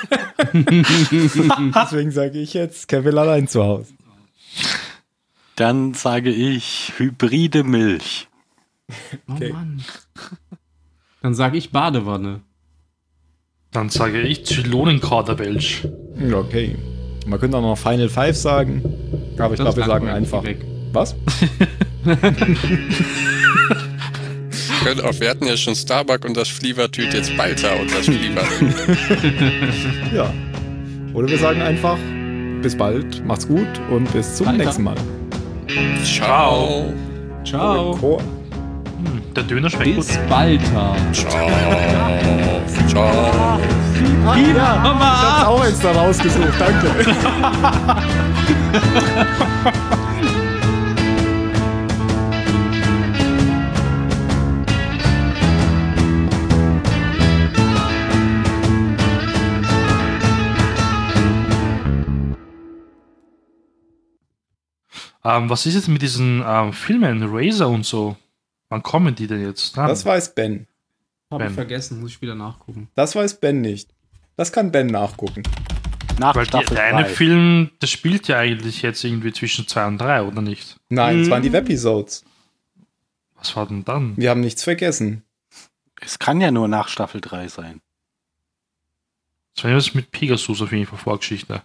deswegen 1.75 2.11
sage 2.11 2.39
ich 2.39 2.55
jetzt 2.55 2.89
Kevin 2.89 3.19
allein 3.19 3.49
zu 3.49 3.63
Hause. 3.65 3.93
Dann 5.57 5.95
sage 5.95 6.31
ich 6.31 6.93
hybride 6.99 7.65
Milch. 7.65 8.29
Oh 9.29 9.33
Okay. 9.35 9.53
Mann. 9.53 9.83
Dann 11.21 11.35
sage 11.35 11.59
ich 11.59 11.73
Badewanne. 11.73 12.41
Dann 13.73 13.91
sage 13.91 14.23
ich 14.23 14.47
Zylonenkauderwelsch. 14.47 15.87
Okay. 16.33 16.77
Man 17.27 17.39
könnte 17.39 17.59
auch 17.59 17.63
noch 17.63 17.77
Final 17.77 18.09
Five 18.09 18.37
sagen, 18.37 18.83
aber 19.39 19.53
ich 19.55 19.61
glaube, 19.61 19.77
wir 19.77 19.85
sagen 19.85 20.09
einfach. 20.09 20.43
weg. 20.45 20.65
Was? 20.99 21.15
Können 24.83 25.01
auch, 25.03 25.21
wir 25.21 25.31
hatten 25.31 25.47
ja 25.47 25.57
schon 25.57 25.77
Starbuck 25.77 26.25
und 26.25 26.37
das 26.37 26.49
Flievertüt, 26.49 27.15
jetzt 27.15 27.37
Balta 27.37 27.75
und 27.75 27.89
das 27.95 28.07
Fliever. 28.07 28.43
Ja. 30.13 30.33
Oder 31.15 31.29
wir 31.29 31.39
sagen 31.39 31.63
einfach, 31.63 31.97
bis 32.63 32.77
bald, 32.77 33.25
macht's 33.25 33.47
gut 33.47 33.69
und 33.91 34.11
bis 34.13 34.35
zum 34.35 34.47
Weiter. 34.47 34.59
nächsten 34.59 34.83
Mal. 34.83 34.97
Ciao. 36.03 36.93
Ciao. 37.45 37.97
Chor. 38.01 38.21
Hm, 38.21 39.23
der 39.37 39.45
Döner 39.45 39.71
schmeckt 39.71 39.95
gut. 39.95 40.07
Bis 40.07 40.19
bald. 40.29 40.61
Ciao. 40.65 40.97
Ciao. 42.89 43.61
Ich 44.35 44.55
hab's 44.59 45.45
auch 45.45 45.65
extra 45.65 45.93
rausgesucht, 45.93 46.55
danke. 46.59 46.91
Ähm, 65.25 65.51
was 65.51 65.67
ist 65.67 65.75
jetzt 65.75 65.89
mit 65.89 66.03
diesen 66.03 66.43
ähm, 66.47 66.73
Filmen, 66.73 67.23
Razor 67.25 67.69
und 67.69 67.85
so? 67.85 68.17
Wann 68.69 68.83
kommen 68.83 69.15
die 69.15 69.27
denn 69.27 69.43
jetzt? 69.43 69.77
dran? 69.77 69.89
Das 69.89 70.05
weiß 70.05 70.35
Ben. 70.35 70.67
Habe 71.31 71.45
ich 71.45 71.49
Ben. 71.49 71.55
vergessen, 71.55 72.01
muss 72.01 72.13
ich 72.13 72.23
wieder 72.23 72.35
nachgucken. 72.35 72.89
Das 72.95 73.15
weiß 73.15 73.41
Ben 73.41 73.61
nicht. 73.61 73.91
Das 74.37 74.53
kann 74.53 74.71
Ben 74.73 74.87
nachgucken. 74.87 75.43
Nach 76.19 76.35
Weil 76.35 76.45
die, 76.45 76.49
Staffel 76.49 76.75
der 76.77 76.85
eine 76.85 77.03
3. 77.05 77.09
Film, 77.09 77.71
das 77.81 77.91
spielt 77.91 78.29
ja 78.29 78.39
eigentlich 78.39 78.83
jetzt 78.83 79.05
irgendwie 79.05 79.33
zwischen 79.33 79.67
zwei 79.69 79.87
und 79.87 79.99
drei, 79.99 80.23
oder 80.23 80.43
nicht? 80.43 80.77
Nein, 80.89 81.21
es 81.21 81.27
Mhm. 81.27 81.31
waren 81.31 81.43
die 81.43 81.53
Webisodes. 81.53 82.25
Was 83.37 83.55
war 83.57 83.67
denn 83.67 83.85
dann? 83.85 84.17
Wir 84.17 84.31
haben 84.31 84.41
nichts 84.41 84.65
vergessen. 84.65 85.23
Es 86.01 86.19
kann 86.19 86.41
ja 86.41 86.51
nur 86.51 86.67
nach 86.69 86.89
Staffel 86.89 87.21
3 87.21 87.49
sein. 87.49 87.81
Das 89.55 89.65
war 89.65 89.71
ja 89.73 89.77
was 89.77 89.95
mit 89.95 90.11
Pegasus 90.11 90.63
auf 90.63 90.73
jeden 90.73 90.87
Fall 90.87 90.99
Vorgeschichte. 90.99 91.63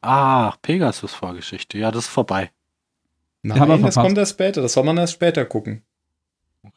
Ah, 0.00 0.54
Pegasus-Vorgeschichte. 0.62 1.78
Ja, 1.78 1.90
das 1.90 2.04
ist 2.04 2.10
vorbei. 2.10 2.50
Nein, 3.42 3.58
wir 3.58 3.66
das 3.66 3.76
verpasst. 3.78 3.98
kommt 3.98 4.18
erst 4.18 4.32
später. 4.32 4.62
Das 4.62 4.72
soll 4.72 4.84
man 4.84 4.98
erst 4.98 5.14
später 5.14 5.44
gucken. 5.44 5.82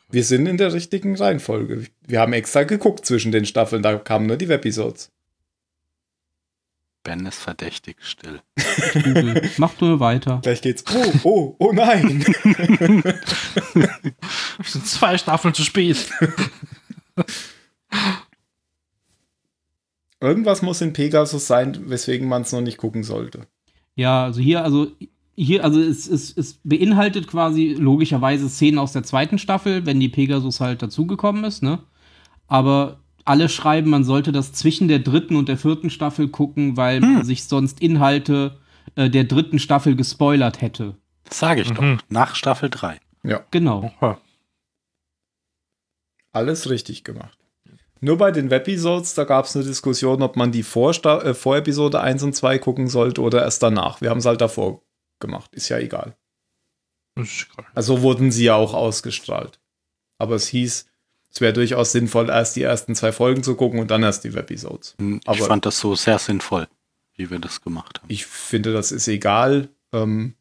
Wir 0.10 0.24
sind 0.24 0.48
in 0.48 0.58
der 0.58 0.74
richtigen 0.74 1.16
Reihenfolge. 1.16 1.86
Wir 2.06 2.20
haben 2.20 2.34
extra 2.34 2.64
geguckt 2.64 3.06
zwischen 3.06 3.32
den 3.32 3.46
Staffeln. 3.46 3.82
Da 3.82 3.98
kamen 3.98 4.28
nur 4.28 4.38
die 4.38 4.50
Webisodes. 4.50 5.12
Ben 7.04 7.26
ist 7.26 7.40
verdächtig 7.40 7.98
still. 8.02 8.42
Mach 9.58 9.80
nur 9.80 10.00
weiter. 10.00 10.40
Gleich 10.44 10.62
geht's. 10.62 10.84
Oh, 10.94 11.14
oh, 11.24 11.56
oh 11.58 11.72
nein. 11.72 12.24
Wir 13.74 14.00
sind 14.64 14.86
zwei 14.86 15.18
Staffeln 15.18 15.56
zu 15.56 15.64
spät. 15.64 16.12
Irgendwas 20.22 20.62
muss 20.62 20.82
in 20.82 20.94
Pegasus 20.94 21.48
sein, 21.48 21.90
weswegen 21.90 22.28
man 22.30 22.44
es 22.44 22.52
noch 22.52 22.62
nicht 22.62 22.78
gucken 22.78 23.04
sollte. 23.04 23.48
Ja, 23.96 24.24
also 24.24 24.40
hier, 24.40 24.64
also 24.64 24.88
hier, 25.36 25.64
also 25.64 25.82
es, 25.82 26.08
es, 26.08 26.36
es 26.38 26.60
beinhaltet 26.64 27.28
quasi 27.28 27.76
logischerweise 27.78 28.48
Szenen 28.48 28.78
aus 28.78 28.94
der 28.94 29.04
zweiten 29.04 29.40
Staffel, 29.40 29.86
wenn 29.86 30.00
die 30.00 30.10
Pegasus 30.10 30.60
halt 30.60 30.82
dazugekommen 30.82 31.44
ist, 31.44 31.64
ne? 31.64 31.80
Aber 32.48 33.00
alle 33.26 33.50
schreiben, 33.50 33.90
man 33.90 34.04
sollte 34.04 34.32
das 34.32 34.54
zwischen 34.54 34.88
der 34.88 35.00
dritten 35.00 35.36
und 35.36 35.50
der 35.50 35.58
vierten 35.58 35.90
Staffel 35.90 36.28
gucken, 36.28 36.78
weil 36.78 37.00
man 37.00 37.24
sich 37.26 37.46
sonst 37.46 37.82
Inhalte 37.82 38.60
äh, 38.96 39.10
der 39.10 39.24
dritten 39.24 39.58
Staffel 39.60 39.96
gespoilert 39.96 40.62
hätte. 40.62 40.96
Das 41.24 41.40
sage 41.40 41.62
ich 41.62 41.70
Mhm. 41.70 41.76
doch. 41.76 41.98
Nach 42.10 42.36
Staffel 42.36 42.70
3. 42.70 43.00
Genau. 43.52 43.92
Oha. 44.02 44.20
Alles 46.34 46.70
richtig 46.70 47.04
gemacht. 47.04 47.38
Nur 48.04 48.18
bei 48.18 48.32
den 48.32 48.50
Webisodes, 48.50 49.14
da 49.14 49.24
gab 49.26 49.46
es 49.46 49.56
eine 49.56 49.64
Diskussion, 49.64 50.22
ob 50.24 50.36
man 50.36 50.52
die 50.52 50.64
vor, 50.64 50.92
äh, 51.06 51.34
vor 51.36 51.56
Episode 51.58 52.02
1 52.02 52.24
und 52.24 52.36
2 52.36 52.58
gucken 52.60 52.88
sollte 52.88 53.22
oder 53.22 53.44
erst 53.44 53.62
danach. 53.64 54.02
Wir 54.02 54.10
haben 54.10 54.18
es 54.18 54.26
halt 54.26 54.42
davor 54.42 54.82
gemacht. 55.20 55.54
Ist 55.54 55.70
ja 55.70 55.78
egal. 55.78 56.18
Ist 57.16 57.48
egal. 57.52 57.66
Also 57.76 58.02
wurden 58.02 58.32
sie 58.32 58.46
ja 58.46 58.56
auch 58.56 58.74
ausgestrahlt. 58.74 59.60
Aber 60.18 60.36
es 60.36 60.48
hieß, 60.48 60.88
es 61.34 61.42
wäre 61.42 61.54
durchaus 61.54 61.92
sinnvoll, 61.92 62.30
erst 62.30 62.56
die 62.56 62.64
ersten 62.64 62.96
zwei 62.96 63.12
Folgen 63.12 63.44
zu 63.44 63.56
gucken 63.56 63.80
und 63.80 63.92
dann 63.92 64.02
erst 64.04 64.24
die 64.24 64.34
Webisodes. 64.34 64.96
Hm, 64.98 65.20
Ich 65.24 65.28
Aber- 65.30 65.46
fand 65.46 65.66
das 65.66 65.80
so 65.80 65.94
sehr 65.96 66.18
sinnvoll, 66.20 66.68
wie 67.16 67.30
wir 67.30 67.40
das 67.40 67.62
gemacht 67.62 68.00
haben. 68.00 68.08
Ich 68.12 68.26
finde, 68.26 68.74
das 68.74 68.92
ist 68.92 69.08
egal. 69.08 69.70
Ähm, 69.94 70.34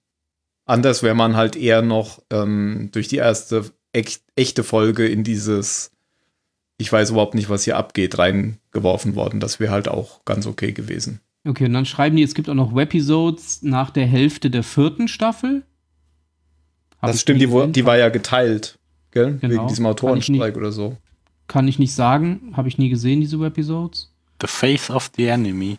anders 0.64 1.02
wäre 1.02 1.14
man 1.14 1.36
halt 1.36 1.56
eher 1.56 1.82
noch 1.82 2.22
ähm, 2.30 2.88
durch 2.92 3.08
die 3.08 3.16
erste 3.18 3.70
echt, 3.92 4.22
echte 4.36 4.64
Folge 4.64 5.06
in 5.06 5.24
dieses, 5.24 5.90
ich 6.80 6.90
weiß 6.92 7.10
überhaupt 7.10 7.34
nicht, 7.34 7.48
was 7.50 7.64
hier 7.64 7.76
abgeht, 7.76 8.18
reingeworfen 8.18 9.14
worden. 9.14 9.38
Das 9.40 9.60
wäre 9.60 9.72
halt 9.72 9.88
auch 9.88 10.24
ganz 10.24 10.46
okay 10.46 10.72
gewesen. 10.72 11.20
Okay, 11.46 11.66
und 11.66 11.72
dann 11.72 11.86
schreiben 11.86 12.16
die, 12.16 12.22
es 12.22 12.34
gibt 12.34 12.48
auch 12.48 12.54
noch 12.54 12.74
Webisodes 12.74 13.62
nach 13.62 13.90
der 13.90 14.06
Hälfte 14.06 14.50
der 14.50 14.62
vierten 14.62 15.08
Staffel. 15.08 15.62
Hab 17.00 17.10
das 17.10 17.20
stimmt, 17.20 17.40
die, 17.40 17.50
wo- 17.50 17.66
die 17.66 17.84
war 17.86 17.96
ja 17.96 18.08
geteilt, 18.10 18.78
gell? 19.10 19.38
Genau. 19.40 19.54
Wegen 19.54 19.68
diesem 19.68 19.84
Kann 19.84 19.92
ich 19.92 20.02
Autorenstreik 20.02 20.56
oder 20.56 20.72
so. 20.72 20.96
Kann 21.46 21.66
ich 21.66 21.78
nicht 21.78 21.94
sagen, 21.94 22.52
habe 22.56 22.68
ich 22.68 22.78
nie 22.78 22.90
gesehen, 22.90 23.20
diese 23.20 23.40
Webisodes. 23.40 24.10
The 24.40 24.46
Face 24.46 24.90
of 24.90 25.10
the 25.16 25.26
Enemy. 25.26 25.78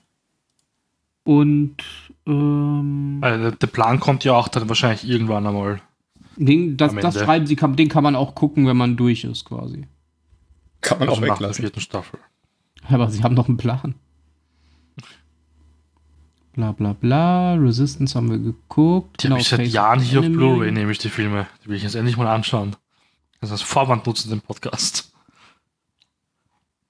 Und 1.23 1.77
ähm, 2.27 3.17
Weil 3.21 3.51
der 3.51 3.67
Plan 3.67 3.99
kommt 3.99 4.23
ja 4.23 4.33
auch 4.33 4.47
dann 4.47 4.67
wahrscheinlich 4.67 5.07
irgendwann 5.07 5.45
einmal. 5.45 5.81
den, 6.37 6.77
das, 6.77 6.93
das 6.95 7.19
schreiben 7.19 7.45
sie, 7.45 7.55
kann, 7.55 7.75
den 7.75 7.89
kann 7.89 8.03
man 8.03 8.15
auch 8.15 8.33
gucken, 8.35 8.65
wenn 8.67 8.77
man 8.77 8.97
durch 8.97 9.23
ist, 9.23 9.45
quasi. 9.45 9.83
Kann 10.81 10.99
man 10.99 11.09
Also 11.09 11.21
auch 11.21 11.21
nach 11.21 11.27
der 11.27 11.35
weglassen. 11.47 11.61
vierten 11.63 11.79
Staffel. 11.81 12.19
Aber 12.89 13.09
sie 13.09 13.23
haben 13.23 13.35
noch 13.35 13.47
einen 13.47 13.57
Plan. 13.57 13.95
Bla 16.53 16.71
bla 16.73 16.93
bla. 16.93 17.53
Resistance 17.55 18.15
haben 18.15 18.29
wir 18.29 18.39
geguckt. 18.39 19.23
Die 19.23 19.27
habe 19.27 19.35
Genau, 19.35 19.37
ich 19.37 19.47
seit 19.47 19.67
Jahren 19.67 20.01
hier 20.01 20.19
auf 20.19 20.25
Enemy. 20.25 20.37
Blu-ray, 20.37 20.71
nämlich 20.71 20.97
die 20.97 21.09
Filme. 21.09 21.47
Die 21.63 21.69
will 21.69 21.77
ich 21.77 21.83
jetzt 21.83 21.95
endlich 21.95 22.17
mal 22.17 22.27
anschauen. 22.27 22.75
Also 23.39 23.53
als 23.53 23.61
Vorwand 23.61 24.05
nutzen 24.05 24.29
den 24.29 24.41
Podcast. 24.41 25.13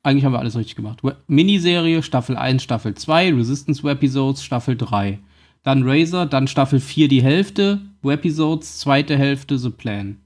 Eigentlich 0.03 0.25
haben 0.25 0.31
wir 0.33 0.39
alles 0.39 0.55
richtig 0.57 0.75
gemacht. 0.75 1.03
We- 1.03 1.15
Miniserie, 1.27 2.01
Staffel 2.01 2.35
1, 2.37 2.63
Staffel 2.63 2.95
2, 2.95 3.33
Resistance 3.35 3.83
Webisodes, 3.83 4.43
Staffel 4.43 4.75
3. 4.75 5.19
Dann 5.61 5.83
Razor, 5.87 6.25
dann 6.25 6.47
Staffel 6.47 6.79
4 6.79 7.07
die 7.07 7.21
Hälfte, 7.21 7.81
Webisodes, 8.01 8.79
zweite 8.79 9.15
Hälfte 9.15 9.59
The 9.59 9.69
Plan. 9.69 10.17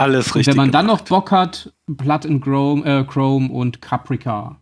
Alles 0.00 0.28
Und 0.28 0.36
richtig. 0.36 0.46
wenn 0.52 0.56
man 0.56 0.72
dann 0.72 0.86
noch 0.86 1.04
gemacht. 1.04 1.08
Bock 1.08 1.30
hat, 1.32 1.72
Blood 1.86 2.24
and 2.26 2.42
Chrome, 2.42 2.84
äh, 2.84 3.04
Chrome 3.04 3.50
und 3.50 3.82
Caprica. 3.82 4.60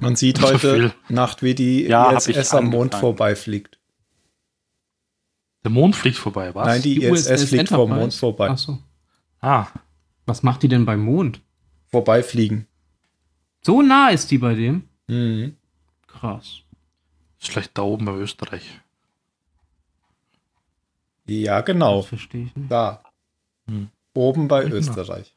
Man 0.00 0.16
sieht 0.16 0.38
So 0.38 0.46
heute 0.48 0.74
viel. 0.74 0.92
Nacht, 1.08 1.42
wie 1.42 1.54
die 1.54 1.82
Ja, 1.84 2.12
ISS 2.12 2.54
am 2.54 2.66
Mond 2.66 2.94
vorbeifliegt. 2.94 3.78
Der 5.64 5.70
Mond 5.70 5.96
fliegt 5.96 6.16
vorbei, 6.18 6.54
was? 6.54 6.66
Nein, 6.66 6.82
die, 6.82 7.02
ISS 7.02 7.44
fliegt 7.48 7.68
vom 7.70 7.90
Mond 7.90 8.14
vorbei. 8.14 8.50
Achso. 8.50 8.78
Ah, 9.40 9.66
Was 10.26 10.42
macht 10.42 10.62
die 10.62 10.68
denn 10.68 10.84
beim 10.86 11.00
Mond? 11.00 11.40
Vorbeifliegen. 11.86 12.66
So 13.64 13.80
nah 13.82 14.08
ist 14.08 14.30
die 14.30 14.38
bei 14.38 14.54
dem? 14.54 14.88
Mhm. 15.06 15.56
Krass. 16.06 16.60
ist 17.40 17.50
vielleicht 17.50 17.76
da 17.78 17.82
oben 17.82 18.06
bei 18.06 18.14
Österreich. 18.14 18.80
Ja, 21.26 21.60
genau. 21.60 21.98
Das 21.98 22.06
verstehe 22.06 22.44
ich 22.46 22.56
nicht. 22.56 22.70
Da. 22.70 23.02
Hm. 23.68 23.88
Oben 24.14 24.48
bei 24.48 24.62
genau. 24.64 24.76
Österreich. 24.76 25.34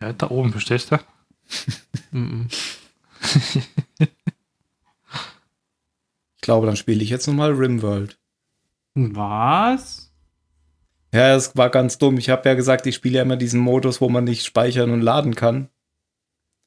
Ja, 0.00 0.12
da 0.12 0.30
oben, 0.30 0.50
verstehst 0.52 0.90
du? 0.92 0.98
Mhm. 2.12 2.48
Ich 6.36 6.40
glaube, 6.42 6.66
dann 6.66 6.76
spiele 6.76 7.02
ich 7.02 7.10
jetzt 7.10 7.26
nochmal 7.26 7.52
Rimworld. 7.52 8.18
Was? 8.94 10.12
Ja, 11.14 11.34
es 11.34 11.56
war 11.56 11.70
ganz 11.70 11.98
dumm. 11.98 12.18
Ich 12.18 12.30
habe 12.30 12.48
ja 12.48 12.54
gesagt, 12.54 12.86
ich 12.86 12.94
spiele 12.94 13.16
ja 13.16 13.22
immer 13.22 13.36
diesen 13.36 13.60
Modus, 13.60 14.00
wo 14.00 14.08
man 14.08 14.24
nicht 14.24 14.44
speichern 14.44 14.90
und 14.90 15.00
laden 15.00 15.34
kann. 15.34 15.68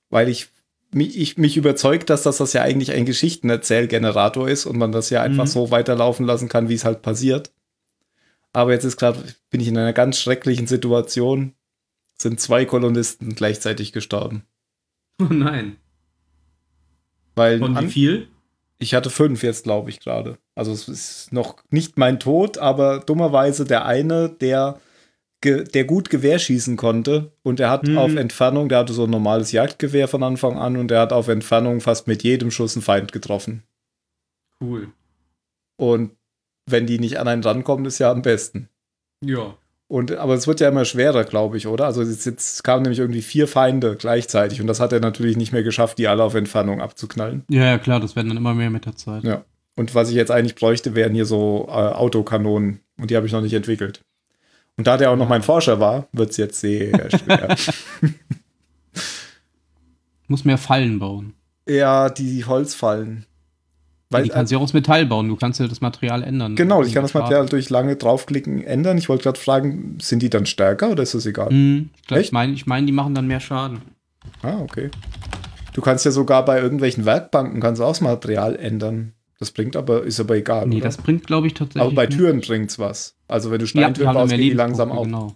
Weil 0.09 0.29
ich 0.29 0.49
mich, 0.91 1.17
ich, 1.17 1.37
mich 1.37 1.57
überzeugt, 1.57 2.09
dass 2.09 2.23
das, 2.23 2.37
das 2.37 2.53
ja 2.53 2.61
eigentlich 2.61 2.91
ein 2.91 3.05
Geschichtenerzählgenerator 3.05 4.47
ist 4.47 4.65
und 4.65 4.77
man 4.77 4.91
das 4.91 5.09
ja 5.09 5.21
einfach 5.21 5.43
Mhm. 5.45 5.49
so 5.49 5.71
weiterlaufen 5.71 6.25
lassen 6.25 6.47
kann, 6.47 6.69
wie 6.69 6.75
es 6.75 6.85
halt 6.85 7.01
passiert. 7.01 7.51
Aber 8.55 8.71
jetzt 8.71 8.85
ist 8.85 8.97
gerade, 8.97 9.21
bin 9.49 9.59
ich 9.61 9.67
in 9.67 9.77
einer 9.77 9.93
ganz 9.93 10.17
schrecklichen 10.19 10.65
Situation. 10.67 11.53
Sind 12.17 12.39
zwei 12.39 12.63
Kolonisten 12.65 13.35
gleichzeitig 13.35 13.91
gestorben. 13.91 14.43
Oh 15.21 15.25
nein. 15.29 15.75
Weil 17.35 17.59
Von 17.59 17.73
wie 17.73 17.77
an, 17.77 17.89
viel? 17.89 18.27
ich 18.79 18.93
hatte 18.93 19.09
fünf 19.09 19.43
jetzt, 19.43 19.65
glaube 19.65 19.89
ich, 19.89 19.99
gerade. 19.99 20.37
Also 20.55 20.71
es 20.71 20.87
ist 20.87 21.33
noch 21.33 21.57
nicht 21.69 21.97
mein 21.97 22.19
Tod, 22.19 22.57
aber 22.57 22.99
dummerweise 22.99 23.65
der 23.65 23.85
eine, 23.85 24.29
der, 24.29 24.79
der 25.43 25.83
gut 25.83 26.09
Gewehr 26.09 26.39
schießen 26.39 26.77
konnte 26.77 27.33
und 27.43 27.59
er 27.59 27.69
hat 27.69 27.83
Mhm. 27.87 27.97
auf 27.97 28.15
Entfernung, 28.15 28.69
der 28.69 28.79
hatte 28.79 28.93
so 28.93 29.03
ein 29.03 29.09
normales 29.09 29.51
Jagdgewehr 29.51 30.07
von 30.07 30.23
Anfang 30.23 30.57
an 30.57 30.77
und 30.77 30.89
der 30.89 31.01
hat 31.01 31.11
auf 31.11 31.27
Entfernung 31.27 31.81
fast 31.81 32.07
mit 32.07 32.23
jedem 32.23 32.51
Schuss 32.51 32.75
einen 32.75 32.83
Feind 32.83 33.11
getroffen. 33.11 33.63
Cool. 34.61 34.93
Und 35.75 36.11
wenn 36.65 36.87
die 36.87 36.99
nicht 36.99 37.19
an 37.19 37.27
einen 37.27 37.43
rankommen, 37.43 37.85
ist 37.85 37.99
ja 37.99 38.11
am 38.11 38.21
besten. 38.21 38.69
Ja. 39.23 39.55
Und, 39.87 40.11
aber 40.13 40.33
es 40.33 40.47
wird 40.47 40.59
ja 40.61 40.69
immer 40.69 40.83
schwerer, 40.83 41.23
glaube 41.25 41.57
ich, 41.57 41.67
oder? 41.67 41.85
Also 41.85 42.01
jetzt, 42.01 42.25
jetzt 42.25 42.63
kamen 42.63 42.81
nämlich 42.81 42.99
irgendwie 42.99 43.21
vier 43.21 43.47
Feinde 43.47 43.95
gleichzeitig 43.95 44.59
und 44.59 44.65
das 44.67 44.79
hat 44.79 44.91
er 44.91 44.99
natürlich 44.99 45.37
nicht 45.37 45.51
mehr 45.51 45.61
geschafft, 45.61 45.99
die 45.99 46.07
alle 46.07 46.23
auf 46.23 46.33
Entfernung 46.33 46.81
abzuknallen. 46.81 47.43
Ja, 47.49 47.65
ja, 47.65 47.77
klar, 47.77 47.99
das 47.99 48.15
werden 48.15 48.29
dann 48.29 48.37
immer 48.37 48.55
mehr 48.55 48.71
mit 48.71 48.85
der 48.87 48.95
Zeit. 48.95 49.23
Ja. 49.23 49.45
Und 49.75 49.93
was 49.93 50.09
ich 50.09 50.15
jetzt 50.15 50.31
eigentlich 50.31 50.55
bräuchte, 50.55 50.95
wären 50.95 51.13
hier 51.13 51.25
so 51.25 51.65
äh, 51.67 51.71
Autokanonen 51.71 52.79
und 52.97 53.11
die 53.11 53.15
habe 53.15 53.27
ich 53.27 53.33
noch 53.33 53.41
nicht 53.41 53.53
entwickelt. 53.53 54.01
Und 54.77 54.87
da 54.87 54.97
der 54.97 55.11
auch 55.11 55.17
noch 55.17 55.29
mein 55.29 55.43
Forscher 55.43 55.79
war, 55.79 56.07
wird 56.11 56.31
es 56.31 56.37
jetzt 56.37 56.59
sehr 56.59 57.09
schwer. 57.11 57.55
Muss 60.27 60.45
mehr 60.45 60.57
Fallen 60.57 60.97
bauen. 60.99 61.33
ja, 61.67 62.09
die 62.09 62.43
Holzfallen. 62.45 63.25
Weil, 64.15 64.23
die 64.23 64.29
kannst 64.29 64.51
du 64.51 64.55
ja 64.55 64.59
auch 64.59 64.63
aus 64.63 64.73
Metall 64.73 65.05
bauen. 65.05 65.27
Du 65.27 65.35
kannst 65.35 65.59
ja 65.59 65.67
das 65.67 65.81
Material 65.81 66.23
ändern. 66.23 66.55
genau, 66.55 66.83
ich 66.83 66.93
kann 66.93 67.03
das 67.03 67.13
Material. 67.13 67.43
Material 67.43 67.49
durch 67.49 67.69
lange 67.69 67.95
draufklicken 67.95 68.63
ändern. 68.63 68.97
Ich 68.97 69.09
wollte 69.09 69.23
gerade 69.23 69.39
fragen, 69.39 69.97
sind 70.01 70.21
die 70.21 70.29
dann 70.29 70.45
stärker 70.45 70.91
oder 70.91 71.03
ist 71.03 71.13
das 71.13 71.25
egal? 71.25 71.49
Hm, 71.49 71.89
ich 71.95 72.07
glaub, 72.07 72.19
ich 72.19 72.31
meine, 72.31 72.53
ich 72.53 72.65
mein, 72.65 72.85
die 72.85 72.93
machen 72.93 73.15
dann 73.15 73.27
mehr 73.27 73.39
Schaden. 73.39 73.81
Ah, 74.41 74.59
okay. 74.59 74.89
Du 75.73 75.81
kannst 75.81 76.05
ja 76.05 76.11
sogar 76.11 76.45
bei 76.45 76.59
irgendwelchen 76.59 77.05
Werkbanken 77.05 77.59
kannst 77.59 77.81
auch 77.81 77.89
das 77.89 78.01
Material 78.01 78.55
ändern. 78.55 79.13
Das 79.39 79.51
bringt 79.51 79.75
aber, 79.75 80.03
ist 80.03 80.19
aber 80.19 80.37
egal. 80.37 80.67
Nee, 80.67 80.77
oder? 80.77 80.85
das 80.85 80.97
bringt, 80.97 81.27
glaube 81.27 81.47
ich, 81.47 81.53
tatsächlich. 81.53 81.81
aber 81.81 81.93
bei. 81.93 82.07
Türen 82.07 82.39
bringt's 82.39 82.79
was. 82.79 83.15
Also 83.27 83.51
wenn 83.51 83.59
du 83.59 83.65
ja, 83.65 83.69
Steintüren 83.69 84.07
dann 84.07 84.15
baust, 84.15 84.31
gehen 84.31 84.41
die 84.41 84.49
langsam 84.51 84.91
auf. 84.91 85.05
Genau. 85.05 85.35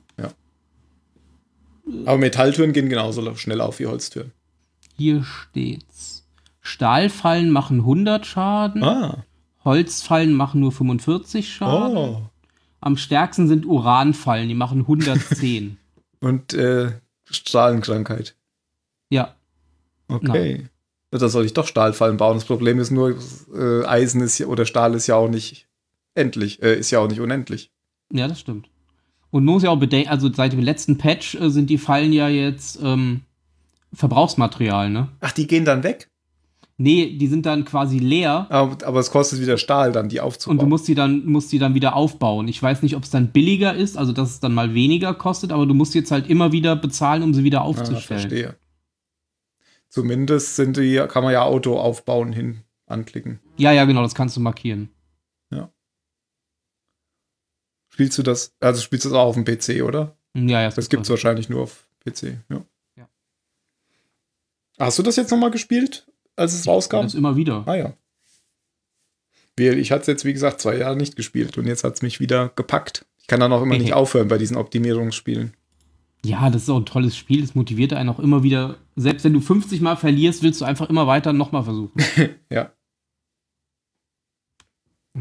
Aber 2.05 2.17
Metalltüren 2.17 2.73
gehen 2.73 2.89
genauso 2.89 3.35
schnell 3.35 3.61
auf 3.61 3.79
wie 3.79 3.87
Holztüren. 3.87 4.31
Hier 4.97 5.23
steht's. 5.23 6.18
Stahlfallen 6.69 7.49
machen 7.49 7.79
100 7.79 8.25
Schaden. 8.25 8.83
Ah. 8.83 9.25
Holzfallen 9.65 10.33
machen 10.33 10.61
nur 10.61 10.71
45 10.71 11.53
Schaden. 11.53 11.97
Oh. 11.97 12.21
Am 12.79 12.95
stärksten 12.95 13.47
sind 13.47 13.65
Uranfallen, 13.65 14.47
die 14.47 14.55
machen 14.55 14.81
110. 14.81 15.77
Und 16.21 16.53
äh, 16.53 16.91
Strahlenkrankheit. 17.29 18.35
ja, 19.09 19.35
Okay. 20.07 20.67
Da 21.11 21.27
soll 21.27 21.45
ich 21.45 21.53
doch 21.53 21.67
Stahlfallen 21.67 22.17
bauen. 22.17 22.35
Das 22.35 22.45
Problem 22.45 22.79
ist 22.79 22.91
nur, 22.91 23.17
äh, 23.53 23.85
Eisen 23.85 24.21
ist 24.21 24.37
ja, 24.37 24.47
oder 24.47 24.65
Stahl 24.65 24.93
ist 24.93 25.07
ja 25.07 25.15
auch 25.15 25.29
nicht 25.29 25.67
endlich, 26.13 26.61
äh, 26.61 26.77
ist 26.77 26.91
ja 26.91 26.99
auch 26.99 27.07
nicht 27.07 27.19
unendlich. 27.19 27.71
ja, 28.11 28.27
das 28.27 28.39
stimmt. 28.39 28.69
Und 29.31 29.45
man 29.45 29.53
muss 29.53 29.63
ja 29.63 29.69
auch 29.69 29.79
bedenken, 29.79 30.09
also 30.09 30.31
seit 30.31 30.53
dem 30.53 30.59
letzten 30.59 30.97
Patch 30.97 31.35
äh, 31.35 31.49
sind 31.49 31.69
die 31.69 31.77
Fallen 31.77 32.13
ja 32.13 32.27
jetzt 32.29 32.79
ähm, 32.81 33.21
Verbrauchsmaterial, 33.93 34.89
ne? 34.89 35.09
Ach, 35.19 35.31
die 35.31 35.47
gehen 35.47 35.65
dann 35.65 35.83
weg? 35.83 36.08
Nee, 36.81 37.17
die 37.17 37.27
sind 37.27 37.45
dann 37.45 37.65
quasi 37.65 37.99
leer 37.99 38.47
Aber, 38.49 38.87
aber 38.87 38.99
es 39.01 39.11
kostet 39.11 39.41
wieder 39.41 39.57
Stahl, 39.57 39.91
dann 39.91 40.07
die 40.07 40.21
aufzubauen. 40.21 40.57
und 40.57 40.63
du 40.63 40.69
musst 40.69 40.87
die 40.87 40.95
dann 40.95 41.25
musst 41.25 41.51
die 41.51 41.59
dann 41.59 41.75
wieder 41.75 41.93
aufbauen. 41.93 42.47
Ich 42.47 42.63
weiß 42.63 42.83
nicht, 42.83 42.95
ob 42.95 43.03
es 43.03 43.09
dann 43.09 43.33
billiger 43.33 43.75
ist, 43.75 43.97
also 43.97 44.13
dass 44.13 44.29
es 44.29 44.39
dann 44.39 44.53
mal 44.53 44.73
weniger 44.73 45.13
kostet, 45.13 45.51
aber 45.51 45.65
du 45.65 45.73
musst 45.73 45.93
jetzt 45.93 46.09
halt 46.11 46.29
immer 46.29 46.53
wieder 46.53 46.77
bezahlen, 46.77 47.21
um 47.21 47.33
sie 47.33 47.43
wieder 47.43 47.61
ah, 47.61 47.65
aufzustellen. 47.65 48.21
verstehe. 48.21 48.55
Zumindest 49.89 50.55
sind 50.55 50.77
die, 50.77 51.03
kann 51.09 51.23
man 51.23 51.33
ja 51.33 51.43
Auto 51.43 51.77
aufbauen 51.77 52.31
hin 52.31 52.61
anklicken. 52.85 53.39
ja, 53.57 53.71
ja, 53.73 53.85
genau, 53.85 54.01
das 54.01 54.15
kannst 54.15 54.37
du 54.37 54.39
markieren. 54.39 54.89
Spielst 57.99 58.17
du 58.17 58.23
das, 58.23 58.55
also 58.61 58.81
spielst 58.81 59.03
du 59.03 59.09
das 59.09 59.17
auch 59.17 59.25
auf 59.25 59.35
dem 59.35 59.43
PC, 59.43 59.83
oder? 59.83 60.15
Ja, 60.33 60.61
ja, 60.61 60.69
Das 60.69 60.87
gibt 60.87 61.03
es 61.03 61.09
wahrscheinlich 61.09 61.49
nur 61.49 61.63
auf 61.63 61.89
PC, 62.05 62.37
ja. 62.49 62.63
Ja. 62.95 63.09
Hast 64.79 64.97
du 64.99 65.03
das 65.03 65.17
jetzt 65.17 65.31
nochmal 65.31 65.51
gespielt, 65.51 66.07
als 66.39 66.53
es 66.53 66.67
rauskam? 66.67 67.03
Das 67.03 67.15
immer 67.15 67.35
wieder. 67.35 67.63
Ah 67.65 67.75
ja. 67.75 67.93
Ich 69.57 69.91
hatte 69.91 70.01
es 70.01 70.07
jetzt, 70.07 70.25
wie 70.25 70.33
gesagt, 70.33 70.61
zwei 70.61 70.77
Jahre 70.77 70.95
nicht 70.95 71.17
gespielt 71.17 71.57
und 71.57 71.67
jetzt 71.67 71.83
hat 71.83 71.95
es 71.95 72.01
mich 72.01 72.19
wieder 72.21 72.49
gepackt. 72.55 73.05
Ich 73.19 73.27
kann 73.27 73.41
dann 73.41 73.51
auch 73.51 73.61
immer 73.61 73.77
nicht 73.77 73.93
aufhören 73.93 74.29
bei 74.29 74.37
diesen 74.37 74.55
Optimierungsspielen. 74.55 75.53
Ja, 76.23 76.49
das 76.49 76.63
ist 76.63 76.69
auch 76.69 76.77
ein 76.77 76.85
tolles 76.85 77.15
Spiel. 77.15 77.41
Das 77.41 77.55
motiviert 77.55 77.93
einen 77.93 78.09
auch 78.09 78.19
immer 78.19 78.43
wieder. 78.43 78.77
Selbst 78.95 79.23
wenn 79.23 79.33
du 79.33 79.41
50 79.41 79.81
Mal 79.81 79.95
verlierst, 79.95 80.43
willst 80.43 80.61
du 80.61 80.65
einfach 80.65 80.89
immer 80.89 81.07
weiter 81.07 81.33
nochmal 81.33 81.63
versuchen. 81.63 82.01
Ja. 82.49 82.71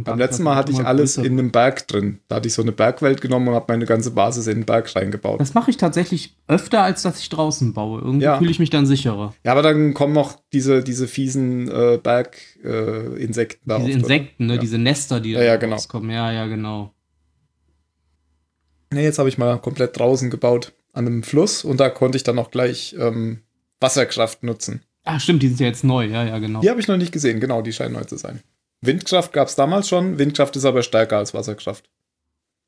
Beim 0.04 0.18
letzten 0.18 0.42
Mal 0.42 0.54
hatte 0.56 0.72
ich 0.72 0.84
alles 0.84 1.14
größer 1.16 1.26
in 1.26 1.38
einem 1.38 1.50
Berg 1.50 1.86
drin. 1.88 2.20
Da 2.28 2.36
hatte 2.36 2.48
ich 2.48 2.54
so 2.54 2.62
eine 2.62 2.72
Bergwelt 2.72 3.20
genommen 3.20 3.48
und 3.48 3.54
habe 3.54 3.66
meine 3.72 3.84
ganze 3.86 4.10
Basis 4.10 4.46
in 4.46 4.58
den 4.60 4.64
Berg 4.66 4.94
reingebaut. 4.94 5.40
Das 5.40 5.54
mache 5.54 5.70
ich 5.70 5.76
tatsächlich 5.76 6.36
öfter, 6.46 6.82
als 6.82 7.02
dass 7.02 7.18
ich 7.20 7.28
draußen 7.28 7.72
baue. 7.72 8.00
Irgendwie 8.00 8.24
Ja. 8.24 8.38
fühle 8.38 8.50
ich 8.50 8.58
mich 8.58 8.70
dann 8.70 8.86
sicherer. 8.86 9.34
Ja, 9.44 9.52
aber 9.52 9.62
dann 9.62 9.94
kommen 9.94 10.12
noch 10.12 10.38
diese, 10.52 10.82
diese 10.82 11.06
fiesen 11.08 11.68
äh, 11.68 11.98
Berginsekten 12.02 13.16
äh, 13.16 13.22
Insekten 13.22 13.68
da 13.68 13.78
Diese? 13.78 13.98
Insekten, 13.98 14.46
ne? 14.46 14.54
Ja. 14.54 14.60
diese 14.60 14.78
Nester, 14.78 15.20
die 15.20 15.32
Ja, 15.32 15.42
ja, 15.42 15.50
da 15.52 15.56
genau. 15.56 15.74
rauskommen. 15.76 16.10
Ja, 16.10 16.32
ja, 16.32 16.46
genau. 16.46 16.92
Nee, 18.92 19.04
jetzt 19.04 19.18
habe 19.18 19.28
ich 19.28 19.38
mal 19.38 19.58
komplett 19.58 19.98
draußen 19.98 20.30
gebaut 20.30 20.72
an 20.92 21.06
einem 21.06 21.22
Fluss 21.22 21.64
und 21.64 21.78
da 21.80 21.90
konnte 21.90 22.16
ich 22.16 22.24
dann 22.24 22.38
auch 22.38 22.50
gleich 22.50 22.96
ähm, 22.98 23.40
Wasserkraft 23.80 24.42
nutzen. 24.42 24.82
Ah, 25.04 25.20
stimmt, 25.20 25.42
die 25.42 25.48
sind 25.48 25.60
ja 25.60 25.66
jetzt 25.66 25.84
neu. 25.84 26.06
Ja, 26.06 26.24
ja, 26.24 26.38
genau. 26.38 26.60
Die 26.60 26.70
habe 26.70 26.80
ich 26.80 26.88
noch 26.88 26.96
nicht 26.96 27.12
gesehen, 27.12 27.40
genau, 27.40 27.62
die 27.62 27.72
scheinen 27.72 27.94
neu 27.94 28.04
zu 28.04 28.16
sein. 28.16 28.40
Windkraft 28.80 29.32
gab 29.32 29.48
es 29.48 29.56
damals 29.56 29.88
schon, 29.88 30.18
Windkraft 30.18 30.56
ist 30.56 30.64
aber 30.64 30.82
stärker 30.82 31.18
als 31.18 31.34
Wasserkraft. 31.34 31.88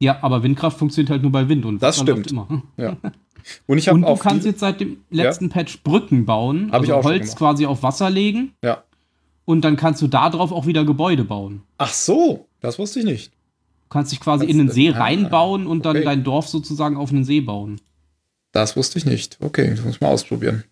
Ja, 0.01 0.19
aber 0.23 0.43
Windkraft 0.43 0.79
funktioniert 0.79 1.11
halt 1.11 1.23
nur 1.23 1.31
bei 1.31 1.49
Wind 1.49 1.65
und 1.65 1.83
Das 1.83 1.97
Wasser 1.99 2.13
stimmt. 2.13 2.31
immer. 2.31 2.63
Ja. 2.77 2.97
Und 3.67 3.79
ich 3.79 3.91
Und 3.91 4.03
du 4.03 4.17
kannst 4.17 4.45
jetzt 4.47 4.61
seit 4.61 4.81
dem 4.81 4.99
letzten 5.11 5.49
Patch 5.49 5.83
Brücken 5.83 6.27
bauen, 6.27 6.71
Hab 6.73 6.85
ich 6.85 6.93
also 6.93 7.09
Holz 7.09 7.37
quasi 7.37 7.67
auf 7.67 7.83
Wasser 7.83 8.11
legen 8.11 8.53
Ja. 8.63 8.83
und 9.45 9.63
dann 9.63 9.77
kannst 9.77 10.03
du 10.03 10.09
da 10.09 10.31
drauf 10.31 10.53
auch 10.53 10.67
wieder 10.67 10.85
Gebäude 10.85 11.25
bauen. 11.25 11.63
Ach 11.79 11.93
so, 11.93 12.47
das 12.61 12.79
wusste 12.79 12.99
ich 13.01 13.05
nicht. 13.05 13.33
Du 13.33 13.89
kannst 13.95 14.13
dich 14.13 14.21
quasi 14.21 14.47
Kannst 14.47 14.53
in 14.53 14.59
den 14.67 14.71
See 14.71 14.91
ah, 14.91 14.99
reinbauen 14.99 15.67
und 15.67 15.85
dann 15.85 15.97
okay. 15.97 16.05
dein 16.05 16.25
Dorf 16.25 16.49
sozusagen 16.49 16.97
auf 16.97 17.11
einen 17.11 17.25
See 17.25 17.41
bauen. 17.41 17.81
Das 18.53 18.77
wusste 18.77 18.99
ich 18.99 19.07
nicht. 19.07 19.39
Okay, 19.41 19.71
das 19.71 19.85
muss 19.85 19.95
ich 19.97 20.01
mal 20.01 20.09
ausprobieren. 20.09 20.65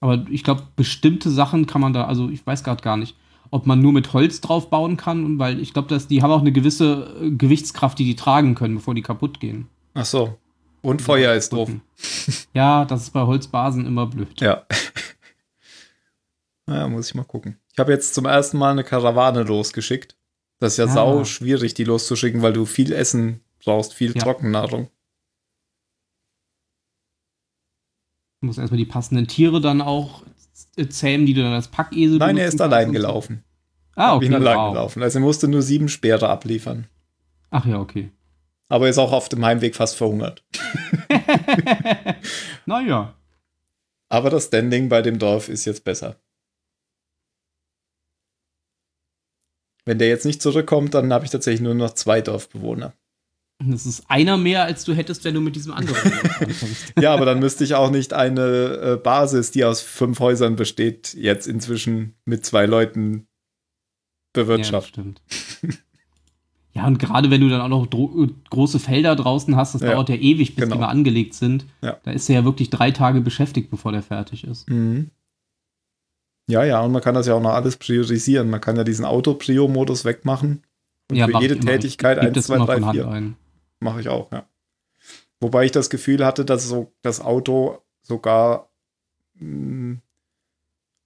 Aber 0.00 0.26
ich 0.30 0.44
glaube, 0.44 0.62
bestimmte 0.76 1.30
Sachen 1.30 1.66
kann 1.66 1.80
man 1.80 1.92
da, 1.92 2.06
also 2.06 2.28
ich 2.30 2.46
weiß 2.46 2.62
gerade 2.64 2.82
gar 2.82 2.96
nicht, 2.96 3.16
ob 3.50 3.66
man 3.66 3.80
nur 3.80 3.92
mit 3.92 4.12
Holz 4.12 4.40
drauf 4.40 4.70
bauen 4.70 4.96
kann, 4.96 5.38
weil 5.38 5.60
ich 5.60 5.72
glaube, 5.72 5.88
dass 5.88 6.06
die 6.08 6.22
haben 6.22 6.30
auch 6.30 6.40
eine 6.40 6.52
gewisse 6.52 7.16
äh, 7.22 7.30
Gewichtskraft, 7.30 7.98
die 7.98 8.04
die 8.04 8.16
tragen 8.16 8.54
können, 8.54 8.76
bevor 8.76 8.94
die 8.94 9.02
kaputt 9.02 9.40
gehen. 9.40 9.68
Ach 9.94 10.04
so. 10.04 10.36
Und 10.82 11.02
Feuer 11.02 11.34
ist 11.34 11.52
doof. 11.52 11.70
Ja, 12.54 12.84
das 12.84 13.02
ist 13.02 13.10
bei 13.10 13.22
Holzbasen 13.22 13.86
immer 13.86 14.06
blöd. 14.06 14.40
Ja. 14.40 14.64
naja, 16.66 16.88
muss 16.88 17.08
ich 17.08 17.14
mal 17.14 17.24
gucken. 17.24 17.58
Ich 17.72 17.78
habe 17.78 17.92
jetzt 17.92 18.14
zum 18.14 18.24
ersten 18.26 18.58
Mal 18.58 18.72
eine 18.72 18.84
Karawane 18.84 19.42
losgeschickt. 19.42 20.16
Das 20.60 20.72
ist 20.72 20.78
ja 20.78 20.84
Ah. 20.86 20.88
sau 20.88 21.24
schwierig, 21.24 21.74
die 21.74 21.84
loszuschicken, 21.84 22.42
weil 22.42 22.52
du 22.52 22.64
viel 22.64 22.92
Essen 22.92 23.40
brauchst, 23.64 23.94
viel 23.94 24.14
Ja. 24.16 24.22
Trockennahrung. 24.22 24.88
Du 28.40 28.46
musst 28.46 28.58
erstmal 28.58 28.78
die 28.78 28.84
passenden 28.86 29.26
Tiere 29.26 29.60
dann 29.60 29.80
auch 29.80 30.22
zähmen, 30.86 31.26
die 31.26 31.34
du 31.34 31.42
dann 31.42 31.52
als 31.54 31.68
Packesel 31.68 32.18
Nein, 32.18 32.36
er 32.36 32.46
ist 32.48 32.60
allein 32.60 32.92
gelaufen. 32.92 33.42
Ah, 33.96 34.14
Ich 34.14 34.20
bin 34.20 34.34
okay. 34.34 34.42
allein 34.46 34.56
Wow. 34.58 34.72
gelaufen. 34.72 35.02
Also 35.02 35.18
er 35.18 35.22
musste 35.22 35.48
nur 35.48 35.62
sieben 35.62 35.88
Speere 35.88 36.28
abliefern. 36.28 36.86
Ach 37.50 37.64
ja, 37.66 37.80
okay. 37.80 38.10
Aber 38.68 38.84
er 38.86 38.90
ist 38.90 38.98
auch 38.98 39.12
auf 39.12 39.28
dem 39.28 39.44
Heimweg 39.44 39.74
fast 39.74 39.96
verhungert. 39.96 40.44
naja. 42.66 43.14
Aber 44.10 44.30
das 44.30 44.46
Standing 44.46 44.88
bei 44.88 45.02
dem 45.02 45.18
Dorf 45.18 45.48
ist 45.48 45.64
jetzt 45.64 45.84
besser. 45.84 46.16
Wenn 49.84 49.98
der 49.98 50.08
jetzt 50.08 50.26
nicht 50.26 50.42
zurückkommt, 50.42 50.94
dann 50.94 51.12
habe 51.12 51.24
ich 51.24 51.30
tatsächlich 51.30 51.62
nur 51.62 51.74
noch 51.74 51.94
zwei 51.94 52.20
Dorfbewohner. 52.20 52.92
Das 53.64 53.86
ist 53.86 54.04
einer 54.08 54.36
mehr, 54.36 54.62
als 54.64 54.84
du 54.84 54.92
hättest, 54.94 55.24
wenn 55.24 55.34
du 55.34 55.40
mit 55.40 55.56
diesem 55.56 55.72
anderen 55.72 55.96
anfängst. 56.40 56.92
Ja, 57.00 57.12
aber 57.12 57.24
dann 57.26 57.40
müsste 57.40 57.64
ich 57.64 57.74
auch 57.74 57.90
nicht 57.90 58.12
eine 58.12 58.42
äh, 58.42 58.96
Basis, 58.96 59.50
die 59.50 59.64
aus 59.64 59.80
fünf 59.80 60.20
Häusern 60.20 60.54
besteht, 60.54 61.12
jetzt 61.14 61.48
inzwischen 61.48 62.14
mit 62.24 62.46
zwei 62.46 62.66
Leuten 62.66 63.14
Ja, 63.14 63.20
bewirtschaften. 64.44 65.16
stimmt. 65.30 65.82
Ja, 66.72 66.86
und 66.86 67.00
gerade 67.00 67.30
wenn 67.32 67.40
du 67.40 67.48
dann 67.48 67.60
auch 67.60 67.68
noch 67.68 67.86
äh, 67.92 68.28
große 68.50 68.78
Felder 68.78 69.16
draußen 69.16 69.56
hast, 69.56 69.74
das 69.74 69.82
Ja, 69.82 69.92
dauert 69.94 70.08
ja 70.10 70.14
ewig, 70.14 70.54
bis 70.54 70.62
genau. 70.64 70.76
die 70.76 70.80
mal 70.82 70.88
angelegt 70.88 71.34
sind. 71.34 71.64
Ja. 71.82 71.98
Da 72.04 72.12
ist 72.12 72.28
er 72.28 72.36
ja 72.36 72.44
wirklich 72.44 72.70
drei 72.70 72.92
Tage 72.92 73.20
beschäftigt, 73.20 73.70
bevor 73.70 73.90
der 73.90 74.02
fertig 74.04 74.44
ist. 74.44 74.70
Mhm. 74.70 75.10
Ja, 76.48 76.62
ja, 76.64 76.80
und 76.80 76.92
man 76.92 77.02
kann 77.02 77.16
das 77.16 77.26
ja 77.26 77.34
auch 77.34 77.42
noch 77.42 77.50
alles 77.54 77.76
priorisieren. 77.76 78.48
Man 78.50 78.60
kann 78.60 78.76
ja 78.76 78.84
diesen 78.84 79.04
Auto-Prio-Modus 79.04 80.04
wegmachen. 80.04 80.62
Und 81.10 81.16
Ja, 81.16 81.26
für 81.26 81.40
jede 81.40 81.54
ich. 81.54 81.60
Tätigkeit 81.60 82.18
Gib 82.20 82.28
1, 82.28 82.34
das 82.36 82.46
2, 82.46 82.54
immer 82.56 82.66
3, 82.66 82.74
von 82.74 82.84
Hand 82.86 82.94
4. 82.96 83.08
ein. 83.08 83.36
Mache 83.80 84.00
ich 84.00 84.08
auch, 84.08 84.30
ja. 84.32 84.46
Wobei 85.40 85.64
ich 85.64 85.72
das 85.72 85.90
Gefühl 85.90 86.24
hatte, 86.24 86.44
dass 86.44 86.64
so 86.68 86.92
das 87.02 87.20
Auto 87.20 87.78
sogar. 88.02 88.68
mh, 89.34 89.98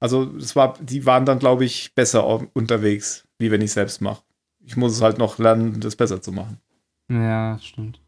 Also, 0.00 0.34
es 0.36 0.56
war, 0.56 0.74
die 0.80 1.04
waren 1.06 1.24
dann, 1.26 1.38
glaube 1.38 1.64
ich, 1.64 1.94
besser 1.94 2.26
unterwegs, 2.54 3.26
wie 3.38 3.50
wenn 3.50 3.60
ich 3.60 3.72
selbst 3.72 4.00
mache. 4.00 4.22
Ich 4.64 4.76
muss 4.76 4.92
es 4.92 5.02
halt 5.02 5.18
noch 5.18 5.38
lernen, 5.38 5.80
das 5.80 5.96
besser 5.96 6.22
zu 6.22 6.32
machen. 6.32 6.58
Ja, 7.08 7.58
stimmt. 7.60 8.00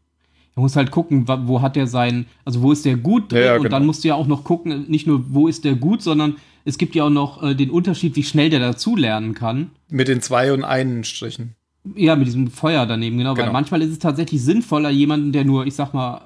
Du 0.55 0.61
musst 0.61 0.77
halt 0.77 0.89
gucken, 0.89 1.27
wo 1.27 1.61
hat 1.61 1.75
der 1.75 1.85
sein, 1.85 2.27
also 2.45 2.61
wo 2.61 2.71
ist 2.71 2.85
der 2.85 2.95
gut 2.95 3.31
drin 3.31 3.39
Ja, 3.41 3.45
ja, 3.47 3.55
und 3.57 3.63
genau. 3.63 3.75
dann 3.75 3.85
musst 3.85 4.03
du 4.03 4.07
ja 4.07 4.15
auch 4.15 4.25
noch 4.27 4.45
gucken, 4.45 4.89
nicht 4.89 5.05
nur 5.05 5.33
wo 5.33 5.49
ist 5.49 5.65
der 5.65 5.75
gut, 5.75 6.01
sondern 6.01 6.37
es 6.63 6.77
gibt 6.77 6.95
ja 6.95 7.03
auch 7.03 7.09
noch 7.09 7.43
äh, 7.43 7.55
den 7.55 7.69
Unterschied, 7.69 8.15
wie 8.15 8.23
schnell 8.23 8.49
der 8.49 8.61
dazulernen 8.61 9.33
kann. 9.33 9.71
Mit 9.89 10.07
den 10.07 10.21
zwei 10.21 10.53
und 10.53 10.63
einen 10.63 11.03
Strichen. 11.03 11.55
Ja, 11.95 12.15
mit 12.15 12.25
diesem 12.27 12.47
Feuer 12.49 12.85
daneben, 12.85 13.17
genau, 13.17 13.31
weil 13.31 13.43
Genau. 13.43 13.53
manchmal 13.53 13.81
ist 13.83 13.91
es 13.91 13.99
tatsächlich 13.99 14.41
sinnvoller, 14.43 14.89
jemanden, 14.89 15.31
der 15.31 15.45
nur, 15.45 15.67
ich 15.67 15.75
sag 15.75 15.93
mal, 15.93 16.21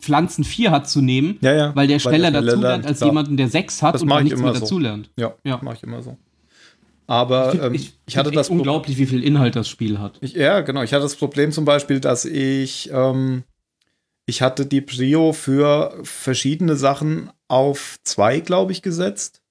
Pflanzen 0.00 0.44
4 0.44 0.70
hat, 0.70 0.88
zu 0.88 1.00
nehmen, 1.02 1.38
Ja, 1.40 1.52
ja. 1.52 1.76
weil 1.76 1.86
der 1.86 1.98
schneller 1.98 2.30
dazulernt, 2.30 2.62
lernt, 2.62 2.86
als 2.86 2.98
klar. 2.98 3.10
jemanden, 3.10 3.36
der 3.36 3.48
6 3.48 3.82
hat 3.82 3.94
Das 3.94 4.02
und 4.02 4.08
nichts 4.08 4.30
mehr 4.30 4.38
immer 4.38 4.54
so. 4.54 4.60
dazulernt. 4.60 5.10
Ja, 5.16 5.34
Ja. 5.44 5.58
mache 5.62 5.76
ich 5.76 5.82
immer 5.82 6.02
so. 6.02 6.16
Aber 7.06 7.54
Ich, 7.54 7.60
ähm, 7.62 7.74
ich, 7.74 7.92
ich 8.06 8.16
hatte 8.16 8.30
find 8.30 8.38
das 8.38 8.48
unglaublich, 8.48 8.96
wie 8.96 9.06
viel 9.06 9.22
Inhalt 9.22 9.56
das 9.56 9.68
Spiel 9.68 9.98
hat. 9.98 10.16
Ich, 10.22 10.32
ja, 10.32 10.60
genau. 10.62 10.82
Ich 10.82 10.92
hatte 10.94 11.02
das 11.02 11.16
Problem 11.16 11.52
zum 11.52 11.64
Beispiel, 11.66 12.00
dass 12.00 12.24
ich, 12.24 12.90
ähm, 12.92 13.44
ich 14.26 14.40
hatte 14.40 14.64
die 14.64 14.80
Prio 14.80 15.32
für 15.34 15.98
verschiedene 16.02 16.76
Sachen 16.76 17.30
auf 17.48 17.98
zwei, 18.04 18.40
glaube 18.40 18.72
ich, 18.72 18.80
gesetzt. 18.80 19.42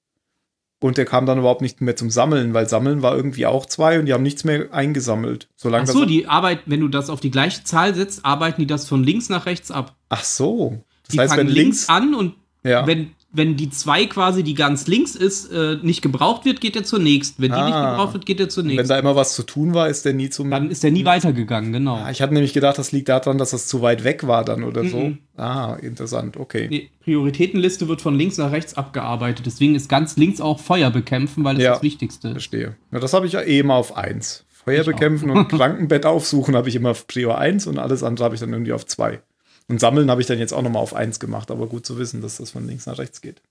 Und 0.84 0.98
der 0.98 1.06
kam 1.06 1.26
dann 1.26 1.38
überhaupt 1.40 1.62
nicht 1.62 1.80
mehr 1.80 1.96
zum 1.96 2.10
Sammeln, 2.10 2.54
weil 2.54 2.68
Sammeln 2.68 3.02
war 3.02 3.16
irgendwie 3.16 3.46
auch 3.46 3.66
zwei 3.66 4.00
und 4.00 4.06
die 4.06 4.12
haben 4.12 4.22
nichts 4.22 4.44
mehr 4.44 4.74
eingesammelt. 4.74 5.48
Solange 5.56 5.86
Ach 5.86 5.94
so, 5.94 6.04
die 6.04 6.28
Arbeit, 6.28 6.60
wenn 6.66 6.82
du 6.82 6.90
das 6.90 7.10
auf 7.10 7.22
die 7.22 7.32
gleiche 7.32 7.64
Zahl 7.64 7.96
setzt, 7.96 8.26
arbeiten 8.26 8.60
die 8.60 8.68
das 8.68 8.86
von 8.86 9.02
links 9.02 9.30
nach 9.30 9.46
rechts 9.46 9.72
ab. 9.72 9.96
Ach 10.10 10.26
so. 10.26 10.84
Das 11.04 11.14
Die 11.14 11.20
heißt, 11.22 11.36
fangen 11.36 11.48
wenn 11.48 11.56
links 11.56 11.88
links. 11.88 11.90
an 11.90 12.14
und 12.14 12.34
ja. 12.66 12.86
wenn, 12.86 13.12
wenn 13.36 13.58
die 13.58 13.70
2 13.72 14.06
quasi, 14.06 14.44
die 14.44 14.54
ganz 14.54 14.86
links 14.86 15.16
ist, 15.16 15.52
äh, 15.52 15.78
nicht 15.82 16.02
gebraucht 16.04 16.46
wird, 16.46 16.62
geht 16.62 16.76
er 16.76 16.84
zur 16.84 17.00
nächsten. 17.00 17.42
Wenn 17.42 17.52
die 17.52 17.58
nicht 17.62 17.74
Ah. 17.74 17.92
gebraucht 17.92 18.14
wird, 18.14 18.26
geht 18.28 18.40
er 18.40 18.48
zur 18.48 18.64
wenn 18.64 18.70
nächsten. 18.76 18.88
da 18.90 19.00
immer 19.00 19.16
was 19.16 19.34
zu 19.34 19.42
tun 19.44 19.74
war, 19.74 19.90
ist 19.90 20.06
der 20.06 20.14
nie 20.14 20.30
zum. 20.30 20.52
Dann 20.52 20.70
ist 20.70 20.84
er 20.84 20.92
nie 20.92 21.04
weitergegangen, 21.04 21.74
genau. 21.74 21.96
Ah, 21.96 22.12
ich 22.12 22.22
hatte 22.22 22.34
nämlich 22.34 22.54
gedacht, 22.54 22.78
das 22.78 22.92
liegt 22.92 23.10
daran, 23.10 23.38
dass 23.40 23.50
das 23.52 23.66
zu 23.68 23.82
weit 23.82 24.04
weg 24.04 24.28
war 24.28 24.46
dann 24.46 24.64
oder 24.64 24.86
so. 24.86 24.98
Mhm. 25.00 25.18
Ah, 25.36 25.76
interessant, 25.82 26.38
okay. 26.38 26.68
Die 26.68 26.90
Prioritätenliste 27.04 27.88
wird 27.88 28.02
von 28.02 28.16
links 28.16 28.38
nach 28.38 28.52
rechts 28.52 28.76
abgearbeitet. 28.76 29.46
Deswegen 29.46 29.76
ist 29.76 29.90
ganz 29.90 30.16
links 30.18 30.40
auch 30.40 30.60
Feuer 30.60 30.92
bekämpfen, 30.92 31.44
weil 31.44 31.56
das 31.56 31.64
Ja. 31.64 31.72
das 31.74 31.82
Wichtigste 31.82 32.28
ist. 32.28 32.34
Verstehe. 32.34 32.76
Ja, 32.92 33.00
das 33.00 33.14
habe 33.14 33.26
ich 33.26 33.34
ja 33.34 33.42
eh 33.42 33.60
immer 33.60 33.76
auf 33.76 33.98
1. 33.98 34.46
Feuer 34.64 34.82
Ich 34.82 34.86
bekämpfen 34.86 35.30
und 35.30 35.48
Krankenbett 35.50 36.06
aufsuchen 36.06 36.56
habe 36.56 36.70
ich 36.70 36.76
immer 36.76 36.92
auf 36.92 37.08
Prio 37.08 37.32
1 37.34 37.68
und 37.68 37.80
alles 37.80 38.04
andere 38.04 38.26
habe 38.26 38.36
ich 38.36 38.42
dann 38.42 38.52
irgendwie 38.54 38.74
auf 38.74 38.86
2. 38.86 39.22
Und 39.68 39.80
sammeln 39.80 40.10
habe 40.10 40.22
ich 40.22 40.28
dann 40.28 40.40
jetzt 40.40 40.54
auch 40.54 40.62
nochmal 40.62 40.82
auf 40.82 40.96
1 40.96 41.20
gemacht, 41.20 41.52
aber 41.52 41.68
gut 41.68 41.86
zu 41.86 41.98
wissen, 41.98 42.22
dass 42.22 42.38
das 42.38 42.52
von 42.52 42.68
links 42.68 42.86
nach 42.86 42.98
rechts 42.98 43.22
geht. 43.22 43.42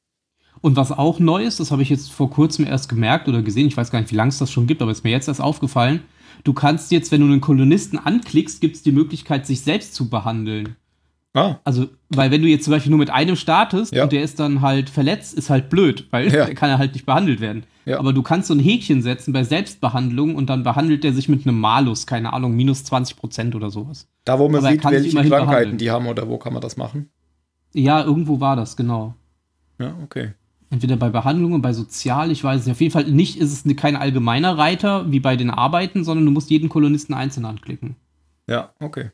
Und 0.61 0.77
was 0.77 0.93
auch 0.93 1.19
neu 1.19 1.45
ist, 1.45 1.61
das 1.61 1.71
habe 1.71 1.83
ich 1.83 1.89
jetzt 1.89 2.13
vor 2.13 2.31
kurzem 2.31 2.67
erst 2.67 2.89
gemerkt 2.89 3.29
oder 3.29 3.43
gesehen, 3.43 3.67
ich 3.67 3.77
weiß 3.77 3.91
gar 3.91 4.01
nicht, 4.01 4.13
wie 4.13 4.17
lange 4.17 4.29
es 4.29 4.39
das 4.39 4.51
schon 4.51 4.67
gibt, 4.67 4.83
aber 4.83 4.93
ist 4.93 5.05
mir 5.05 5.11
jetzt 5.11 5.29
erst 5.29 5.41
aufgefallen. 5.41 6.03
Du 6.45 6.53
kannst 6.53 6.93
jetzt, 6.93 7.11
wenn 7.11 7.21
du 7.21 7.27
einen 7.27 7.41
Kolonisten 7.41 7.99
anklickst, 7.99 8.61
gibt 8.61 8.77
es 8.77 8.83
die 8.83 8.93
Möglichkeit, 8.93 9.47
sich 9.47 9.63
selbst 9.63 9.95
zu 9.95 10.09
behandeln. 10.09 10.77
Ah, 11.35 11.57
Also, 11.65 11.87
weil 12.11 12.31
wenn 12.31 12.43
du 12.43 12.49
jetzt 12.49 12.65
zum 12.65 12.73
Beispiel 12.73 12.91
nur 12.91 12.99
mit 12.99 13.09
einem 13.11 13.37
startest 13.37 13.95
Ja. 13.95 14.03
und 14.05 14.13
der 14.13 14.23
ist 14.23 14.39
dann 14.39 14.61
halt 14.61 14.91
verletzt, 14.91 15.33
ist 15.33 15.49
halt 15.49 15.71
blöd, 15.71 16.07
weil 16.11 16.27
Ja. 16.27 16.45
der 16.47 16.55
kann 16.55 16.69
ja 16.69 16.77
halt 16.79 16.93
nicht 16.93 17.07
behandelt 17.07 17.41
werden. 17.41 17.65
Ja. 17.87 17.99
Aber 17.99 18.13
du 18.13 18.23
kannst 18.23 18.49
so 18.49 18.55
ein 18.55 18.61
Häkchen 18.61 19.01
setzen 19.03 19.33
bei 19.33 19.43
Selbstbehandlung 19.43 20.37
und 20.37 20.51
dann 20.51 20.63
behandelt 20.63 21.05
der 21.05 21.13
sich 21.15 21.29
mit 21.31 21.47
einem 21.47 21.59
Malus, 21.59 22.07
keine 22.07 22.33
Ahnung, 22.35 22.55
minus 22.55 22.85
20 22.85 23.17
Prozent 23.17 23.55
oder 23.55 23.71
sowas. 23.71 24.09
da 24.25 24.39
wo 24.39 24.49
man 24.49 24.59
Aber 24.65 24.69
er 24.69 24.73
sieht, 24.75 24.85
welche 24.85 25.11
Krankheiten 25.17 25.47
behandeln. 25.47 25.79
die 25.79 25.91
haben 25.91 26.07
oder 26.07 26.29
wo 26.29 26.37
kann 26.39 26.53
man 26.53 26.63
das 26.63 26.77
machen. 26.77 27.09
Ja, 27.73 28.05
irgendwo 28.05 28.39
war 28.41 28.55
das, 28.55 28.77
genau. 28.77 29.15
Ja, 29.81 29.95
okay. 30.05 30.33
Entweder 30.71 30.97
bei 30.97 31.09
Behandlungen, 31.11 31.61
bei 31.63 31.73
Sozial, 31.73 32.31
ich 32.31 32.45
weiß 32.45 32.65
nicht. 32.67 32.73
Auf 32.73 32.81
jeden 32.81 32.93
Fall 32.93 33.05
nicht 33.11 33.37
ist 33.39 33.53
es 33.53 33.65
ne- 33.65 33.75
kein 33.75 33.97
allgemeiner 33.97 34.57
Reiter 34.59 35.11
wie 35.11 35.19
bei 35.21 35.37
den 35.37 35.51
Arbeiten, 35.51 36.05
sondern 36.05 36.25
du 36.27 36.31
musst 36.31 36.51
jeden 36.51 36.69
Kolonisten 36.69 37.15
einzeln 37.15 37.45
anklicken. 37.47 37.97
Ja, 38.49 38.73
okay. 38.81 39.11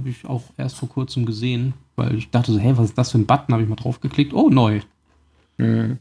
Habe 0.00 0.08
ich 0.08 0.24
auch 0.24 0.44
erst 0.56 0.76
vor 0.76 0.88
kurzem 0.88 1.26
gesehen, 1.26 1.74
weil 1.94 2.14
ich 2.16 2.30
dachte 2.30 2.52
so, 2.52 2.58
hä, 2.58 2.72
was 2.76 2.86
ist 2.88 2.96
das 2.96 3.10
für 3.10 3.18
ein 3.18 3.26
Button? 3.26 3.52
Habe 3.52 3.62
ich 3.62 3.68
mal 3.68 3.76
draufgeklickt. 3.76 4.32
Oh, 4.32 4.48
neu. 4.48 4.80
Mhm. 5.58 5.98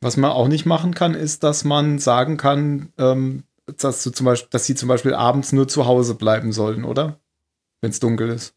Was 0.00 0.16
man 0.16 0.30
auch 0.30 0.46
nicht 0.46 0.64
machen 0.64 0.94
kann, 0.94 1.14
ist, 1.14 1.42
dass 1.42 1.64
man 1.64 1.98
sagen 1.98 2.36
kann, 2.36 2.92
ähm, 2.98 3.42
dass, 3.78 4.04
du 4.04 4.10
zum 4.10 4.26
Beispiel, 4.26 4.48
dass 4.52 4.64
sie 4.64 4.76
zum 4.76 4.88
Beispiel 4.88 5.12
abends 5.12 5.50
nur 5.52 5.66
zu 5.66 5.86
Hause 5.86 6.14
bleiben 6.14 6.52
sollen, 6.52 6.84
oder? 6.84 7.18
Wenn 7.80 7.90
es 7.90 7.98
dunkel 7.98 8.28
ist. 8.28 8.54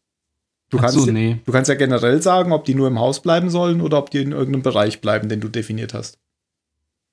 Du 0.70 0.78
kannst, 0.78 0.94
so, 0.94 1.04
ja- 1.04 1.12
nee. 1.12 1.40
du 1.44 1.50
kannst 1.50 1.68
ja 1.68 1.74
generell 1.74 2.22
sagen, 2.22 2.52
ob 2.52 2.64
die 2.64 2.76
nur 2.76 2.86
im 2.86 3.00
Haus 3.00 3.22
bleiben 3.22 3.50
sollen 3.50 3.80
oder 3.80 3.98
ob 3.98 4.10
die 4.12 4.18
in 4.22 4.30
irgendeinem 4.30 4.62
Bereich 4.62 5.00
bleiben, 5.00 5.28
den 5.28 5.40
du 5.40 5.48
definiert 5.48 5.94
hast. 5.94 6.20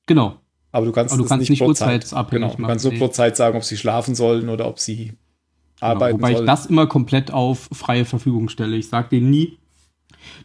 Genau. 0.06 0.39
Aber 0.72 0.85
du 0.85 0.91
kannst, 0.91 1.11
Aber 1.11 1.23
du 1.23 1.27
kannst 1.27 1.49
nicht 1.49 1.57
pro 1.60 1.73
Zeit. 1.73 2.03
urteilsabhängig 2.03 2.51
Genau, 2.51 2.56
du 2.56 2.68
kannst 2.68 2.85
nur 2.85 2.93
nee. 2.93 2.99
pro 2.99 3.07
Zeit 3.07 3.35
sagen, 3.35 3.57
ob 3.57 3.64
sie 3.64 3.77
schlafen 3.77 4.14
sollen 4.14 4.49
oder 4.49 4.68
ob 4.68 4.77
sie 4.77 5.14
Genau, 5.80 5.91
arbeiten 5.93 6.18
wobei 6.18 6.31
ich 6.31 6.38
sollen. 6.38 6.47
das 6.47 6.65
immer 6.65 6.88
komplett 6.88 7.31
auf 7.31 7.69
freie 7.72 8.06
Verfügung 8.06 8.49
stelle. 8.49 8.76
Ich 8.76 8.88
sage 8.89 9.10
denen 9.10 9.30
nie, 9.30 9.57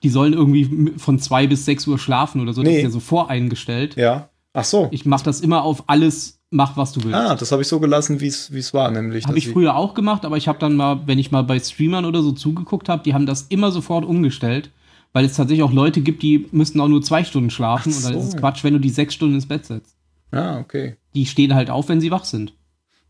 die 0.02 0.08
sollen 0.08 0.32
irgendwie 0.32 0.92
von 0.98 1.18
zwei 1.18 1.46
bis 1.46 1.64
sechs 1.64 1.86
Uhr 1.86 1.98
schlafen 1.98 2.40
oder 2.40 2.52
so. 2.52 2.62
Das 2.62 2.70
Nee. 2.70 2.78
ist 2.78 2.84
ja 2.84 2.90
so 2.90 3.00
voreingestellt. 3.00 3.96
ja. 3.96 4.28
Ach 4.56 4.64
so. 4.64 4.86
Ich 4.92 5.04
mache 5.04 5.24
das 5.24 5.40
immer 5.40 5.64
auf 5.64 5.82
alles, 5.88 6.38
mach 6.50 6.76
was 6.76 6.92
du 6.92 7.02
willst. 7.02 7.16
ah, 7.16 7.34
das 7.34 7.50
habe 7.50 7.62
ich 7.62 7.66
so 7.66 7.80
gelassen, 7.80 8.20
wie 8.20 8.28
es 8.28 8.72
war, 8.72 8.88
nämlich. 8.92 9.26
Habe 9.26 9.36
ich 9.36 9.48
früher 9.48 9.74
auch 9.74 9.94
gemacht, 9.94 10.24
aber 10.24 10.36
ich 10.36 10.46
habe 10.46 10.60
dann 10.60 10.76
mal, 10.76 11.00
wenn 11.06 11.18
ich 11.18 11.32
mal 11.32 11.42
bei 11.42 11.58
Streamern 11.58 12.04
oder 12.04 12.22
so 12.22 12.30
zugeguckt 12.30 12.88
habe, 12.88 13.02
die 13.02 13.14
haben 13.14 13.26
das 13.26 13.42
immer 13.48 13.72
sofort 13.72 14.04
umgestellt, 14.04 14.70
weil 15.12 15.24
es 15.24 15.34
tatsächlich 15.34 15.64
auch 15.64 15.72
Leute 15.72 16.02
gibt, 16.02 16.22
die 16.22 16.46
müssten 16.52 16.80
auch 16.80 16.86
nur 16.86 17.02
zwei 17.02 17.24
Stunden 17.24 17.50
schlafen 17.50 17.90
Ach 17.92 17.96
und 17.96 18.04
dann 18.04 18.14
ist 18.16 18.24
es 18.26 18.30
so. 18.30 18.36
Quatsch, 18.38 18.62
wenn 18.62 18.74
du 18.74 18.78
die 18.78 18.90
sechs 18.90 19.14
Stunden 19.14 19.34
ins 19.34 19.46
Bett 19.46 19.66
setzt. 19.66 19.96
Ah, 20.30 20.58
okay. 20.60 20.98
Die 21.16 21.26
stehen 21.26 21.52
halt 21.56 21.68
auf, 21.68 21.88
wenn 21.88 22.00
sie 22.00 22.12
wach 22.12 22.24
sind. 22.24 22.52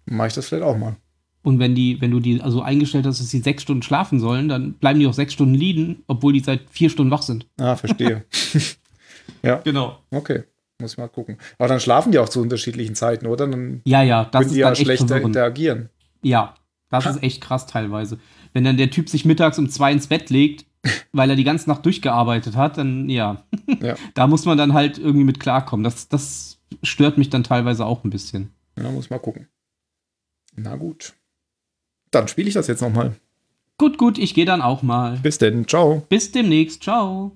Mache 0.06 0.28
ich 0.28 0.34
das 0.34 0.48
vielleicht 0.48 0.64
auch 0.64 0.78
mal. 0.78 0.96
Und 1.44 1.58
wenn 1.60 1.74
die, 1.76 2.00
wenn 2.00 2.10
du 2.10 2.18
die 2.20 2.40
also 2.40 2.62
eingestellt 2.62 3.06
hast, 3.06 3.20
dass 3.20 3.28
sie 3.30 3.40
sechs 3.40 3.62
Stunden 3.62 3.82
schlafen 3.82 4.18
sollen, 4.18 4.48
dann 4.48 4.72
bleiben 4.72 4.98
die 4.98 5.06
auch 5.06 5.12
sechs 5.14 5.34
Stunden 5.34 5.54
liegen, 5.54 6.02
obwohl 6.08 6.32
die 6.32 6.40
seit 6.40 6.62
vier 6.70 6.88
Stunden 6.90 7.10
wach 7.12 7.22
sind. 7.22 7.46
Ah, 7.60 7.76
verstehe. 7.76 8.24
ja, 9.42 9.56
Genau. 9.62 9.98
okay. 10.10 10.44
Muss 10.80 10.92
ich 10.92 10.98
mal 10.98 11.08
gucken. 11.08 11.38
Aber 11.58 11.68
dann 11.68 11.78
schlafen 11.78 12.10
die 12.10 12.18
auch 12.18 12.28
zu 12.28 12.40
unterschiedlichen 12.40 12.94
Zeiten, 12.96 13.26
oder? 13.26 13.46
Dann 13.46 13.80
Ja, 13.84 14.02
ja, 14.02 14.24
das 14.24 14.32
können 14.32 14.46
ist 14.46 14.54
die 14.56 14.60
dann 14.60 14.68
ja 14.68 14.72
echt 14.72 14.82
schlecht 14.82 15.00
verwirrend. 15.02 15.26
interagieren. 15.26 15.88
Ja, 16.22 16.54
das 16.90 17.06
ist 17.06 17.22
echt 17.22 17.40
krass 17.42 17.66
teilweise. 17.66 18.18
Wenn 18.54 18.64
dann 18.64 18.76
der 18.76 18.90
Typ 18.90 19.08
sich 19.08 19.24
mittags 19.24 19.58
um 19.58 19.68
zwei 19.68 19.92
ins 19.92 20.06
Bett 20.08 20.30
legt, 20.30 20.64
weil 21.12 21.30
er 21.30 21.36
die 21.36 21.44
ganze 21.44 21.68
Nacht 21.68 21.84
durchgearbeitet 21.84 22.56
hat, 22.56 22.78
dann 22.78 23.08
ja. 23.08 23.44
Ja. 23.82 23.94
da 24.14 24.26
muss 24.26 24.46
man 24.46 24.58
dann 24.58 24.72
halt 24.72 24.98
irgendwie 24.98 25.24
mit 25.24 25.38
klarkommen. 25.40 25.84
Das, 25.84 26.08
das 26.08 26.58
stört 26.82 27.18
mich 27.18 27.30
dann 27.30 27.44
teilweise 27.44 27.84
auch 27.86 28.02
ein 28.02 28.10
bisschen. 28.10 28.50
Ja, 28.78 28.90
muss 28.90 29.10
mal 29.10 29.18
gucken. 29.20 29.46
Na 30.56 30.74
gut. 30.76 31.14
Dann 32.14 32.28
spiele 32.28 32.48
ich 32.48 32.54
das 32.54 32.66
jetzt 32.66 32.80
nochmal. 32.80 33.16
Gut, 33.76 33.98
gut, 33.98 34.18
ich 34.18 34.34
gehe 34.34 34.44
dann 34.44 34.62
auch 34.62 34.82
mal. 34.82 35.18
Bis 35.22 35.38
denn. 35.38 35.66
Ciao. 35.66 36.04
Bis 36.08 36.30
demnächst. 36.30 36.82
Ciao. 36.82 37.32